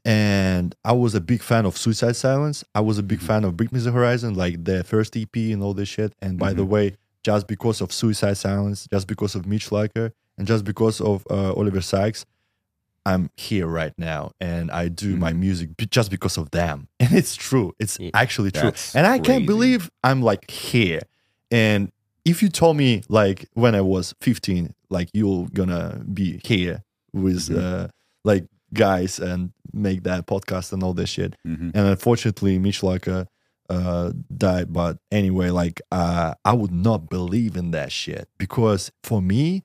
And 0.06 0.74
I 0.84 0.92
was 0.92 1.14
a 1.14 1.20
big 1.20 1.42
fan 1.42 1.64
of 1.64 1.76
Suicide 1.78 2.16
Silence. 2.16 2.64
I 2.74 2.80
was 2.80 2.98
a 2.98 3.02
big 3.02 3.20
fan 3.20 3.44
of 3.44 3.56
Bring 3.56 3.70
Me 3.72 3.80
the 3.80 3.92
Horizon, 3.92 4.34
like 4.34 4.64
the 4.64 4.84
first 4.84 5.16
EP 5.16 5.34
and 5.52 5.62
all 5.62 5.72
this 5.74 5.88
shit. 5.88 6.12
And 6.20 6.38
by 6.38 6.52
the 6.52 6.64
way, 6.64 6.96
just 7.22 7.46
because 7.46 7.80
of 7.80 7.90
Suicide 7.92 8.36
Silence, 8.36 8.86
just 8.90 9.06
because 9.06 9.34
of 9.34 9.46
Mitch 9.46 9.70
Lucker, 9.70 10.12
and 10.36 10.46
just 10.46 10.64
because 10.64 11.00
of 11.00 11.24
uh, 11.30 11.52
Oliver 11.54 11.80
Sykes, 11.80 12.26
I'm 13.06 13.30
here 13.36 13.66
right 13.66 13.92
now 13.98 14.32
and 14.40 14.70
I 14.70 14.88
do 14.88 15.16
my 15.16 15.32
music 15.32 15.70
just 15.90 16.10
because 16.10 16.36
of 16.38 16.50
them. 16.50 16.88
And 17.00 17.12
it's 17.12 17.36
true. 17.36 17.72
It's 17.78 17.98
Yeah. 18.00 18.10
actually 18.14 18.50
true. 18.50 18.72
And 18.94 19.06
I 19.06 19.18
crazy. 19.18 19.22
can't 19.32 19.46
believe 19.46 19.90
I'm 20.02 20.22
like 20.22 20.50
here. 20.50 21.00
And 21.50 21.92
if 22.24 22.42
you 22.42 22.48
told 22.48 22.76
me 22.76 23.02
like 23.08 23.46
when 23.54 23.74
I 23.74 23.80
was 23.82 24.14
15, 24.20 24.74
like 24.90 25.08
you're 25.12 25.48
gonna 25.52 26.02
be 26.12 26.40
here 26.44 26.82
with 27.12 27.48
Mhm. 27.50 27.58
uh, 27.62 27.88
like 28.24 28.46
guys 28.72 29.18
and 29.20 29.52
make 29.72 30.02
that 30.04 30.26
podcast 30.26 30.72
and 30.72 30.82
all 30.82 30.94
this 30.94 31.10
shit. 31.10 31.36
Mhm. 31.46 31.72
And 31.74 31.86
unfortunately, 31.88 32.58
Mitch 32.58 32.82
uh, 33.70 34.12
died. 34.36 34.72
But 34.72 34.98
anyway, 35.10 35.50
like 35.50 35.80
uh, 35.92 36.34
I 36.44 36.52
would 36.52 36.72
not 36.72 37.08
believe 37.10 37.56
in 37.56 37.70
that 37.72 37.92
shit 37.92 38.28
because 38.38 38.90
for 39.02 39.20
me, 39.22 39.62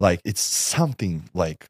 like 0.00 0.20
it's 0.24 0.40
something 0.40 1.28
like 1.34 1.66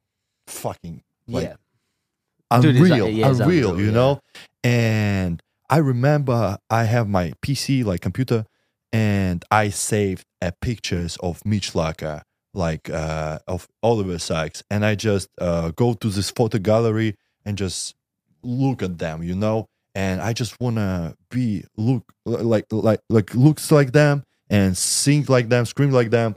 fucking 0.49 1.03
like 1.27 1.45
yeah. 1.45 2.61
Dude, 2.61 2.77
unreal, 2.77 3.05
like- 3.05 3.15
yeah, 3.15 3.29
unreal, 3.29 3.47
unreal, 3.73 3.81
you 3.81 3.87
yeah. 3.87 3.93
know. 3.93 4.21
And 4.65 5.43
I 5.69 5.79
remember 5.79 6.59
I 6.71 6.85
have 6.85 7.09
my 7.09 7.33
PC, 7.43 7.85
like 7.85 8.01
computer, 8.01 8.47
and 8.93 9.45
I 9.51 9.69
saved 9.69 10.25
uh, 10.41 10.51
pictures 10.61 11.19
of 11.19 11.45
Mitch 11.45 11.73
Lucker, 11.75 12.23
like 12.55 12.89
uh, 12.89 13.39
of 13.47 13.69
Oliver 13.83 14.19
Sykes, 14.19 14.63
and 14.71 14.85
I 14.85 14.95
just 14.95 15.29
uh, 15.41 15.73
go 15.73 15.93
to 15.95 16.09
this 16.09 16.31
photo 16.31 16.59
gallery 16.59 17.17
and 17.45 17.59
just 17.59 17.95
look 18.43 18.83
at 18.83 18.99
them, 18.99 19.23
you 19.23 19.35
know. 19.35 19.67
And 19.95 20.21
I 20.21 20.33
just 20.33 20.59
wanna 20.61 21.15
be 21.31 21.65
look 21.77 22.05
like 22.25 22.67
like 22.71 23.01
like 23.11 23.35
looks 23.35 23.71
like 23.71 23.93
them 23.93 24.23
and 24.49 24.77
sing 24.77 25.27
like 25.29 25.49
them, 25.49 25.67
scream 25.67 25.91
like 25.91 26.11
them, 26.11 26.37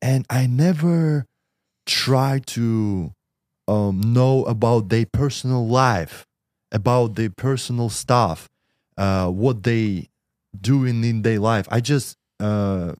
and 0.00 0.26
I 0.28 0.46
never 0.46 1.26
try 1.86 2.40
to 2.46 3.12
um, 3.68 4.00
know 4.00 4.44
about 4.44 4.88
their 4.88 5.06
personal 5.06 5.66
life, 5.66 6.24
about 6.72 7.14
their 7.14 7.30
personal 7.30 7.88
stuff, 7.90 8.48
uh, 8.98 9.28
what 9.28 9.62
they 9.62 10.08
doing 10.60 11.04
in 11.04 11.22
their 11.22 11.38
life. 11.38 11.66
I 11.70 11.80
just 11.80 12.16
uh, 12.40 12.94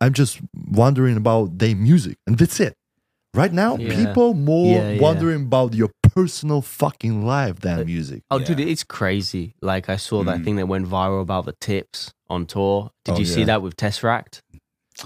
I'm 0.00 0.12
just 0.12 0.40
wondering 0.70 1.16
about 1.16 1.58
their 1.58 1.74
music, 1.74 2.16
and 2.26 2.36
that's 2.36 2.60
it. 2.60 2.74
Right 3.34 3.52
now, 3.52 3.76
Yeah. 3.76 3.94
people 3.94 4.34
more 4.34 4.82
Yeah, 4.82 4.90
yeah. 4.92 5.00
wondering 5.02 5.42
about 5.42 5.74
your 5.74 5.90
personal 6.02 6.62
fucking 6.62 7.24
life 7.26 7.60
than 7.60 7.80
Uh, 7.80 7.84
music. 7.84 8.22
Oh, 8.30 8.38
Yeah. 8.38 8.44
dude, 8.46 8.60
it's 8.60 8.82
crazy. 8.84 9.54
Like 9.60 9.88
I 9.90 9.96
saw 9.96 10.24
that 10.24 10.38
Mm. 10.40 10.44
thing 10.44 10.56
that 10.56 10.66
went 10.68 10.86
viral 10.88 11.20
about 11.20 11.44
the 11.44 11.52
tips 11.60 12.12
on 12.30 12.46
tour. 12.46 12.90
Did 13.04 13.14
Oh, 13.16 13.18
you 13.18 13.24
see 13.26 13.44
that 13.44 13.60
with 13.62 13.76
Tesseract? 13.76 14.40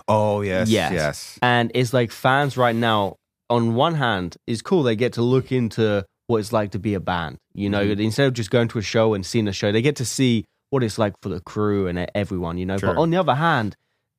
Oh 0.07 0.43
yes, 0.43 0.69
Yes. 0.69 0.93
yes. 0.93 1.39
And 1.43 1.71
it's 1.75 1.93
like 1.93 2.13
fans 2.13 2.57
right 2.57 2.77
now. 2.77 3.17
On 3.51 3.75
one 3.75 3.95
hand, 3.97 4.37
it's 4.47 4.63
cool 4.63 4.83
they 4.83 4.97
get 4.97 5.13
to 5.15 5.23
look 5.23 5.51
into 5.53 6.05
what 6.29 6.39
it's 6.39 6.53
like 6.53 6.71
to 6.71 6.79
be 6.79 6.95
a 6.95 7.01
band. 7.01 7.37
You 7.55 7.69
know, 7.69 7.85
Mm-hmm. 7.85 8.01
instead 8.01 8.27
of 8.29 8.33
just 8.35 8.51
going 8.51 8.69
to 8.69 8.79
a 8.79 8.83
show 8.83 9.13
and 9.15 9.27
seeing 9.27 9.49
a 9.49 9.53
show, 9.53 9.73
they 9.73 9.83
get 9.83 9.97
to 9.97 10.05
see 10.05 10.45
what 10.71 10.83
it's 10.85 10.99
like 10.99 11.15
for 11.21 11.29
the 11.29 11.41
crew 11.41 11.89
and 11.89 12.09
everyone. 12.15 12.57
You 12.59 12.67
know, 12.67 12.79
Sure. 12.79 12.95
but 12.95 13.01
on 13.01 13.11
the 13.11 13.17
other 13.17 13.35
hand, 13.35 13.77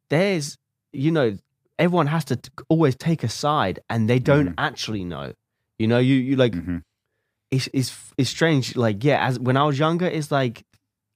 there's 0.09 0.57
you 0.93 1.09
know 1.11 1.37
everyone 1.79 2.07
has 2.07 2.25
to 2.25 2.35
t- 2.35 2.49
always 2.67 2.95
take 2.95 3.23
a 3.23 3.29
side, 3.29 3.79
and 3.89 4.09
they 4.09 4.19
don't 4.19 4.49
Mhm. 4.49 4.53
actually 4.57 5.05
know. 5.05 5.33
You 5.79 5.87
know, 5.87 5.99
you 5.99 6.15
you 6.15 6.35
like 6.35 6.53
Mhm. 6.53 6.83
it's 7.49 7.69
it's 7.73 7.95
it's 8.17 8.29
strange. 8.29 8.75
Like 8.75 9.03
yeah, 9.03 9.25
as 9.25 9.39
when 9.39 9.55
I 9.55 9.63
was 9.63 9.79
younger, 9.79 10.05
it's 10.07 10.29
like 10.31 10.63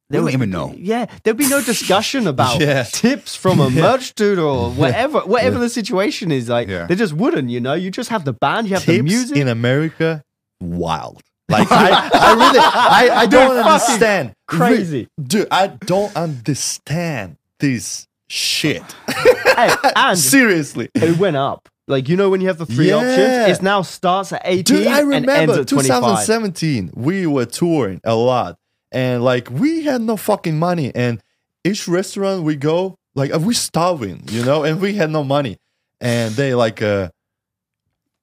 We 0.09 0.17
don't 0.17 0.29
even 0.31 0.51
know. 0.51 0.73
Yeah, 0.77 1.07
there'd 1.23 1.35
be 1.37 1.47
no 1.49 1.61
discussion 1.63 2.27
about 2.33 2.59
Yeah. 2.61 2.83
tips 2.83 3.35
from 3.35 3.59
a 3.59 3.69
merch 3.85 4.13
dude 4.15 4.37
or 4.39 4.69
whatever 4.71 5.21
whatever 5.21 5.57
the 5.59 5.69
situation 5.69 6.31
is. 6.31 6.47
Like 6.49 6.67
Yeah. 6.67 6.85
they 6.85 6.95
just 6.95 7.13
wouldn't. 7.13 7.49
You 7.49 7.59
know, 7.59 7.73
you 7.73 7.89
just 7.91 8.09
have 8.09 8.23
the 8.25 8.33
band, 8.33 8.67
you 8.67 8.75
have 8.75 8.83
Tips 8.83 8.97
the 8.97 9.01
music. 9.03 9.37
in 9.37 9.47
America, 9.47 10.23
wild. 10.61 11.21
Like 11.49 11.71
I, 11.71 12.09
I 12.11 12.33
really, 12.33 12.59
I, 12.59 13.09
I 13.21 13.25
don't 13.27 13.55
understand. 13.57 14.33
crazy. 14.47 15.07
dude. 15.21 15.47
I 15.51 15.67
don't 15.67 16.15
understand 16.15 17.37
this 17.59 18.07
shit. 18.29 18.81
Hey, 19.07 19.69
and 19.95 20.17
Seriously, 20.17 20.89
it 20.95 21.17
went 21.19 21.35
up. 21.35 21.69
Like 21.87 22.09
you 22.09 22.17
know, 22.17 22.31
when 22.31 22.41
you 22.41 22.47
have 22.47 22.57
the 22.57 22.65
three 22.65 22.87
Yeah. 22.89 22.95
options, 22.95 23.59
it 23.59 23.61
now 23.61 23.83
starts 23.83 24.33
at 24.33 24.41
eighteen 24.43 24.77
dude. 24.77 24.87
I 24.87 25.01
and 25.01 25.13
ends 25.13 25.27
remember 25.27 25.59
at 25.61 25.67
twenty 25.67 25.87
five. 25.87 25.99
2017. 26.01 26.91
We 26.95 27.27
were 27.27 27.45
touring 27.45 28.01
a 28.03 28.15
lot, 28.15 28.57
and 28.91 29.23
like 29.23 29.49
we 29.49 29.83
had 29.83 30.01
no 30.01 30.17
fucking 30.17 30.57
money, 30.59 30.91
and 30.95 31.21
each 31.63 31.87
restaurant 31.87 32.43
we 32.43 32.55
go, 32.55 32.95
like 33.15 33.33
we 33.39 33.53
starving, 33.53 34.23
you 34.29 34.43
know, 34.43 34.63
and 34.63 34.79
we 34.81 34.93
had 34.93 35.09
no 35.09 35.23
money, 35.23 35.57
and 36.01 36.33
they 36.35 36.53
like 36.55 36.81
uh 36.81 37.09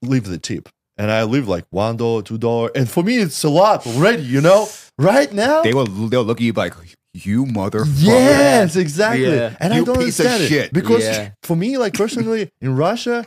leave 0.02 0.24
the 0.24 0.38
tip. 0.38 0.68
And 0.98 1.10
I 1.10 1.24
leave 1.24 1.48
like 1.48 1.64
one 1.70 1.96
dollar, 1.96 2.22
two 2.22 2.38
dollar, 2.38 2.70
and 2.74 2.88
for 2.88 3.02
me 3.02 3.16
it's 3.16 3.42
a 3.44 3.48
lot 3.48 3.86
already, 3.86 4.22
you 4.22 4.40
know. 4.40 4.68
Right 4.98 5.32
now, 5.32 5.62
They 5.62 5.72
will 5.72 5.86
they'll 5.86 6.22
look 6.22 6.38
at 6.38 6.42
you 6.44 6.52
like 6.52 6.74
you 7.14 7.46
motherfucker. 7.46 7.86
Yes, 8.04 8.76
exactly. 8.76 9.24
Yeah. 9.34 9.56
And 9.58 9.72
You 9.74 9.82
I 9.82 9.84
don't 9.84 9.98
piece 9.98 10.20
of 10.20 10.26
understand 10.26 10.66
it 10.66 10.72
because 10.72 11.02
Yeah. 11.02 11.30
for 11.42 11.56
me, 11.56 11.78
like 11.78 11.94
personally, 11.94 12.50
in 12.60 12.76
Russia, 12.76 13.26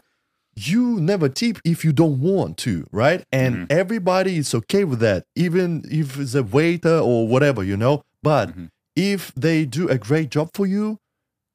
you 0.56 1.00
never 1.02 1.28
tip 1.30 1.60
if 1.66 1.84
you 1.84 1.92
don't 1.92 2.20
want 2.22 2.58
to, 2.58 2.88
right? 2.92 3.24
And 3.32 3.56
Mhm. 3.56 3.72
everybody 3.72 4.38
is 4.38 4.54
okay 4.56 4.84
with 4.84 5.00
that, 5.00 5.26
even 5.36 5.84
if 5.90 6.18
it's 6.18 6.36
a 6.36 6.44
waiter 6.44 6.98
or 7.00 7.28
whatever, 7.28 7.64
you 7.64 7.76
know. 7.78 8.04
But 8.24 8.56
Mhm. 8.56 8.70
if 8.96 9.34
they 9.36 9.66
do 9.66 9.90
a 9.90 9.98
great 9.98 10.30
job 10.30 10.50
for 10.54 10.66
you, 10.66 10.98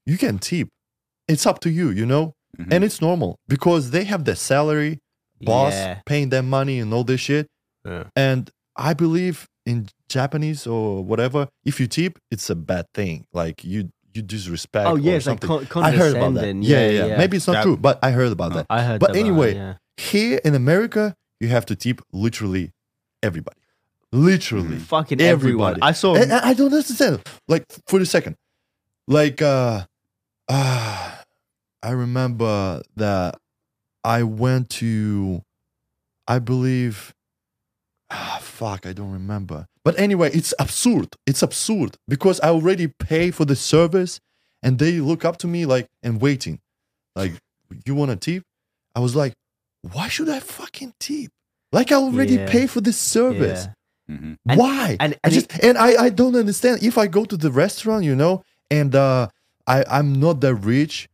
you 0.07 0.19
can 0.19 0.39
tip. 0.39 0.69
It's 1.29 1.47
up 1.47 1.61
to 1.61 1.71
you, 1.71 1.91
you 1.91 2.05
know, 2.05 2.35
Mhm. 2.59 2.73
and 2.73 2.85
it's 2.85 3.01
normal 3.01 3.39
because 3.49 3.91
they 3.91 4.05
have 4.05 4.25
their 4.25 4.37
salary, 4.37 4.99
boss 5.41 5.73
Yeah. 5.73 6.01
paying 6.05 6.29
them 6.29 6.51
money 6.51 6.79
and 6.79 6.93
all 6.93 7.05
this 7.05 7.21
shit. 7.21 7.47
Yeah. 7.85 8.05
And 8.15 8.51
I 8.77 8.93
believe 8.95 9.47
in 9.65 9.89
Japanese 10.09 10.67
or 10.67 11.03
whatever, 11.05 11.49
if 11.65 11.81
you 11.81 11.87
tip, 11.87 12.19
it's 12.31 12.51
a 12.51 12.55
bad 12.57 12.87
thing. 12.95 13.25
Like 13.33 13.65
you 13.65 13.91
you 14.13 14.23
disrespect. 14.23 14.87
Oh 14.89 14.93
or 14.93 14.99
yeah, 14.99 15.13
it's 15.13 15.27
like 15.27 15.41
con- 15.41 15.67
I 15.77 15.91
heard 15.93 16.17
about 16.17 16.35
that. 16.35 16.41
condescending. 16.41 16.63
Yeah, 16.63 16.89
yeah, 16.89 17.07
yeah. 17.07 17.17
Maybe 17.19 17.37
it's 17.37 17.47
not 17.47 17.55
That- 17.55 17.63
true, 17.63 17.77
but 17.77 17.99
I 18.03 18.11
heard 18.11 18.33
about 18.33 18.51
No. 18.51 18.57
that. 18.59 18.67
I 18.71 18.83
heard. 18.83 19.01
But 19.01 19.11
about 19.11 19.21
anyway, 19.21 19.55
that, 19.55 19.59
yeah. 19.59 19.75
Here 19.97 20.41
in 20.45 20.55
America, 20.55 21.15
you 21.41 21.49
have 21.49 21.67
to 21.67 21.77
tip 21.77 22.01
literally 22.13 22.73
everybody. 23.23 23.57
Literally. 24.13 24.79
fucking 24.79 25.21
everyone. 25.21 25.73
Everybody. 25.73 25.83
I 25.83 25.93
saw. 25.93 26.15
And 26.17 26.33
I 26.33 26.49
I 26.49 26.55
don't 26.55 26.73
understand. 26.73 27.21
Like 27.49 27.65
for 27.87 27.99
the 27.99 28.07
second, 28.07 28.37
like 29.07 29.41
uh, 29.43 29.85
uh 30.49 31.13
I 31.83 31.91
remember 31.91 32.83
that 32.97 33.37
I 34.05 34.23
went 34.25 34.71
to, 34.81 35.43
I 36.27 36.39
believe, 36.41 37.15
ah, 38.11 38.39
fuck, 38.43 38.87
I 38.87 38.93
don't 38.93 39.13
remember. 39.13 39.67
But 39.85 39.99
anyway, 39.99 40.31
it's 40.33 40.53
absurd. 40.59 41.09
It's 41.27 41.43
absurd 41.43 41.97
because 42.09 42.41
I 42.41 42.49
already 42.49 42.89
pay 42.89 43.31
for 43.31 43.45
the 43.45 43.57
service, 43.57 44.21
and 44.63 44.79
they 44.79 45.01
look 45.01 45.25
up 45.25 45.37
to 45.39 45.47
me 45.47 45.67
like 45.67 45.87
and 46.03 46.21
waiting, 46.21 46.61
like 47.17 47.33
you 47.87 47.95
want 47.95 48.11
a 48.11 48.17
tip? 48.17 48.43
I 48.95 49.01
was 49.01 49.15
like, 49.17 49.33
why 49.93 50.09
should 50.09 50.29
I 50.29 50.41
fucking 50.41 50.95
tip? 51.01 51.31
Like 51.73 51.93
I 51.93 51.97
already 51.97 52.35
Yeah. 52.35 52.51
pay 52.51 52.67
for 52.67 52.81
this 52.81 52.99
service. 52.99 53.67
Yeah. 54.09 54.17
Mhm. 54.17 54.37
And- 54.49 54.59
Why? 54.59 54.97
and- 54.99 55.17
I 55.23 55.31
just 55.31 55.53
and 55.63 55.79
I 55.79 56.05
I 56.07 56.09
don't 56.11 56.35
understand. 56.37 56.83
If 56.83 56.99
I 56.99 57.07
go 57.07 57.25
to 57.25 57.37
the 57.37 57.51
restaurant, 57.51 58.05
you 58.05 58.17
know, 58.17 58.43
and 58.71 58.95
uh, 58.95 59.29
I 59.67 59.85
I'm 59.89 60.19
not 60.19 60.41
that 60.41 60.57
rich, 60.57 61.09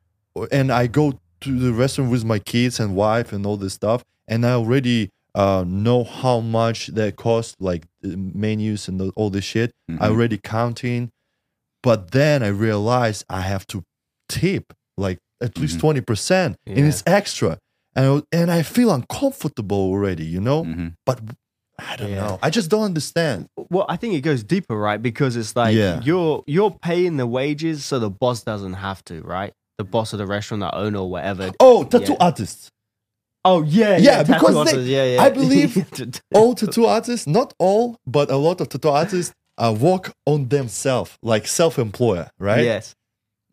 and 0.51 0.73
I 0.73 0.87
go 0.87 1.19
to 1.43 1.59
the 1.59 1.73
restaurant 1.73 2.11
with 2.11 2.25
my 2.25 2.39
kids 2.39 2.81
and 2.81 2.97
wife 2.97 3.33
and 3.35 3.45
all 3.47 3.59
this 3.59 3.75
stuff, 3.75 4.03
and 4.27 4.45
I 4.47 4.53
already 4.53 5.11
uh, 5.37 5.65
know 5.67 6.03
how 6.03 6.41
much 6.41 6.89
they 6.89 7.13
cost, 7.13 7.57
like 7.61 7.85
the 8.01 8.17
menus 8.17 8.89
and 8.89 8.99
the, 8.99 9.13
all 9.17 9.31
this 9.31 9.45
shit. 9.45 9.71
Mhm. 9.91 9.99
I 10.01 10.09
already 10.09 10.39
counting, 10.39 11.11
but 11.83 12.11
then 12.13 12.43
I 12.43 12.49
realized 12.49 13.25
I 13.29 13.43
have 13.43 13.67
to 13.69 13.83
tip 14.29 14.73
like 14.97 15.19
at 15.43 15.59
least 15.59 15.77
Mhm. 15.77 15.81
twenty 15.81 16.01
percent, 16.01 16.57
and 16.67 16.79
it's 16.79 17.03
extra, 17.07 17.59
and 17.95 18.05
I, 18.07 18.37
and 18.41 18.51
I 18.51 18.63
feel 18.63 18.91
uncomfortable 18.91 19.77
already, 19.93 20.25
you 20.25 20.41
know. 20.41 20.65
Mhm. 20.65 20.95
But 21.05 21.21
I 21.79 21.97
don't 21.97 22.11
Yeah. 22.11 22.21
know. 22.27 22.39
I 22.43 22.49
just 22.49 22.71
don't 22.71 22.85
understand. 22.85 23.49
Well, 23.69 23.85
I 23.89 23.97
think 23.97 24.15
it 24.15 24.23
goes 24.23 24.43
deeper, 24.43 24.75
right? 24.75 25.01
Because 25.03 25.37
it's 25.37 25.55
like 25.55 25.75
Yeah. 25.77 26.01
you're 26.03 26.43
you're 26.47 26.71
paying 26.71 27.19
the 27.19 27.27
wages 27.27 27.85
so 27.85 27.99
the 27.99 28.09
boss 28.09 28.43
doesn't 28.43 28.75
have 28.75 29.05
to, 29.05 29.21
right? 29.21 29.53
The 29.77 29.85
boss 29.85 30.15
of 30.15 30.19
the 30.19 30.27
restaurant, 30.27 30.63
the 30.63 30.75
owner, 30.75 31.01
or 31.01 31.11
whatever. 31.11 31.51
Oh, 31.61 31.85
tattoo 31.85 32.13
Yeah. 32.13 32.25
artists. 32.29 32.71
Oh 33.47 33.63
yeah, 33.63 33.97
Yeah, 33.97 34.23
tattoo 34.23 34.33
because 34.35 34.73
they- 34.73 34.83
yeah, 34.83 35.05
yeah. 35.15 35.23
I 35.23 35.31
believe 35.31 35.71
all 36.35 36.55
tattoo 36.55 36.87
artists, 36.87 37.27
not 37.27 37.55
all, 37.59 37.97
but 38.07 38.31
a 38.31 38.37
lot 38.37 38.61
of 38.61 38.69
tattoo 38.69 38.91
artists 38.91 39.33
uh, 39.59 39.75
work 39.79 40.13
on 40.27 40.49
themselves, 40.49 41.17
like 41.23 41.47
self-employer, 41.47 42.29
right? 42.39 42.65
Yes. 42.65 42.95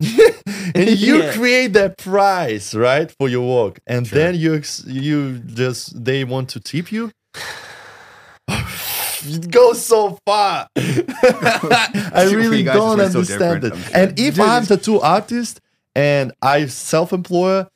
and 0.74 0.90
you 0.98 1.22
Yeah. 1.22 1.32
create 1.32 1.72
that 1.74 1.96
price, 1.98 2.74
right, 2.74 3.08
for 3.18 3.28
your 3.28 3.46
work, 3.56 3.80
and 3.86 4.06
Sure. 4.06 4.18
then 4.18 4.34
you 4.34 4.62
you 4.86 5.38
just 5.38 6.04
they 6.04 6.24
want 6.24 6.48
to 6.50 6.60
tip 6.60 6.90
you. 6.92 7.10
it 8.48 9.50
goes 9.50 9.84
so 9.84 10.18
far. 10.26 10.66
I 10.76 12.30
really 12.34 12.62
don't 12.62 13.00
it's 13.00 13.12
so 13.12 13.20
understand 13.20 13.64
it. 13.64 13.74
Sure. 13.76 13.90
And 13.94 14.18
if 14.18 14.38
I'm 14.40 14.66
tattoo 14.66 15.00
artist 15.00 15.60
and 15.94 16.32
I 16.42 16.66
self-employer, 16.66 17.68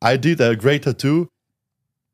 I 0.00 0.16
did 0.16 0.40
a 0.40 0.54
great 0.56 0.82
tattoo. 0.84 1.28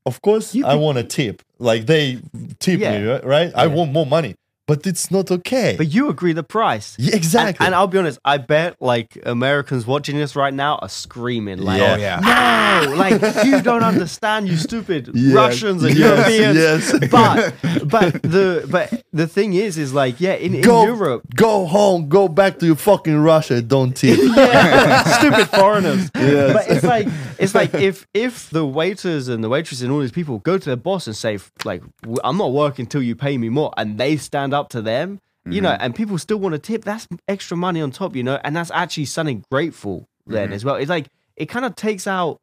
Of 0.06 0.22
course, 0.22 0.54
You 0.54 0.66
I 0.66 0.72
could- 0.74 0.80
want 0.80 0.98
a 0.98 1.04
tip. 1.04 1.42
Like 1.58 1.86
they 1.86 2.18
tip 2.58 2.80
Yeah. 2.80 2.98
me, 2.98 3.06
right? 3.22 3.52
I 3.54 3.64
Yeah. 3.66 3.74
want 3.74 3.92
more 3.92 4.06
money, 4.06 4.34
but 4.70 4.86
it's 4.86 5.10
not 5.10 5.32
okay. 5.32 5.74
But 5.76 5.88
you 5.92 6.08
agree 6.10 6.32
the 6.32 6.44
price. 6.44 6.94
Yeah, 6.96 7.16
exactly. 7.16 7.66
and 7.66 7.74
I'll 7.74 7.88
be 7.88 7.98
honest, 7.98 8.20
I 8.24 8.36
bet 8.38 8.76
like 8.80 9.18
Americans 9.26 9.84
watching 9.84 10.16
this 10.16 10.36
right 10.36 10.54
now 10.54 10.76
are 10.76 10.88
screaming 10.88 11.58
like, 11.58 11.80
Yeah. 11.80 11.94
Oh 11.94 11.98
yeah. 11.98 12.86
"No, 12.86 12.94
like 12.94 13.20
you 13.44 13.60
don't 13.62 13.82
understand, 13.82 14.48
you 14.48 14.56
stupid 14.56 15.10
Yeah. 15.14 15.34
Russians 15.34 15.82
and 15.82 15.96
Yes, 15.96 16.06
Europeans." 16.08 16.56
yes. 16.56 17.10
But 17.10 17.54
but 17.94 18.22
the 18.22 18.46
but 18.70 18.86
the 19.12 19.26
thing 19.26 19.54
is, 19.54 19.76
is 19.76 19.92
like 19.92 20.20
yeah, 20.20 20.34
in, 20.34 20.54
in 20.54 20.60
go, 20.62 20.84
Europe, 20.84 21.22
go 21.34 21.66
home, 21.66 22.08
go 22.08 22.28
back 22.28 22.60
to 22.60 22.66
your 22.70 22.76
fucking 22.76 23.18
Russia. 23.32 23.60
Don't 23.74 23.96
tip. 24.02 24.18
yeah, 24.36 25.02
stupid 25.18 25.48
foreigners. 25.48 26.10
Yes. 26.14 26.52
But 26.56 26.64
it's 26.76 26.84
like 26.94 27.06
it's 27.42 27.54
like 27.60 27.74
if 27.74 28.06
if 28.14 28.34
the 28.50 28.64
waiters 28.64 29.26
and 29.32 29.42
the 29.42 29.48
waitresses 29.48 29.82
and 29.82 29.90
all 29.92 29.98
these 30.06 30.12
people 30.20 30.38
go 30.38 30.58
to 30.58 30.66
their 30.70 30.76
boss 30.88 31.08
and 31.08 31.16
say 31.16 31.38
like 31.64 31.82
I'm 32.22 32.36
not 32.36 32.52
working 32.52 32.86
till 32.86 33.02
you 33.02 33.16
pay 33.16 33.36
me 33.36 33.48
more, 33.48 33.72
and 33.76 33.98
they 33.98 34.16
stand 34.16 34.54
up 34.54 34.59
to 34.68 34.82
them, 34.82 35.18
you 35.46 35.60
know, 35.62 35.70
and 35.80 35.94
people 35.94 36.18
still 36.18 36.38
want 36.38 36.52
to 36.52 36.58
tip. 36.58 36.84
That's 36.84 37.08
extra 37.26 37.56
money 37.56 37.80
on 37.80 37.90
top, 37.90 38.14
you 38.14 38.22
know, 38.22 38.38
and 38.44 38.54
that's 38.54 38.70
actually 38.70 39.06
something 39.06 39.42
grateful 39.50 40.06
then 40.26 40.52
as 40.52 40.64
well. 40.64 40.74
It's 40.76 40.90
like 40.90 41.06
it 41.36 41.46
kind 41.46 41.64
of 41.64 41.74
takes 41.74 42.06
out 42.06 42.38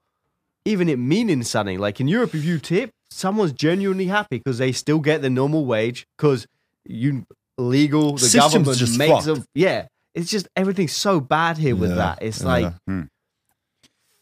even 0.66 0.90
it 0.90 0.98
meaning 1.00 1.44
something. 1.44 1.78
Like 1.80 2.02
in 2.02 2.08
Europe, 2.08 2.34
if 2.36 2.44
you 2.44 2.58
tip, 2.60 2.90
someone's 3.12 3.54
genuinely 3.54 4.08
happy 4.08 4.40
because 4.40 4.58
they 4.58 4.72
still 4.72 5.00
get 5.00 5.22
the 5.22 5.30
normal 5.30 5.66
wage 5.66 6.06
because 6.18 6.48
you 6.86 7.26
legal 7.58 8.14
the 8.14 8.20
System's 8.20 8.54
government 8.54 8.78
just 8.78 8.98
makes 8.98 9.26
fucked. 9.26 9.40
a 9.40 9.46
yeah. 9.54 9.88
It's 10.16 10.30
just 10.32 10.48
everything's 10.56 10.94
so 10.94 11.20
bad 11.20 11.58
here 11.58 11.76
with 11.76 11.92
Yeah, 11.92 11.96
that. 11.98 12.18
It's 12.24 12.42
yeah. 12.42 12.48
like 12.48 12.74
Hmm. 12.88 13.02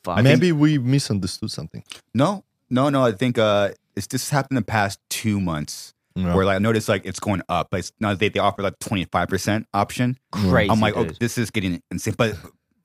fuck. 0.03 0.21
Maybe 0.23 0.51
we 0.51 0.77
misunderstood 0.77 1.49
something. 1.49 1.83
No, 2.13 2.43
no, 2.69 2.89
no. 2.89 3.03
I 3.05 3.13
think 3.13 3.37
uh, 3.39 3.69
it's 3.95 4.05
this 4.07 4.29
happened 4.29 4.57
in 4.57 4.61
the 4.61 4.65
past 4.65 4.99
two 5.09 5.39
months. 5.39 5.93
No. 6.17 6.35
Where 6.35 6.45
like 6.45 6.55
I 6.55 6.59
noticed 6.59 6.87
like 6.87 7.05
it's 7.05 7.19
going 7.19 7.41
up. 7.49 7.67
Like 7.71 7.85
now 7.99 8.13
they 8.13 8.29
they 8.29 8.39
offer 8.39 8.61
like 8.61 8.79
twenty 8.79 9.05
five 9.11 9.27
percent 9.27 9.65
option. 9.73 10.17
crazy. 10.31 10.69
I'm 10.71 10.79
like, 10.79 10.95
oh, 10.95 11.03
this 11.03 11.37
is 11.37 11.51
getting 11.51 11.81
insane. 11.91 12.15
But 12.17 12.37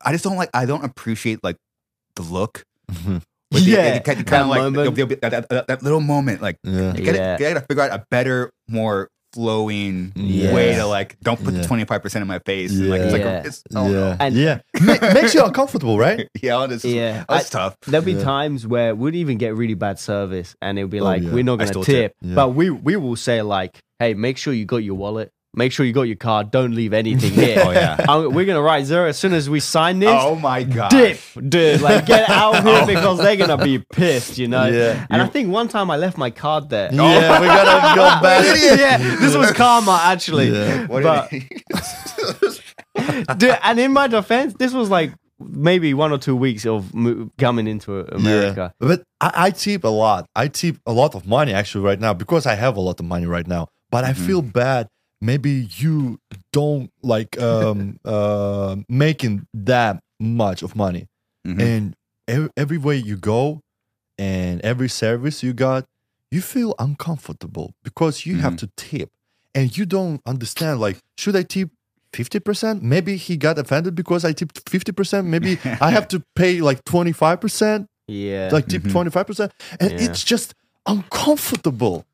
I 0.04 0.12
just 0.12 0.24
don't 0.24 0.36
like. 0.36 0.50
I 0.52 0.66
don't 0.66 0.84
appreciate 0.84 1.44
like 1.44 1.56
the 2.16 2.22
look. 2.22 2.64
Mhm. 2.90 3.22
The- 3.52 3.60
Yeah, 3.60 3.98
kind 4.00 4.18
of 4.20 4.46
like 4.48 4.60
moment. 4.62 4.96
the- 4.96 5.04
the- 5.06 5.16
that, 5.28 5.48
that- 5.48 5.66
that 5.68 5.82
little 5.82 6.00
moment. 6.00 6.40
Like 6.42 6.56
Yeah. 6.64 6.94
you 6.94 7.04
gotta, 7.04 7.18
Yeah. 7.18 7.32
you 7.38 7.54
gotta 7.54 7.66
figure 7.68 7.82
out 7.84 7.90
a 7.92 8.04
better, 8.10 8.50
more 8.68 9.08
flowing 9.32 10.12
Yeah. 10.16 10.54
way 10.54 10.74
to 10.74 10.86
like. 10.86 11.16
Don't 11.22 11.42
put 11.42 11.54
Yeah. 11.54 11.60
the 11.62 11.66
twenty 11.66 11.84
five 11.84 12.02
percent 12.02 12.22
in 12.22 12.28
my 12.28 12.38
face. 12.40 12.72
And, 12.72 12.90
Like, 12.90 13.00
it's 13.02 13.12
like 13.12 13.22
Yeah. 13.22 13.42
it's, 13.44 13.62
oh, 13.74 13.86
yeah. 13.86 13.92
no. 13.92 14.16
And- 14.20 14.34
yeah. 14.34 14.58
Ma- 14.80 15.12
makes 15.14 15.34
you 15.34 15.44
uncomfortable, 15.44 15.98
right? 15.98 16.28
yeah, 16.42 16.66
this 16.66 16.84
Yeah, 16.84 17.24
that's 17.28 17.54
I- 17.54 17.58
tough. 17.58 17.76
There'll 17.86 18.04
be 18.04 18.12
Yeah. 18.12 18.22
times 18.22 18.66
where 18.66 18.94
we'd 18.94 19.14
even 19.16 19.38
get 19.38 19.54
really 19.54 19.74
bad 19.74 19.98
service, 19.98 20.54
and 20.60 20.78
it'll 20.78 20.88
be 20.88 21.00
Oh, 21.00 21.04
like, 21.04 21.22
yeah. 21.22 21.30
"We're 21.30 21.44
not 21.44 21.56
gonna 21.58 21.72
tip,", 21.72 21.84
tip. 21.84 22.14
Yeah. 22.22 22.34
but 22.34 22.50
we 22.54 22.70
we 22.70 22.96
will 22.96 23.16
say 23.16 23.42
like, 23.42 23.80
"Hey, 23.98 24.14
make 24.14 24.36
sure 24.38 24.52
you 24.52 24.64
got 24.64 24.78
your 24.78 24.94
wallet. 24.96 25.30
Make 25.52 25.72
sure 25.72 25.84
you 25.84 25.92
got 25.92 26.02
your 26.02 26.16
card. 26.16 26.50
Don't 26.52 26.74
leave 26.74 26.92
anything 26.92 27.32
here." 27.44 27.62
Oh, 27.64 27.70
yeah. 27.72 27.96
I'm- 28.08 28.32
we're 28.32 28.44
gonna 28.44 28.62
write 28.62 28.84
zero 28.84 29.08
as 29.08 29.18
soon 29.18 29.32
as 29.32 29.50
we 29.50 29.60
sign 29.60 29.98
this. 29.98 30.10
Oh 30.12 30.36
my 30.36 30.62
god. 30.62 30.90
Dip, 30.90 31.18
dude, 31.48 31.80
like 31.80 32.06
get 32.06 32.28
out 32.30 32.56
of 32.56 32.64
here 32.64 32.80
oh. 32.82 32.86
because 32.86 33.18
they're 33.18 33.36
gonna 33.36 33.62
be 33.62 33.78
pissed, 33.92 34.38
you 34.38 34.46
know. 34.48 34.66
Yeah. 34.66 35.06
And 35.10 35.20
I 35.20 35.26
think 35.26 35.50
one 35.50 35.68
time 35.68 35.90
I 35.90 35.96
left 35.96 36.16
my 36.16 36.30
card 36.30 36.68
there. 36.68 36.88
Yeah, 36.92 37.40
we 37.40 37.46
gotta 37.46 37.94
go 37.96 38.02
back. 38.22 38.56
yeah, 38.78 38.98
this 38.98 39.34
was 39.36 39.50
karma 39.52 39.98
actually. 40.02 40.50
Yeah. 40.50 40.86
What 40.86 41.02
But- 41.02 41.30
did 41.30 41.42
he- 41.42 41.62
Dude, 43.36 43.58
and 43.62 43.78
in 43.80 43.92
my 43.92 44.08
defense, 44.08 44.54
this 44.58 44.72
was 44.72 44.90
like 44.90 45.12
maybe 45.38 45.94
one 45.94 46.12
or 46.12 46.18
two 46.18 46.36
weeks 46.36 46.66
of 46.66 46.92
mo- 46.94 47.30
coming 47.38 47.66
into 47.66 48.00
America. 48.14 48.72
Yeah. 48.80 48.86
But 48.86 49.02
I, 49.20 49.32
I 49.46 49.50
tip 49.50 49.84
a 49.84 49.88
lot. 49.88 50.26
I 50.36 50.48
tip 50.48 50.76
a 50.86 50.92
lot 50.92 51.14
of 51.14 51.26
money 51.26 51.52
actually 51.52 51.84
right 51.84 51.98
now 51.98 52.12
because 52.14 52.46
I 52.46 52.54
have 52.54 52.76
a 52.76 52.80
lot 52.80 53.00
of 53.00 53.06
money 53.06 53.26
right 53.26 53.46
now. 53.46 53.68
But 53.90 54.04
I 54.04 54.12
mm-hmm. 54.12 54.26
feel 54.26 54.42
bad. 54.42 54.88
Maybe 55.20 55.68
you 55.76 56.18
don't 56.52 56.90
like 57.02 57.40
um 57.40 57.98
uh 58.04 58.76
making 58.88 59.46
that 59.54 60.02
much 60.18 60.62
of 60.62 60.74
money. 60.74 61.06
Mhm. 61.46 61.60
And 61.60 61.94
every, 62.28 62.48
everywhere 62.56 62.94
you 62.96 63.16
go 63.16 63.60
and 64.18 64.60
every 64.62 64.88
service 64.88 65.42
you 65.42 65.52
got, 65.52 65.84
you 66.30 66.40
feel 66.40 66.74
uncomfortable 66.78 67.72
because 67.82 68.24
you 68.26 68.36
have 68.38 68.56
to 68.56 68.68
tip 68.76 69.08
and 69.54 69.76
you 69.76 69.84
don't 69.86 70.20
understand 70.26 70.80
like 70.80 70.98
should 71.18 71.36
I 71.36 71.42
tip 71.42 71.70
50%? 72.12 72.82
Maybe 72.82 73.16
he 73.16 73.36
got 73.36 73.56
offended 73.58 73.94
because 73.94 74.24
I 74.24 74.32
tipped 74.32 74.64
50%. 74.64 75.26
Maybe 75.26 75.58
I 75.80 75.90
have 75.90 76.08
to 76.08 76.20
pay 76.34 76.60
like 76.60 76.82
25%, 76.84 77.86
Yeah. 78.08 78.48
like 78.52 78.66
tip 78.66 78.82
Mhm. 78.82 78.90
25%. 78.92 79.50
And 79.78 79.90
Yeah. 79.92 79.98
it's 80.10 80.24
just 80.24 80.54
uncomfortable. 80.86 82.04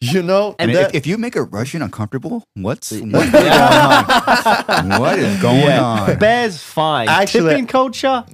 You 0.00 0.22
know? 0.22 0.54
And 0.60 0.72
that- 0.74 0.90
if, 0.90 0.94
if 0.94 1.06
you 1.08 1.18
make 1.18 1.34
a 1.34 1.42
Russian 1.42 1.82
uncomfortable, 1.82 2.44
what's, 2.54 2.92
what's 2.92 3.32
Yeah. 3.32 4.04
going 4.06 4.92
on? 4.92 5.00
What 5.00 5.18
is 5.18 5.42
going 5.42 5.56
Yeah. 5.58 5.82
on? 5.82 6.18
Bears 6.18 6.62
fine. 6.62 7.08
Actually- 7.08 7.50
Tipping 7.50 7.66
culture, 7.66 8.24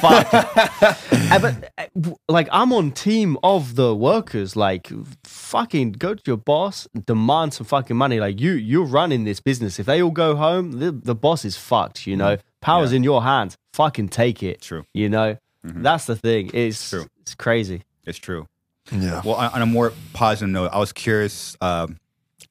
fuck. 0.00 0.26
Uh, 1.32 1.38
but 1.38 1.72
uh, 1.78 2.10
like, 2.28 2.46
I'm 2.52 2.72
on 2.74 2.90
team 2.90 3.38
of 3.42 3.74
the 3.76 3.94
workers. 3.94 4.54
Like, 4.56 4.90
fucking 5.24 5.92
go 5.92 6.14
to 6.14 6.22
your 6.26 6.36
boss, 6.36 6.86
demand 7.06 7.54
some 7.54 7.66
fucking 7.66 7.96
money. 7.96 8.20
Like, 8.20 8.38
you 8.40 8.52
you're 8.52 8.84
running 8.84 9.24
this 9.24 9.40
business. 9.40 9.78
If 9.78 9.86
they 9.86 10.02
all 10.02 10.10
go 10.10 10.36
home, 10.36 10.72
the, 10.72 10.90
the 10.92 11.14
boss 11.14 11.44
is 11.46 11.56
fucked. 11.56 12.06
You 12.06 12.16
know, 12.16 12.36
power's 12.60 12.92
Yeah. 12.92 12.96
in 12.96 13.04
your 13.04 13.22
hands. 13.22 13.56
Fucking 13.72 14.08
take 14.10 14.42
it. 14.42 14.60
True. 14.60 14.84
You 14.92 15.08
know, 15.08 15.38
Mhm. 15.66 15.82
that's 15.82 16.04
the 16.06 16.16
thing. 16.16 16.50
It's 16.52 16.90
True. 16.90 17.06
It's 17.20 17.34
crazy. 17.34 17.82
It's 18.04 18.18
true. 18.18 18.46
Yeah. 18.92 19.22
Well, 19.24 19.34
on, 19.34 19.50
on 19.52 19.62
a 19.62 19.66
more 19.66 19.92
positive 20.12 20.48
note, 20.50 20.70
I 20.72 20.78
was 20.78 20.92
curious. 20.92 21.56
Um, 21.60 21.98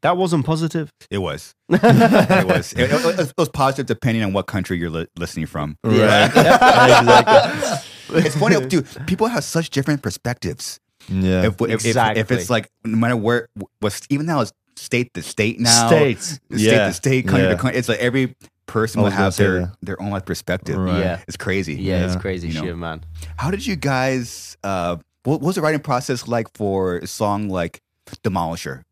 That 0.01 0.18
wasn't 0.18 0.45
positive. 0.45 0.89
it 1.09 1.19
was. 1.19 1.53
it 1.69 2.47
was. 2.47 2.73
It, 2.73 2.91
it- 2.91 3.19
it 3.19 3.34
was 3.38 3.49
positive 3.49 3.85
depending 3.85 4.23
on 4.23 4.34
what 4.34 4.47
country 4.47 4.77
you're 4.80 4.89
li- 4.89 5.07
listening 5.18 5.45
from. 5.45 5.77
Right. 5.84 6.26
exactly. 7.05 8.19
It's 8.26 8.35
funny, 8.35 8.59
dude. 8.68 8.88
People 9.07 9.27
have 9.27 9.43
such 9.43 9.69
different 9.69 10.01
perspectives. 10.01 10.80
Yeah. 11.07 11.43
If, 11.47 11.61
if, 11.61 11.85
if, 11.85 11.95
if 12.18 12.31
it's 12.31 12.49
like 12.49 12.69
no 12.84 12.97
matter 12.97 13.15
where, 13.18 13.47
was 13.81 14.01
even 14.09 14.26
now 14.26 14.41
it's 14.41 14.51
state 14.76 15.13
to 15.13 15.22
state 15.22 15.59
now, 15.59 15.88
States. 15.88 16.26
state 16.49 16.59
Yeah. 16.59 16.88
to 16.88 16.93
state, 16.93 17.27
country 17.27 17.43
Yeah. 17.47 17.55
to 17.55 17.57
country. 17.57 17.77
It's 17.80 17.89
like 17.89 17.99
every 17.99 18.35
person 18.68 19.01
will 19.01 19.09
have 19.09 19.35
their 19.35 19.59
that. 19.61 19.76
their 19.81 20.01
own 20.01 20.11
like 20.11 20.26
perspective. 20.26 20.77
Right. 20.77 20.99
Yeah. 20.99 21.22
It's 21.27 21.38
crazy. 21.38 21.76
Yeah, 21.76 22.05
it's 22.05 22.15
crazy 22.15 22.47
You 22.49 22.53
know. 22.55 22.63
shit, 22.65 22.77
man. 22.77 23.03
How 23.38 23.51
did 23.51 23.65
you 23.65 23.76
guys? 23.76 24.57
Uh, 24.63 24.97
what 25.23 25.41
was 25.41 25.56
the 25.56 25.61
writing 25.61 25.81
process 25.81 26.27
like 26.27 26.48
for 26.56 26.98
a 26.98 27.07
song 27.07 27.49
like 27.49 27.81
"Demolisher"? 28.23 28.84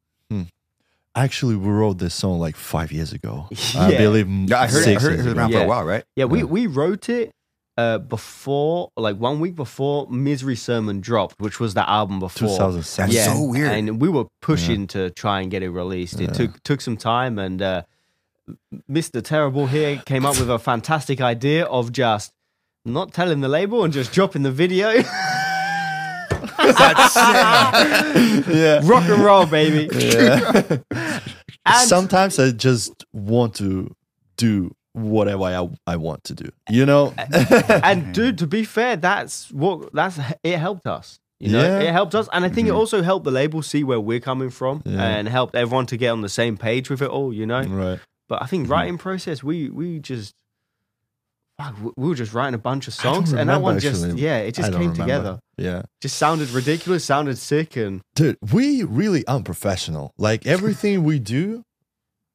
Actually, 1.15 1.55
we 1.55 1.67
wrote 1.69 1.97
this 1.97 2.13
song 2.13 2.39
like 2.39 2.55
five 2.55 2.91
years 2.91 3.11
ago. 3.11 3.49
I 3.75 3.97
believe 3.97 4.29
Yeah, 4.29 4.61
I 4.61 4.67
heard, 4.67 4.77
it, 4.77 4.81
I 4.81 4.83
six 4.83 5.03
heard 5.03 5.13
it 5.13 5.15
years 5.15 5.25
was 5.25 5.31
ago. 5.33 5.41
around 5.41 5.51
for 5.51 5.57
Yeah. 5.57 5.63
a 5.63 5.67
while, 5.67 5.83
right? 5.83 6.03
Yeah, 6.15 6.25
we, 6.25 6.39
Yeah. 6.39 6.45
we 6.45 6.67
wrote 6.67 7.09
it 7.09 7.31
uh, 7.77 7.97
before, 7.97 8.89
like 8.95 9.17
one 9.17 9.39
week 9.39 9.55
before 9.55 10.07
Misery 10.09 10.55
Sermon 10.55 11.01
dropped, 11.01 11.39
which 11.41 11.59
was 11.59 11.73
the 11.73 11.89
album 11.89 12.19
before. 12.19 12.47
2007. 12.49 13.11
That's 13.15 13.25
so 13.25 13.41
weird. 13.43 13.71
And 13.71 13.99
we 13.99 14.07
were 14.07 14.25
pushing 14.41 14.85
to 14.87 15.09
try 15.09 15.41
and 15.41 15.49
get 15.49 15.63
it 15.63 15.71
released. 15.71 16.21
It 16.21 16.29
Yeah. 16.29 16.33
took 16.33 16.63
took 16.63 16.79
some 16.79 16.95
time, 16.95 17.39
and 17.39 17.61
uh, 17.61 17.81
Mr. 18.89 19.21
Terrible 19.23 19.65
here 19.67 20.01
came 20.05 20.25
up 20.25 20.37
with 20.39 20.49
a 20.49 20.59
fantastic 20.59 21.19
idea 21.21 21.65
of 21.65 21.91
just 21.91 22.31
not 22.85 23.13
telling 23.13 23.41
the 23.41 23.49
label 23.49 23.83
and 23.83 23.91
just 23.91 24.13
dropping 24.13 24.43
the 24.43 24.51
video. 24.51 25.01
yeah. 28.47 28.81
Rock 28.83 29.09
and 29.09 29.23
roll, 29.23 29.45
baby. 29.45 29.89
yeah. 29.95 30.79
And 31.65 31.87
Sometimes 31.87 32.39
I 32.39 32.51
just 32.51 33.05
want 33.13 33.55
to 33.55 33.95
do 34.37 34.75
whatever 34.93 35.43
I, 35.43 35.69
I 35.85 35.95
want 35.97 36.23
to 36.25 36.35
do. 36.35 36.49
You 36.69 36.85
know? 36.85 37.13
and 37.17 38.13
dude, 38.15 38.37
to 38.39 38.47
be 38.47 38.63
fair, 38.63 38.95
that's 38.95 39.51
what 39.51 39.93
that's 39.93 40.19
it 40.43 40.57
helped 40.57 40.87
us. 40.87 41.19
You 41.39 41.53
know, 41.53 41.61
Yeah. 41.61 41.79
it 41.79 41.91
helped 41.93 42.15
us, 42.15 42.27
and 42.33 42.43
I 42.43 42.49
think 42.49 42.67
it 42.67 42.71
mm-hmm. 42.71 42.79
also 42.79 43.01
helped 43.01 43.23
the 43.23 43.31
label 43.31 43.61
see 43.61 43.83
where 43.83 43.99
we're 43.99 44.19
coming 44.19 44.49
from, 44.49 44.81
Yeah. 44.85 45.01
and 45.01 45.27
helped 45.27 45.55
everyone 45.55 45.85
to 45.87 45.97
get 45.97 46.09
on 46.09 46.21
the 46.21 46.29
same 46.29 46.57
page 46.57 46.89
with 46.89 47.01
it 47.01 47.09
all. 47.09 47.33
You 47.33 47.45
know, 47.45 47.61
right. 47.63 47.99
but 48.27 48.41
I 48.41 48.45
think 48.45 48.69
writing 48.69 48.95
mm-hmm. 48.95 49.01
process, 49.01 49.43
we 49.43 49.69
we 49.69 49.99
just. 49.99 50.35
We- 51.81 51.91
We 51.97 52.07
were 52.09 52.15
just 52.15 52.33
writing 52.33 52.53
a 52.55 52.57
bunch 52.59 52.87
of 52.87 52.93
songs, 52.93 53.33
and 53.33 53.49
that 53.49 53.61
one 53.61 53.79
just 53.79 54.03
actually. 54.03 54.21
yeah, 54.21 54.37
it 54.37 54.55
just 54.55 54.71
came 54.71 54.79
remember. 54.79 55.01
together. 55.01 55.39
Yeah. 55.57 55.81
Just 56.01 56.17
sounded 56.17 56.49
ridiculous, 56.51 57.03
sounded 57.05 57.37
sick, 57.37 57.75
and 57.75 58.01
Dude, 58.15 58.37
we 58.53 58.83
really 58.83 59.25
unprofessional. 59.27 60.13
Like 60.17 60.45
everything 60.47 61.03
we 61.03 61.19
do, 61.19 61.63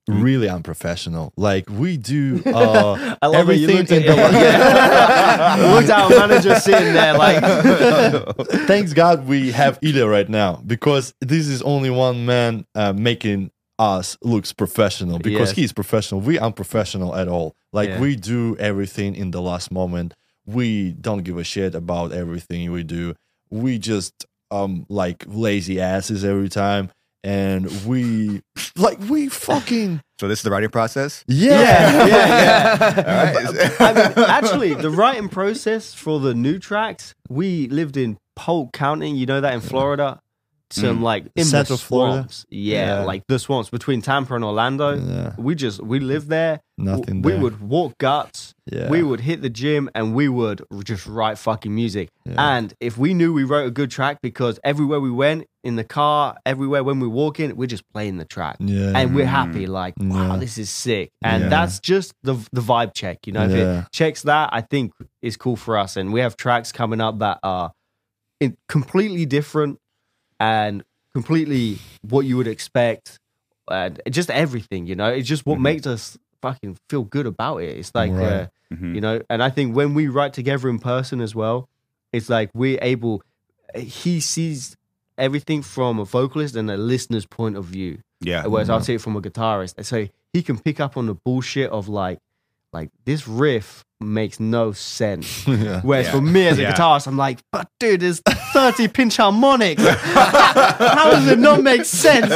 really 0.06 0.48
unprofessional. 0.50 1.32
Like 1.38 1.70
we 1.70 1.96
do 1.96 2.42
uh 2.46 3.16
I 3.22 3.26
love 3.26 3.40
everything 3.40 3.76
looked 3.78 3.90
in 3.90 4.02
the 4.02 4.14
yeah. 4.14 5.72
looked 5.74 5.88
our 5.88 6.10
manager 6.10 6.56
sitting 6.56 6.92
there 6.92 7.16
like, 7.16 7.42
Thanks 8.66 8.92
God 8.92 9.26
we 9.26 9.52
have 9.52 9.78
Ida 9.82 10.06
right 10.06 10.28
now 10.28 10.60
because 10.66 11.14
this 11.22 11.46
is 11.48 11.62
only 11.62 11.88
one 11.88 12.26
man 12.26 12.66
uh, 12.74 12.92
making 12.92 13.50
us 13.78 14.16
looks 14.22 14.52
professional 14.52 15.18
because 15.18 15.50
Yes. 15.50 15.56
he's 15.56 15.72
professional. 15.72 16.20
We 16.20 16.38
are 16.38 16.46
unprofessional 16.46 17.14
at 17.16 17.28
all. 17.28 17.54
Like 17.72 17.88
Yeah. 17.88 18.00
we 18.00 18.16
do 18.16 18.56
everything 18.58 19.14
in 19.16 19.30
the 19.32 19.40
last 19.42 19.70
moment. 19.72 20.14
We 20.46 20.92
don't 20.92 21.22
give 21.24 21.38
a 21.38 21.44
shit 21.44 21.74
about 21.74 22.12
everything 22.12 22.70
we 22.70 22.82
do. 22.84 23.14
We 23.50 23.78
just 23.78 24.26
um 24.50 24.86
like 24.88 25.24
lazy 25.26 25.80
asses 25.80 26.24
every 26.24 26.48
time 26.50 26.90
and 27.24 27.68
we 27.86 28.42
like 28.76 28.98
we 29.08 29.28
fucking 29.28 30.00
So 30.20 30.28
this 30.28 30.38
is 30.40 30.42
the 30.44 30.50
writing 30.50 30.70
process. 30.70 31.24
yeah. 31.26 32.06
yeah, 32.06 32.06
yeah. 32.06 33.34
All 33.78 33.94
right. 33.94 34.06
I 34.14 34.14
mean, 34.20 34.26
actually, 34.30 34.74
the 34.74 34.90
writing 34.90 35.28
process 35.28 35.92
for 35.92 36.20
the 36.20 36.34
new 36.34 36.58
tracks, 36.60 37.14
we 37.28 37.66
lived 37.68 37.96
in 37.96 38.18
Polk 38.36 38.72
County. 38.72 39.10
You 39.10 39.26
know 39.26 39.40
that 39.40 39.52
in 39.54 39.60
Florida, 39.60 40.20
some 40.74 40.98
Mm. 40.98 41.02
like 41.02 41.26
in 41.36 41.44
Central 41.44 41.76
the 41.78 41.82
Florida? 41.84 42.14
swamps. 42.22 42.46
Yeah, 42.50 42.98
Yeah. 43.00 43.04
like 43.04 43.22
the 43.28 43.38
swamps 43.38 43.70
between 43.70 44.02
Tampa 44.02 44.34
and 44.34 44.44
Orlando. 44.44 44.94
Yeah, 44.96 45.32
We 45.38 45.54
just 45.54 45.82
we 45.82 46.00
lived 46.00 46.28
there. 46.28 46.60
nothing 46.76 47.22
we 47.22 47.32
there. 47.32 47.40
would 47.40 47.60
walk 47.60 47.96
guts. 47.98 48.52
yeah. 48.66 48.88
We 48.90 49.02
would 49.04 49.20
hit 49.20 49.42
the 49.42 49.48
gym 49.50 49.88
and 49.94 50.12
we 50.14 50.28
would 50.28 50.62
just 50.82 51.06
write 51.06 51.38
fucking 51.38 51.72
music. 51.72 52.08
Yeah. 52.24 52.34
And 52.56 52.74
if 52.80 52.98
we 52.98 53.14
knew 53.14 53.32
we 53.32 53.44
wrote 53.44 53.66
a 53.68 53.70
good 53.70 53.90
track, 53.92 54.18
because 54.22 54.58
everywhere 54.64 54.98
we 54.98 55.10
went 55.10 55.44
in 55.62 55.76
the 55.76 55.84
car, 55.84 56.36
everywhere 56.44 56.82
when 56.82 56.98
we 56.98 57.06
walk 57.06 57.38
in, 57.38 57.54
we're 57.56 57.68
just 57.68 57.84
playing 57.92 58.16
the 58.16 58.24
track 58.24 58.56
yeah. 58.58 58.92
and 58.96 59.14
we're 59.14 59.24
happy 59.40 59.66
like 59.68 59.94
wow 60.00 60.32
Yeah. 60.32 60.36
this 60.38 60.58
is 60.58 60.68
sick 60.70 61.10
and 61.22 61.44
Yeah. 61.44 61.48
that's 61.50 61.78
just 61.78 62.12
the 62.24 62.34
the 62.52 62.60
vibe 62.60 62.92
check 62.94 63.26
you 63.26 63.32
know 63.32 63.44
if 63.44 63.52
it 63.52 63.84
checks 63.92 64.22
that 64.22 64.50
i 64.52 64.60
think 64.60 64.92
is 65.22 65.36
cool 65.36 65.56
for 65.56 65.78
us 65.78 65.96
and 65.96 66.12
we 66.12 66.20
have 66.20 66.36
tracks 66.36 66.70
coming 66.72 67.00
up 67.00 67.18
that 67.20 67.38
are 67.42 67.72
in 68.40 68.56
completely 68.68 69.24
different 69.26 69.78
and 70.40 70.82
completely 71.12 71.78
what 72.02 72.20
you 72.26 72.36
would 72.36 72.46
expect 72.48 73.18
and 73.70 74.00
just 74.10 74.30
everything 74.30 74.86
you 74.86 74.94
know 74.94 75.08
it's 75.08 75.28
just 75.28 75.46
what 75.46 75.58
Mhm. 75.58 75.62
makes 75.62 75.86
us 75.86 76.18
fucking 76.42 76.76
feel 76.90 77.04
good 77.04 77.26
about 77.26 77.58
it 77.58 77.76
it's 77.78 77.94
like 77.94 78.12
Right. 78.12 78.22
uh, 78.32 78.46
Mhm. 78.72 78.94
you 78.94 79.00
know 79.00 79.22
and 79.30 79.42
i 79.42 79.48
think 79.48 79.74
when 79.74 79.94
we 79.94 80.08
write 80.08 80.32
together 80.34 80.68
in 80.68 80.78
person 80.78 81.20
as 81.20 81.34
well 81.34 81.68
it's 82.12 82.28
like 82.28 82.50
we're 82.54 82.78
able 82.82 83.22
he 83.76 84.20
sees 84.20 84.76
everything 85.16 85.62
from 85.62 85.98
a 85.98 86.04
vocalist 86.04 86.56
and 86.56 86.70
a 86.70 86.76
listener's 86.76 87.26
point 87.26 87.56
of 87.56 87.64
view 87.64 87.98
Yeah. 88.20 88.46
whereas 88.46 88.68
I'll 88.70 88.80
see 88.80 88.94
it 88.94 89.00
from 89.00 89.16
a 89.16 89.20
guitarist. 89.20 89.74
And 89.76 89.86
so 89.86 90.08
he 90.32 90.42
can 90.42 90.58
pick 90.58 90.80
up 90.80 90.96
on 90.96 91.06
the 91.06 91.14
bullshit 91.14 91.70
of 91.70 91.88
like, 91.88 92.18
like 92.74 92.90
this 93.06 93.26
riff 93.26 93.84
makes 94.00 94.38
no 94.40 94.72
sense. 94.72 95.46
yeah. 95.48 95.80
Whereas 95.82 96.06
Yeah. 96.06 96.12
for 96.12 96.20
me 96.20 96.46
as 96.48 96.58
a 96.58 96.62
Yeah. 96.62 96.74
guitarist, 96.74 97.06
I'm 97.06 97.16
like, 97.16 97.38
but 97.52 97.68
dude, 97.80 98.00
there's 98.00 98.20
30 98.52 98.88
pinch 98.88 99.16
harmonics. 99.16 99.82
How 99.86 101.10
does 101.12 101.26
it 101.28 101.38
not 101.38 101.62
make 101.62 101.84
sense? 101.84 102.30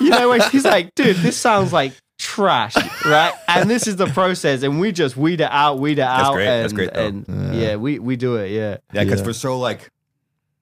You 0.00 0.10
know, 0.10 0.28
where 0.30 0.48
he's 0.50 0.64
like, 0.64 0.94
dude, 0.94 1.16
this 1.16 1.36
sounds 1.36 1.72
like 1.72 1.92
trash, 2.18 2.74
right? 3.04 3.32
And 3.48 3.70
this 3.70 3.86
is 3.86 3.96
the 3.96 4.06
process, 4.06 4.62
and 4.62 4.80
we 4.80 4.92
just 4.92 5.16
weed 5.16 5.40
it 5.40 5.48
out, 5.50 5.78
weed 5.78 5.92
it 5.92 5.96
That's 5.96 6.28
out, 6.28 6.34
great. 6.34 6.46
and, 6.48 6.62
That's 6.64 6.72
great, 6.72 6.92
though. 6.94 7.06
and 7.06 7.24
Yeah. 7.54 7.60
yeah. 7.60 7.76
we 7.76 7.98
we 7.98 8.16
do 8.16 8.36
it, 8.36 8.50
yeah. 8.50 8.76
Yeah, 8.92 9.04
because 9.04 9.20
Yeah. 9.20 9.26
we're 9.26 9.32
so 9.32 9.58
like 9.58 9.90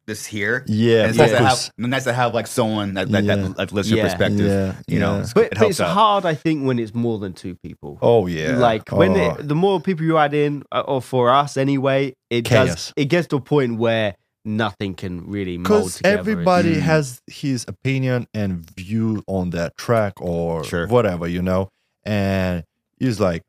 this 0.06 0.26
here. 0.26 0.64
Yeah, 0.66 1.02
And 1.02 1.10
it's 1.10 1.18
nice 1.18 1.30
to, 1.30 1.38
focus. 1.38 1.66
have, 1.78 1.90
nice 1.90 2.04
to 2.04 2.12
have 2.12 2.34
like 2.34 2.46
someone 2.46 2.94
that 2.94 3.08
that, 3.10 3.24
Yeah. 3.24 3.36
that, 3.36 3.56
that 3.56 3.72
lives 3.72 3.88
your 3.90 3.98
Yeah. 3.98 4.04
perspective. 4.08 4.46
Yeah, 4.46 4.74
You 4.88 4.98
know, 5.00 5.18
yeah. 5.18 5.26
But, 5.34 5.44
it 5.44 5.58
but 5.58 5.68
it's 5.70 5.80
out. 5.80 5.90
hard, 5.90 6.26
I 6.26 6.34
think, 6.34 6.64
when 6.66 6.78
it's 6.78 6.94
more 6.94 7.18
than 7.18 7.32
two 7.32 7.54
people. 7.56 7.98
Oh 8.02 8.26
yeah. 8.26 8.56
Like 8.56 8.90
when 8.90 9.12
oh. 9.12 9.36
it, 9.38 9.48
the 9.48 9.54
more 9.54 9.80
people 9.80 10.04
you 10.04 10.18
add 10.18 10.34
in, 10.34 10.64
uh, 10.72 10.80
or 10.86 11.00
for 11.02 11.30
us 11.30 11.56
anyway, 11.56 12.14
it 12.30 12.44
Chaos. 12.44 12.66
does. 12.68 12.92
It 12.96 13.04
gets 13.06 13.28
to 13.28 13.36
a 13.36 13.40
point 13.40 13.78
where 13.78 14.16
nothing 14.44 14.94
can 14.94 15.24
really 15.30 15.56
mold 15.56 15.64
because 15.68 16.00
everybody 16.04 16.74
Mm. 16.74 16.80
has 16.80 17.20
his 17.28 17.64
opinion 17.68 18.26
and 18.34 18.68
view 18.76 19.22
on 19.28 19.50
that 19.50 19.76
track 19.76 20.14
or 20.20 20.64
Sure. 20.64 20.88
whatever, 20.88 21.28
you 21.28 21.42
know, 21.42 21.68
and 22.04 22.64
he's 22.98 23.20
like, 23.20 23.42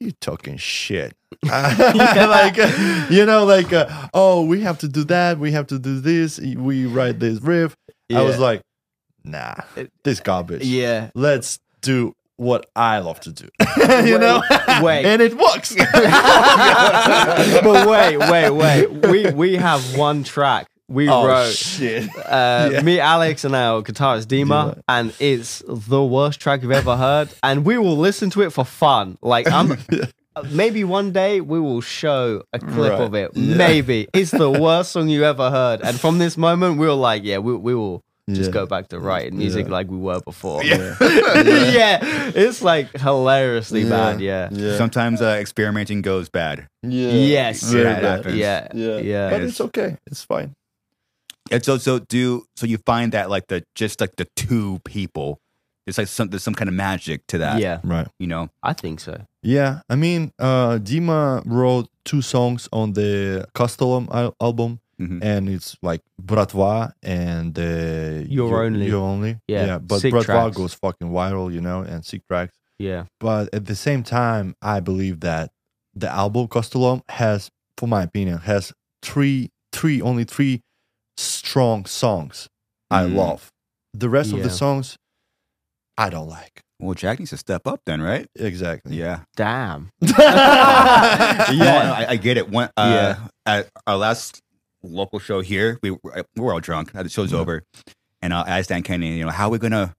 "You 0.00 0.12
talking 0.12 0.56
shit." 0.56 1.14
like 1.44 2.56
you 3.10 3.24
know, 3.26 3.44
like 3.44 3.72
uh, 3.72 4.08
oh, 4.14 4.44
we 4.44 4.60
have 4.62 4.78
to 4.78 4.88
do 4.88 5.04
that, 5.04 5.38
we 5.38 5.52
have 5.52 5.66
to 5.68 5.78
do 5.78 6.00
this, 6.00 6.38
we 6.40 6.86
write 6.86 7.18
this 7.20 7.40
riff. 7.40 7.76
I 8.14 8.22
was 8.22 8.38
like, 8.38 8.62
nah, 9.24 9.54
this 10.04 10.20
garbage. 10.20 10.64
yeah. 10.64 11.10
let's 11.14 11.58
do 11.82 12.14
what 12.36 12.66
I 12.74 13.00
love 13.00 13.20
to 13.20 13.32
do. 13.32 13.48
you 13.76 13.84
Wait, 13.86 14.20
know, 14.20 14.42
wait. 14.80 15.04
and 15.04 15.20
it 15.20 15.34
works. 15.34 15.74
but 17.62 17.86
wait, 17.86 18.16
wait, 18.16 18.50
wait. 18.50 18.90
We 19.06 19.30
we 19.32 19.56
have 19.56 19.96
one 19.96 20.24
track 20.24 20.66
we 20.88 21.08
oh 21.08 21.26
wrote. 21.26 21.52
shit! 21.52 22.08
Uh, 22.16 22.70
Yeah. 22.72 22.80
Me, 22.82 22.98
Alex, 23.00 23.44
and 23.44 23.54
our 23.54 23.82
guitarist 23.82 24.26
Dima, 24.26 24.74
Dima. 24.74 24.82
and 24.88 25.14
it's 25.20 25.62
the 25.68 26.02
worst 26.02 26.40
track 26.40 26.62
you've 26.62 26.72
ever 26.72 26.96
heard. 26.96 27.28
And 27.42 27.64
we 27.64 27.78
will 27.78 27.96
listen 27.96 28.30
to 28.30 28.42
it 28.42 28.50
for 28.50 28.64
fun. 28.64 29.18
Like 29.22 29.50
I'm, 29.50 29.76
maybe 30.50 30.84
one 30.84 31.12
day 31.12 31.40
we 31.40 31.60
will 31.60 31.80
show 31.80 32.42
a 32.52 32.58
clip 32.58 32.92
Right. 32.92 33.00
of 33.00 33.14
it. 33.14 33.30
Yeah. 33.34 33.56
Maybe 33.56 34.08
it's 34.14 34.30
the 34.30 34.50
worst 34.50 34.92
song 34.92 35.08
you 35.08 35.24
ever 35.24 35.50
heard. 35.50 35.80
And 35.82 35.98
from 36.00 36.18
this 36.18 36.36
moment, 36.36 36.78
we 36.78 36.86
were 36.86 36.92
like, 36.94 37.22
yeah, 37.24 37.38
we 37.38 37.54
we 37.56 37.74
will 37.74 38.02
just 38.30 38.48
Yeah. 38.48 38.52
go 38.60 38.66
back 38.66 38.88
to 38.88 38.98
writing 38.98 39.38
music 39.38 39.66
Yeah. 39.66 39.72
like 39.72 39.88
we 39.90 39.96
were 39.96 40.20
before. 40.20 40.62
Yeah. 40.62 40.96
yeah, 41.00 42.30
it's 42.34 42.60
like 42.62 42.92
hilariously 42.98 43.84
bad. 43.88 44.20
Yeah. 44.20 44.48
yeah, 44.52 44.76
Sometimes 44.76 45.20
uh, 45.22 45.36
experimenting 45.40 46.02
goes 46.02 46.28
bad. 46.28 46.66
yeah. 46.82 47.10
Yes. 47.10 47.62
Very 47.62 47.84
Yeah, 47.84 47.90
it 47.98 48.02
bad. 48.02 48.16
happens. 48.16 48.36
Yeah. 48.36 48.68
Yeah, 48.74 48.98
Yeah. 48.98 49.30
but 49.30 49.40
it's 49.42 49.60
okay. 49.60 49.96
It's 50.06 50.22
fine. 50.24 50.54
And 51.50 51.64
so, 51.64 51.78
so 51.78 51.98
do 52.00 52.44
so 52.56 52.66
you 52.66 52.78
find 52.86 53.12
that 53.12 53.30
like 53.30 53.46
the 53.48 53.64
just 53.74 54.00
like 54.00 54.16
the 54.16 54.26
two 54.36 54.80
people, 54.84 55.38
it's 55.86 55.98
like 55.98 56.08
some 56.08 56.28
there's 56.28 56.42
some 56.42 56.54
kind 56.54 56.68
of 56.68 56.74
magic 56.74 57.26
to 57.28 57.38
that. 57.38 57.60
Yeah, 57.60 57.80
Right. 57.84 58.08
you 58.18 58.26
know. 58.26 58.50
I 58.62 58.72
think 58.72 59.00
so. 59.00 59.24
Yeah, 59.42 59.80
I 59.88 59.94
mean, 59.96 60.32
uh, 60.38 60.78
Dima 60.78 61.42
wrote 61.46 61.88
two 62.04 62.22
songs 62.22 62.68
on 62.72 62.92
the 62.92 63.46
Kostolom 63.54 64.08
al- 64.12 64.34
album, 64.40 64.80
Mhm. 65.00 65.22
and 65.22 65.48
it's 65.48 65.76
like 65.80 66.02
Bratva 66.20 66.92
and 67.02 67.56
uh, 67.58 67.62
You're 68.28 68.48
You- 68.48 68.56
Only. 68.56 68.86
You're 68.86 69.00
only. 69.02 69.38
Yeah, 69.46 69.78
but 69.78 70.00
sick 70.00 70.12
Bratva 70.12 70.24
tracks. 70.24 70.56
goes 70.56 70.74
fucking 70.74 71.08
viral, 71.10 71.52
you 71.52 71.60
know, 71.60 71.82
and 71.82 72.04
sick 72.04 72.22
tracks. 72.28 72.54
Yeah. 72.78 73.04
But 73.20 73.52
at 73.54 73.66
the 73.66 73.74
same 73.76 74.02
time, 74.02 74.54
I 74.60 74.80
believe 74.80 75.20
that 75.20 75.50
the 75.94 76.08
album 76.10 76.48
Kostolom 76.48 77.02
has, 77.08 77.50
for 77.76 77.86
my 77.88 78.02
opinion, 78.02 78.38
has 78.38 78.72
three, 79.02 79.50
three, 79.72 80.00
only 80.02 80.24
three 80.24 80.62
strong 81.18 81.84
songs 81.86 82.48
I 82.90 83.02
Mm. 83.04 83.14
love. 83.16 83.50
The 83.92 84.08
rest 84.08 84.32
of 84.32 84.42
the 84.42 84.50
songs, 84.50 84.96
I 85.98 86.08
don't 86.10 86.28
like. 86.28 86.62
Well, 86.80 86.94
Jack 86.94 87.18
needs 87.18 87.30
to 87.30 87.36
step 87.36 87.66
up 87.66 87.80
then, 87.86 88.00
right? 88.00 88.28
Exactly. 88.36 88.96
Yeah. 88.96 89.24
Damn. 89.36 89.90
yeah, 90.00 91.50
Yeah. 91.52 91.94
I, 91.98 92.06
I 92.10 92.16
get 92.16 92.36
it. 92.36 92.48
One, 92.48 92.70
uh, 92.76 93.16
Yeah. 93.16 93.28
At 93.46 93.68
our 93.86 93.96
last 93.96 94.40
local 94.82 95.18
show 95.18 95.40
here, 95.40 95.78
we 95.82 95.90
were, 95.90 96.24
we 96.36 96.42
were 96.42 96.52
all 96.52 96.60
drunk. 96.60 96.92
The 96.92 97.08
show's 97.08 97.32
Yeah. 97.32 97.38
over, 97.38 97.62
and 98.22 98.32
uh, 98.32 98.44
I 98.46 98.58
asked 98.60 98.68
Dan 98.68 98.82
Kenny, 98.82 99.18
you 99.18 99.24
know, 99.24 99.30
how 99.32 99.48
are 99.48 99.50
we 99.50 99.58
gonna, 99.58 99.94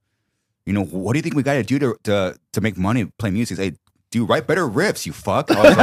you 0.66 0.72
know, 0.72 0.84
what 0.84 1.12
do 1.12 1.18
you 1.18 1.22
think 1.22 1.34
we 1.34 1.42
got 1.42 1.54
to 1.54 1.62
do 1.62 1.78
to 1.78 1.96
to 2.04 2.36
to 2.54 2.60
make 2.60 2.76
money 2.76 3.10
playing 3.18 3.34
music? 3.34 3.58
He's 3.58 3.78
like, 4.10 4.26
do 4.26 4.26
write 4.26 4.46
better 4.46 4.66
riffs, 4.68 5.06
you 5.06 5.12
fuck. 5.12 5.50
I 5.50 5.62
was 5.62 5.76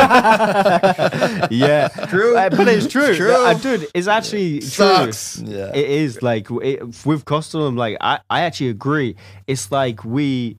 like, 1.42 1.52
yeah, 1.52 1.88
True. 2.10 2.36
Uh, 2.38 2.50
but 2.50 2.68
it's 2.68 2.88
true, 2.88 3.16
True. 3.16 3.34
Uh, 3.34 3.54
dude. 3.54 3.88
It's 3.94 4.08
actually 4.08 4.62
Sucks. 4.62 5.40
true. 5.40 5.48
Yeah. 5.48 5.72
It 5.74 5.90
is 5.90 6.22
like 6.22 6.50
it, 6.52 6.84
with 7.06 7.26
Kostolom. 7.26 7.78
Like 7.78 7.98
I, 8.02 8.20
I 8.30 8.42
actually 8.42 8.70
agree. 8.70 9.16
It's 9.48 9.72
like 9.72 10.04
we 10.04 10.58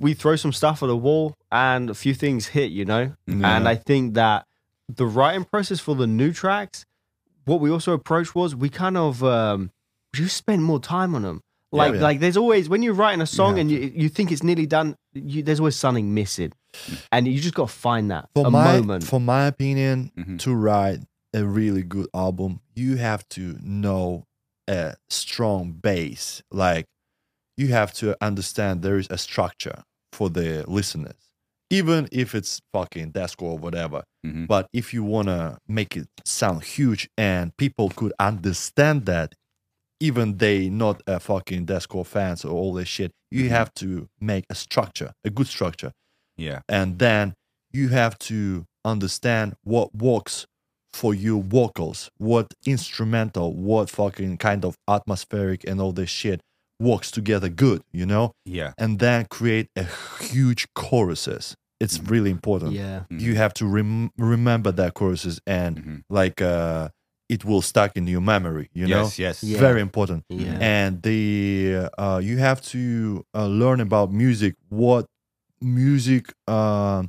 we 0.00 0.14
throw 0.14 0.36
some 0.36 0.52
stuff 0.52 0.82
at 0.82 0.86
the 0.86 0.96
wall 0.96 1.34
and 1.52 1.90
a 1.90 1.94
few 1.94 2.14
things 2.14 2.46
hit, 2.48 2.70
you 2.72 2.84
know. 2.84 3.12
Yeah. 3.26 3.56
And 3.56 3.68
I 3.68 3.74
think 3.74 4.14
that 4.14 4.46
the 4.88 5.06
writing 5.06 5.44
process 5.44 5.80
for 5.80 5.94
the 5.94 6.06
new 6.06 6.32
tracks, 6.32 6.86
what 7.44 7.60
we 7.60 7.70
also 7.70 7.92
approached 7.92 8.34
was 8.34 8.54
we 8.56 8.70
kind 8.70 8.96
of 8.96 9.22
um, 9.22 9.70
just 10.14 10.36
spent 10.36 10.62
more 10.62 10.80
time 10.80 11.14
on 11.14 11.22
them. 11.22 11.42
Like 11.70 11.94
yeah. 11.94 12.00
like 12.00 12.20
there's 12.20 12.36
always 12.36 12.68
when 12.68 12.82
you're 12.82 12.94
writing 12.94 13.20
a 13.20 13.26
song 13.26 13.52
have 13.52 13.58
and 13.58 13.70
you 13.70 13.92
you 13.94 14.08
think 14.08 14.32
it's 14.32 14.42
nearly 14.42 14.66
done, 14.66 14.96
you, 15.12 15.42
there's 15.42 15.60
always 15.60 15.76
something 15.76 16.14
missing, 16.14 16.52
and 17.12 17.28
you 17.28 17.38
just 17.40 17.54
got 17.54 17.68
to 17.68 17.74
find 17.74 18.10
that 18.10 18.28
for 18.34 18.46
a 18.46 18.50
my 18.50 18.78
moment. 18.78 19.04
for 19.04 19.20
my 19.20 19.46
opinion 19.46 20.10
Mhm. 20.16 20.38
to 20.40 20.54
write 20.54 21.00
a 21.34 21.44
really 21.44 21.82
good 21.82 22.06
album 22.14 22.60
you 22.74 22.96
have 22.96 23.28
to 23.28 23.58
know 23.62 24.24
a 24.66 24.94
strong 25.10 25.72
base 25.72 26.42
like 26.50 26.86
you 27.58 27.68
have 27.68 27.92
to 27.92 28.16
understand 28.24 28.80
there 28.80 28.96
is 28.96 29.08
a 29.10 29.18
structure 29.18 29.82
for 30.12 30.30
the 30.30 30.64
listeners 30.66 31.20
even 31.68 32.08
if 32.10 32.34
it's 32.34 32.62
fucking 32.72 33.12
deathcore 33.12 33.52
or 33.52 33.58
whatever 33.58 34.04
Mhm. 34.26 34.46
but 34.48 34.68
if 34.72 34.94
you 34.94 35.04
want 35.04 35.28
to 35.28 35.58
make 35.68 35.98
it 35.98 36.08
sound 36.24 36.64
huge 36.64 37.10
and 37.18 37.54
people 37.58 37.90
could 37.90 38.14
understand 38.18 39.04
that 39.04 39.34
even 40.00 40.38
they 40.38 40.68
not 40.68 41.02
a 41.06 41.18
fucking 41.20 41.66
deathcore 41.66 42.06
fans 42.06 42.44
or 42.44 42.52
all 42.52 42.72
this 42.72 42.88
shit 42.88 43.10
you 43.30 43.44
Mhm. 43.44 43.48
have 43.50 43.74
to 43.74 44.08
make 44.20 44.44
a 44.50 44.54
structure 44.54 45.12
a 45.24 45.30
good 45.30 45.46
structure 45.46 45.92
Yeah. 46.36 46.60
and 46.68 46.98
then 46.98 47.34
you 47.72 47.88
have 47.88 48.18
to 48.30 48.64
understand 48.84 49.54
what 49.62 49.94
works 49.94 50.46
for 50.94 51.12
your 51.14 51.42
vocals, 51.42 52.10
what 52.16 52.46
instrumental, 52.64 53.52
what 53.54 53.90
fucking 53.90 54.38
kind 54.38 54.64
of 54.64 54.74
atmospheric 54.88 55.62
and 55.68 55.80
all 55.80 55.92
this 55.92 56.08
shit 56.08 56.40
works 56.80 57.10
together 57.10 57.48
good, 57.50 57.82
you 57.92 58.06
know, 58.06 58.32
Yeah. 58.46 58.72
and 58.78 58.98
then 58.98 59.26
create 59.26 59.66
a 59.76 59.86
huge 60.22 60.66
choruses. 60.74 61.54
It's 61.80 62.00
really 62.00 62.30
important. 62.30 62.72
yeah, 62.72 63.04
You 63.10 63.34
have 63.36 63.52
to 63.54 63.66
rem- 63.66 64.10
remember 64.16 64.72
that 64.72 64.94
choruses 64.94 65.40
and 65.46 65.76
Mhm. 65.76 66.02
like 66.08 66.40
uh, 66.40 66.88
it 67.28 67.44
will 67.44 67.62
stuck 67.62 67.96
in 67.96 68.06
your 68.06 68.20
memory, 68.20 68.70
you 68.72 68.86
know. 68.86 69.02
yes. 69.02 69.18
Yes. 69.18 69.44
Yeah. 69.44 69.58
Very 69.58 69.80
important 69.80 70.24
yeah, 70.28 70.58
and 70.60 71.02
the 71.02 71.88
uh, 71.98 72.20
you 72.22 72.38
have 72.38 72.60
to 72.62 73.24
uh, 73.34 73.46
learn 73.46 73.80
about 73.80 74.12
music 74.12 74.54
what 74.68 75.06
music 75.60 76.32
uh, 76.46 77.02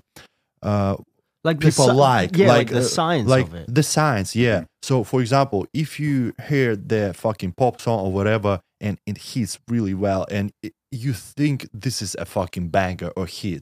uh, 0.62 0.96
like 1.44 1.60
the 1.60 1.68
people 1.68 1.86
sci- 1.86 1.94
like 1.94 2.38
yeah, 2.38 2.48
like, 2.48 2.58
like 2.58 2.70
the 2.70 2.80
uh, 2.80 2.82
science 2.82 3.28
like 3.30 3.46
of 3.46 3.56
it. 3.56 3.74
the 3.74 3.84
science 3.84 4.36
yeah 4.36 4.66
so 4.82 5.04
for 5.04 5.22
example 5.22 5.66
if 5.74 6.00
you 6.00 6.34
hear 6.48 6.76
the 6.76 7.14
fucking 7.14 7.54
pop 7.54 7.80
song 7.80 8.00
or 8.06 8.12
whatever 8.12 8.60
and 8.82 8.98
it 9.06 9.18
hits 9.18 9.60
really 9.68 9.94
well 9.94 10.26
and 10.32 10.52
it, 10.64 10.74
you 10.92 11.14
think 11.14 11.68
this 11.74 12.02
is 12.02 12.16
a 12.20 12.26
fucking 12.26 12.70
banger 12.70 13.12
or 13.16 13.26
hit 13.26 13.62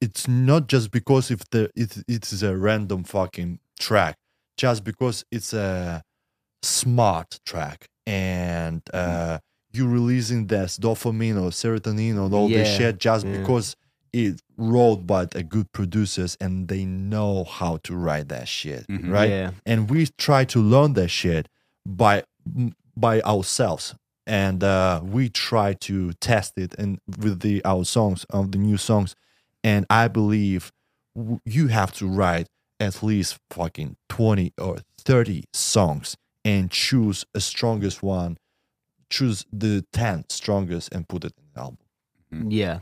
it's 0.00 0.26
not 0.26 0.66
just 0.66 0.90
because 0.90 1.30
if 1.30 1.48
the 1.50 1.70
it, 1.76 2.02
it 2.08 2.32
is 2.32 2.42
a 2.42 2.56
random 2.56 3.04
fucking 3.04 3.60
track 3.78 4.16
just 4.64 4.84
because 4.84 5.24
it's 5.32 5.52
a 5.54 6.02
smart 6.62 7.40
track 7.46 7.88
and 8.06 8.82
uh 8.92 9.38
you 9.72 9.86
releasing 9.88 10.46
this 10.48 10.78
dopamine 10.78 11.36
or 11.42 11.50
serotonin 11.50 12.16
or 12.16 12.26
all 12.36 12.48
this 12.48 12.68
Yeah, 12.68 12.76
shit 12.78 12.98
just 12.98 13.24
yeah. 13.26 13.36
because 13.38 13.76
it 14.12 14.40
wrote 14.56 15.06
by 15.06 15.24
the 15.26 15.42
good 15.54 15.68
producers 15.72 16.36
and 16.40 16.68
they 16.68 16.84
know 16.84 17.44
how 17.44 17.78
to 17.86 17.92
write 18.04 18.28
that 18.28 18.48
shit 18.48 18.84
Mhm. 18.88 19.10
right? 19.16 19.30
Yeah, 19.30 19.50
and 19.64 19.88
we 19.88 20.00
try 20.18 20.44
to 20.46 20.58
learn 20.74 20.92
that 20.94 21.08
shit 21.20 21.48
by 21.86 22.24
by 22.96 23.20
ourselves. 23.22 23.94
And 24.26 24.62
uh, 24.62 25.00
we 25.16 25.28
try 25.28 25.72
to 25.88 26.12
test 26.20 26.52
it 26.64 26.74
and 26.78 26.98
with 27.18 27.40
the 27.40 27.64
our 27.64 27.84
songs 27.84 28.20
of 28.38 28.52
the 28.52 28.58
new 28.58 28.76
songs. 28.76 29.14
And 29.64 29.86
i 29.90 30.04
believe 30.08 30.62
w- 31.16 31.40
you 31.56 31.64
have 31.68 31.92
to 32.00 32.04
write 32.18 32.46
at 32.80 33.02
least 33.02 33.38
fucking 33.50 33.96
20 34.08 34.52
or 34.58 34.78
30 34.98 35.44
songs 35.52 36.16
and 36.44 36.70
choose 36.70 37.24
a 37.34 37.40
strongest 37.40 38.02
one 38.02 38.36
choose 39.10 39.44
the 39.52 39.84
10 39.92 40.24
strongest 40.30 40.92
and 40.94 41.06
put 41.08 41.24
it 41.24 41.32
in 41.36 41.44
the 41.54 41.60
album 41.60 41.78
yeah, 42.48 42.78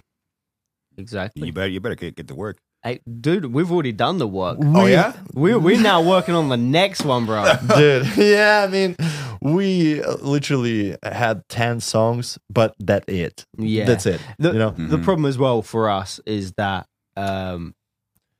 exactly. 0.96 1.46
You 1.46 1.52
better. 1.54 1.68
You 1.68 1.80
better 1.80 1.94
get, 1.94 2.16
get 2.16 2.28
to 2.28 2.34
work. 2.34 2.58
Hey, 2.82 3.00
dude, 3.20 3.46
we've 3.46 3.72
already 3.72 3.92
done 3.92 4.18
the 4.18 4.28
work. 4.28 4.58
Oh 4.62 4.84
yeah. 4.86 5.14
We're 5.34 5.58
we're 5.58 5.80
now 5.80 6.02
working 6.02 6.34
on 6.34 6.48
the 6.50 6.56
next 6.58 7.02
one, 7.04 7.24
bro. 7.26 7.44
dude 7.76 8.06
yeah 8.16 8.64
i 8.68 8.70
mean 8.70 8.94
we 9.40 10.02
uh, 10.02 10.16
literally 10.16 10.96
had 11.02 11.42
10 11.48 11.80
songs 11.80 12.38
but 12.50 12.74
that 12.78 13.04
it 13.08 13.46
Yeah. 13.56 13.86
that's 13.86 14.04
it 14.06 14.20
The, 14.38 14.52
you 14.52 14.58
know 14.58 14.70
the 14.76 14.98
Mhm. 14.98 15.02
problem 15.04 15.24
as 15.26 15.38
well 15.38 15.62
for 15.62 15.88
us 15.88 16.20
is 16.26 16.52
that 16.58 16.86
um, 17.16 17.74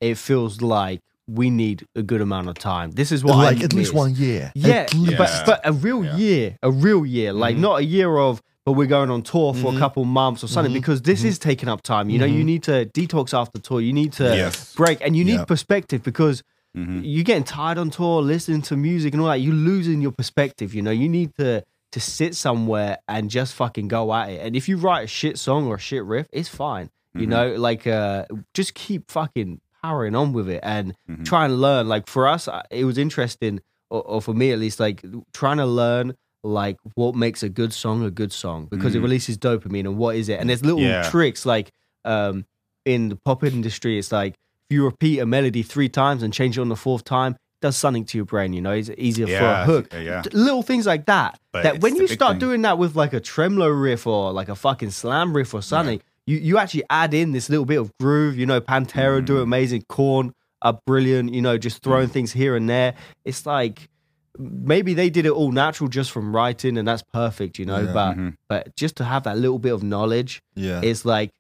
it 0.01 0.17
feels 0.19 0.61
like 0.61 1.01
we 1.29 1.51
need 1.51 1.87
a 1.95 2.03
good 2.03 2.21
amount 2.21 2.49
of 2.49 2.55
time. 2.59 2.91
This 2.93 3.13
is 3.13 3.23
what 3.23 3.35
I 3.37 3.45
like 3.45 3.63
at 3.63 3.73
least 3.75 3.93
one 3.95 4.15
year 4.15 4.51
Yeah, 4.55 4.87
At 4.89 4.95
least. 4.95 5.19
but 5.19 5.43
but 5.47 5.61
a 5.65 5.73
real 5.73 6.05
Yeah. 6.05 6.17
year, 6.17 6.59
a 6.63 6.71
real 6.71 7.05
year, 7.07 7.33
like 7.33 7.57
Mhm. 7.57 7.61
not 7.61 7.79
a 7.81 7.85
year 7.85 8.17
of. 8.19 8.43
But 8.65 8.73
we're 8.73 8.87
going 8.87 9.09
on 9.11 9.23
tour 9.23 9.55
for 9.55 9.69
a 9.73 9.75
Mhm. 9.75 9.79
couple 9.79 10.05
months 10.05 10.45
or 10.45 10.47
something 10.49 10.73
Mhm. 10.73 10.75
because 10.83 11.01
this 11.01 11.23
Mhm. 11.23 11.27
is 11.27 11.39
taking 11.39 11.71
up 11.71 11.81
time. 11.83 12.11
You 12.11 12.19
know, 12.19 12.27
you 12.27 12.43
Mhm. 12.43 12.53
need 12.53 12.63
to 12.65 12.85
detox 12.85 13.33
after 13.33 13.59
tour. 13.59 13.81
You 13.81 13.95
need 13.95 14.13
to 14.15 14.25
Yes. 14.25 14.75
break, 14.75 14.99
and 15.01 15.17
you 15.17 15.25
need 15.25 15.37
Yeah. 15.41 15.45
perspective 15.47 16.03
because 16.03 16.43
Mhm. 16.77 17.01
you're 17.03 17.25
getting 17.25 17.45
tired 17.45 17.79
on 17.79 17.89
tour, 17.89 18.21
listening 18.21 18.61
to 18.63 18.77
music 18.77 19.15
and 19.15 19.23
all 19.23 19.29
that. 19.29 19.41
You're 19.41 19.55
losing 19.55 20.03
your 20.03 20.13
perspective. 20.13 20.75
You 20.75 20.83
know, 20.83 20.91
you 20.91 21.09
need 21.09 21.35
to 21.39 21.63
to 21.93 22.01
sit 22.01 22.35
somewhere 22.35 22.99
and 23.09 23.31
just 23.31 23.55
fucking 23.55 23.89
go 23.89 24.13
at 24.13 24.29
it. 24.29 24.41
And 24.45 24.55
if 24.55 24.69
you 24.69 24.77
write 24.77 25.05
a 25.05 25.07
shit 25.07 25.39
song 25.39 25.67
or 25.67 25.77
a 25.77 25.79
shit 25.79 26.05
riff, 26.05 26.27
it's 26.31 26.51
fine. 26.51 26.91
You 27.15 27.27
know, 27.27 27.55
like 27.57 27.87
uh, 27.87 28.27
just 28.53 28.75
keep 28.75 29.11
fucking 29.11 29.61
powering 29.83 30.15
on 30.15 30.33
with 30.33 30.49
it 30.49 30.61
and 30.63 30.95
Mhm. 31.11 31.25
try 31.25 31.45
and 31.45 31.61
learn. 31.61 31.89
Like 31.89 32.07
for 32.09 32.27
us, 32.29 32.49
it 32.71 32.85
was 32.85 32.99
interesting, 32.99 33.61
or, 33.91 34.03
or 34.03 34.23
for 34.23 34.35
me 34.35 34.53
at 34.53 34.59
least, 34.59 34.81
like 34.81 35.05
trying 35.33 35.59
to 35.59 35.67
learn 35.67 36.15
like 36.45 36.77
what 36.95 37.15
makes 37.17 37.43
a 37.43 37.49
good 37.49 37.73
song 37.73 38.05
a 38.05 38.11
good 38.11 38.33
song 38.33 38.69
because 38.71 38.95
it 38.95 38.99
Mhm. 38.99 39.03
releases 39.03 39.37
dopamine 39.37 39.81
and 39.81 39.97
what 39.99 40.15
is 40.17 40.29
it? 40.29 40.39
And 40.41 40.49
there's 40.49 40.65
little 40.65 40.81
Yeah. 40.81 41.03
tricks 41.11 41.45
like 41.45 41.71
um, 42.05 42.45
in 42.87 43.09
the 43.11 43.17
pop 43.17 43.43
industry, 43.45 43.99
it's 43.99 44.13
like 44.13 44.33
if 44.71 44.75
you 44.75 44.85
repeat 44.85 45.19
a 45.19 45.27
melody 45.27 45.63
three 45.63 45.89
times 45.89 46.23
and 46.23 46.33
change 46.33 46.57
it 46.57 46.61
on 46.61 46.69
the 46.69 46.77
fourth 46.77 47.05
time, 47.05 47.37
does 47.61 47.77
something 47.77 48.05
to 48.05 48.17
your 48.17 48.25
brain. 48.25 48.53
You 48.53 48.61
know, 48.63 48.71
it's 48.73 48.89
easier 48.97 49.27
for 49.27 49.45
a 49.45 49.65
hook. 49.65 49.89
yeah, 49.93 49.99
yeah. 49.99 50.23
Little 50.33 50.63
things 50.63 50.87
like 50.87 51.07
that. 51.07 51.39
But 51.53 51.65
that 51.65 51.81
when 51.81 51.97
you 51.97 52.07
start 52.07 52.35
thing. 52.35 52.39
doing 52.39 52.63
that 52.63 52.79
with 52.79 52.95
like 52.95 53.13
a 53.13 53.21
tremolo 53.21 53.69
riff 53.69 54.07
or 54.07 54.33
like 54.33 54.49
a 54.49 54.55
fucking 54.55 54.91
slam 54.91 55.35
riff 55.35 55.53
or 55.55 55.61
something, 55.61 56.01
you 56.29 56.37
you 56.49 56.59
actually 56.59 56.85
add 57.03 57.13
in 57.15 57.33
this 57.33 57.49
little 57.53 57.65
bit 57.73 57.79
of 57.85 57.91
groove. 58.01 58.35
You 58.41 58.47
know, 58.51 58.61
Pantera 58.61 59.25
do 59.25 59.35
Mm. 59.39 59.43
amazing. 59.49 59.83
Korn 59.89 60.33
are 60.63 60.79
brilliant. 60.87 61.33
You 61.37 61.43
know, 61.47 61.57
just 61.59 61.83
throwing 61.83 62.09
things 62.17 62.31
here 62.33 62.55
and 62.57 62.69
there. 62.69 62.95
It's 63.25 63.47
like 63.47 63.89
maybe 64.39 64.95
they 64.95 65.11
did 65.11 65.25
it 65.27 65.33
all 65.33 65.51
natural 65.53 65.89
just 65.89 66.11
from 66.13 66.35
writing, 66.37 66.79
and 66.79 66.87
that's 66.87 67.03
perfect. 67.13 67.59
You 67.59 67.67
know, 67.67 67.83
Yeah. 67.83 67.93
but 67.93 68.17
Mhm. 68.17 68.35
but 68.49 68.77
just 68.77 68.95
to 68.97 69.05
have 69.05 69.23
that 69.25 69.37
little 69.39 69.59
bit 69.59 69.73
of 69.73 69.83
knowledge 69.83 70.41
yeah 70.55 70.81
is 70.83 71.05
like 71.05 71.31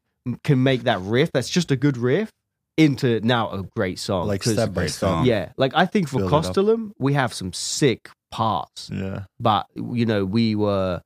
can 0.44 0.62
make 0.62 0.82
that 0.82 1.00
riff 1.00 1.30
that's 1.32 1.48
just 1.48 1.70
a 1.70 1.76
good 1.76 1.96
riff 1.96 2.30
into 2.76 3.20
now 3.20 3.50
a 3.50 3.62
great 3.76 3.98
song. 3.98 4.26
like 4.28 4.42
step 4.42 4.72
by 4.74 4.86
song. 4.86 5.24
yeah, 5.26 5.52
like 5.56 5.72
I 5.74 5.84
think 5.86 6.08
for 6.08 6.18
Build 6.18 6.32
it. 6.32 6.34
Kostolom, 6.34 6.90
we 6.98 7.12
have 7.14 7.32
some 7.34 7.52
sick 7.52 8.10
parts, 8.30 8.90
yeah 8.92 9.20
but 9.40 9.66
you 9.74 10.04
know 10.06 10.24
we 10.24 10.54
were 10.54 11.00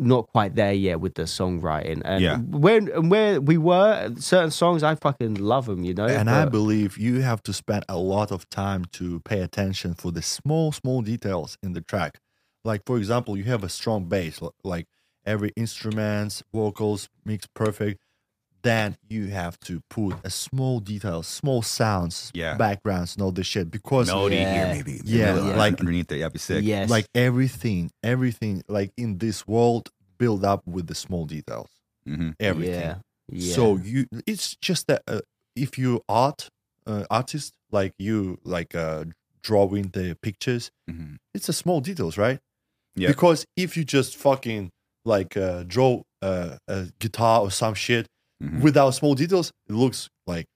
not 0.00 0.28
quite 0.28 0.54
there 0.54 0.72
yet 0.72 1.00
with 1.00 1.14
the 1.14 1.22
songwriting. 1.22 2.02
And 2.04 2.22
Yeah. 2.22 2.38
where 2.38 2.78
and 2.78 3.10
where 3.10 3.40
we 3.40 3.58
were, 3.58 4.12
certain 4.18 4.50
songs 4.50 4.82
I 4.82 4.94
fucking 4.94 5.34
love 5.34 5.66
them. 5.66 5.84
You 5.84 5.94
know, 5.94 6.06
and 6.06 6.28
i 6.30 6.44
believe 6.44 6.98
you 6.98 7.20
have 7.22 7.42
to 7.42 7.52
spend 7.52 7.84
a 7.88 7.96
lot 7.96 8.30
of 8.32 8.48
time 8.50 8.84
to 8.92 9.20
pay 9.20 9.40
attention 9.40 9.94
for 9.94 10.10
the 10.12 10.22
small 10.22 10.72
small 10.72 11.02
details 11.02 11.56
in 11.62 11.72
the 11.72 11.80
track 11.80 12.18
like 12.64 12.82
for 12.86 12.96
example 12.98 13.36
you 13.36 13.44
have 13.44 13.62
a 13.64 13.68
strong 13.68 14.04
bass 14.04 14.40
like 14.64 14.86
every 15.24 15.52
instruments 15.56 16.42
vocals 16.52 17.08
mix 17.24 17.46
perfect 17.54 17.98
then 18.62 18.96
you 19.08 19.28
have 19.28 19.58
to 19.60 19.80
put 19.88 20.14
a 20.24 20.30
small 20.30 20.80
detail 20.80 21.22
small 21.22 21.62
sounds 21.62 22.30
Yeah. 22.34 22.56
backgrounds 22.56 23.14
and 23.14 23.22
all 23.22 23.32
this 23.32 23.46
shit 23.46 23.70
because 23.70 24.08
melody 24.08 24.36
Yeah. 24.36 24.54
here 24.54 24.74
maybe. 24.74 25.00
Yeah, 25.04 25.34
Middle, 25.34 25.56
like- 25.56 25.80
underneath 25.80 26.08
there. 26.08 26.18
That'd 26.18 26.32
be 26.34 26.38
sick. 26.38 26.64
yes, 26.64 26.90
like 26.90 27.06
everything 27.14 27.90
everything 28.02 28.62
like 28.68 28.92
in 28.96 29.18
this 29.18 29.46
world 29.46 29.88
build 30.18 30.44
up 30.44 30.66
with 30.66 30.86
the 30.86 30.94
small 30.94 31.24
details 31.26 31.68
hmm 32.04 32.30
everything 32.38 32.80
Yeah, 32.80 32.96
yeah. 33.32 33.54
so 33.54 33.76
you 33.76 34.06
it's 34.26 34.56
just 34.56 34.86
that 34.88 35.02
uh, 35.08 35.20
if 35.56 35.78
you 35.78 36.02
art 36.08 36.48
uh, 36.86 37.04
artist 37.10 37.54
like 37.70 37.92
you 37.98 38.38
like 38.44 38.74
uh 38.74 39.04
drawing 39.42 39.88
the 39.92 40.16
pictures 40.20 40.70
hmm 40.88 41.14
it's 41.34 41.48
a 41.48 41.52
small 41.52 41.80
details 41.80 42.18
right 42.18 42.40
Yeah. 42.96 43.08
because 43.08 43.46
if 43.56 43.76
you 43.76 43.84
just 43.84 44.16
fucking 44.16 44.70
like 45.04 45.36
uh 45.36 45.62
draw 45.66 46.02
uh, 46.20 46.58
a 46.68 46.88
guitar 46.98 47.40
or 47.40 47.50
some 47.50 47.72
shit 47.74 48.06
Mhm. 48.42 48.60
without 48.62 48.90
small 48.94 49.14
details 49.14 49.52
it 49.68 49.72
looks 49.74 50.08
like 50.26 50.46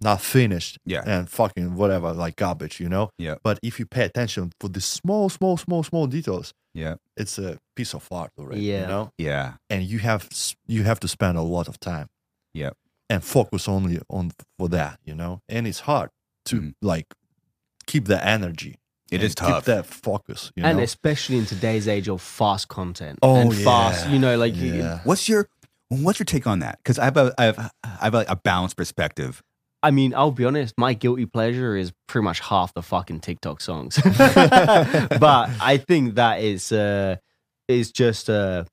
not 0.00 0.20
finished 0.20 0.78
Yeah. 0.84 1.02
and 1.06 1.28
fucking 1.28 1.74
whatever 1.76 2.12
like 2.12 2.36
garbage 2.36 2.80
you 2.80 2.88
know 2.88 3.10
Yeah. 3.18 3.36
but 3.42 3.58
if 3.62 3.78
you 3.78 3.86
pay 3.86 4.04
attention 4.04 4.52
for 4.60 4.68
the 4.68 4.80
small 4.80 5.28
small 5.28 5.56
small 5.56 5.82
small 5.82 6.06
details 6.06 6.52
Yeah. 6.74 6.96
it's 7.16 7.38
a 7.38 7.58
piece 7.76 7.94
of 7.94 8.06
art 8.10 8.30
already 8.38 8.62
Yeah. 8.62 8.80
you 8.82 8.86
know 8.88 9.10
Yeah. 9.18 9.52
and 9.70 9.82
you 9.84 9.98
have 10.00 10.28
you 10.66 10.84
have 10.84 11.00
to 11.00 11.08
spend 11.08 11.36
a 11.38 11.42
lot 11.42 11.68
of 11.68 11.78
time 11.80 12.08
Yeah. 12.54 12.70
and 13.10 13.22
focus 13.22 13.68
only 13.68 14.00
on 14.08 14.32
for 14.58 14.68
that 14.70 14.98
you 15.04 15.14
know 15.14 15.40
and 15.48 15.66
it's 15.66 15.80
hard 15.80 16.10
to 16.46 16.56
Mhm. 16.60 16.74
like 16.82 17.06
keep 17.86 18.06
the 18.06 18.22
energy 18.26 18.76
It 19.10 19.22
is 19.22 19.32
and 19.32 19.36
tough. 19.36 19.56
Keep 19.56 19.64
that 19.66 19.86
focus. 19.86 20.50
You 20.56 20.64
and 20.64 20.78
know? 20.78 20.82
especially 20.84 21.36
in 21.38 21.44
today's 21.46 21.86
age 21.86 22.08
of 22.08 22.20
fast 22.22 22.68
content 22.68 23.18
Oh, 23.22 23.36
and 23.36 23.54
fast, 23.54 24.08
you 24.08 24.18
know, 24.18 24.36
like 24.38 24.54
Yeah. 24.56 25.00
What's 25.04 25.28
your 25.28 25.46
what's 25.88 26.18
your 26.18 26.24
take 26.26 26.46
on 26.46 26.58
that? 26.60 26.78
Because 26.78 26.98
I 26.98 27.04
have 27.04 27.16
a 27.16 27.34
I 27.38 27.44
have 27.44 27.58
I 27.84 28.04
have 28.04 28.14
a, 28.14 28.24
a 28.28 28.36
balanced 28.36 28.76
perspective. 28.76 29.42
I 29.82 29.90
mean, 29.90 30.14
I'll 30.14 30.30
be 30.30 30.44
honest, 30.46 30.74
my 30.78 30.94
guilty 30.94 31.26
pleasure 31.26 31.76
is 31.76 31.92
pretty 32.06 32.24
much 32.24 32.40
half 32.40 32.72
the 32.72 32.82
fucking 32.82 33.20
TikTok 33.20 33.60
songs. 33.60 33.98
but 34.04 35.50
I 35.60 35.82
think 35.86 36.14
that 36.14 36.40
is 36.40 36.72
uh 36.72 37.16
is 37.68 37.90
just 37.92 38.30
uh 38.30 38.64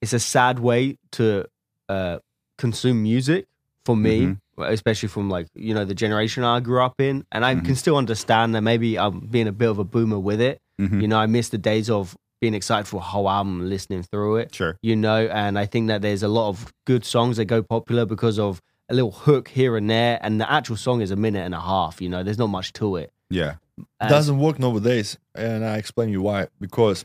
it's 0.00 0.12
a 0.12 0.20
sad 0.20 0.58
way 0.58 0.98
to 1.12 1.46
uh 1.88 2.18
consume 2.58 3.02
music 3.02 3.46
for 3.84 3.96
me, 3.96 4.20
Mhm. 4.20 4.38
especially 4.58 5.08
from 5.08 5.28
like, 5.28 5.48
you 5.54 5.74
know, 5.74 5.84
the 5.84 5.94
generation 5.94 6.44
I 6.44 6.60
grew 6.60 6.82
up 6.82 7.00
in. 7.00 7.26
And 7.32 7.44
I 7.44 7.54
Mhm. 7.54 7.64
can 7.64 7.74
still 7.76 7.96
understand 7.96 8.54
that 8.54 8.62
maybe 8.62 8.98
I'm 8.98 9.20
being 9.26 9.48
a 9.48 9.52
bit 9.52 9.68
of 9.68 9.78
a 9.78 9.84
boomer 9.84 10.18
with 10.18 10.40
it. 10.40 10.60
Mhm. 10.80 11.02
You 11.02 11.08
know, 11.08 11.18
I 11.18 11.26
miss 11.26 11.48
the 11.50 11.58
days 11.58 11.90
of 11.90 12.16
being 12.44 12.54
excited 12.62 12.86
for 12.92 12.98
a 13.04 13.06
whole 13.12 13.28
album 13.38 13.52
listening 13.74 14.02
through 14.10 14.32
it 14.42 14.48
Sure. 14.60 14.72
you 14.88 14.94
know 15.06 15.20
and 15.42 15.52
i 15.64 15.66
think 15.72 15.84
that 15.92 16.00
there's 16.04 16.22
a 16.30 16.32
lot 16.38 16.46
of 16.52 16.56
good 16.90 17.04
songs 17.14 17.32
that 17.38 17.46
go 17.56 17.60
popular 17.76 18.04
because 18.14 18.38
of 18.46 18.52
a 18.92 18.94
little 18.98 19.14
hook 19.26 19.46
here 19.58 19.72
and 19.78 19.86
there 19.94 20.14
and 20.24 20.32
the 20.42 20.48
actual 20.58 20.76
song 20.86 20.98
is 21.06 21.10
a 21.18 21.20
minute 21.26 21.44
and 21.48 21.54
a 21.62 21.64
half 21.72 21.94
you 22.02 22.08
know 22.12 22.20
there's 22.24 22.38
not 22.44 22.50
much 22.58 22.68
to 22.80 22.86
it 23.02 23.08
Yeah. 23.40 23.52
And- 24.00 24.10
doesn't 24.16 24.38
work 24.46 24.56
nowadays 24.66 25.08
and 25.34 25.60
i 25.72 25.74
explain 25.82 26.08
you 26.14 26.20
why 26.28 26.38
because 26.66 26.98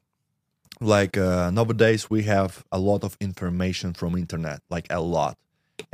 like 0.95 1.13
uh, 1.17 1.49
nowadays 1.59 2.01
we 2.15 2.21
have 2.35 2.51
a 2.71 2.79
lot 2.89 3.01
of 3.07 3.11
information 3.29 3.93
from 3.99 4.09
internet 4.25 4.59
like 4.75 4.87
a 4.89 5.01
lot 5.17 5.33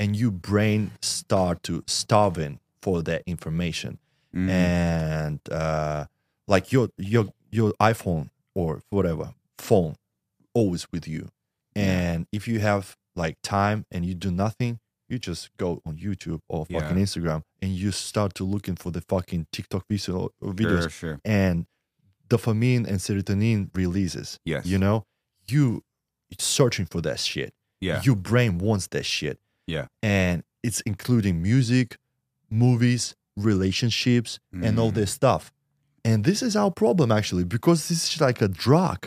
and 0.02 0.10
your 0.22 0.32
brain 0.50 0.82
start 1.02 1.58
to 1.68 1.74
starving 2.02 2.54
for 2.82 2.96
that 3.10 3.22
information 3.36 3.94
Mhm. 4.36 4.50
and 4.50 5.40
uh, 5.64 6.02
like 6.54 6.66
your 6.76 6.86
your 7.14 7.26
your 7.58 7.70
iphone 7.92 8.26
or 8.56 8.82
whatever 8.90 9.34
phone 9.60 9.96
always 10.54 10.88
with 10.92 11.08
you 11.08 11.30
and 11.76 12.26
if 12.32 12.48
you 12.48 12.60
have 12.60 12.96
like 13.16 13.38
time 13.44 13.86
and 13.92 14.06
you 14.06 14.14
do 14.16 14.32
nothing 14.32 14.80
you 15.10 15.20
just 15.20 15.50
go 15.58 15.82
on 15.86 15.98
youtube 15.98 16.40
or 16.50 16.66
Yeah. 16.70 16.80
fucking 16.80 16.98
instagram 16.98 17.44
and 17.62 17.72
you 17.72 17.92
start 17.92 18.34
to 18.36 18.44
looking 18.44 18.76
for 18.76 18.92
the 18.92 19.02
fucking 19.02 19.48
tiktok 19.52 19.86
video 19.90 20.30
videos 20.42 20.82
Sure, 20.82 20.90
sure. 20.90 21.20
and 21.26 21.66
dopamine 22.30 22.88
and 22.88 23.00
serotonin 23.00 23.70
releases 23.76 24.40
Yes. 24.46 24.66
you 24.66 24.78
know 24.78 25.06
you 25.48 25.84
searching 26.40 26.86
for 26.86 27.02
that 27.02 27.20
shit 27.20 27.54
Yeah. 27.82 28.02
your 28.04 28.16
brain 28.16 28.58
wants 28.58 28.88
that 28.88 29.06
shit 29.06 29.40
Yeah. 29.68 29.88
and 30.02 30.44
it's 30.64 30.82
including 30.82 31.42
music 31.42 31.98
movies 32.50 33.16
relationships 33.38 34.40
and 34.54 34.80
all 34.80 34.92
Mm. 34.92 34.96
this 34.96 35.12
stuff 35.12 35.52
and 36.06 36.24
this 36.24 36.40
is 36.48 36.56
our 36.56 36.72
problem 36.72 37.12
actually 37.12 37.44
because 37.44 37.80
this 37.90 38.02
is 38.14 38.22
like 38.22 38.40
a 38.42 38.48
drug 38.66 39.00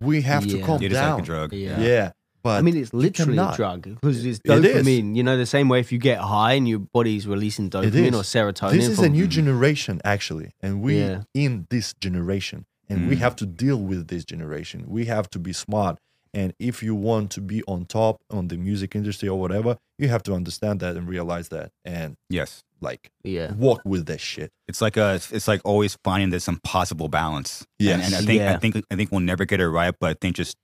we 0.00 0.22
have 0.22 0.44
to 0.52 0.56
Yeah. 0.58 0.66
calm 0.66 0.82
It 0.82 0.90
is 0.90 0.98
down 0.98 1.14
like 1.18 1.22
a 1.22 1.26
drug. 1.26 1.52
Yeah. 1.52 1.80
yeah, 1.80 2.06
but 2.42 2.58
I 2.58 2.62
mean, 2.62 2.76
it's 2.76 2.92
literally 2.92 3.38
a 3.38 3.52
drug 3.54 3.82
because 3.82 4.24
it's 4.26 4.40
It 4.44 4.64
is. 4.64 4.84
dopamine. 4.84 5.14
You 5.18 5.22
know, 5.22 5.36
the 5.36 5.46
same 5.56 5.68
way 5.72 5.78
if 5.78 5.92
you 5.92 5.98
get 6.10 6.18
high 6.18 6.54
and 6.58 6.66
your 6.72 6.80
body's 6.80 7.24
releasing 7.34 7.70
dopamine 7.70 8.14
or 8.20 8.24
serotonin. 8.34 8.72
this 8.72 8.88
is 8.88 8.98
a 8.98 9.08
new 9.18 9.28
generation 9.28 10.00
actually 10.04 10.48
and 10.60 10.82
we 10.82 10.98
Yeah. 10.98 11.22
in 11.34 11.50
this 11.70 11.94
generation 12.06 12.58
and 12.88 13.08
we 13.08 13.14
Mm. 13.16 13.20
have 13.20 13.36
to 13.36 13.46
deal 13.46 13.78
with 13.90 14.08
this 14.08 14.24
generation 14.24 14.78
we 14.96 15.02
have 15.14 15.26
to 15.34 15.38
be 15.38 15.52
smart 15.52 15.94
and 16.34 16.54
if 16.58 16.82
you 16.82 16.94
want 16.94 17.30
to 17.32 17.40
be 17.40 17.62
on 17.68 17.84
top 17.84 18.16
on 18.30 18.48
the 18.48 18.56
music 18.56 18.94
industry 18.96 19.28
or 19.28 19.38
whatever 19.38 19.76
you 19.98 20.08
have 20.08 20.22
to 20.22 20.32
understand 20.34 20.80
that 20.80 20.96
and 20.96 21.06
realize 21.08 21.48
that 21.50 21.70
and 21.84 22.16
Yes. 22.30 22.62
like 22.80 23.10
Yeah. 23.24 23.52
walk 23.52 23.82
with 23.84 24.06
that 24.06 24.20
shit 24.20 24.50
It's 24.68 24.80
like 24.80 24.96
a 24.96 25.14
it's 25.30 25.46
like 25.48 25.60
always 25.64 25.96
finding 26.02 26.30
this 26.30 26.48
impossible 26.48 27.08
balance. 27.08 27.66
Yes. 27.78 28.04
And, 28.06 28.14
and 28.14 28.22
I 28.22 28.26
think 28.26 28.38
Yeah. 28.40 28.54
I 28.54 28.58
think 28.58 28.84
I 28.90 28.96
think 28.96 29.10
we'll 29.12 29.20
never 29.20 29.44
get 29.44 29.60
it 29.60 29.68
right, 29.68 29.94
but 30.00 30.10
I 30.10 30.14
think 30.20 30.36
just 30.36 30.56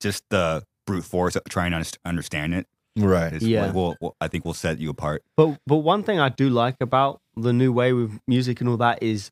just 0.00 0.22
the 0.30 0.62
brute 0.86 1.04
force 1.04 1.34
of 1.36 1.42
trying 1.48 1.72
to 1.72 1.98
understand 2.04 2.54
it 2.54 2.66
right 2.96 3.32
is 3.32 3.42
Yeah. 3.42 3.66
what 3.66 3.74
will, 3.74 3.96
will 4.00 4.16
I 4.20 4.28
think 4.28 4.44
we'll 4.44 4.54
set 4.54 4.78
you 4.78 4.90
apart. 4.90 5.22
But 5.36 5.58
but 5.66 5.78
one 5.78 6.02
thing 6.04 6.20
I 6.20 6.28
do 6.28 6.48
like 6.48 6.76
about 6.80 7.20
the 7.36 7.52
new 7.52 7.72
way 7.72 7.92
with 7.92 8.18
music 8.26 8.60
and 8.60 8.68
all 8.70 8.76
that 8.78 9.02
is 9.02 9.30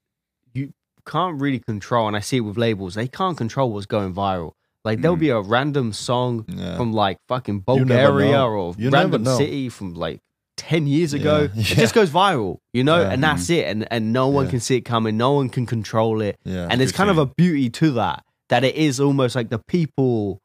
you 0.52 0.72
can't 1.06 1.40
really 1.40 1.58
control, 1.60 2.06
and 2.08 2.16
I 2.16 2.20
see 2.20 2.38
it 2.38 2.40
with 2.40 2.56
labels. 2.58 2.94
They 2.94 3.08
can't 3.08 3.36
control 3.36 3.72
what's 3.72 3.86
going 3.86 4.12
viral. 4.14 4.52
Like 4.84 5.00
there'll 5.00 5.16
Mm. 5.16 5.20
be 5.20 5.30
a 5.30 5.40
random 5.40 5.92
song 5.92 6.44
Yeah. 6.48 6.76
from 6.76 6.92
like 6.92 7.16
fucking 7.28 7.60
Bulgaria 7.60 8.42
or 8.44 8.74
You 8.78 8.90
random 8.90 9.24
city 9.24 9.68
from 9.70 9.94
like 9.94 10.20
ten 10.56 10.86
years 10.86 11.12
ago. 11.14 11.48
Yeah. 11.54 11.60
It 11.72 11.78
just 11.78 11.94
goes 11.94 12.10
viral, 12.10 12.58
you 12.72 12.84
know, 12.84 13.00
and 13.02 13.22
that's 13.22 13.48
it. 13.50 13.64
And 13.66 13.86
and 13.92 14.12
no 14.12 14.28
one 14.28 14.48
can 14.48 14.60
see 14.60 14.76
it 14.76 14.82
coming. 14.82 15.16
No 15.16 15.32
one 15.32 15.48
can 15.48 15.66
control 15.66 16.20
it. 16.20 16.36
yeah 16.44 16.68
and 16.70 16.80
there's 16.80 16.92
kind 16.92 17.10
of 17.10 17.18
a 17.18 17.26
beauty 17.26 17.70
to 17.70 17.90
that. 17.92 18.22
That 18.50 18.62
it 18.62 18.74
is 18.76 19.00
almost 19.00 19.34
like 19.36 19.48
the 19.48 19.58
people 19.68 20.38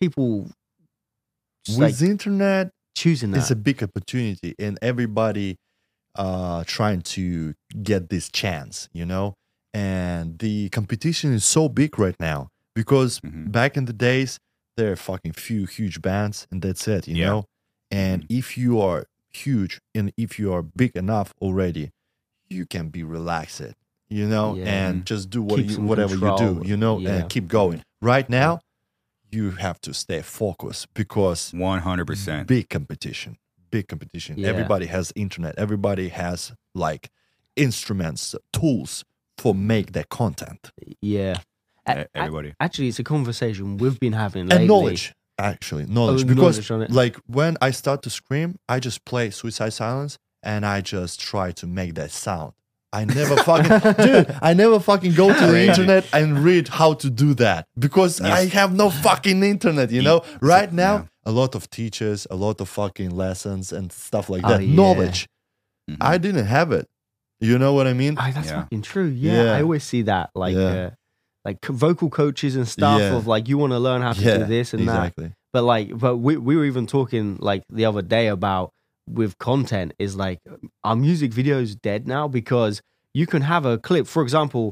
people 0.00 0.48
with 1.68 1.78
like 1.78 1.96
the 1.96 2.06
internet 2.10 2.70
choosing 2.94 3.30
that. 3.32 3.38
it's 3.38 3.50
a 3.50 3.56
big 3.56 3.82
opportunity 3.82 4.54
and 4.58 4.78
everybody 4.82 5.56
uh 6.14 6.64
trying 6.66 7.00
to 7.02 7.54
get 7.82 8.08
this 8.08 8.28
chance 8.30 8.88
you 8.92 9.04
know 9.04 9.34
and 9.74 10.38
the 10.38 10.68
competition 10.70 11.32
is 11.34 11.44
so 11.44 11.68
big 11.68 11.98
right 11.98 12.16
now 12.20 12.48
because 12.80 13.12
Mhm. 13.20 13.50
back 13.50 13.76
in 13.76 13.84
the 13.86 13.92
days 14.08 14.38
there 14.76 14.92
are 14.92 14.96
fucking 15.10 15.32
few 15.32 15.62
huge 15.76 15.96
bands 16.08 16.46
and 16.50 16.58
that's 16.62 16.86
it 16.86 17.08
you 17.08 17.16
Yeah. 17.16 17.28
know 17.30 17.40
and 17.90 18.18
if 18.28 18.46
you 18.62 18.72
are 18.88 19.00
huge 19.44 19.80
and 19.94 20.12
if 20.24 20.30
you 20.38 20.52
are 20.54 20.62
big 20.62 20.92
enough 21.04 21.28
already 21.40 21.90
you 22.56 22.64
can 22.74 22.86
be 22.96 23.02
relaxed 23.16 23.72
you 24.18 24.26
know 24.34 24.48
Yeah. 24.54 24.66
and 24.78 24.92
just 25.12 25.24
do 25.30 25.40
what 25.42 25.58
you, 25.64 25.80
whatever 25.90 26.14
you 26.14 26.34
do 26.46 26.50
you 26.70 26.76
know 26.76 26.94
Yeah. 26.98 27.08
and 27.16 27.28
keep 27.34 27.46
going 27.48 27.82
right 28.12 28.28
now 28.30 28.60
you 29.36 29.44
have 29.66 29.78
to 29.86 29.92
stay 29.92 30.22
focused 30.22 30.84
because 30.94 31.40
one 31.52 31.80
hundred 31.88 32.06
percent. 32.06 32.46
big 32.46 32.68
competition 32.68 33.32
big 33.70 33.88
competition 33.88 34.32
everybody 34.44 34.86
has 34.86 35.12
internet 35.16 35.54
everybody 35.58 36.08
has 36.10 36.52
like 36.74 37.04
instruments 37.56 38.34
tools 38.52 39.04
for 39.38 39.54
make 39.54 39.92
that 39.92 40.08
content 40.08 40.70
yeah. 41.00 41.36
A- 41.88 42.00
a- 42.00 42.06
Everybody. 42.14 42.54
Actually, 42.60 42.88
it's 42.88 42.98
a 42.98 43.04
conversation 43.04 43.76
we've 43.78 43.98
been 44.00 44.12
having 44.12 44.44
lately. 44.46 44.56
and 44.58 44.68
knowledge 44.68 45.12
actually 45.38 45.84
knowledge 45.86 46.22
Oh, 46.22 46.26
because 46.28 46.56
knowledge 46.56 46.70
on 46.70 46.82
it. 46.82 46.90
like 46.90 47.16
when 47.26 47.58
i 47.60 47.70
start 47.70 48.00
to 48.04 48.08
scream 48.08 48.56
i 48.70 48.80
just 48.80 49.04
play 49.04 49.28
suicide 49.28 49.74
silence 49.74 50.16
and 50.42 50.64
i 50.64 50.80
just 50.80 51.20
try 51.20 51.52
to 51.52 51.66
make 51.66 51.94
that 51.96 52.10
sound 52.10 52.54
i 52.90 53.04
never 53.04 53.36
fucking 53.50 53.94
dude 54.02 54.34
i 54.40 54.54
never 54.54 54.80
fucking 54.80 55.12
go 55.12 55.34
to 55.34 55.46
the 55.46 55.66
internet 55.68 56.06
and 56.14 56.38
read 56.42 56.68
how 56.68 56.94
to 56.94 57.10
do 57.10 57.34
that 57.34 57.66
because 57.78 58.18
Yes. 58.18 58.32
i 58.32 58.46
have 58.58 58.74
no 58.74 58.88
fucking 58.88 59.42
internet 59.42 59.90
you 59.90 60.00
Ye- 60.00 60.06
know 60.06 60.22
right 60.40 60.70
yeah. 60.70 60.76
now 60.86 61.08
a 61.26 61.32
lot 61.32 61.54
of 61.54 61.68
teachers 61.68 62.26
a 62.30 62.34
lot 62.36 62.62
of 62.62 62.68
fucking 62.70 63.10
lessons 63.10 63.72
and 63.74 63.92
stuff 63.92 64.30
like 64.30 64.40
Oh, 64.42 64.48
that 64.48 64.62
yeah. 64.64 64.74
knowledge 64.74 65.26
Mhm. 65.90 65.98
I 66.00 66.16
didn't 66.18 66.46
have 66.46 66.72
it. 66.72 66.86
You 67.40 67.58
know 67.58 67.72
what 67.74 67.86
I 67.86 67.92
mean? 67.92 68.16
Ah, 68.18 68.30
that's 68.34 68.48
Yeah. 68.48 68.62
fucking 68.62 68.82
true. 68.82 69.06
Yeah, 69.06 69.44
Yeah. 69.44 69.52
I 69.52 69.62
always 69.62 69.84
see 69.84 70.02
that, 70.02 70.30
like, 70.34 70.56
Yeah. 70.56 70.64
uh, 70.86 70.90
like 71.46 71.64
vocal 71.64 72.10
coaches 72.10 72.52
and 72.56 72.66
stuff 72.76 73.00
Yeah. 73.00 73.16
of 73.18 73.26
like 73.34 73.44
you 73.50 73.56
want 73.62 73.72
to 73.72 73.78
learn 73.88 74.02
how 74.06 74.12
to 74.20 74.20
do 74.38 74.44
this 74.56 74.74
and 74.74 74.88
that. 74.88 74.92
exactly. 75.00 75.28
But 75.54 75.62
like, 75.74 75.88
but 76.04 76.14
we 76.26 76.32
we 76.48 76.54
were 76.56 76.66
even 76.72 76.86
talking 76.86 77.26
like 77.50 77.62
the 77.78 77.84
other 77.90 78.02
day 78.16 78.26
about 78.38 78.66
with 79.18 79.32
content 79.38 79.92
is 80.06 80.12
like 80.16 80.38
our 80.88 80.96
music 80.96 81.30
videos 81.40 81.70
dead 81.80 82.06
now 82.16 82.24
because 82.40 82.74
you 83.14 83.26
can 83.32 83.42
have 83.42 83.64
a 83.64 83.78
clip. 83.78 84.06
For 84.14 84.22
example, 84.26 84.64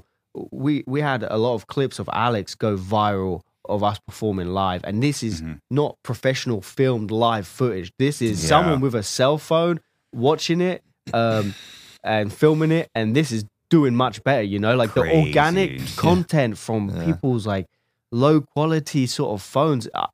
we 0.65 0.73
we 0.95 1.01
had 1.01 1.21
a 1.23 1.39
lot 1.47 1.55
of 1.55 1.67
clips 1.75 1.99
of 2.03 2.07
Alex 2.13 2.55
go 2.67 2.77
viral 2.77 3.37
of 3.75 3.83
us 3.91 3.99
performing 4.09 4.49
live, 4.49 4.83
and 4.85 5.03
this 5.03 5.23
is 5.23 5.41
Mhm. 5.41 5.59
not 5.71 5.97
professional 6.03 6.61
filmed 6.61 7.11
live 7.11 7.47
footage. 7.47 7.89
This 7.99 8.21
is 8.21 8.43
Yeah. 8.43 8.49
someone 8.53 8.81
with 8.81 8.95
a 8.95 9.03
cell 9.03 9.39
phone 9.39 9.77
watching 10.13 10.61
it 10.61 10.83
um, 11.15 11.55
and 12.03 12.33
filming 12.33 12.73
it, 12.73 12.87
and 12.95 13.15
this 13.17 13.31
is 13.33 13.45
doing 13.77 13.95
much 14.05 14.17
better. 14.29 14.43
You 14.55 14.59
know, 14.65 14.75
like 14.83 14.93
the 14.99 15.05
organic 15.21 15.71
Crazy. 15.79 15.97
content 16.09 16.53
from 16.67 16.81
Yeah. 16.91 17.05
people's 17.07 17.45
like 17.55 17.67
low 18.25 18.37
quality 18.55 19.05
sort 19.19 19.31
of 19.37 19.41
phones 19.57 19.85
uh, 19.95 20.07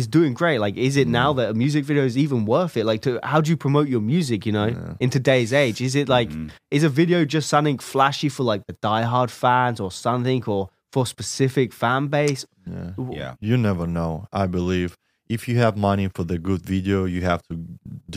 is 0.00 0.06
doing 0.16 0.32
great. 0.40 0.58
Like, 0.66 0.76
is 0.88 0.94
it 1.02 1.06
Mm. 1.08 1.20
now 1.20 1.30
that 1.38 1.46
a 1.50 1.54
music 1.64 1.82
video 1.90 2.04
is 2.10 2.16
even 2.24 2.40
worth 2.54 2.74
it? 2.80 2.84
Like, 2.90 3.00
to 3.06 3.10
how 3.32 3.40
do 3.44 3.48
you 3.52 3.56
promote 3.66 3.88
your 3.94 4.04
music? 4.14 4.40
You 4.48 4.52
know, 4.58 4.68
Yeah. 4.68 4.94
in 5.04 5.08
today's 5.18 5.52
age, 5.64 5.78
is 5.88 5.94
it 6.00 6.06
like 6.16 6.30
Mhm. 6.30 6.50
is 6.76 6.82
a 6.90 6.92
video 7.00 7.18
just 7.36 7.46
something 7.54 7.78
flashy 7.92 8.28
for 8.36 8.44
like 8.52 8.62
the 8.68 8.76
diehard 8.88 9.30
fans 9.42 9.78
or 9.84 9.90
something, 10.06 10.42
or 10.54 10.60
for 10.92 11.02
specific 11.06 11.68
fan 11.82 12.02
base? 12.16 12.42
Yeah. 12.74 12.90
Yeah. 13.20 13.32
You 13.48 13.56
never 13.68 13.86
know. 13.96 14.12
I 14.42 14.46
believe 14.58 14.90
if 15.36 15.40
you 15.48 15.56
have 15.64 15.74
money 15.90 16.06
for 16.16 16.24
the 16.32 16.38
good 16.48 16.62
video, 16.74 16.98
you 17.14 17.20
have 17.32 17.42
to 17.50 17.54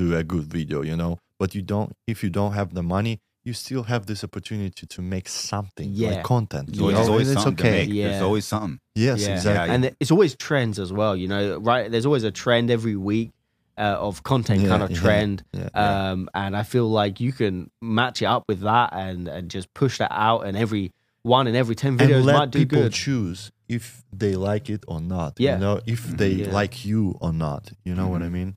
do 0.01 0.05
a 0.21 0.23
good 0.33 0.45
video, 0.57 0.77
you 0.89 0.95
know. 1.01 1.13
But 1.39 1.49
you 1.55 1.63
don't 1.73 1.89
if 2.13 2.17
you 2.23 2.29
don't 2.39 2.53
have 2.59 2.69
the 2.79 2.83
money, 2.95 3.13
you 3.43 3.53
still 3.53 3.83
have 3.83 4.05
this 4.05 4.23
opportunity 4.23 4.85
to 4.87 5.01
make 5.01 5.27
something 5.27 5.89
Yeah. 5.91 6.11
like 6.11 6.23
content. 6.23 6.67
There's 6.67 6.77
you 6.77 6.83
always, 6.83 6.95
there's 6.97 7.09
always 7.09 7.29
it's 7.31 7.43
something 7.43 7.65
okay. 7.65 7.81
to 7.83 7.87
make. 7.89 7.95
Yeah. 7.95 8.09
There's 8.09 8.21
always 8.21 8.45
something. 8.45 8.79
Yes, 8.95 9.21
Yeah. 9.21 9.33
exactly. 9.35 9.75
And 9.75 9.95
it's 9.99 10.11
always 10.11 10.35
trends 10.35 10.79
as 10.79 10.93
well. 10.93 11.15
You 11.15 11.27
know, 11.27 11.57
right? 11.57 11.91
There's 11.91 12.05
always 12.05 12.23
a 12.23 12.31
trend 12.31 12.71
every 12.71 12.95
week 12.95 13.31
uh, 13.77 13.97
of 13.99 14.23
content 14.23 14.61
Yeah, 14.61 14.69
kind 14.69 14.83
of 14.83 14.91
yeah, 14.91 14.97
trend. 14.99 15.43
yeah, 15.51 15.69
yeah. 15.75 16.11
Um, 16.11 16.29
and 16.33 16.55
I 16.55 16.63
feel 16.63 16.87
like 16.89 17.19
you 17.19 17.33
can 17.33 17.69
match 17.81 18.21
it 18.21 18.25
up 18.25 18.43
with 18.47 18.61
that 18.61 18.93
and, 18.93 19.27
and 19.27 19.49
just 19.49 19.73
push 19.73 19.97
that 19.97 20.11
out. 20.13 20.45
And 20.45 20.55
every 20.55 20.91
one 21.23 21.47
in 21.47 21.55
every 21.55 21.75
ten 21.75 21.97
videos 21.97 22.17
and 22.17 22.25
let 22.25 22.35
might 22.37 22.51
do 22.51 22.59
people 22.59 22.83
good. 22.83 22.93
choose 22.93 23.51
if 23.67 24.03
they 24.13 24.35
like 24.35 24.69
it 24.69 24.83
or 24.87 25.01
not. 25.01 25.33
Yeah. 25.39 25.55
You 25.55 25.59
know, 25.59 25.81
if 25.85 26.05
they 26.05 26.29
Yeah. 26.29 26.51
like 26.51 26.85
you 26.85 27.17
or 27.19 27.33
not. 27.33 27.71
You 27.83 27.93
know 27.95 28.07
what 28.07 28.21
I 28.21 28.29
mean? 28.29 28.55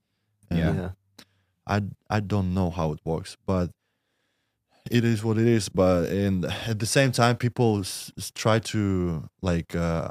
Yeah. 0.50 0.90
I 1.66 1.82
I 2.08 2.20
don't 2.20 2.54
know 2.54 2.70
how 2.70 2.92
it 2.92 3.00
works, 3.04 3.36
but 3.46 3.70
it 4.90 5.04
is 5.04 5.24
what 5.24 5.38
it 5.38 5.46
is. 5.46 5.68
But 5.68 6.08
and 6.10 6.44
at 6.44 6.78
the 6.78 6.86
same 6.86 7.12
time, 7.12 7.36
people 7.36 7.80
s- 7.80 8.12
try 8.34 8.58
to 8.60 9.28
like 9.42 9.74
uh, 9.74 10.08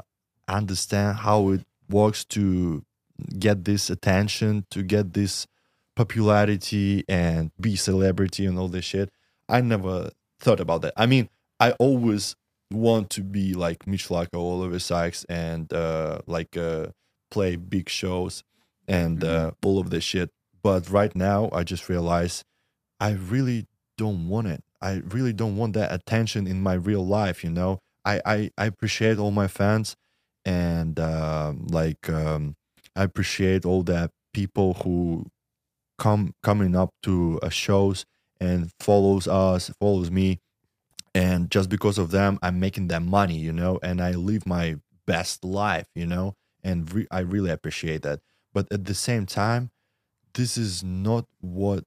understand 0.48 1.18
how 1.18 1.50
it 1.50 1.66
works 1.88 2.24
to 2.24 2.84
get 3.38 3.64
this 3.64 3.90
attention, 3.90 4.66
to 4.70 4.82
get 4.82 5.14
this 5.14 5.46
popularity 5.94 7.04
and 7.08 7.50
be 7.60 7.76
celebrity 7.76 8.46
and 8.46 8.58
all 8.58 8.68
this 8.68 8.84
shit. 8.84 9.10
I 9.48 9.60
never 9.60 10.10
thought 10.40 10.60
about 10.60 10.82
that. 10.82 10.92
I 10.96 11.06
mean, 11.06 11.28
I 11.58 11.72
always 11.72 12.36
want 12.70 13.10
to 13.10 13.22
be 13.22 13.54
like 13.54 13.86
Mitch 13.86 14.08
Lucker, 14.08 14.34
Oliver 14.34 14.78
Sykes, 14.78 15.24
and 15.28 15.72
uh, 15.72 16.18
like 16.26 16.56
uh, 16.56 16.88
play 17.30 17.56
big 17.56 17.88
shows 17.88 18.44
and 18.88 19.24
uh, 19.24 19.52
all 19.64 19.78
of 19.78 19.90
this 19.90 20.04
shit. 20.04 20.30
But 20.62 20.90
right 20.90 21.14
now, 21.14 21.48
I 21.52 21.62
just 21.62 21.88
realize 21.88 22.44
I 23.00 23.12
really 23.12 23.66
don't 23.96 24.28
want 24.28 24.48
it. 24.48 24.62
I 24.80 25.02
really 25.08 25.32
don't 25.32 25.56
want 25.56 25.74
that 25.74 25.92
attention 25.92 26.46
in 26.46 26.62
my 26.62 26.74
real 26.74 27.06
life. 27.06 27.44
You 27.44 27.50
know, 27.50 27.78
I 28.04 28.20
I, 28.24 28.50
I 28.58 28.66
appreciate 28.66 29.18
all 29.18 29.30
my 29.30 29.48
fans, 29.48 29.96
and 30.44 30.98
um 31.00 31.66
like 31.68 32.08
um, 32.08 32.54
I 32.94 33.04
appreciate 33.04 33.64
all 33.64 33.82
the 33.82 34.10
people 34.32 34.74
who 34.84 35.26
come 35.98 36.34
coming 36.42 36.76
up 36.76 36.90
to 37.04 37.38
uh, 37.42 37.48
shows 37.48 38.04
and 38.40 38.70
follows 38.80 39.26
us, 39.28 39.70
follows 39.80 40.10
me, 40.10 40.40
and 41.14 41.50
just 41.50 41.68
because 41.68 41.98
of 41.98 42.10
them, 42.10 42.38
I'm 42.42 42.60
making 42.60 42.88
that 42.88 43.02
money. 43.02 43.38
You 43.38 43.52
know, 43.52 43.78
and 43.82 44.00
I 44.02 44.12
live 44.12 44.46
my 44.46 44.76
best 45.06 45.44
life. 45.44 45.86
You 45.94 46.06
know, 46.06 46.34
and 46.64 46.90
re- 46.92 47.08
I 47.10 47.20
really 47.20 47.50
appreciate 47.50 48.02
that. 48.02 48.20
But 48.54 48.68
at 48.72 48.84
the 48.84 48.94
same 48.94 49.26
time, 49.26 49.70
this 50.34 50.56
is 50.58 50.82
not 50.84 51.26
what 51.40 51.84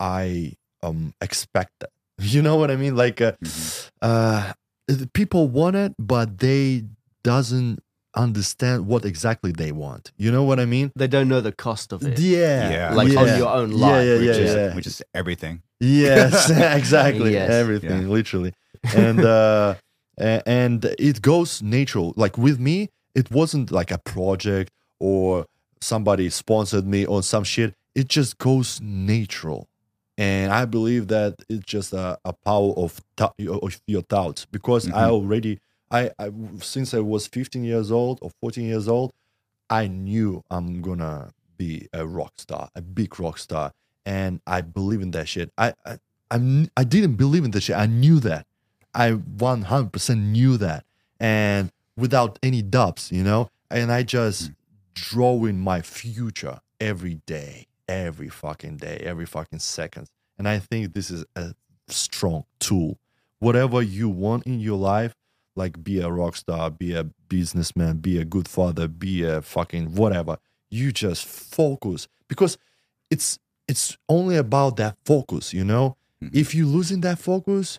I 0.00 0.54
um 0.82 1.14
expected. 1.20 1.88
You 2.32 2.42
know 2.42 2.56
what 2.56 2.70
I 2.70 2.76
mean? 2.76 2.96
Like 2.96 3.20
uh, 3.20 3.32
uh 4.00 4.52
people 5.12 5.48
want 5.48 5.76
it, 5.76 5.94
but 5.98 6.38
they 6.38 6.84
doesn't 7.24 7.80
understand 8.14 8.86
what 8.86 9.04
exactly 9.04 9.52
they 9.52 9.72
want. 9.72 10.12
You 10.16 10.30
know 10.30 10.42
what 10.42 10.60
I 10.60 10.66
mean? 10.66 10.92
They 10.94 11.08
don't 11.08 11.28
know 11.28 11.40
the 11.40 11.52
cost 11.52 11.92
of 11.92 12.02
it. 12.04 12.18
Yeah. 12.18 12.70
Yeah. 12.70 12.94
Like 12.94 13.08
yeah. 13.08 13.20
on 13.20 13.38
your 13.38 13.48
own 13.48 13.70
life. 13.70 13.90
Yeah, 13.90 14.02
yeah, 14.02 14.18
which, 14.18 14.26
yeah, 14.26 14.44
is, 14.44 14.54
yeah. 14.54 14.74
which 14.74 14.86
is 14.86 15.02
everything. 15.14 15.62
Yes, 15.80 16.50
exactly. 16.78 17.32
Yes. 17.32 17.50
Everything, 17.50 18.08
literally. 18.08 18.52
And 18.94 19.20
uh 19.24 19.74
and 20.18 20.84
it 20.98 21.22
goes 21.22 21.62
natural. 21.62 22.12
Like 22.16 22.36
with 22.38 22.60
me, 22.60 22.90
it 23.14 23.30
wasn't 23.30 23.70
like 23.70 23.90
a 23.90 23.98
project 23.98 24.72
or 25.00 25.46
somebody 25.80 26.30
sponsored 26.30 26.86
me 26.86 27.04
or 27.04 27.22
some 27.22 27.44
shit. 27.44 27.74
It 27.94 28.08
just 28.08 28.38
goes 28.38 28.80
natural. 28.80 29.68
And 30.22 30.52
I 30.52 30.64
believe 30.66 31.04
that 31.08 31.32
it's 31.48 31.64
just 31.64 31.92
a, 31.92 32.16
a 32.24 32.32
power 32.32 32.72
of, 32.84 33.00
of 33.18 33.80
your 33.94 34.02
thoughts 34.14 34.40
because 34.56 34.82
I 34.88 35.04
Mhm. 35.06 35.10
already 35.16 35.52
I, 35.90 36.02
I 36.18 36.26
since 36.60 36.94
I 36.94 37.00
was 37.00 37.26
15 37.26 37.64
years 37.64 37.90
old 37.90 38.18
or 38.22 38.30
14 38.40 38.64
years 38.72 38.86
old, 38.88 39.10
I 39.68 39.82
knew 39.88 40.42
I'm 40.50 40.80
gonna 40.80 41.32
be 41.58 41.72
a 41.92 42.06
rock 42.06 42.32
star, 42.44 42.64
a 42.74 42.80
big 42.98 43.10
rock 43.20 43.36
star, 43.46 43.72
and 44.06 44.40
I 44.46 44.58
believe 44.62 45.02
in 45.06 45.10
that 45.16 45.28
shit. 45.28 45.48
I 45.58 45.74
I 45.84 45.98
I'm, 46.30 46.68
I 46.82 46.84
didn't 46.84 47.16
believe 47.16 47.44
in 47.44 47.50
that 47.50 47.62
shit. 47.62 47.76
I 47.76 47.86
knew 47.86 48.18
that. 48.20 48.46
I 48.94 49.08
100% 49.12 50.18
knew 50.36 50.56
that, 50.58 50.84
and 51.20 51.70
without 51.96 52.38
any 52.42 52.62
doubts, 52.62 53.10
you 53.12 53.22
know. 53.24 53.42
And 53.70 53.90
I 53.98 54.02
just 54.02 54.50
draw 54.94 55.44
in 55.50 55.58
my 55.60 55.80
future 55.82 56.56
every 56.80 57.16
day, 57.26 57.66
every 57.88 58.28
fucking 58.28 58.78
day, 58.78 59.02
every 59.04 59.26
fucking 59.26 59.58
second. 59.58 60.08
And 60.38 60.48
I 60.48 60.58
think 60.58 60.94
this 60.94 61.10
is 61.10 61.24
a 61.36 61.54
strong 61.88 62.44
tool. 62.58 62.98
Whatever 63.38 63.82
you 63.82 64.08
want 64.08 64.46
in 64.46 64.60
your 64.60 64.78
life, 64.78 65.14
like 65.56 65.82
be 65.82 66.00
a 66.00 66.10
rock 66.10 66.36
star, 66.36 66.70
be 66.70 66.94
a 66.94 67.04
businessman, 67.28 67.98
be 67.98 68.18
a 68.18 68.24
good 68.24 68.48
father, 68.48 68.88
be 68.88 69.22
a 69.22 69.42
fucking 69.42 69.94
whatever. 69.94 70.38
You 70.70 70.92
just 70.92 71.26
focus 71.26 72.08
because 72.28 72.56
it's 73.10 73.38
it's 73.68 73.96
only 74.08 74.36
about 74.36 74.76
that 74.76 74.96
focus, 75.04 75.52
you 75.52 75.64
know. 75.64 75.96
Mm-hmm. 76.22 76.36
If 76.36 76.54
you 76.54 76.66
losing 76.66 77.00
that 77.02 77.18
focus, 77.18 77.78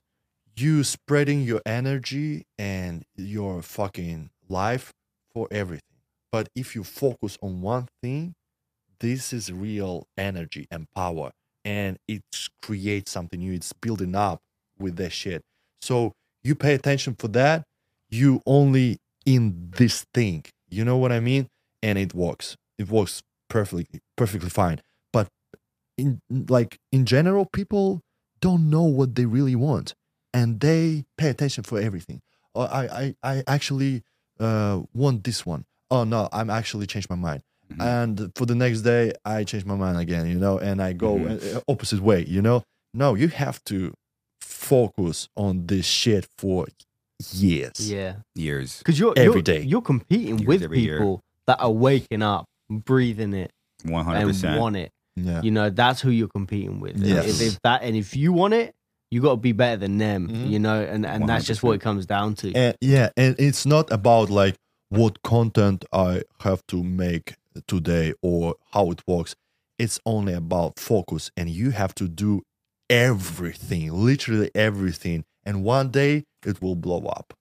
you 0.56 0.84
spreading 0.84 1.42
your 1.42 1.62
energy 1.66 2.46
and 2.58 3.04
your 3.16 3.62
fucking 3.62 4.30
life 4.48 4.94
for 5.34 5.48
everything. 5.52 5.82
But 6.32 6.50
if 6.56 6.76
you 6.76 6.84
focus 6.84 7.38
on 7.42 7.62
one 7.62 7.88
thing, 8.02 8.36
this 9.04 9.34
is 9.34 9.52
real 9.52 10.08
energy 10.18 10.66
and 10.72 10.90
power, 10.96 11.34
and 11.66 12.00
it 12.08 12.24
creates 12.62 13.12
something 13.12 13.38
new. 13.38 13.52
It's 13.52 13.74
building 13.74 14.16
up 14.16 14.40
with 14.80 14.96
that 14.96 15.12
shit. 15.12 15.44
So 15.82 16.14
you 16.42 16.56
pay 16.56 16.74
attention 16.74 17.16
for 17.20 17.28
that. 17.30 17.66
You 18.10 18.42
only 18.46 19.00
in 19.26 19.72
this 19.76 20.06
thing. 20.14 20.46
You 20.70 20.86
know 20.86 20.96
what 20.96 21.12
I 21.12 21.20
mean? 21.20 21.50
And 21.84 22.00
it 22.00 22.14
works. 22.14 22.56
It 22.78 22.90
works 22.90 23.22
perfectly, 23.50 24.00
perfectly 24.16 24.50
fine. 24.50 24.80
But 25.12 25.28
in 25.98 26.22
like 26.30 26.78
in 26.94 27.06
general, 27.06 27.46
people 27.46 28.00
don't 28.40 28.70
know 28.70 28.84
what 28.84 29.16
they 29.16 29.26
really 29.26 29.56
want, 29.56 29.96
and 30.34 30.62
they 30.62 31.04
pay 31.18 31.28
attention 31.28 31.66
for 31.66 31.78
everything. 31.78 32.22
Oh, 32.56 32.62
I 32.62 32.84
I 33.02 33.16
I 33.22 33.44
actually 33.48 34.04
uh, 34.40 34.80
want 34.94 35.26
this 35.26 35.46
one. 35.46 35.66
Oh 35.92 36.06
no, 36.06 36.30
I'm 36.32 36.50
actually 36.50 36.88
changed 36.88 37.10
my 37.10 37.18
mind. 37.18 37.44
Mhm. 37.78 37.82
And 38.04 38.32
for 38.36 38.46
the 38.46 38.56
next 38.56 38.82
day, 38.82 39.14
I 39.26 39.44
change 39.44 39.66
my 39.66 39.76
mind 39.76 39.98
again. 39.98 40.28
You 40.28 40.40
know, 40.40 40.58
and 40.60 40.82
I 40.82 40.94
go 40.94 41.18
Mhm. 41.18 41.56
uh, 41.58 41.62
opposite 41.68 42.02
way. 42.02 42.26
You 42.26 42.42
know, 42.42 42.64
no, 42.94 43.16
you 43.16 43.28
have 43.30 43.64
to 43.66 43.94
focus 44.42 45.28
on 45.36 45.68
this 45.68 45.86
shit 45.86 46.28
for 46.38 46.68
years. 47.32 47.90
Yeah. 47.92 48.16
Years. 48.36 48.78
Because 48.80 49.00
you're 49.00 49.14
Every 49.18 49.34
you're, 49.36 49.42
day. 49.42 49.62
you're 49.62 49.82
competing 49.82 50.40
Years 50.40 50.48
with 50.48 50.64
every 50.64 50.80
year. 50.82 50.98
people 51.00 51.22
that 51.48 51.60
are 51.60 51.72
waking 51.72 52.22
up, 52.22 52.46
breathing 52.70 53.34
it, 53.34 53.52
One 53.86 54.06
hundred 54.06 54.20
and 54.20 54.30
percent. 54.30 54.54
And 54.54 54.62
want 54.62 54.76
it. 54.78 54.92
Yeah. 55.16 55.42
You 55.42 55.52
know, 55.52 55.70
that's 55.70 56.02
who 56.02 56.10
you're 56.10 56.28
competing 56.30 56.80
with. 56.80 56.96
And 56.96 57.06
Yes. 57.06 57.42
If, 57.42 57.48
if 57.56 57.62
that 57.64 57.84
and 57.84 57.96
if 57.96 58.16
you 58.16 58.32
want 58.34 58.54
it, 58.54 58.74
you 59.12 59.22
got 59.22 59.32
to 59.32 59.38
be 59.38 59.52
better 59.52 59.78
than 59.78 59.98
them. 59.98 60.28
Mhm. 60.28 60.50
You 60.50 60.60
know, 60.60 60.82
and 60.82 61.06
and 61.06 61.28
that's 61.30 61.46
just 61.46 61.62
what 61.64 61.74
it 61.74 61.82
comes 61.82 62.06
down 62.06 62.36
to. 62.36 62.52
and 62.54 62.76
yeah 62.82 63.10
and 63.18 63.36
it's 63.38 63.66
not 63.66 63.92
about 63.92 64.30
like 64.30 64.56
what 64.90 65.22
content 65.24 65.84
i 65.92 66.22
have 66.42 66.62
to 66.68 66.84
make 66.84 67.34
today 67.68 68.14
or 68.22 68.56
how 68.72 68.92
it 68.92 69.02
works 69.08 69.36
it's 69.80 70.00
only 70.06 70.34
about 70.34 70.80
focus 70.80 71.32
and 71.36 71.50
you 71.50 71.72
have 71.72 71.94
to 71.96 72.08
do 72.08 72.42
everything 72.90 73.92
literally 73.92 74.50
everything 74.56 75.24
and 75.46 75.64
one 75.64 75.90
day 75.90 76.24
it 76.46 76.62
will 76.62 76.76
blow 76.76 77.00
up 77.06 77.34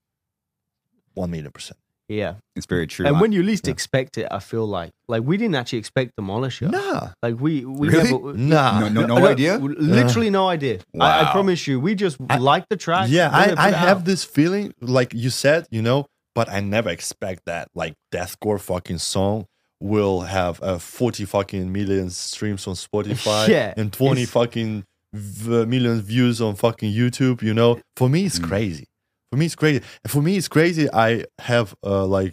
1 1.14 1.30
million 1.30 1.50
percent 1.52 1.78
yeah. 2.08 2.34
It's 2.56 2.66
very 2.66 2.86
true. 2.86 3.06
And 3.06 3.16
I- 3.16 3.20
when 3.22 3.32
you 3.32 3.42
least 3.42 3.66
yeah. 3.66 3.70
expect 3.72 4.18
it, 4.18 4.26
I 4.30 4.38
feel 4.40 4.66
like 4.66 4.90
like 5.08 5.22
we 5.22 5.38
didn't 5.38 5.54
actually 5.54 5.78
expect 5.78 6.12
Demolisher. 6.20 6.70
nah 6.70 7.12
Like 7.22 7.40
we 7.40 7.64
we 7.64 7.88
Really? 7.88 8.12
never. 8.12 8.34
nah 8.34 8.80
no, 8.80 8.88
no, 8.88 9.06
no 9.06 9.18
No, 9.18 9.26
idea. 9.26 9.56
Literally 9.56 10.28
no 10.28 10.46
idea. 10.48 10.80
I, 11.00 11.22
I 11.22 11.32
promise 11.32 11.66
you. 11.66 11.80
We 11.80 11.94
just 11.94 12.18
I- 12.28 12.36
like 12.36 12.64
the 12.68 12.76
track. 12.76 13.06
yeah 13.08 13.30
i, 13.32 13.54
I 13.68 13.70
have 13.70 13.98
out. 13.98 14.04
this 14.04 14.24
feeling 14.24 14.74
like 14.82 15.14
you 15.14 15.30
said 15.30 15.66
you 15.70 15.80
know 15.80 16.04
but 16.34 16.50
i 16.50 16.60
never 16.60 16.90
expect 16.90 17.42
that 17.46 17.68
like 17.74 17.94
deathcore 18.12 18.60
fucking 18.60 18.98
song 18.98 19.46
will 19.82 20.20
have 20.22 20.60
a 20.62 20.78
40 20.78 21.24
fucking 21.24 21.72
million 21.72 22.08
streams 22.10 22.66
on 22.66 22.74
spotify 22.74 23.48
Yeah, 23.56 23.74
and 23.76 23.92
20 23.92 24.24
fucking 24.26 24.84
v- 25.12 25.64
million 25.66 26.00
views 26.00 26.40
on 26.40 26.54
fucking 26.54 26.92
youtube 26.92 27.42
you 27.42 27.52
know 27.54 27.80
for 27.96 28.08
me 28.08 28.24
it's 28.26 28.38
Mm. 28.38 28.48
crazy 28.48 28.86
for 29.30 29.36
me 29.38 29.46
it's 29.46 29.54
crazy 29.56 29.82
for 30.06 30.22
me 30.22 30.36
it's 30.36 30.48
crazy 30.48 30.88
i 30.92 31.24
have 31.40 31.74
uh 31.84 32.04
like 32.06 32.32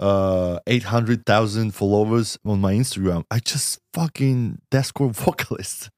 uh 0.00 0.58
800,000 0.66 1.72
followers 1.72 2.38
on 2.44 2.60
my 2.60 2.72
instagram 2.74 3.24
i 3.30 3.38
just 3.38 3.78
fucking 3.92 4.58
deathcore 4.70 5.10
vocalist 5.24 5.90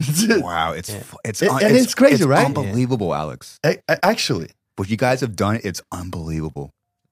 Wow, 0.28 0.72
it's 0.72 0.90
Yeah. 0.90 1.02
it's 1.24 1.42
And- 1.42 1.50
un- 1.50 1.64
and 1.64 1.76
it's 1.76 1.92
crazy, 1.94 2.24
right? 2.24 2.46
Unbelievable, 2.46 3.12
Alex. 3.12 3.58
I, 3.64 3.78
I, 3.88 3.98
actually 4.04 4.50
What 4.76 4.88
you 4.88 4.96
guys 4.96 5.20
have 5.22 5.34
done, 5.34 5.58
it's 5.64 5.82
unbelievable. 5.90 6.70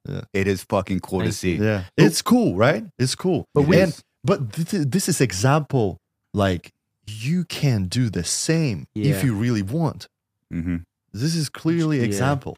Yeah. 0.09 0.21
It 0.33 0.47
is 0.47 0.63
fucking 0.65 1.01
cool 1.01 1.21
to 1.21 1.25
Thank 1.27 1.35
see. 1.35 1.57
Yeah, 1.57 1.85
it's 1.97 2.23
cool, 2.23 2.55
right? 2.57 2.85
It's 2.99 3.15
cool. 3.15 3.45
But 3.55 3.63
It 3.63 3.69
we- 3.69 3.81
and 3.81 4.01
but 4.25 4.53
this 4.53 4.75
is, 4.75 4.87
this 4.87 5.09
is 5.09 5.21
example 5.21 5.99
like 6.35 6.73
you 7.07 7.45
can 7.45 7.85
do 7.87 8.09
the 8.11 8.25
same 8.25 8.87
Yeah. 8.95 9.15
if 9.15 9.25
you 9.25 9.35
really 9.35 9.63
want. 9.63 10.09
Mhm. 10.53 10.83
This 11.13 11.35
is 11.35 11.49
clearly 11.49 12.01
example. 12.01 12.57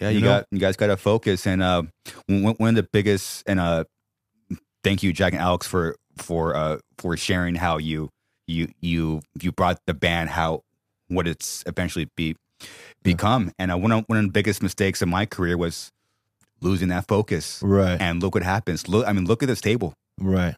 Yeah, 0.00 0.08
You 0.10 0.16
you, 0.18 0.24
know? 0.24 0.30
got 0.40 0.46
you 0.50 0.58
guys 0.58 0.76
got 0.76 0.86
to 0.88 0.96
focus. 0.96 1.46
And 1.46 1.62
uh, 1.62 1.82
one, 2.26 2.54
one 2.58 2.68
of 2.70 2.74
the 2.76 2.88
biggest 2.92 3.42
and 3.46 3.60
uh, 3.60 3.84
thank 4.82 5.02
you, 5.02 5.12
Jack 5.12 5.32
and 5.32 5.40
Alex, 5.42 5.66
for 5.66 5.96
for 6.16 6.56
uh 6.56 6.78
for 6.98 7.16
sharing 7.16 7.54
how 7.56 7.76
you 7.78 8.10
you 8.46 8.68
you 8.80 9.20
you 9.40 9.52
brought 9.52 9.78
the 9.86 9.94
band 9.94 10.30
how 10.30 10.62
what 11.08 11.26
it's 11.28 11.62
eventually 11.66 12.08
be 12.16 12.36
become. 13.02 13.52
And 13.58 13.70
uh, 13.70 13.76
one 13.78 13.92
of 13.92 14.04
one 14.08 14.18
of 14.18 14.24
the 14.24 14.30
biggest 14.32 14.62
mistakes 14.62 15.02
of 15.02 15.08
my 15.08 15.26
career 15.26 15.56
was 15.56 15.90
losing 16.60 16.88
that 16.88 17.06
focus. 17.08 17.60
Right. 17.62 18.00
And 18.00 18.22
look 18.22 18.34
what 18.34 18.42
happens. 18.42 18.88
Look, 18.88 19.06
I 19.06 19.12
mean, 19.12 19.24
look 19.26 19.42
at 19.42 19.46
this 19.48 19.60
table. 19.60 19.94
right. 20.18 20.54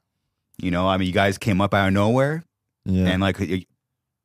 You 0.61 0.73
know, 0.73 0.89
I 0.89 0.97
mean, 0.97 1.07
you 1.07 1.13
guys 1.15 1.39
came 1.39 1.61
up 1.61 1.73
out 1.73 1.87
of 1.89 1.95
nowhere, 1.95 2.43
Yeah. 2.85 3.07
and 3.07 3.23
like 3.23 3.39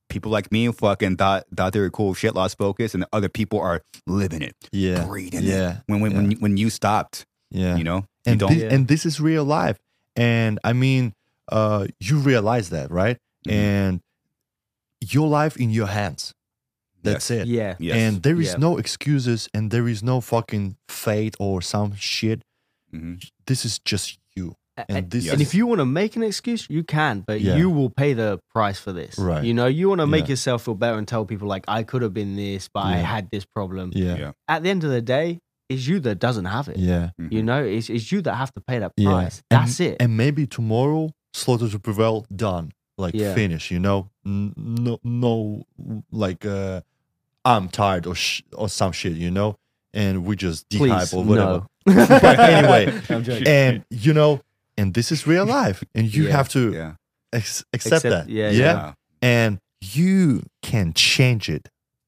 people 0.09 0.31
like 0.31 0.51
me 0.51 0.71
fucking 0.71 1.17
thought 1.17 1.45
thought 1.55 1.73
they 1.73 1.79
were 1.79 1.91
cool 1.91 2.15
shit, 2.15 2.33
lost 2.33 2.57
focus, 2.57 2.95
and 2.95 3.05
other 3.13 3.29
people 3.29 3.59
are 3.59 3.81
living 4.07 4.41
it, 4.41 4.55
yeah. 4.71 5.05
breathing 5.05 5.43
Yeah. 5.43 5.71
it. 5.71 5.77
When 5.87 5.99
when 6.01 6.15
when, 6.15 6.31
you, 6.31 6.37
when 6.37 6.57
you 6.57 6.69
stopped, 6.71 7.25
Yeah. 7.51 7.75
you 7.75 7.83
know, 7.83 7.97
you 8.25 8.31
and 8.31 8.39
don't. 8.39 8.49
thi- 8.51 8.61
Yeah. 8.61 8.73
and 8.73 8.87
this 8.87 9.05
is 9.05 9.19
real 9.21 9.43
life 9.43 9.77
and 10.15 10.59
i 10.63 10.73
mean 10.73 11.13
uh 11.51 11.87
you 11.99 12.17
realize 12.19 12.69
that 12.69 12.89
right 12.91 13.17
Mhm. 13.47 13.51
and 13.51 14.01
your 15.01 15.27
life 15.27 15.57
in 15.57 15.69
your 15.71 15.87
hands 15.87 16.33
that's 17.03 17.29
Yes. 17.29 17.39
it 17.41 17.47
Yeah. 17.47 17.75
Yes. 17.79 17.95
and 17.97 18.23
there 18.23 18.39
is 18.39 18.51
Yeah. 18.53 18.57
no 18.67 18.77
excuses 18.77 19.49
and 19.53 19.71
there 19.71 19.87
is 19.87 20.01
no 20.03 20.21
fucking 20.21 20.75
fate 20.87 21.35
or 21.39 21.61
some 21.61 21.93
shit 21.95 22.41
Mhm. 22.93 23.21
this 23.45 23.65
is 23.65 23.79
just 23.79 24.17
you 24.35 24.55
A- 24.77 24.85
and 24.89 25.05
a- 25.05 25.09
this 25.09 25.29
And 25.31 25.39
is 25.41 25.47
if 25.47 25.53
you 25.53 25.67
want 25.67 25.79
to 25.79 25.85
make 25.85 26.15
an 26.15 26.23
excuse, 26.23 26.67
you 26.69 26.83
can, 26.83 27.23
but 27.27 27.41
Yeah. 27.41 27.57
you 27.57 27.69
will 27.69 27.91
pay 27.91 28.13
the 28.13 28.39
price 28.55 28.79
for 28.79 28.91
this. 28.91 29.19
Right. 29.19 29.43
You 29.45 29.53
know, 29.53 29.67
you 29.67 29.87
want 29.89 30.01
to 30.01 30.07
make 30.07 30.25
Yeah. 30.25 30.31
yourself 30.31 30.63
feel 30.65 30.73
better 30.73 30.97
and 30.97 31.07
tell 31.07 31.25
people 31.25 31.47
like, 31.47 31.63
I 31.67 31.83
could 31.83 32.01
have 32.01 32.13
been 32.13 32.35
this, 32.35 32.69
but 32.73 32.83
I 32.85 32.97
had 32.97 33.29
this 33.31 33.45
problem. 33.45 33.91
yeah 33.93 34.15
Yeah. 34.17 34.31
At 34.47 34.63
the 34.63 34.69
end 34.71 34.83
of 34.83 34.89
the 34.89 35.01
day, 35.01 35.39
it's 35.69 35.87
you 35.87 35.99
that 36.01 36.17
doesn't 36.19 36.45
have 36.45 36.67
it. 36.69 36.77
yeah. 36.77 37.11
You 37.29 37.43
know, 37.43 37.63
it's, 37.63 37.87
it's 37.89 38.11
you 38.11 38.21
that 38.23 38.35
have 38.35 38.51
to 38.53 38.61
pay 38.61 38.79
that 38.79 38.93
yeah 38.97 39.09
price. 39.11 39.43
And- 39.51 39.59
That's 39.61 39.79
it. 39.79 39.97
and 39.99 40.17
maybe 40.17 40.47
tomorrow 40.47 41.11
slaughter 41.33 41.69
to 41.69 41.79
prevail 41.79 42.25
done 42.35 42.71
like 42.97 43.13
Yeah. 43.15 43.33
finish 43.33 43.71
you 43.71 43.79
know 43.79 44.09
no 44.23 44.99
no 45.03 45.63
like 46.11 46.45
uh 46.45 46.81
i'm 47.45 47.67
tired 47.69 48.05
or 48.07 48.15
sh- 48.15 48.41
or 48.53 48.69
some 48.69 48.91
shit 48.91 49.13
you 49.13 49.31
know 49.31 49.55
and 49.93 50.25
we 50.25 50.35
just 50.35 50.67
dehype 50.69 51.09
Please, 51.09 51.13
or 51.13 51.23
whatever 51.23 51.51
no. 51.51 51.67
But 51.85 52.39
anyway, 52.39 53.01
and 53.45 53.83
you 53.89 54.13
know 54.13 54.39
and 54.77 54.93
this 54.93 55.11
is 55.11 55.27
real 55.27 55.45
life 55.45 55.83
and 55.93 56.11
you 56.13 56.25
Yeah. 56.27 56.31
have 56.37 56.49
to 56.49 56.71
yeah, 56.73 56.93
ex- 57.33 57.63
accept, 57.73 58.05
Accept- 58.05 58.27
that 58.27 58.29
yeah, 58.29 58.49
yeah 58.49 58.57
yeah. 58.61 58.93
and 59.21 59.59
you 59.81 60.43
can 60.61 60.93
change 60.93 61.49
it 61.49 61.67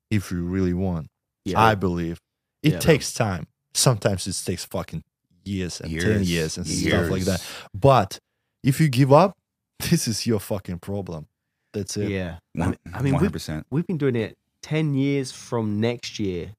if 0.10 0.32
you 0.32 0.44
really 0.46 0.74
want 0.74 1.08
Yeah. 1.44 1.60
i 1.62 1.76
believe 1.76 2.20
it 2.64 2.74
Yeah. 2.74 2.80
takes 2.80 3.14
time 3.14 3.48
sometimes 3.74 4.26
it 4.28 4.42
takes 4.46 4.64
fucking 4.64 5.04
years 5.44 5.82
and 5.82 5.92
10 5.92 6.00
Years. 6.00 6.32
years 6.32 6.58
and 6.58 6.66
stuff 6.66 7.10
like 7.12 7.24
that 7.26 7.44
but 7.74 8.18
if 8.64 8.80
you 8.80 8.88
give 8.88 9.12
up 9.12 9.34
this 9.90 10.08
is 10.08 10.26
your 10.26 10.40
fucking 10.40 10.80
problem 10.80 11.28
that's 11.74 11.98
it 11.98 12.10
yeah. 12.10 12.38
I 12.58 12.68
mean, 12.68 12.78
one 12.94 13.04
we- 13.04 13.12
hundred 13.12 13.34
percent. 13.34 13.68
We've 13.70 13.86
been 13.86 13.98
doing 13.98 14.16
it 14.16 14.38
10 14.66 14.96
years 14.96 15.32
from 15.32 15.80
next 15.80 16.18
year. 16.20 16.52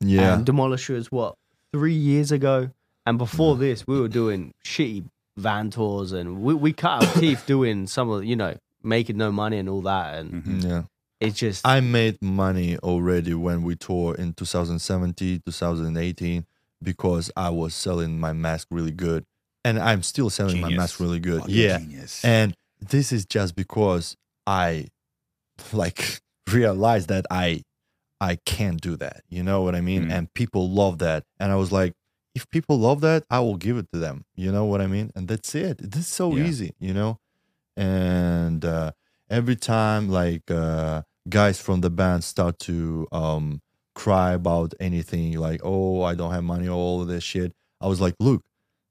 yeah 0.00 0.34
And 0.34 0.44
Demolisher 0.44 0.96
is 0.96 1.12
what, 1.12 1.36
three 1.72 1.94
years 1.94 2.32
ago? 2.32 2.70
And 3.06 3.16
before 3.16 3.54
this, 3.56 3.86
we 3.86 4.00
were 4.00 4.08
doing 4.08 4.52
shitty 4.64 5.04
van 5.36 5.70
tours 5.70 6.10
and 6.10 6.42
we, 6.42 6.52
we 6.54 6.72
cut 6.72 7.04
our 7.06 7.20
teeth 7.20 7.44
doing 7.54 7.86
some 7.86 8.10
of, 8.10 8.24
you 8.24 8.34
know, 8.34 8.56
making 8.82 9.16
no 9.18 9.30
money 9.30 9.58
and 9.58 9.68
all 9.68 9.82
that. 9.82 10.18
And 10.18 10.42
Mhm. 10.44 10.64
yeah 10.68 10.82
it's 11.20 11.38
just, 11.38 11.64
i 11.66 11.78
made 11.80 12.20
money 12.20 12.76
already 12.78 13.34
when 13.34 13.62
we 13.62 13.76
toured 13.76 14.18
in 14.18 14.32
2017 14.34 15.40
2018 15.46 16.44
because 16.82 17.30
i 17.36 17.48
was 17.48 17.72
selling 17.72 18.18
my 18.18 18.32
mask 18.32 18.66
really 18.70 18.90
good 18.90 19.24
and 19.64 19.78
i'm 19.78 20.02
still 20.02 20.28
selling 20.28 20.60
my 20.60 20.68
mask 20.70 20.98
really 21.00 21.20
good 21.20 21.40
Fucking 21.42 21.54
yeah 21.54 21.78
genius. 21.78 22.22
and 22.24 22.52
this 22.80 23.12
is 23.12 23.24
just 23.24 23.54
because 23.54 24.16
i 24.46 24.88
like 25.72 26.20
realized 26.52 27.08
that 27.08 27.26
i 27.30 27.62
i 28.20 28.36
can't 28.46 28.80
do 28.80 28.96
that 28.96 29.22
you 29.28 29.42
know 29.42 29.62
what 29.62 29.74
i 29.74 29.80
mean? 29.80 30.04
Mm. 30.06 30.12
and 30.12 30.34
people 30.34 30.70
love 30.70 30.98
that. 30.98 31.24
And 31.40 31.50
i 31.52 31.56
was 31.56 31.72
like 31.72 31.92
if 32.34 32.48
people 32.50 32.78
love 32.78 33.00
that 33.00 33.24
i 33.30 33.38
will 33.40 33.56
give 33.56 33.76
it 33.76 33.86
to 33.92 33.98
them 33.98 34.24
you 34.34 34.50
know 34.52 34.64
what 34.64 34.80
i 34.80 34.86
mean? 34.86 35.10
And 35.14 35.28
that's 35.28 35.54
it. 35.54 35.78
This 35.78 36.02
is 36.02 36.08
so 36.08 36.34
Yeah. 36.36 36.44
easy 36.44 36.74
you 36.78 36.94
know? 36.94 37.18
And 37.76 38.64
uh 38.64 38.92
every 39.30 39.56
time 39.56 40.08
like 40.08 40.50
uh 40.50 41.02
guys 41.28 41.60
from 41.60 41.80
the 41.80 41.90
band 41.90 42.22
start 42.24 42.58
to 42.60 43.08
um 43.12 43.60
cry 43.94 44.32
about 44.32 44.74
anything 44.80 45.38
like 45.38 45.60
oh 45.64 46.02
i 46.02 46.14
don't 46.14 46.32
have 46.32 46.42
money 46.44 46.68
all 46.68 47.00
of 47.00 47.06
this 47.08 47.22
shit 47.22 47.52
i 47.80 47.86
was 47.86 48.00
like 48.00 48.14
look 48.20 48.42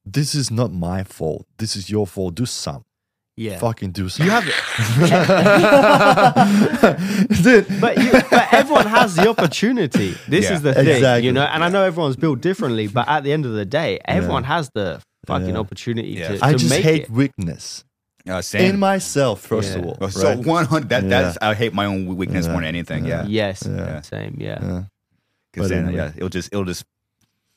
this 0.05 0.33
is 0.35 0.51
not 0.51 0.73
my 0.73 1.03
fault. 1.05 1.45
This 1.57 1.77
is 1.77 1.89
your 1.89 2.05
fault. 2.05 2.35
Do 2.35 2.45
something 2.45 2.83
yeah. 3.35 3.57
fucking 3.59 3.91
do 3.91 4.09
something. 4.09 4.25
You 4.27 4.31
have 4.31 4.45
Dude. 7.43 7.67
But, 7.81 7.97
you, 7.97 8.11
but 8.11 8.53
everyone 8.53 8.87
has 8.87 9.15
the 9.15 9.27
opportunity. 9.29 10.15
This 10.27 10.45
Yeah. 10.45 10.53
is 10.55 10.61
the 10.61 10.73
thing, 10.73 10.87
Exactly. 10.87 11.25
you 11.25 11.31
know. 11.31 11.43
And 11.43 11.63
I 11.63 11.69
know 11.69 11.83
everyone's 11.83 12.15
built 12.15 12.41
differently, 12.41 12.87
but 12.87 13.07
at 13.07 13.23
the 13.23 13.33
end 13.33 13.45
of 13.45 13.53
the 13.53 13.65
day, 13.65 13.99
everyone 14.05 14.43
has 14.45 14.69
the 14.73 15.01
fucking 15.27 15.49
Yeah. 15.49 15.57
opportunity 15.57 16.09
Yeah. 16.09 16.27
to, 16.29 16.37
to 16.39 16.45
I 16.45 16.53
just 16.53 16.69
make 16.69 16.83
hate 16.83 17.03
it. 17.03 17.09
weakness 17.09 17.83
uh, 18.29 18.41
in 18.53 18.79
myself, 18.79 19.41
first 19.41 19.75
of 19.75 19.83
Yeah. 19.83 19.89
all. 19.91 19.97
Oh, 20.01 20.07
so 20.09 20.29
right? 20.29 20.37
one 20.45 20.65
hundred. 20.65 20.89
That 20.89 21.03
Yeah. 21.03 21.09
that's 21.09 21.37
I 21.41 21.53
hate 21.53 21.73
my 21.73 21.85
own 21.85 22.15
weakness 22.15 22.45
Yeah. 22.45 22.51
more 22.51 22.61
than 22.61 22.67
anything. 22.69 23.05
Yeah. 23.05 23.23
Yeah, 23.23 23.47
Yes, 23.47 23.63
Yeah. 23.69 24.01
same, 24.01 24.37
yeah. 24.39 24.59
Yeah. 24.61 24.83
because 25.53 25.69
then 25.69 25.85
anyway. 25.87 25.97
yeah, 25.97 26.11
it'll 26.15 26.29
just 26.29 26.49
it'll 26.53 26.65
just 26.65 26.83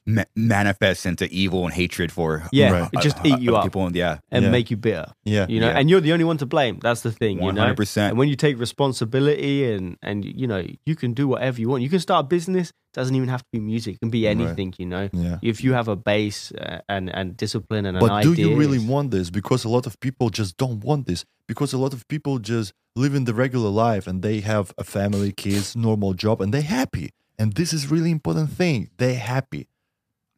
ma- 0.06 0.24
manifest 0.34 1.04
into 1.06 1.28
evil 1.30 1.64
and 1.64 1.74
hatred 1.74 2.10
for 2.12 2.44
Yeah, 2.52 2.70
Right. 2.70 2.90
it 2.92 3.00
just 3.00 3.18
eat 3.24 3.40
you 3.40 3.54
uh, 3.56 3.58
up 3.58 3.64
People, 3.64 3.94
yeah, 3.96 4.18
and 4.30 4.44
Yeah. 4.44 4.50
make 4.50 4.70
you 4.70 4.76
bitter. 4.76 5.06
Yeah. 5.24 5.46
You 5.48 5.60
know, 5.60 5.68
Yeah. 5.68 5.78
and 5.78 5.90
you're 5.90 6.00
the 6.00 6.12
only 6.12 6.24
one 6.24 6.38
to 6.38 6.46
blame. 6.46 6.78
That's 6.80 7.00
the 7.02 7.10
thing, 7.12 7.42
you 7.42 7.52
know. 7.52 7.60
hundred 7.60 7.76
percent. 7.76 8.10
And 8.12 8.18
when 8.18 8.28
you 8.28 8.36
take 8.36 8.58
responsibility 8.58 9.70
and 9.72 9.96
and 10.02 10.24
you 10.24 10.46
know, 10.46 10.64
you 10.86 10.94
can 10.96 11.12
do 11.12 11.28
whatever 11.28 11.60
you 11.60 11.68
want. 11.68 11.82
You 11.82 11.88
can 11.90 12.00
start 12.00 12.24
a 12.24 12.28
business. 12.28 12.72
Doesn't 12.94 13.14
even 13.14 13.28
have 13.28 13.42
to 13.42 13.48
be 13.52 13.60
music. 13.60 13.94
It 13.96 14.00
can 14.00 14.10
be 14.10 14.24
Right. 14.24 14.30
anything. 14.36 14.74
You 14.78 14.86
know, 14.86 15.08
Yeah. 15.12 15.38
if 15.42 15.62
you 15.64 15.74
have 15.74 15.88
a 15.88 15.96
base 15.96 16.52
uh, 16.52 16.78
and 16.88 17.10
and 17.14 17.36
discipline 17.36 17.84
and 17.86 17.96
an 17.96 18.00
But 18.00 18.22
do 18.22 18.32
idea. 18.32 18.46
you 18.48 18.56
really 18.56 18.78
want 18.78 19.10
this? 19.10 19.28
Because 19.30 19.64
a 19.64 19.68
lot 19.68 19.86
of 19.86 19.98
people 20.00 20.30
just 20.30 20.56
don't 20.56 20.80
want 20.84 21.06
this. 21.06 21.24
Because 21.48 21.72
a 21.72 21.78
lot 21.78 21.92
of 21.92 22.06
people 22.08 22.38
just 22.38 22.72
live 22.96 23.14
in 23.14 23.24
the 23.24 23.34
regular 23.34 23.68
life 23.70 24.06
and 24.06 24.22
they 24.22 24.40
have 24.40 24.72
a 24.78 24.84
family, 24.84 25.30
kids, 25.32 25.76
normal 25.76 26.14
job, 26.14 26.40
and 26.40 26.52
they're 26.54 26.62
happy. 26.80 27.10
And 27.38 27.52
this 27.52 27.72
is 27.74 27.90
really 27.90 28.10
important 28.10 28.48
thing. 28.50 28.88
They're 28.96 29.18
happy. 29.34 29.68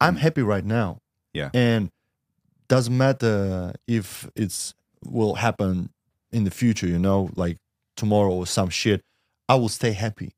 I'm 0.01 0.15
happy 0.15 0.41
right 0.41 0.65
now. 0.65 0.99
Yeah. 1.33 1.49
And 1.53 1.91
doesn't 2.67 2.95
matter 2.97 3.73
if 3.87 4.29
it's 4.35 4.73
will 5.03 5.35
happen 5.35 5.89
in 6.31 6.43
the 6.43 6.51
future, 6.51 6.87
you 6.87 6.99
know, 6.99 7.29
like 7.35 7.57
tomorrow 7.95 8.31
or 8.31 8.45
some 8.47 8.69
shit. 8.69 9.01
I 9.47 9.55
will 9.55 9.69
stay 9.69 9.91
happy. 9.93 10.33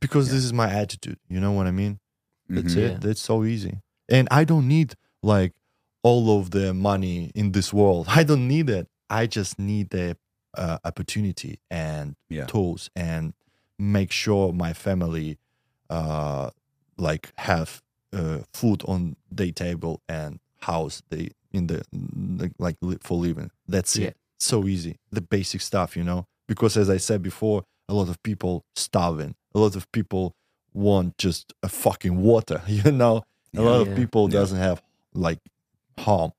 Because 0.00 0.30
this 0.30 0.44
is 0.44 0.52
my 0.52 0.70
attitude. 0.70 1.18
You 1.28 1.40
know 1.40 1.52
what 1.52 1.66
I 1.66 1.70
mean? 1.70 1.98
That's 2.48 2.74
Mhm. 2.74 2.78
it. 2.78 2.92
Yeah. 2.92 2.98
That's 3.00 3.20
so 3.20 3.44
easy. 3.44 3.80
And 4.08 4.28
I 4.30 4.44
don't 4.44 4.68
need 4.68 4.94
like 5.22 5.52
all 6.02 6.38
of 6.38 6.50
the 6.50 6.72
money 6.74 7.32
in 7.34 7.52
this 7.52 7.72
world. 7.72 8.06
I 8.08 8.22
don't 8.22 8.46
need 8.46 8.68
it. 8.70 8.88
I 9.10 9.26
just 9.26 9.58
need 9.58 9.90
the 9.90 10.16
uh, 10.54 10.78
opportunity 10.84 11.58
and 11.70 12.16
Yeah. 12.30 12.46
tools 12.46 12.88
and 12.96 13.34
make 13.78 14.10
sure 14.10 14.52
my 14.54 14.72
family 14.72 15.38
uh 15.90 16.48
like 16.96 17.30
have 17.36 17.82
uh, 18.16 18.38
food 18.52 18.82
on 18.86 19.16
their 19.30 19.52
table 19.52 20.00
and 20.08 20.40
house 20.60 21.02
they 21.10 21.30
in 21.52 21.66
the 21.68 21.82
like 22.58 22.76
for 23.02 23.16
living. 23.18 23.50
That's 23.68 23.96
Yeah. 23.96 24.08
it. 24.08 24.16
So 24.38 24.66
easy. 24.66 24.94
The 25.10 25.20
basic 25.36 25.60
stuff, 25.60 25.96
you 25.96 26.04
know. 26.04 26.26
Because 26.48 26.76
as 26.76 26.88
I 26.90 26.98
said 26.98 27.22
before, 27.22 27.64
a 27.88 27.94
lot 27.94 28.08
of 28.08 28.16
people 28.22 28.64
starving. 28.74 29.34
A 29.54 29.58
lot 29.58 29.76
of 29.76 29.90
people 29.92 30.34
want 30.74 31.16
just 31.18 31.52
a 31.62 31.68
fucking 31.68 32.16
water, 32.22 32.62
you 32.78 32.90
know. 32.92 33.22
A 33.56 33.62
lot 33.62 33.80
Yeah. 33.86 33.92
of 33.92 33.96
people 33.96 34.24
Yeah. 34.28 34.38
doesn't 34.40 34.58
have 34.58 34.82
like 35.14 35.40
home. 35.98 36.32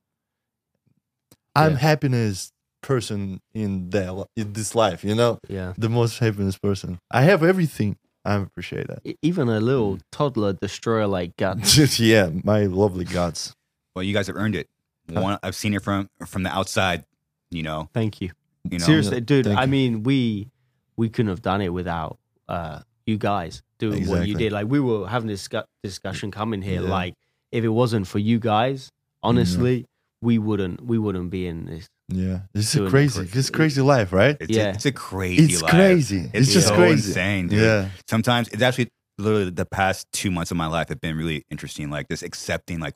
I'm 1.55 1.71
Yeah. 1.73 1.77
happiness 1.79 2.51
person 2.81 3.41
in 3.53 3.89
their 3.89 4.11
in 4.35 4.53
this 4.53 4.75
life, 4.75 5.03
you 5.03 5.15
know. 5.15 5.39
Yeah. 5.49 5.73
The 5.77 5.89
most 5.89 6.19
happiness 6.19 6.57
person. 6.57 6.99
I 7.11 7.23
have 7.23 7.43
everything. 7.43 7.97
I 8.27 8.35
appreciate 8.35 8.87
that. 8.87 9.01
Even 9.21 9.47
a 9.49 9.59
little 9.59 9.99
toddler 10.11 10.53
destroyer 10.53 11.07
like 11.07 11.35
guts. 11.37 11.99
yeah, 11.99 12.29
my 12.43 12.65
lovely 12.65 13.05
gods. 13.05 13.55
Well, 13.95 14.03
you 14.03 14.13
guys 14.13 14.27
have 14.27 14.35
earned 14.35 14.55
it. 14.55 14.67
One, 15.09 15.39
I've 15.41 15.55
seen 15.55 15.73
it 15.73 15.81
from 15.83 16.09
from 16.25 16.43
the 16.43 16.49
outside. 16.49 17.05
You 17.49 17.63
know, 17.63 17.89
Thank 17.93 18.19
you. 18.19 18.31
you 18.69 18.77
know. 18.79 18.85
Seriously, 18.85 19.21
dude. 19.21 19.45
Thank 19.45 19.57
I 19.57 19.63
you. 19.63 19.69
mean, 19.69 20.03
we 20.03 20.49
we 20.97 21.07
couldn't 21.09 21.29
have 21.29 21.41
done 21.41 21.61
it 21.61 21.69
without 21.69 22.17
uh, 22.49 22.81
you 23.05 23.17
guys 23.17 23.61
doing 23.79 24.05
what 24.07 24.27
you 24.27 24.35
did. 24.35 24.51
Like 24.51 24.67
we 24.67 24.79
were 24.81 25.07
having 25.07 25.29
this 25.29 25.47
discu- 25.47 25.63
discussion 25.81 26.29
coming 26.31 26.61
here. 26.61 26.81
Yeah. 26.81 26.89
Like 26.89 27.13
if 27.53 27.63
it 27.63 27.69
wasn't 27.69 28.05
for 28.07 28.19
you 28.19 28.37
guys, 28.39 28.91
honestly, 29.23 29.85
we 30.21 30.37
wouldn't 30.37 30.83
we 30.85 30.97
wouldn't 30.97 31.29
be 31.29 31.47
in 31.47 31.65
this. 31.65 31.87
Yeah, 32.09 32.39
it's 32.53 32.73
a 32.75 32.85
is 32.85 32.89
crazy. 32.89 33.25
for- 33.25 33.35
This 33.35 33.49
crazy 33.49 33.81
life, 33.81 34.13
right? 34.13 34.37
It's 34.39 34.49
Yeah. 34.55 34.67
a, 34.67 34.69
it's 34.73 34.85
a 34.85 34.91
crazy. 34.91 35.53
It's 35.53 35.61
life. 35.61 35.71
crazy. 35.71 36.29
It's, 36.33 36.51
just 36.53 36.67
so 36.69 36.75
crazy. 36.75 37.09
insane, 37.09 37.47
dude. 37.49 37.59
Yeah, 37.59 37.89
Sometimes 38.09 38.47
it's 38.49 38.61
actually 38.61 38.87
literally 39.17 39.49
the 39.49 39.65
past 39.65 40.07
two 40.13 40.31
months 40.31 40.51
of 40.51 40.57
my 40.57 40.67
life 40.67 40.89
have 40.89 41.01
been 41.01 41.17
really 41.17 41.43
interesting. 41.51 41.89
Like 41.89 42.07
this 42.07 42.23
accepting 42.23 42.79
like 42.79 42.95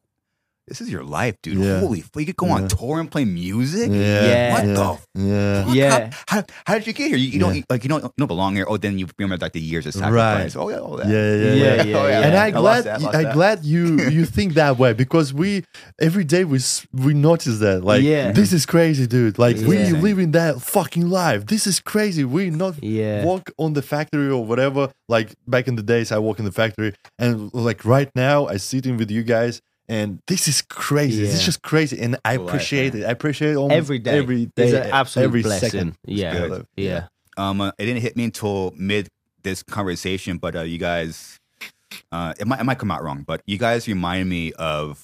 this 0.68 0.80
is 0.80 0.90
your 0.90 1.04
life, 1.04 1.36
dude. 1.44 1.58
Yeah. 1.58 1.80
Holy, 1.80 2.02
fuck, 2.02 2.20
you 2.20 2.26
could 2.28 2.36
go 2.38 2.50
on 2.50 2.68
tour 2.68 3.00
and 3.00 3.10
play 3.12 3.26
music. 3.26 3.90
Yeah. 3.92 4.54
What 4.54 4.66
yeah, 4.66 4.74
the 4.74 5.22
yeah. 5.22 5.64
fuck? 5.66 5.76
Yeah. 5.76 6.12
How, 6.28 6.38
how, 6.38 6.44
how 6.66 6.74
did 6.76 6.88
you 6.88 6.94
get 6.94 7.08
here? 7.10 7.18
You, 7.18 7.28
you 7.28 7.40
don't 7.40 7.56
Yeah. 7.56 7.64
like 7.70 7.84
you 7.84 7.90
don't 7.90 8.04
you 8.04 8.12
don't 8.18 8.28
belong 8.28 8.56
here. 8.56 8.66
Oh, 8.68 8.78
then 8.78 8.98
you 9.00 9.08
remember 9.18 9.44
like 9.44 9.54
the 9.54 9.60
years 9.60 9.86
of 9.88 9.96
Right. 10.02 10.56
Oh 10.56 10.70
yeah, 10.70 10.78
all 10.78 10.98
that. 10.98 11.08
Yeah, 11.08 11.36
yeah, 11.36 11.54
Yeah, 11.54 11.76
yeah. 11.76 11.84
yeah, 11.84 11.98
Oh. 11.98 12.06
And 12.28 12.36
I 12.38 12.46
I 12.48 12.52
glad, 12.52 12.84
that, 12.86 13.02
lost 13.02 13.16
I 13.16 13.24
that. 13.24 13.34
glad 13.34 13.66
you 13.66 14.00
you 14.18 14.26
think 14.26 14.54
that 14.54 14.78
way 14.78 14.94
because 14.94 15.34
we 15.34 15.64
every 16.00 16.24
day 16.24 16.44
we 16.46 16.60
we 16.94 17.14
notice 17.14 17.60
that 17.60 17.84
like 17.84 18.04
Yeah. 18.04 18.32
this 18.32 18.54
is 18.54 18.66
crazy, 18.66 19.08
dude. 19.08 19.38
Like 19.38 19.58
we 19.58 19.92
living 19.92 20.32
that 20.32 20.62
fucking 20.62 21.10
life. 21.10 21.48
This 21.48 21.66
is 21.68 21.80
crazy. 21.80 22.24
We 22.24 22.50
not 22.50 22.82
Yeah. 22.84 23.26
work 23.26 23.52
on 23.58 23.74
the 23.74 23.82
factory 23.82 24.30
or 24.30 24.46
whatever. 24.46 24.90
Like 25.10 25.34
back 25.48 25.68
in 25.68 25.76
the 25.76 25.84
days, 25.84 26.12
I 26.12 26.20
work 26.20 26.40
in 26.40 26.46
the 26.46 26.52
factory, 26.52 26.94
and 27.20 27.54
like 27.54 27.84
right 27.84 28.10
now, 28.16 28.48
I 28.48 28.58
sitting 28.58 28.96
with 28.98 29.12
you 29.12 29.24
guys. 29.24 29.62
And 29.92 30.20
this 30.28 30.48
is 30.48 30.62
crazy. 30.62 31.24
It's 31.24 31.40
Yeah. 31.42 31.46
just 31.46 31.62
crazy, 31.64 32.00
and 32.00 32.16
I 32.24 32.38
Life, 32.38 32.48
appreciate 32.48 32.94
man. 32.94 33.04
it. 33.04 33.06
I 33.08 33.12
appreciate 33.12 33.56
almost 33.56 33.76
Every 33.78 34.00
day. 34.00 34.18
Every 34.18 34.46
day, 34.56 34.68
is 34.68 34.74
an 34.74 34.84
absolute 34.90 35.26
every 35.26 35.42
blessing. 35.42 35.70
second. 35.70 35.98
Yeah. 36.06 36.48
good. 36.48 36.66
Yeah. 36.78 37.08
Um, 37.36 37.60
uh, 37.60 37.72
it 37.78 37.86
didn't 37.88 38.02
hit 38.02 38.16
me 38.16 38.24
until 38.24 38.72
mid 38.78 39.10
this 39.44 39.64
conversation, 39.64 40.38
but 40.38 40.56
uh, 40.56 40.62
you 40.62 40.78
guys, 40.78 41.38
uh, 42.10 42.34
it 42.40 42.48
might 42.48 42.62
it 42.62 42.64
might 42.64 42.80
come 42.80 42.90
out 42.90 43.04
wrong, 43.04 43.24
but 43.28 43.42
you 43.46 43.58
guys 43.58 43.86
remind 43.86 44.30
me 44.30 44.54
of 44.54 45.04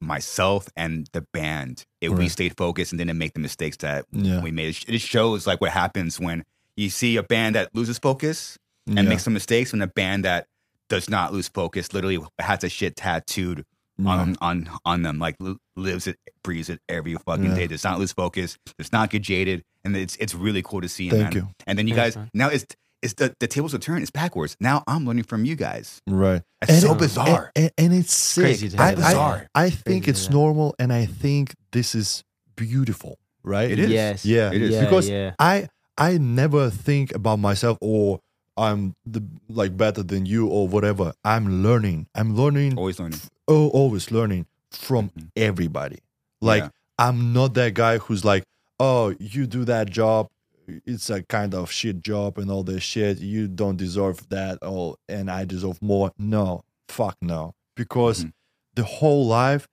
myself 0.00 0.68
and 0.74 1.06
the 1.12 1.20
band. 1.34 1.84
If 2.00 2.12
we 2.12 2.28
stayed 2.30 2.56
focused 2.56 2.92
and 2.92 2.98
didn't 2.98 3.18
make 3.18 3.34
the 3.34 3.40
mistakes 3.40 3.76
that 3.78 4.06
Yeah. 4.12 4.40
we 4.40 4.50
made, 4.52 4.78
it 4.88 5.00
shows 5.02 5.46
like 5.46 5.60
what 5.60 5.72
happens 5.72 6.18
when 6.18 6.44
you 6.76 6.88
see 6.88 7.16
a 7.16 7.22
band 7.22 7.56
that 7.56 7.74
loses 7.74 7.98
focus 7.98 8.56
and 8.86 8.96
Yeah. 8.96 9.02
makes 9.02 9.24
some 9.24 9.34
mistakes, 9.34 9.74
and 9.74 9.82
a 9.82 9.86
band 9.88 10.24
that 10.24 10.46
does 10.88 11.10
not 11.10 11.34
lose 11.34 11.48
focus, 11.48 11.92
literally 11.92 12.18
has 12.38 12.64
a 12.64 12.70
shit 12.70 12.96
tattooed 12.96 13.66
on 14.06 14.34
mm. 14.34 14.38
on 14.40 14.68
on 14.84 15.02
them, 15.02 15.18
like 15.18 15.36
li- 15.40 15.56
lives 15.76 16.06
it, 16.06 16.16
breathes 16.42 16.68
it 16.68 16.80
every 16.88 17.14
fucking 17.14 17.44
Yeah. 17.44 17.54
day. 17.54 17.66
Does 17.66 17.84
not 17.84 17.98
lose 17.98 18.12
focus. 18.12 18.56
Does 18.78 18.92
not 18.92 19.10
get 19.10 19.22
jaded, 19.22 19.64
and 19.84 19.96
it's 19.96 20.16
it's 20.16 20.34
really 20.34 20.62
cool 20.62 20.80
to 20.80 20.88
see. 20.88 21.10
Thank 21.10 21.22
man. 21.22 21.32
you. 21.32 21.48
And 21.66 21.78
then 21.78 21.88
you 21.88 21.94
guys 21.94 22.16
man. 22.16 22.30
now 22.34 22.48
it's 22.48 22.64
it's 23.02 23.14
the 23.14 23.34
the 23.40 23.46
tables 23.46 23.72
will 23.72 23.80
turned. 23.80 24.02
It's 24.02 24.10
backwards. 24.10 24.56
Now 24.60 24.82
I'm 24.86 25.06
learning 25.06 25.24
from 25.24 25.44
you 25.44 25.56
guys. 25.56 26.00
Right. 26.06 26.42
It's 26.62 26.80
so 26.80 26.92
it- 26.92 26.98
bizarre. 26.98 27.52
And, 27.56 27.70
and 27.78 27.94
it's 27.94 28.14
sick. 28.14 28.44
Crazy 28.44 28.68
to 28.70 28.80
I, 28.80 28.86
hear 28.88 28.96
that. 28.96 29.04
I- 29.04 29.08
Bizarre. 29.10 29.48
I 29.54 29.70
think 29.70 30.04
Crazy 30.04 30.10
it's 30.10 30.26
that. 30.26 30.32
normal 30.32 30.74
and 30.78 30.92
I 30.92 31.06
think 31.06 31.54
this 31.72 31.94
is 31.94 32.24
beautiful, 32.56 33.18
right? 33.42 33.70
It 33.70 33.78
is. 33.78 33.90
Yes. 33.90 34.24
Yeah. 34.24 34.52
It 34.52 34.62
is. 34.62 34.70
Yeah, 34.70 34.84
because 34.84 35.08
yeah. 35.08 35.34
I 35.38 35.68
I 35.96 36.18
never 36.18 36.70
think 36.70 37.14
about 37.14 37.38
myself 37.38 37.78
or 37.80 38.20
I'm 38.56 38.94
the 39.06 39.22
like 39.48 39.76
better 39.76 40.02
than 40.02 40.26
you 40.26 40.48
or 40.48 40.66
whatever. 40.68 41.12
I'm 41.24 41.62
learning. 41.62 42.08
I'm 42.14 42.34
learning 42.34 42.76
Always 42.76 42.98
learning. 42.98 43.20
Oh, 43.48 43.68
always 43.70 44.10
learning 44.10 44.46
from 44.70 45.10
Mhm. 45.10 45.30
everybody. 45.36 45.98
Like 46.40 46.62
Yeah. 46.64 46.70
I'm 46.98 47.32
not 47.32 47.54
that 47.54 47.74
guy 47.74 47.98
who's 47.98 48.24
like, 48.24 48.44
oh, 48.78 49.14
you 49.18 49.46
do 49.46 49.64
that 49.64 49.88
job, 49.90 50.28
it's 50.84 51.08
a 51.10 51.22
kind 51.22 51.54
of 51.54 51.70
shit 51.70 52.00
job 52.00 52.38
and 52.38 52.50
all 52.50 52.62
this 52.62 52.82
shit. 52.82 53.18
You 53.18 53.48
don't 53.48 53.76
deserve 53.76 54.28
that, 54.28 54.58
oh, 54.62 54.96
and 55.08 55.30
I 55.30 55.44
deserve 55.44 55.80
more. 55.80 56.12
No, 56.18 56.62
fuck 56.88 57.16
no, 57.22 57.54
because 57.74 58.24
Mhm. 58.24 58.32
the 58.74 58.84
whole 58.84 59.26
life 59.26 59.66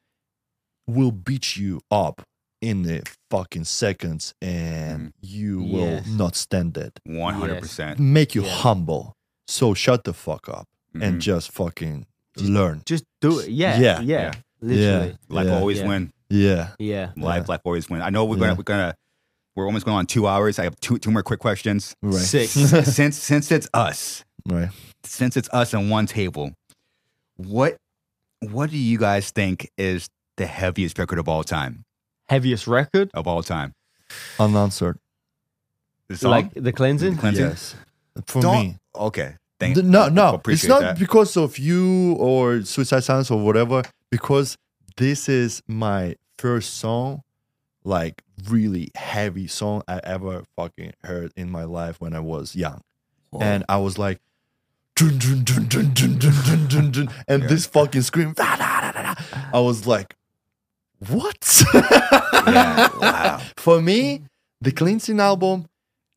will 0.87 1.11
beat 1.11 1.57
you 1.57 1.81
up 1.91 2.21
in 2.61 2.83
the 2.83 3.03
fucking 3.29 3.65
seconds, 3.65 4.33
and 4.41 5.13
you 5.21 5.61
will 5.61 6.01
not 6.07 6.35
stand 6.35 6.77
it. 6.77 6.99
One 7.05 7.33
hundred 7.35 7.61
percent. 7.61 7.99
Make 7.99 8.33
you 8.35 8.43
Yeah. 8.43 8.55
humble. 8.61 9.13
So 9.47 9.73
shut 9.73 10.03
the 10.05 10.13
fuck 10.13 10.47
up 10.49 10.67
Mm-hmm. 10.93 11.01
and 11.03 11.21
just 11.21 11.51
fucking 11.51 12.05
learn. 12.37 12.81
Just 12.85 13.03
do 13.21 13.39
it. 13.39 13.49
Yeah. 13.49 13.77
Yeah. 13.79 13.99
Yeah. 14.01 14.01
Yeah. 14.01 14.31
Literally. 14.61 15.17
Life 15.29 15.47
Yeah. 15.47 15.55
always 15.57 15.79
Yeah. 15.79 15.87
win. 15.87 16.13
Yeah. 16.29 16.69
Yeah. 16.79 17.11
Life, 17.17 17.47
life 17.49 17.61
always 17.63 17.89
win. 17.89 18.01
I 18.01 18.09
know 18.09 18.25
we're 18.25 18.35
gonna 18.37 18.51
Yeah. 18.51 18.57
we're 18.57 18.63
gonna 18.63 18.95
we're 19.55 19.65
almost 19.65 19.85
going 19.85 19.97
on 19.97 20.05
two 20.05 20.27
hours. 20.27 20.59
I 20.59 20.63
have 20.63 20.79
two 20.81 20.97
two 20.97 21.11
more 21.11 21.23
quick 21.23 21.39
questions. 21.39 21.95
Right. 22.01 22.15
Six. 22.21 22.51
since 22.95 23.17
since 23.17 23.51
it's 23.51 23.69
us, 23.73 24.23
Right. 24.47 24.69
since 25.03 25.37
it's 25.37 25.49
us 25.53 25.73
on 25.73 25.89
one 25.89 26.05
table, 26.07 26.51
what 27.37 27.77
what 28.41 28.69
do 28.69 28.77
you 28.77 28.97
guys 28.97 29.31
think 29.31 29.69
is 29.77 30.09
the 30.37 30.45
heaviest 30.45 30.99
record 30.99 31.19
of 31.19 31.27
all 31.29 31.43
time? 31.43 31.85
Heaviest 32.27 32.67
record? 32.67 33.11
Of 33.13 33.27
all 33.27 33.43
time, 33.43 33.73
Unanswered. 34.39 34.97
the 36.09 36.17
song. 36.17 36.31
Like 36.31 36.53
the 36.55 36.71
cleansing? 36.73 37.17
Cleansing? 37.17 37.45
Yes. 37.45 37.75
For 38.25 38.41
Don't- 38.41 38.59
me. 38.67 38.77
Okay, 38.95 39.35
no, 39.73 40.09
no, 40.09 40.41
it's 40.47 40.65
not 40.65 40.81
that. 40.81 40.99
because 40.99 41.37
of 41.37 41.57
you 41.57 42.13
or 42.13 42.61
Suicide 42.63 43.03
Silence 43.03 43.31
or 43.31 43.39
whatever. 43.43 43.83
Because 44.09 44.57
this 44.97 45.27
is 45.27 45.61
my 45.67 46.15
first 46.37 46.75
song, 46.75 47.23
like 47.83 48.23
really 48.49 48.89
heavy 48.95 49.47
song 49.47 49.83
I 49.87 49.99
ever 50.03 50.43
fucking 50.55 50.93
heard 51.03 51.31
in 51.35 51.49
my 51.49 51.63
life 51.63 51.99
when 51.99 52.13
I 52.13 52.19
was 52.19 52.55
young, 52.55 52.81
Whoa. 53.31 53.41
and 53.41 53.65
I 53.67 53.77
was 53.77 53.97
like, 53.97 54.19
dun, 54.95 55.17
dun, 55.17 55.43
dun, 55.43 57.09
and 57.27 57.43
yeah. 57.43 57.47
this 57.47 57.65
fucking 57.65 58.03
scream, 58.03 58.33
da, 58.33 58.55
da, 58.55 58.91
da, 58.91 59.15
I 59.53 59.59
was 59.59 59.85
like, 59.85 60.15
what? 61.09 61.63
yeah, 61.73 62.89
wow. 62.99 63.41
For 63.57 63.81
me, 63.81 64.23
the 64.61 64.71
Cleansing 64.71 65.19
album 65.19 65.67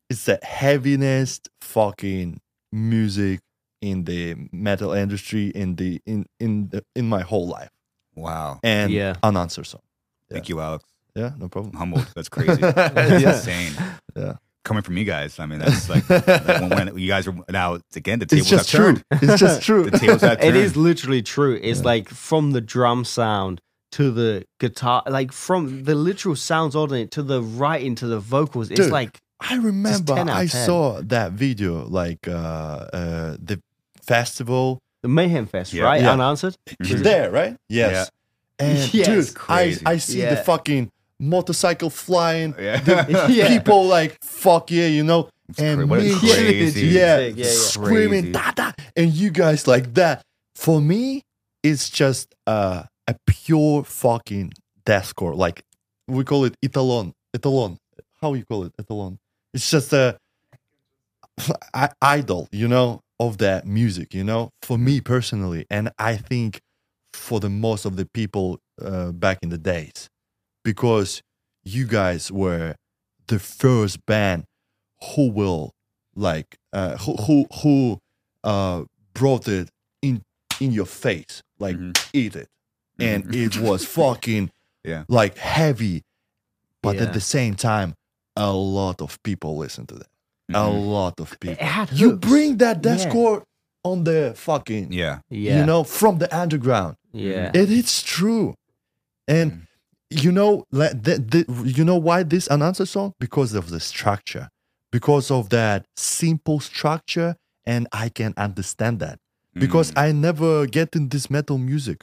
is 0.09 0.25
the 0.25 0.39
heaviness 0.41 1.41
fucking 1.61 2.39
music 2.71 3.39
in 3.81 4.03
the 4.03 4.35
metal 4.51 4.91
industry 4.91 5.47
in 5.47 5.75
the 5.75 6.01
in 6.05 6.25
in 6.39 6.69
the, 6.69 6.83
in 6.95 7.07
my 7.07 7.21
whole 7.21 7.47
life 7.47 7.69
Wow. 8.15 8.59
and 8.63 8.91
Yeah. 8.91 9.15
answer 9.23 9.63
song. 9.63 9.81
Thank 10.29 10.49
you, 10.49 10.59
Alex. 10.59 10.83
Yeah, 11.15 11.31
no 11.37 11.45
I'm 11.45 11.49
problem. 11.49 11.73
humbled. 11.75 12.07
That's 12.15 12.29
crazy. 12.29 12.55
That's 12.61 13.21
Yeah. 13.23 13.33
insane. 13.35 13.73
Yeah. 14.15 14.33
Coming 14.65 14.83
from 14.83 14.97
you 14.97 15.05
guys, 15.05 15.39
I 15.39 15.45
mean, 15.45 15.59
that's 15.59 15.89
like 15.89 16.07
when, 16.09 16.69
when 16.69 16.97
you 16.99 17.07
guys 17.07 17.27
are 17.27 17.35
now 17.49 17.79
again. 17.95 18.19
The 18.19 18.25
tables 18.25 18.41
It's 18.41 18.49
just 18.49 18.71
have 18.73 18.81
true. 18.81 19.01
turned. 19.09 19.23
It's 19.23 19.39
just 19.39 19.61
true. 19.63 19.89
The 19.89 19.97
tables 19.97 20.21
have 20.21 20.39
turned. 20.41 20.57
is 20.57 20.75
literally 20.75 21.21
true. 21.23 21.57
It's 21.63 21.79
Yeah. 21.79 21.85
like 21.85 22.09
from 22.09 22.51
the 22.51 22.61
drum 22.61 23.05
sound 23.05 23.61
to 23.93 24.11
the 24.11 24.43
guitar, 24.59 25.01
like 25.07 25.31
from 25.31 25.85
the 25.85 25.95
literal 25.95 26.35
sounds 26.35 26.75
on 26.75 26.93
it 26.93 27.09
to 27.11 27.23
the 27.23 27.41
writing 27.41 27.95
to 27.95 28.05
the 28.07 28.19
vocals. 28.19 28.69
It's 28.69 28.81
Dude. 28.81 28.91
like 28.91 29.19
I 29.39 29.55
remember 29.55 30.15
10 30.15 30.29
out 30.29 30.35
of 30.35 30.35
I 30.37 30.47
10. 30.47 30.65
saw 30.65 31.01
that 31.01 31.31
video 31.31 31.85
like 31.87 32.27
uh 32.27 32.31
uh 32.31 33.37
the 33.41 33.61
festival 34.01 34.79
the 35.01 35.07
Mayhem 35.07 35.45
Fest, 35.47 35.71
Yeah. 35.73 35.83
right? 35.83 36.01
Yeah. 36.01 36.11
Unanswered. 36.13 36.57
It's 36.79 37.01
there, 37.01 37.31
right? 37.31 37.55
Yes. 37.69 38.11
And 38.59 38.77
Yes. 38.93 39.07
dude, 39.07 39.37
I 39.37 39.39
Crazy. 39.39 39.85
I 39.85 39.97
see 39.97 40.19
Yeah. 40.21 40.35
the 40.35 40.43
fucking 40.43 40.91
motorcycle 41.19 41.89
flying, 41.89 42.53
Yeah. 42.59 43.27
Yeah. 43.29 43.47
people 43.47 43.85
like 43.85 44.17
fuck 44.23 44.71
yeah, 44.71 44.87
you 44.87 45.03
know, 45.03 45.29
and 45.57 45.87
cra- 45.87 45.97
me 46.01 46.07
is 46.09 46.23
Yeah, 46.23 46.35
crazy. 46.35 46.87
yeah, 46.87 47.17
yeah, 47.19 47.27
yeah. 47.37 47.45
screaming 47.49 48.31
da 48.33 48.51
da, 48.51 48.71
and 48.95 49.13
you 49.13 49.29
guys 49.31 49.67
like 49.67 49.93
that. 49.93 50.21
For 50.55 50.81
me, 50.81 51.23
it's 51.63 51.89
just 51.89 52.35
uh, 52.45 52.83
a 53.07 53.15
pure 53.25 53.83
fucking 53.85 54.51
deathcore. 54.85 55.35
Like 55.35 55.63
we 56.07 56.23
call 56.25 56.43
it 56.43 56.55
Italon. 56.61 57.13
Italon. 57.33 57.77
How 58.21 58.33
you 58.33 58.43
call 58.43 58.65
it? 58.65 58.73
Italon. 58.77 59.17
It's 59.53 59.69
just 59.69 59.93
a 59.93 60.17
I- 61.73 61.91
idol, 62.01 62.47
you 62.51 62.67
know, 62.67 63.01
of 63.19 63.37
that 63.39 63.65
music. 63.65 64.13
You 64.13 64.23
know, 64.23 64.49
for 64.61 64.77
me 64.77 65.01
personally, 65.01 65.65
and 65.69 65.91
I 65.97 66.17
think 66.17 66.59
for 67.13 67.39
the 67.39 67.49
most 67.49 67.85
of 67.85 67.95
the 67.95 68.05
people 68.05 68.59
uh, 68.81 69.11
back 69.11 69.39
in 69.41 69.49
the 69.49 69.57
days, 69.57 70.09
because 70.63 71.21
you 71.63 71.85
guys 71.87 72.31
were 72.31 72.75
the 73.27 73.39
first 73.39 74.05
band 74.05 74.43
who 75.15 75.29
will 75.29 75.71
like 76.15 76.57
uh, 76.73 76.97
who 76.97 77.15
who 77.15 77.45
who 77.61 77.99
uh, 78.43 78.83
brought 79.13 79.47
it 79.47 79.69
in 80.01 80.21
in 80.59 80.71
your 80.71 80.85
face, 80.85 81.41
like 81.57 81.77
Mhm. 81.77 82.09
eat 82.13 82.35
it, 82.35 82.47
and 82.99 83.23
Mhm. 83.25 83.33
it 83.45 83.57
was 83.57 83.85
fucking 83.99 84.51
Yeah. 84.83 85.05
like 85.07 85.37
heavy, 85.37 86.03
but 86.81 86.95
Yeah. 86.95 87.03
at 87.03 87.13
the 87.13 87.21
same 87.21 87.55
time, 87.55 87.93
a 88.39 88.51
lot 88.51 89.01
of 89.01 89.21
people 89.23 89.51
listen 89.57 89.85
to 89.87 89.95
that. 90.01 90.07
A 90.49 90.53
Mhm. 90.53 90.87
lot 90.97 91.19
of 91.19 91.29
people. 91.39 91.67
You 92.01 92.07
bring 92.17 92.57
that 92.57 92.77
Yeah. 92.83 93.41
on 93.91 94.03
the 94.09 94.33
fucking, 94.35 94.91
Yeah. 94.91 95.19
Yeah. 95.29 95.59
you 95.59 95.65
know, 95.65 95.83
from 95.83 96.17
the 96.19 96.29
underground. 96.35 96.95
Yeah. 97.13 97.47
And 97.53 97.55
It 97.55 97.69
is 97.71 98.01
true, 98.01 98.55
and 99.27 99.51
Mm. 99.51 99.61
you 100.23 100.31
know, 100.31 100.63
like 100.71 100.93
the, 101.03 101.13
the, 101.33 101.41
you 101.77 101.83
know 101.89 101.97
why 102.07 102.23
this 102.23 102.47
unanswered 102.47 102.87
song? 102.87 103.13
Because 103.19 103.53
of 103.53 103.69
the 103.69 103.79
structure, 103.79 104.45
because 104.91 105.29
of 105.37 105.49
that 105.49 105.85
simple 105.95 106.59
structure, 106.59 107.35
and 107.65 107.87
I 108.03 108.09
can 108.09 108.33
understand 108.37 108.99
that 108.99 109.17
because 109.53 109.91
Mm. 109.91 110.01
I 110.05 110.11
never 110.27 110.65
get 110.65 110.95
in 110.95 111.09
this 111.09 111.29
metal 111.29 111.57
music, 111.57 111.99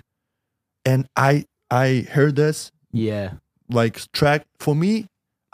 and 0.85 1.09
I 1.17 1.45
I 1.71 2.07
heard 2.17 2.37
this 2.37 2.71
Yeah. 2.93 3.29
like 3.69 3.95
track 4.13 4.47
for 4.61 4.75
me, 4.77 5.07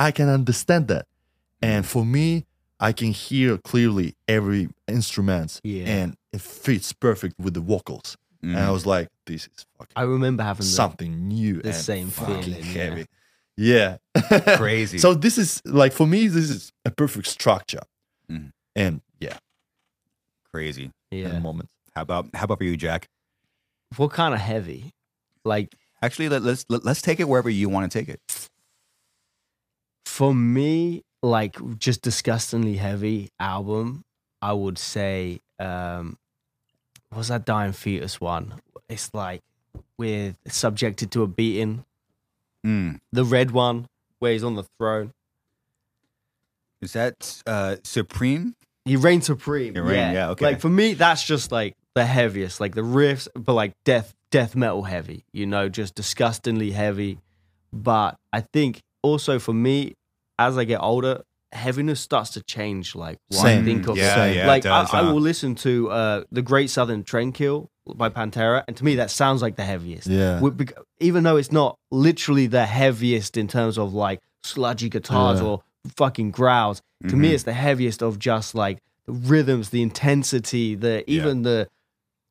I 0.07 0.11
can 0.11 0.29
understand 0.29 0.89
that, 0.89 1.07
and 1.61 1.87
for 1.87 2.05
me, 2.05 2.45
I 2.81 2.93
can 2.93 3.13
hear 3.13 3.59
clearly 3.59 4.15
every 4.27 4.69
instrument, 4.89 5.61
Yeah. 5.63 5.85
and 5.87 6.17
it 6.33 6.41
fits 6.41 6.93
perfect 6.93 7.35
with 7.39 7.55
the 7.55 7.61
vocals. 7.61 8.17
and 8.45 8.59
I 8.59 8.67
Mm. 8.67 8.73
was 8.73 8.85
like, 8.87 9.09
this 9.27 9.43
is 9.47 9.65
fucking 9.79 9.93
I 9.95 10.03
remember 10.03 10.43
having 10.43 10.67
the, 10.67 10.73
something 10.83 11.29
new 11.29 11.61
the 11.63 11.69
and 11.69 11.77
same 11.77 12.11
fucking 12.11 12.43
feeling, 12.43 12.65
yeah. 12.65 12.73
heavy. 12.83 13.07
Yeah, 13.57 13.99
Crazy. 14.57 14.99
So 14.99 15.15
this 15.15 15.39
is 15.39 15.63
like 15.65 15.93
for 15.93 16.07
me, 16.09 16.27
this 16.27 16.51
is 16.51 16.73
a 16.85 16.91
perfect 16.91 17.29
structure, 17.29 17.83
Mhm. 18.29 18.51
and 18.75 19.01
yeah, 19.21 19.37
Crazy. 20.53 20.91
in 21.13 21.19
yeah. 21.19 21.29
the 21.29 21.41
moment. 21.41 21.69
How 21.95 22.03
about 22.03 22.27
how 22.35 22.45
about 22.45 22.59
for 22.59 22.65
you, 22.65 22.77
Jack? 22.77 23.09
What 23.97 24.11
kind 24.13 24.35
of 24.35 24.41
heavy? 24.41 24.91
Like 25.45 25.75
Actually, 26.05 26.29
let, 26.31 26.43
let's 26.43 26.65
let, 26.69 26.85
let's 26.85 27.01
take 27.01 27.21
it 27.21 27.29
wherever 27.29 27.49
you 27.49 27.69
want 27.69 27.91
to 27.93 27.97
take 27.99 28.09
it. 28.09 28.21
For 30.13 30.35
me, 30.35 31.03
like 31.23 31.57
just 31.79 32.03
disgustingly 32.03 32.77
heavy 32.77 33.31
album, 33.41 34.05
I 34.43 34.53
would 34.53 34.79
say 34.79 35.41
um 35.59 36.19
was 37.15 37.29
that 37.29 37.47
Dying 37.47 37.73
Fetus 37.73 38.21
one? 38.21 38.61
It's 38.91 39.13
like 39.15 39.41
with 39.97 40.37
subjected 40.49 41.11
to 41.13 41.23
a 41.23 41.27
beating. 41.27 41.85
Mm. 42.67 43.01
The 43.11 43.25
red 43.25 43.53
one 43.53 43.87
where 44.19 44.33
he's 44.33 44.45
on 44.45 44.55
the 44.55 44.65
throne. 44.79 45.13
Is 46.83 46.93
that 46.93 47.43
uh, 47.47 47.77
Supreme? 47.83 48.55
He 48.85 48.97
reigns 48.97 49.27
supreme. 49.27 49.75
He 49.75 49.81
reign, 49.81 50.15
yeah, 50.15 50.31
okay. 50.31 50.45
Like 50.45 50.61
for 50.61 50.69
me, 50.69 50.95
that's 50.95 51.23
just 51.25 51.53
like 51.53 51.77
the 51.95 52.05
heaviest, 52.05 52.61
like 52.61 52.75
the 52.75 52.83
riffs, 52.83 53.29
but 53.35 53.55
like 53.55 53.73
death, 53.85 54.15
death 54.31 54.57
metal 54.57 54.83
heavy. 54.83 55.25
You 55.33 55.47
know, 55.47 55.69
just 55.69 55.95
disgustingly 55.95 56.73
heavy. 56.73 57.19
But 57.73 58.19
I 58.33 58.41
think 58.41 58.83
also 59.03 59.39
for 59.39 59.53
me, 59.53 59.95
as 60.39 60.57
I 60.59 60.65
get 60.65 60.81
older, 60.83 61.23
heaviness 61.53 62.01
starts 62.01 62.31
to 62.31 62.43
change. 62.43 62.95
Like 62.95 63.19
what 63.29 63.41
I 63.41 63.43
Same. 63.57 63.65
think 63.65 63.89
of. 63.89 63.97
Yeah, 63.97 64.15
Same. 64.15 64.37
yeah. 64.37 64.47
like 64.47 64.61
it 64.65 64.69
does, 64.69 64.93
I, 64.93 65.01
I 65.01 65.03
will 65.03 65.21
listen 65.21 65.55
to 65.57 65.91
uh, 65.91 66.25
the 66.33 66.43
Great 66.43 66.71
Southern 66.71 67.05
Trendkill 67.05 67.69
by 67.97 68.09
Pantera, 68.09 68.65
and 68.69 68.77
to 68.77 68.85
me 68.85 68.95
that 68.97 69.11
sounds 69.11 69.43
like 69.43 69.57
the 69.57 69.65
heaviest. 69.65 70.07
Yeah, 70.07 70.41
We- 70.41 70.53
Even 71.01 71.25
though 71.25 71.37
it's 71.37 71.51
not 71.53 71.77
literally 71.91 72.47
the 72.47 72.65
heaviest 72.65 73.37
in 73.37 73.49
terms 73.49 73.77
of 73.77 73.93
like 73.93 74.21
sludgy 74.45 74.89
guitars 74.89 75.41
Yeah. 75.41 75.47
or 75.47 75.63
fucking 75.97 76.31
growls, 76.31 76.81
to 77.09 77.17
me 77.17 77.31
Mhm. 77.31 77.35
it's 77.35 77.43
the 77.43 77.53
heaviest 77.53 78.03
of 78.03 78.19
just 78.21 78.55
like 78.55 78.79
the 79.07 79.13
rhythms, 79.13 79.71
the 79.71 79.83
intensity, 79.83 80.77
the 80.77 81.03
even 81.11 81.43
the 81.43 81.67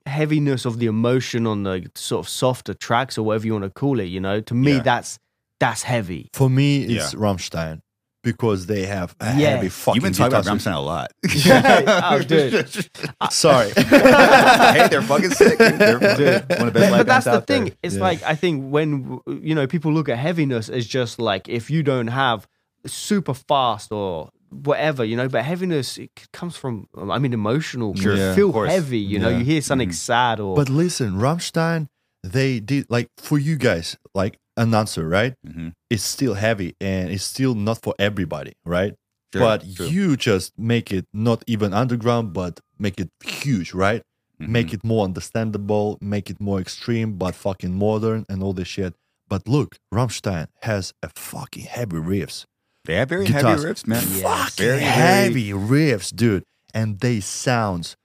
heaviness 0.06 0.66
of 0.66 0.80
the 0.80 0.86
emotion 0.88 1.46
on 1.46 1.64
the 1.64 1.90
sort 1.96 2.26
of 2.26 2.30
softer 2.30 2.74
tracks 2.74 3.18
or 3.18 3.24
whatever 3.26 3.46
you 3.46 3.52
want 3.54 3.66
to 3.66 3.70
call 3.70 4.00
it. 4.00 4.06
You 4.06 4.20
know, 4.20 4.42
to 4.42 4.54
me 4.54 4.74
Yeah. 4.76 4.80
that's 4.84 5.20
that's 5.60 5.84
heavy. 5.84 6.28
for 6.34 6.50
me, 6.50 6.84
it's 6.86 7.14
Yeah. 7.14 7.20
Rammstein 7.20 7.82
because 8.24 8.66
they 8.68 8.86
have 8.86 9.16
a 9.20 9.36
Yes. 9.38 9.56
heavy 9.56 9.70
fucking. 9.70 9.96
You've 9.96 10.04
been 10.04 10.14
talking 10.14 10.34
about 10.34 10.44
guitars. 10.44 10.66
Rammstein 10.66 10.76
a 10.76 10.80
lot. 10.80 11.12
Oh, 12.14 12.22
dude. 12.22 12.90
Sorry. 13.32 13.72
hey, 13.72 14.88
they're 14.90 15.02
fucking 15.02 15.32
sick. 15.32 15.58
They're 15.58 16.00
Dude. 16.00 16.50
one 16.60 16.68
of 16.68 16.74
the 16.74 16.80
best 16.80 16.92
But, 16.92 16.98
but 16.98 17.08
that's 17.08 17.26
the 17.26 17.32
out 17.32 17.48
there. 17.48 17.66
thing. 17.66 17.74
It's 17.84 17.96
Yeah. 17.96 18.02
like 18.02 18.24
I 18.24 18.36
think 18.36 18.72
when 18.72 19.20
you 19.28 19.56
know 19.56 19.68
people 19.68 19.92
look 19.94 20.10
at 20.10 20.18
heaviness 20.18 20.70
as 20.70 20.86
just 20.88 21.20
like 21.20 21.48
if 21.50 21.70
you 21.70 21.84
don't 21.84 22.08
have 22.08 22.48
super 22.86 23.34
fast 23.34 23.92
or 23.92 24.30
whatever, 24.50 25.04
you 25.06 25.16
know. 25.16 25.30
But 25.30 25.44
heaviness 25.44 25.98
it 25.98 26.10
comes 26.34 26.56
from 26.58 26.88
I 26.98 27.20
mean 27.20 27.34
emotional. 27.34 27.96
Sure. 27.96 28.14
You 28.16 28.20
Yeah. 28.20 28.36
feel 28.36 28.52
heavy. 28.64 29.00
You 29.00 29.20
know, 29.20 29.30
Yeah. 29.30 29.38
you 29.40 29.46
hear 29.46 29.62
something 29.62 29.90
Mhm. 29.90 29.94
sad 29.96 30.40
or 30.40 30.56
But 30.56 30.70
listen, 30.70 31.14
Rammstein, 31.14 31.88
they 32.24 32.60
did 32.60 32.86
like 32.90 33.08
for 33.18 33.38
you 33.40 33.56
guys, 33.56 33.98
like 34.14 34.38
an 34.58 34.74
answer, 34.74 35.08
right? 35.08 35.34
Mhm. 35.48 35.74
It's 35.90 36.04
still 36.04 36.34
heavy 36.36 36.76
and 36.82 37.10
it's 37.12 37.24
still 37.24 37.56
not 37.56 37.82
for 37.82 37.94
everybody, 38.00 38.54
right? 38.66 38.94
Sure, 39.34 39.42
but 39.42 39.66
you 39.66 40.18
just 40.18 40.52
make 40.58 40.92
it 40.92 41.06
not 41.14 41.44
even 41.48 41.74
underground, 41.74 42.34
but 42.34 42.60
make 42.78 43.00
it 43.00 43.10
huge, 43.24 43.74
right? 43.74 44.02
Mhm. 44.42 44.50
Make 44.50 44.74
it 44.74 44.84
more 44.84 45.06
understandable, 45.06 45.98
make 46.02 46.30
it 46.30 46.40
more 46.42 46.60
extreme, 46.60 47.14
but 47.18 47.34
fucking 47.36 47.74
modern 47.78 48.26
and 48.28 48.44
all 48.44 48.54
this 48.54 48.68
shit. 48.68 48.94
But 49.30 49.48
look, 49.48 49.78
Rammstein 49.94 50.48
has 50.64 50.94
a 51.02 51.10
fucking 51.16 51.64
heavy 51.64 51.98
riffs. 51.98 52.44
They 52.84 52.96
have 52.96 53.08
very 53.10 53.26
Guitars. 53.26 53.64
heavy 53.64 53.74
riffs, 53.74 53.88
man. 53.88 54.04
Yes. 54.10 54.22
Fucking 54.24 54.66
Very, 54.66 54.80
very- 54.80 54.92
heavy 54.92 55.50
riffs, 55.52 56.14
dude. 56.14 56.44
And 56.74 57.00
they 57.00 57.20
sound 57.22 57.96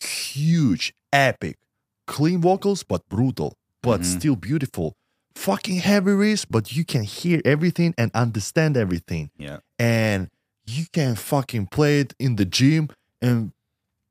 huge, 0.00 0.92
epic, 1.12 1.56
clean 2.06 2.40
vocals, 2.40 2.82
but 2.82 3.02
brutal, 3.08 3.54
but 3.82 4.00
Mhm. 4.00 4.04
still 4.18 4.36
beautiful. 4.36 4.94
Fucking 5.36 5.76
heavy 5.76 6.10
riffs, 6.12 6.46
but 6.48 6.74
you 6.74 6.84
can 6.84 7.02
hear 7.02 7.40
everything 7.44 7.94
and 7.98 8.10
understand 8.14 8.76
everything. 8.76 9.30
Yeah. 9.38 9.58
And 9.78 10.28
you 10.66 10.86
can 10.92 11.14
fucking 11.14 11.66
play 11.66 12.00
it 12.00 12.14
in 12.18 12.36
the 12.36 12.44
gym 12.44 12.88
and 13.20 13.52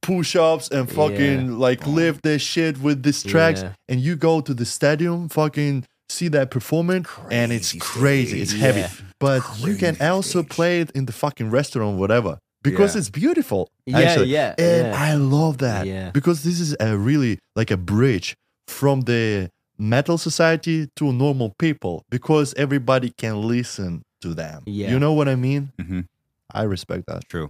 push 0.01 0.35
ups 0.35 0.69
and 0.69 0.89
fucking 0.89 1.57
like 1.57 1.85
lift 1.87 2.21
this 2.23 2.41
shit 2.41 2.79
with 2.79 3.01
these 3.03 3.23
tracks. 3.23 3.63
Yeah. 3.63 3.73
And 3.89 3.99
you 3.99 4.15
go 4.15 4.39
to 4.39 4.53
the 4.53 4.65
stadium, 4.65 5.27
fucking 5.29 5.85
see 6.09 6.27
that 6.29 6.51
performance, 6.51 7.07
and 7.31 7.51
it's 7.51 7.71
Crazy 7.73 7.79
crazy. 7.79 8.41
It's 8.41 8.53
heavy. 8.53 8.81
Yeah. 8.81 8.91
But 9.19 9.41
you 9.59 9.75
can 9.75 9.97
also 9.99 10.43
play 10.43 10.79
it 10.81 10.91
in 10.91 11.07
the 11.07 11.11
fucking 11.11 11.49
restaurant, 11.49 11.97
whatever, 11.97 12.37
because 12.61 12.93
Yeah. 12.93 12.99
it's 12.99 13.09
beautiful. 13.09 13.69
yeah, 13.87 13.97
actually. 13.99 14.27
yeah, 14.27 14.53
And 14.59 14.87
yeah. 14.87 15.03
I 15.03 15.15
love 15.15 15.57
that 15.57 15.87
Yeah. 15.87 16.11
because 16.11 16.43
this 16.43 16.59
is 16.59 16.75
a 16.79 16.95
really 16.95 17.39
like 17.55 17.71
a 17.71 17.77
bridge 17.77 18.35
from 18.67 19.01
the 19.01 19.49
metal 19.77 20.17
society 20.17 20.87
to 20.95 21.11
normal 21.11 21.53
people 21.59 22.03
because 22.09 22.53
everybody 22.55 23.09
can 23.17 23.41
listen 23.41 24.03
to 24.21 24.33
them. 24.33 24.63
Yeah. 24.65 24.91
You 24.91 24.99
know 24.99 25.13
what 25.13 25.27
I 25.27 25.35
mean? 25.35 25.71
Mhm. 25.79 26.07
I 26.53 26.63
respect 26.63 27.03
that. 27.07 27.27
True. 27.29 27.49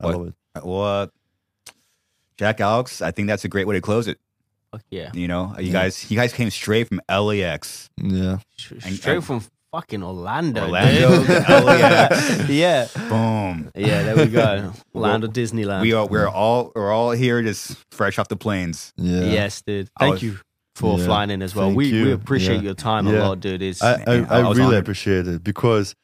I 0.00 0.06
What- 0.06 0.16
love 0.16 0.26
it. 0.28 0.34
Well, 0.64 0.82
uh, 1.02 1.06
Jack 2.36 2.60
Alex, 2.60 3.00
I 3.02 3.10
think 3.10 3.28
that's 3.28 3.44
a 3.44 3.48
great 3.48 3.66
way 3.66 3.74
to 3.76 3.80
close 3.80 4.08
it. 4.08 4.18
Fuck 4.72 4.82
yeah. 4.90 5.10
You 5.14 5.28
know, 5.28 5.54
you 5.58 5.66
Yeah. 5.66 5.72
guys, 5.72 6.10
you 6.10 6.16
guys 6.16 6.32
came 6.32 6.50
straight 6.50 6.88
from 6.88 7.00
LAX. 7.08 7.88
Yeah. 7.96 8.38
Sh- 8.56 8.72
And- 8.84 8.94
Straight 8.96 9.16
and- 9.16 9.24
from 9.24 9.42
fucking 9.72 10.02
Orlando. 10.02 10.62
Orlando 10.66 11.16
dude. 11.26 11.28
LAX. 11.48 12.48
yeah. 12.48 12.88
Boom. 13.08 13.70
Yeah, 13.74 14.02
there 14.02 14.16
we 14.16 14.26
go. 14.26 14.72
Orlando 14.94 15.26
Disneyland. 15.28 15.82
We 15.82 15.92
are 15.92 16.06
we're 16.06 16.28
all 16.28 16.72
we're 16.74 16.92
all 16.92 17.12
here 17.12 17.40
just 17.42 17.76
fresh 17.92 18.18
off 18.18 18.28
the 18.28 18.36
planes. 18.36 18.92
Yeah. 18.96 19.24
Yes, 19.24 19.62
dude. 19.62 19.88
Thank 19.98 20.14
was- 20.14 20.22
you 20.22 20.38
for 20.74 20.98
Yeah. 20.98 21.04
flying 21.04 21.30
in 21.30 21.42
as 21.42 21.54
well. 21.54 21.66
Thank 21.66 21.76
We 21.78 21.92
we 22.04 22.12
appreciate 22.12 22.56
Yeah. 22.56 22.62
your 22.62 22.74
time 22.74 23.06
Yeah. 23.06 23.20
a 23.20 23.28
lot, 23.28 23.40
dude. 23.40 23.62
It's 23.62 23.82
I, 23.82 23.92
I, 23.94 23.96
I 24.06 24.14
I 24.14 24.40
really 24.40 24.62
honored. 24.62 24.74
appreciate 24.80 25.26
it 25.28 25.44
because 25.44 25.94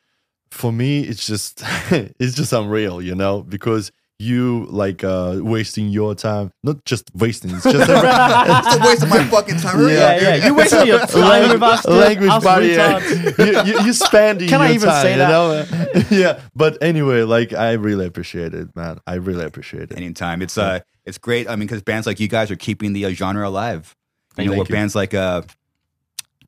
for 0.51 0.73
me 0.73 1.03
it's 1.03 1.27
just 1.27 1.63
it's 1.91 2.35
just 2.35 2.53
unreal, 2.53 3.03
you 3.03 3.15
know, 3.15 3.43
because 3.43 3.91
you 4.23 4.67
like 4.71 5.03
uh 5.03 5.39
wasting 5.41 5.89
your 5.89 6.15
time, 6.15 6.51
not 6.63 6.85
just 6.85 7.11
wasting, 7.15 7.51
it's 7.53 7.65
just 7.65 7.89
a, 7.89 8.61
It's 8.67 8.77
a 8.77 8.87
waste 8.87 9.03
of 9.03 9.09
my 9.09 9.25
fucking 9.25 9.57
time. 9.57 9.77
Hurry 9.79 9.95
yeah, 9.95 10.01
up, 10.07 10.21
yeah. 10.23 10.47
You 10.47 10.55
wasted 10.55 10.87
your 10.87 10.99
time 11.07 11.49
with 11.49 11.63
us, 11.63 11.87
language 11.87 12.31
Us 12.31 12.45
barrier. 12.45 12.77
retards. 12.79 13.65
you, 13.67 13.73
you, 13.73 13.81
you 13.87 13.93
spending 13.95 14.49
Can 14.49 14.61
I 14.61 14.67
your 14.67 14.75
even 14.75 14.89
time, 14.91 15.03
say 15.03 15.13
you 15.13 15.19
that? 15.19 15.31
know? 15.31 16.17
yeah, 16.17 16.41
but 16.55 16.77
anyway, 16.83 17.23
like 17.23 17.55
I 17.55 17.73
really 17.73 18.05
appreciate 18.07 18.53
it, 18.53 18.69
man. 18.77 18.99
I 19.07 19.15
really 19.15 19.45
appreciate 19.45 19.91
it. 19.91 19.97
Anytime. 19.97 20.43
It's 20.43 20.59
uh 20.59 20.81
it's 21.07 21.17
great. 21.19 21.49
I 21.49 21.53
mean, 21.57 21.67
because 21.67 21.83
bands 21.83 22.07
like 22.07 22.21
you 22.21 22.29
guys 22.29 22.51
are 22.51 22.57
keeping 22.57 22.93
the 22.93 23.07
uh, 23.07 23.11
genre 23.13 23.49
alive. 23.49 23.97
You 24.39 24.45
know, 24.47 24.53
you. 24.53 24.59
where 24.59 24.65
bands 24.67 24.95
like 24.95 25.13
uh 25.15 25.43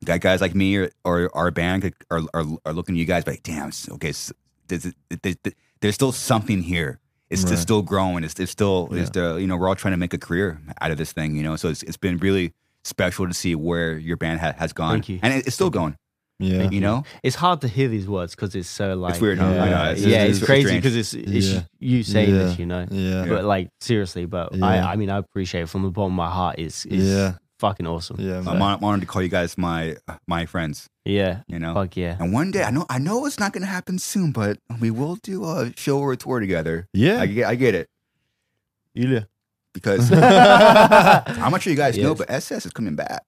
got 0.05 0.19
guys 0.19 0.41
like 0.41 0.53
me 0.55 0.75
or, 0.77 0.91
or 1.05 1.29
our 1.33 1.51
band 1.51 1.93
are, 2.11 2.21
are 2.33 2.45
are 2.65 2.73
looking 2.73 2.95
at 2.95 2.99
you 2.99 3.05
guys 3.05 3.25
like, 3.25 3.43
damn, 3.43 3.71
okay, 3.91 4.09
s- 4.09 4.33
there's, 4.67 4.91
there's, 5.21 5.35
there's 5.81 5.95
still 5.95 6.11
something 6.11 6.61
here. 6.61 6.99
It's 7.29 7.43
Right. 7.45 7.57
still 7.57 7.81
growing. 7.81 8.23
It's, 8.23 8.39
it's 8.39 8.51
still, 8.51 8.89
it's 8.91 9.09
Yeah. 9.15 9.31
the, 9.33 9.35
you 9.37 9.47
know, 9.47 9.57
we're 9.57 9.67
all 9.67 9.75
trying 9.75 9.93
to 9.93 9.97
make 9.97 10.13
a 10.13 10.17
career 10.17 10.59
out 10.81 10.91
of 10.91 10.97
this 10.97 11.11
thing, 11.13 11.35
you 11.35 11.43
know. 11.43 11.55
So 11.55 11.69
it's, 11.69 11.81
it's 11.83 11.97
been 11.97 12.17
really 12.17 12.53
special 12.83 13.27
to 13.27 13.33
see 13.33 13.55
where 13.55 13.97
your 13.97 14.17
band 14.17 14.39
ha- 14.39 14.53
has 14.57 14.71
gone, 14.73 14.95
Thank 14.95 15.09
you. 15.09 15.19
and 15.23 15.33
it, 15.33 15.47
it's 15.47 15.55
still 15.55 15.69
going. 15.69 15.95
Yeah, 16.39 16.69
You 16.69 16.81
know, 16.81 17.03
It's 17.21 17.35
hard 17.37 17.61
to 17.61 17.67
hear 17.67 17.87
these 17.87 18.07
words 18.07 18.35
because 18.35 18.55
it's 18.55 18.67
so 18.67 18.95
like 18.95 19.13
It's 19.13 19.21
weird, 19.21 19.37
huh? 19.37 19.45
I 19.45 19.49
know, 19.49 19.65
Yeah, 19.65 19.91
it's- 19.91 19.99
yeah, 20.01 20.07
it's- 20.07 20.29
it's, 20.29 20.37
it's 20.39 20.45
crazy 20.45 20.75
because 20.75 20.95
it's 20.95 21.13
it's 21.13 21.47
Yeah. 21.47 21.61
you 21.79 22.03
saying 22.03 22.33
this, 22.33 22.59
you 22.59 22.65
know. 22.65 22.85
yeah, 22.91 23.25
But 23.27 23.45
like 23.45 23.69
seriously, 23.79 24.25
but 24.25 24.53
Yeah. 24.53 24.65
I 24.65 24.93
I 24.93 24.95
mean 24.97 25.09
I 25.09 25.17
appreciate 25.17 25.61
it 25.61 25.69
from 25.69 25.83
the 25.83 25.91
bottom 25.91 26.11
of 26.13 26.17
my 26.17 26.29
heart. 26.29 26.55
It's 26.59 26.85
it's 26.85 27.03
yeah, 27.05 27.35
fucking 27.63 27.87
awesome. 27.87 28.17
yeah. 28.19 28.39
I'm, 28.39 28.43
man. 28.45 28.61
I'm 28.61 28.83
honored 28.83 29.01
to 29.01 29.07
call 29.07 29.21
you 29.21 29.29
guys 29.29 29.57
my 29.57 29.95
my 30.27 30.45
friends. 30.45 30.89
Yeah, 31.05 31.43
You 31.47 31.59
know, 31.59 31.73
fuck 31.73 31.95
yeah. 31.95 32.17
and 32.19 32.33
one 32.33 32.51
day 32.51 32.63
I 32.63 32.71
know 32.71 32.85
I 32.89 32.99
know 32.99 33.25
it's 33.25 33.39
not 33.39 33.53
going 33.53 33.63
to 33.63 33.71
happen 33.71 33.99
soon, 33.99 34.31
but 34.31 34.59
we 34.81 34.91
will 34.91 35.15
do 35.15 35.43
a 35.45 35.71
show 35.75 35.99
or 35.99 36.11
a 36.11 36.17
tour 36.17 36.39
together. 36.39 36.87
yeah, 36.93 37.21
I 37.21 37.25
get 37.27 37.47
I 37.47 37.55
get 37.55 37.73
it 37.75 37.87
Ilya. 38.95 39.27
because 39.73 40.11
I'm 41.43 41.51
not 41.51 41.61
sure 41.61 41.71
you 41.71 41.77
guys 41.77 41.97
know, 41.97 42.15
but 42.15 42.29
SS 42.29 42.65
is 42.67 42.71
coming 42.73 42.95
back. 42.95 43.23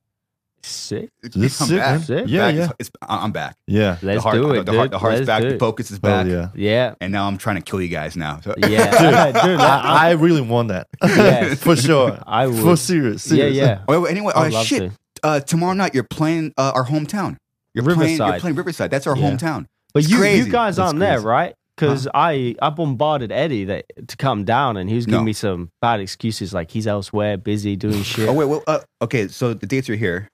Sick. 0.65 1.09
This 1.21 1.57
come 1.57 1.67
sick, 1.67 1.77
back. 1.79 2.01
Sick. 2.03 2.25
Yeah, 2.27 2.47
Back. 2.47 2.55
yeah, 2.55 2.63
It's, 2.63 2.73
it's, 2.79 2.89
I'm 3.01 3.31
back. 3.31 3.55
yeah. 3.67 3.97
Let's 4.01 4.17
the 4.17 4.21
heart, 4.21 4.35
do 4.35 4.51
it, 4.51 4.65
the 4.65 4.73
heart, 4.73 4.85
dude. 4.85 4.91
the 4.91 4.99
heart's 4.99 5.17
Let's 5.19 5.27
back. 5.27 5.43
The 5.43 5.57
focus 5.59 5.91
is 5.91 5.97
Oh 5.97 6.01
back. 6.01 6.27
yeah. 6.27 6.49
Yeah, 6.55 6.95
And 7.01 7.11
now 7.11 7.27
I'm 7.27 7.37
trying 7.37 7.57
to 7.57 7.61
kill 7.61 7.81
you 7.81 7.87
guys 7.89 8.15
now. 8.17 8.39
So- 8.43 8.55
yeah, 8.57 8.91
dude. 8.91 9.59
I, 9.59 9.79
I, 9.79 10.09
I 10.09 10.11
really 10.11 10.41
want 10.41 10.69
that. 10.69 10.87
Yes. 11.03 11.61
for 11.63 11.75
sure. 11.75 12.19
I 12.25 12.47
would. 12.47 12.59
For 12.61 12.75
serious. 12.77 13.25
yeah, 13.31 13.35
serious. 13.37 13.55
yeah. 13.57 13.81
Oh, 13.87 14.01
wait, 14.01 14.11
anyway, 14.11 14.33
uh, 14.35 14.49
shit. 14.63 14.91
Uh, 15.23 15.39
tomorrow 15.39 15.73
night 15.73 15.93
you're 15.93 16.03
playing 16.03 16.53
uh, 16.57 16.71
our 16.75 16.85
hometown. 16.85 17.37
You're 17.73 17.83
playing. 17.83 17.99
You're 17.99 18.17
Riverside. 18.27 18.41
playing 18.41 18.55
Riverside. 18.55 18.91
That's 18.91 19.07
our 19.07 19.15
Yeah. 19.17 19.31
hometown. 19.31 19.65
But 19.93 20.03
It's 20.03 20.11
you 20.11 20.17
crazy. 20.17 20.45
you 20.47 20.51
guys 20.51 20.75
That's 20.77 20.87
aren't 20.87 20.99
there, 20.99 21.21
right? 21.21 21.55
because 21.77 22.07
I 22.13 22.55
I 22.61 22.69
bombarded 22.69 23.31
Eddie 23.33 23.65
that 23.65 23.85
to 24.07 24.15
come 24.17 24.45
down, 24.45 24.77
and 24.77 24.89
he 24.89 24.95
was 24.95 25.05
giving 25.05 25.21
No. 25.21 25.25
me 25.25 25.33
some 25.33 25.71
bad 25.81 25.99
excuses, 25.99 26.53
like 26.53 26.71
he's 26.71 26.87
elsewhere, 26.87 27.37
busy 27.37 27.75
doing 27.75 28.01
shit. 28.03 28.29
Oh 28.29 28.33
wait, 28.33 28.45
well, 28.45 28.63
uh, 28.67 28.79
okay. 29.01 29.27
So 29.27 29.53
the 29.53 29.65
dates 29.65 29.89
are 29.89 29.95
here. 29.95 30.29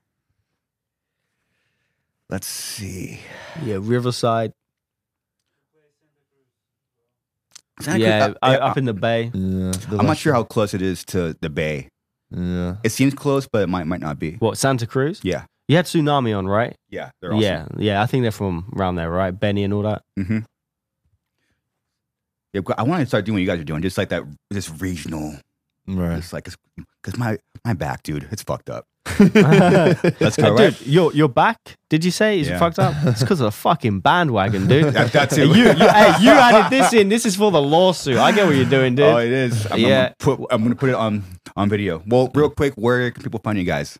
Let's 2.32 2.48
see. 2.48 3.20
Yeah, 3.64 3.78
Riverside. 3.82 4.54
Santa 7.82 7.98
Cruz- 7.98 8.02
yeah, 8.08 8.26
uh, 8.26 8.34
I, 8.42 8.52
yeah, 8.54 8.58
up 8.66 8.78
in 8.78 8.86
the 8.86 8.94
Bay. 8.94 9.32
Yeah, 9.34 9.72
I'm 10.00 10.06
not 10.06 10.18
sure 10.18 10.34
how 10.34 10.44
close 10.44 10.74
it 10.74 10.82
is 10.82 11.04
to 11.06 11.36
the 11.42 11.50
bay. 11.50 11.90
Yeah. 12.30 12.78
It 12.84 12.92
seems 12.92 13.14
close, 13.14 13.48
but 13.52 13.64
it 13.64 13.68
might 13.68 13.86
might 13.88 14.00
not 14.00 14.18
be. 14.20 14.34
What 14.36 14.58
Santa 14.58 14.88
Cruz? 14.88 15.20
Yeah, 15.24 15.46
You 15.68 15.76
had 15.76 15.86
Tsunami 15.86 16.38
on, 16.38 16.48
right? 16.48 16.76
yeah, 16.90 17.10
they're 17.22 17.32
awesome. 17.32 17.42
Yeah, 17.42 17.66
yeah. 17.78 18.02
I 18.02 18.06
think 18.06 18.22
they're 18.24 18.32
from 18.32 18.72
around 18.78 18.96
there, 18.96 19.10
right? 19.10 19.32
Benny 19.32 19.64
and 19.64 19.74
all 19.74 19.82
that. 19.82 20.04
Mm-hmm. 20.18 20.40
Yeah, 22.54 22.62
I 22.78 22.84
want 22.84 23.02
to 23.02 23.06
start 23.08 23.26
doing 23.26 23.36
what 23.36 23.42
you 23.42 23.48
guys 23.48 23.60
are 23.60 23.64
doing, 23.66 23.82
just 23.82 23.98
like 23.98 24.10
that, 24.10 24.24
this 24.50 24.70
regional, 24.70 25.36
Right. 25.88 26.18
It's 26.20 26.32
like, 26.32 26.48
because 27.02 27.18
my 27.18 27.38
my 27.66 27.74
back, 27.74 28.04
dude, 28.04 28.28
it's 28.32 28.44
fucked 28.44 28.70
up. 28.70 28.86
Go, 29.06 29.26
right? 29.26 29.98
Dude, 30.58 30.82
your 30.86 31.14
your 31.14 31.28
back? 31.30 31.58
Did 31.90 32.06
you 32.06 32.12
say 32.12 32.40
is 32.40 32.48
Yeah. 32.50 32.60
fucked 32.60 32.80
up? 32.80 32.94
It's 33.04 33.22
because 33.22 33.40
of 33.42 33.46
the 33.46 33.52
fucking 33.52 34.00
bandwagon, 34.02 34.68
dude. 34.68 34.94
That, 34.94 35.12
that 35.12 35.38
you, 35.38 35.46
you, 35.54 35.74
hey, 35.74 36.14
you 36.22 36.30
added 36.32 36.70
this 36.70 36.94
in. 36.94 37.10
This 37.10 37.26
is 37.26 37.36
for 37.36 37.52
the 37.52 37.62
lawsuit. 37.62 38.18
I 38.18 38.32
get 38.32 38.46
what 38.46 38.56
you're 38.56 38.66
doing, 38.70 38.96
dude. 38.96 39.06
Oh, 39.06 39.18
it 39.18 39.32
is. 39.32 39.66
I'm, 39.72 39.80
Yeah. 39.80 40.14
I'm 40.22 40.26
gonna 40.26 40.38
put 40.38 40.48
I'm 40.52 40.64
gonna 40.64 40.76
put 40.76 40.90
it 40.90 40.96
on 40.96 41.24
on 41.56 41.70
video. 41.70 42.04
Well, 42.06 42.30
real 42.36 42.50
quick, 42.50 42.74
where 42.76 43.10
can 43.12 43.24
people 43.24 43.40
find 43.44 43.58
you 43.58 43.64
guys? 43.66 43.98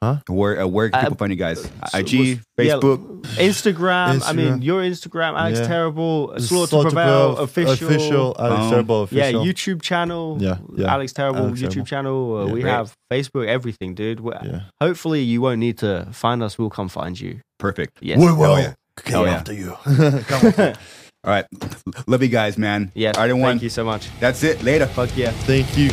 Huh? 0.00 0.18
Where 0.28 0.60
uh, 0.62 0.66
where 0.68 0.90
can 0.90 1.00
Uh, 1.00 1.02
people 1.04 1.16
find 1.16 1.32
you 1.32 1.36
guys? 1.36 1.60
so 1.90 1.98
IG, 1.98 2.04
was- 2.04 2.28
yeah, 2.66 2.74
Facebook. 2.78 3.22
Instagram, 3.36 4.22
I 4.24 4.32
mean, 4.32 4.46
Instagram. 4.60 4.62
your 4.64 4.82
Instagram, 4.82 5.32
Alex 5.36 5.58
Yeah. 5.58 5.66
Terrible, 5.66 6.34
Slaughter 6.38 6.68
Slaughter 6.70 6.90
Prevail, 6.90 7.34
Prevail, 7.34 7.42
official. 7.72 7.88
official, 7.88 8.36
Alex 8.38 8.62
Um, 8.62 8.70
Terrible 8.70 9.08
Yeah, 9.10 9.22
official. 9.24 9.44
YouTube 9.44 9.82
channel. 9.82 10.36
Yeah, 10.40 10.58
yeah. 10.76 10.92
Alex 10.94 11.12
Terrible 11.12 11.46
Alex 11.46 11.60
YouTube 11.60 11.70
Terrible. 11.70 11.86
channel. 11.86 12.36
Uh, 12.36 12.46
Yeah. 12.46 12.52
we 12.52 12.60
Great. 12.60 12.70
have 12.70 12.94
Facebook, 13.12 13.46
everything, 13.48 13.94
dude. 13.94 14.20
We- 14.20 14.34
Yeah. 14.44 14.60
Hopefully, 14.80 15.22
you 15.22 15.40
won't 15.40 15.58
need 15.58 15.78
to 15.78 16.06
find 16.12 16.44
us. 16.44 16.58
We'll 16.58 16.70
come 16.70 16.88
find 16.88 17.18
you. 17.20 17.40
Perfect. 17.58 17.98
Yes. 18.00 18.18
We 18.20 18.30
will. 18.32 18.56
yeah. 18.56 18.74
Come 18.96 19.12
Hell 19.12 19.26
yeah. 19.26 19.32
after 19.34 19.52
you. 19.52 19.76
Come 20.28 20.46
after. 20.46 20.74
All 21.24 21.32
right. 21.32 21.46
Love 22.06 22.22
you 22.22 22.28
guys, 22.28 22.56
man. 22.56 22.92
Yes. 22.94 23.16
All 23.16 23.22
right, 23.24 23.30
everyone. 23.30 23.50
Thank 23.54 23.62
you 23.64 23.68
so 23.70 23.84
much. 23.84 24.08
That's 24.20 24.44
it. 24.44 24.62
Later. 24.62 24.86
Fuck 24.86 25.10
yeah. 25.16 25.30
Thank 25.46 25.76
you. 25.76 25.90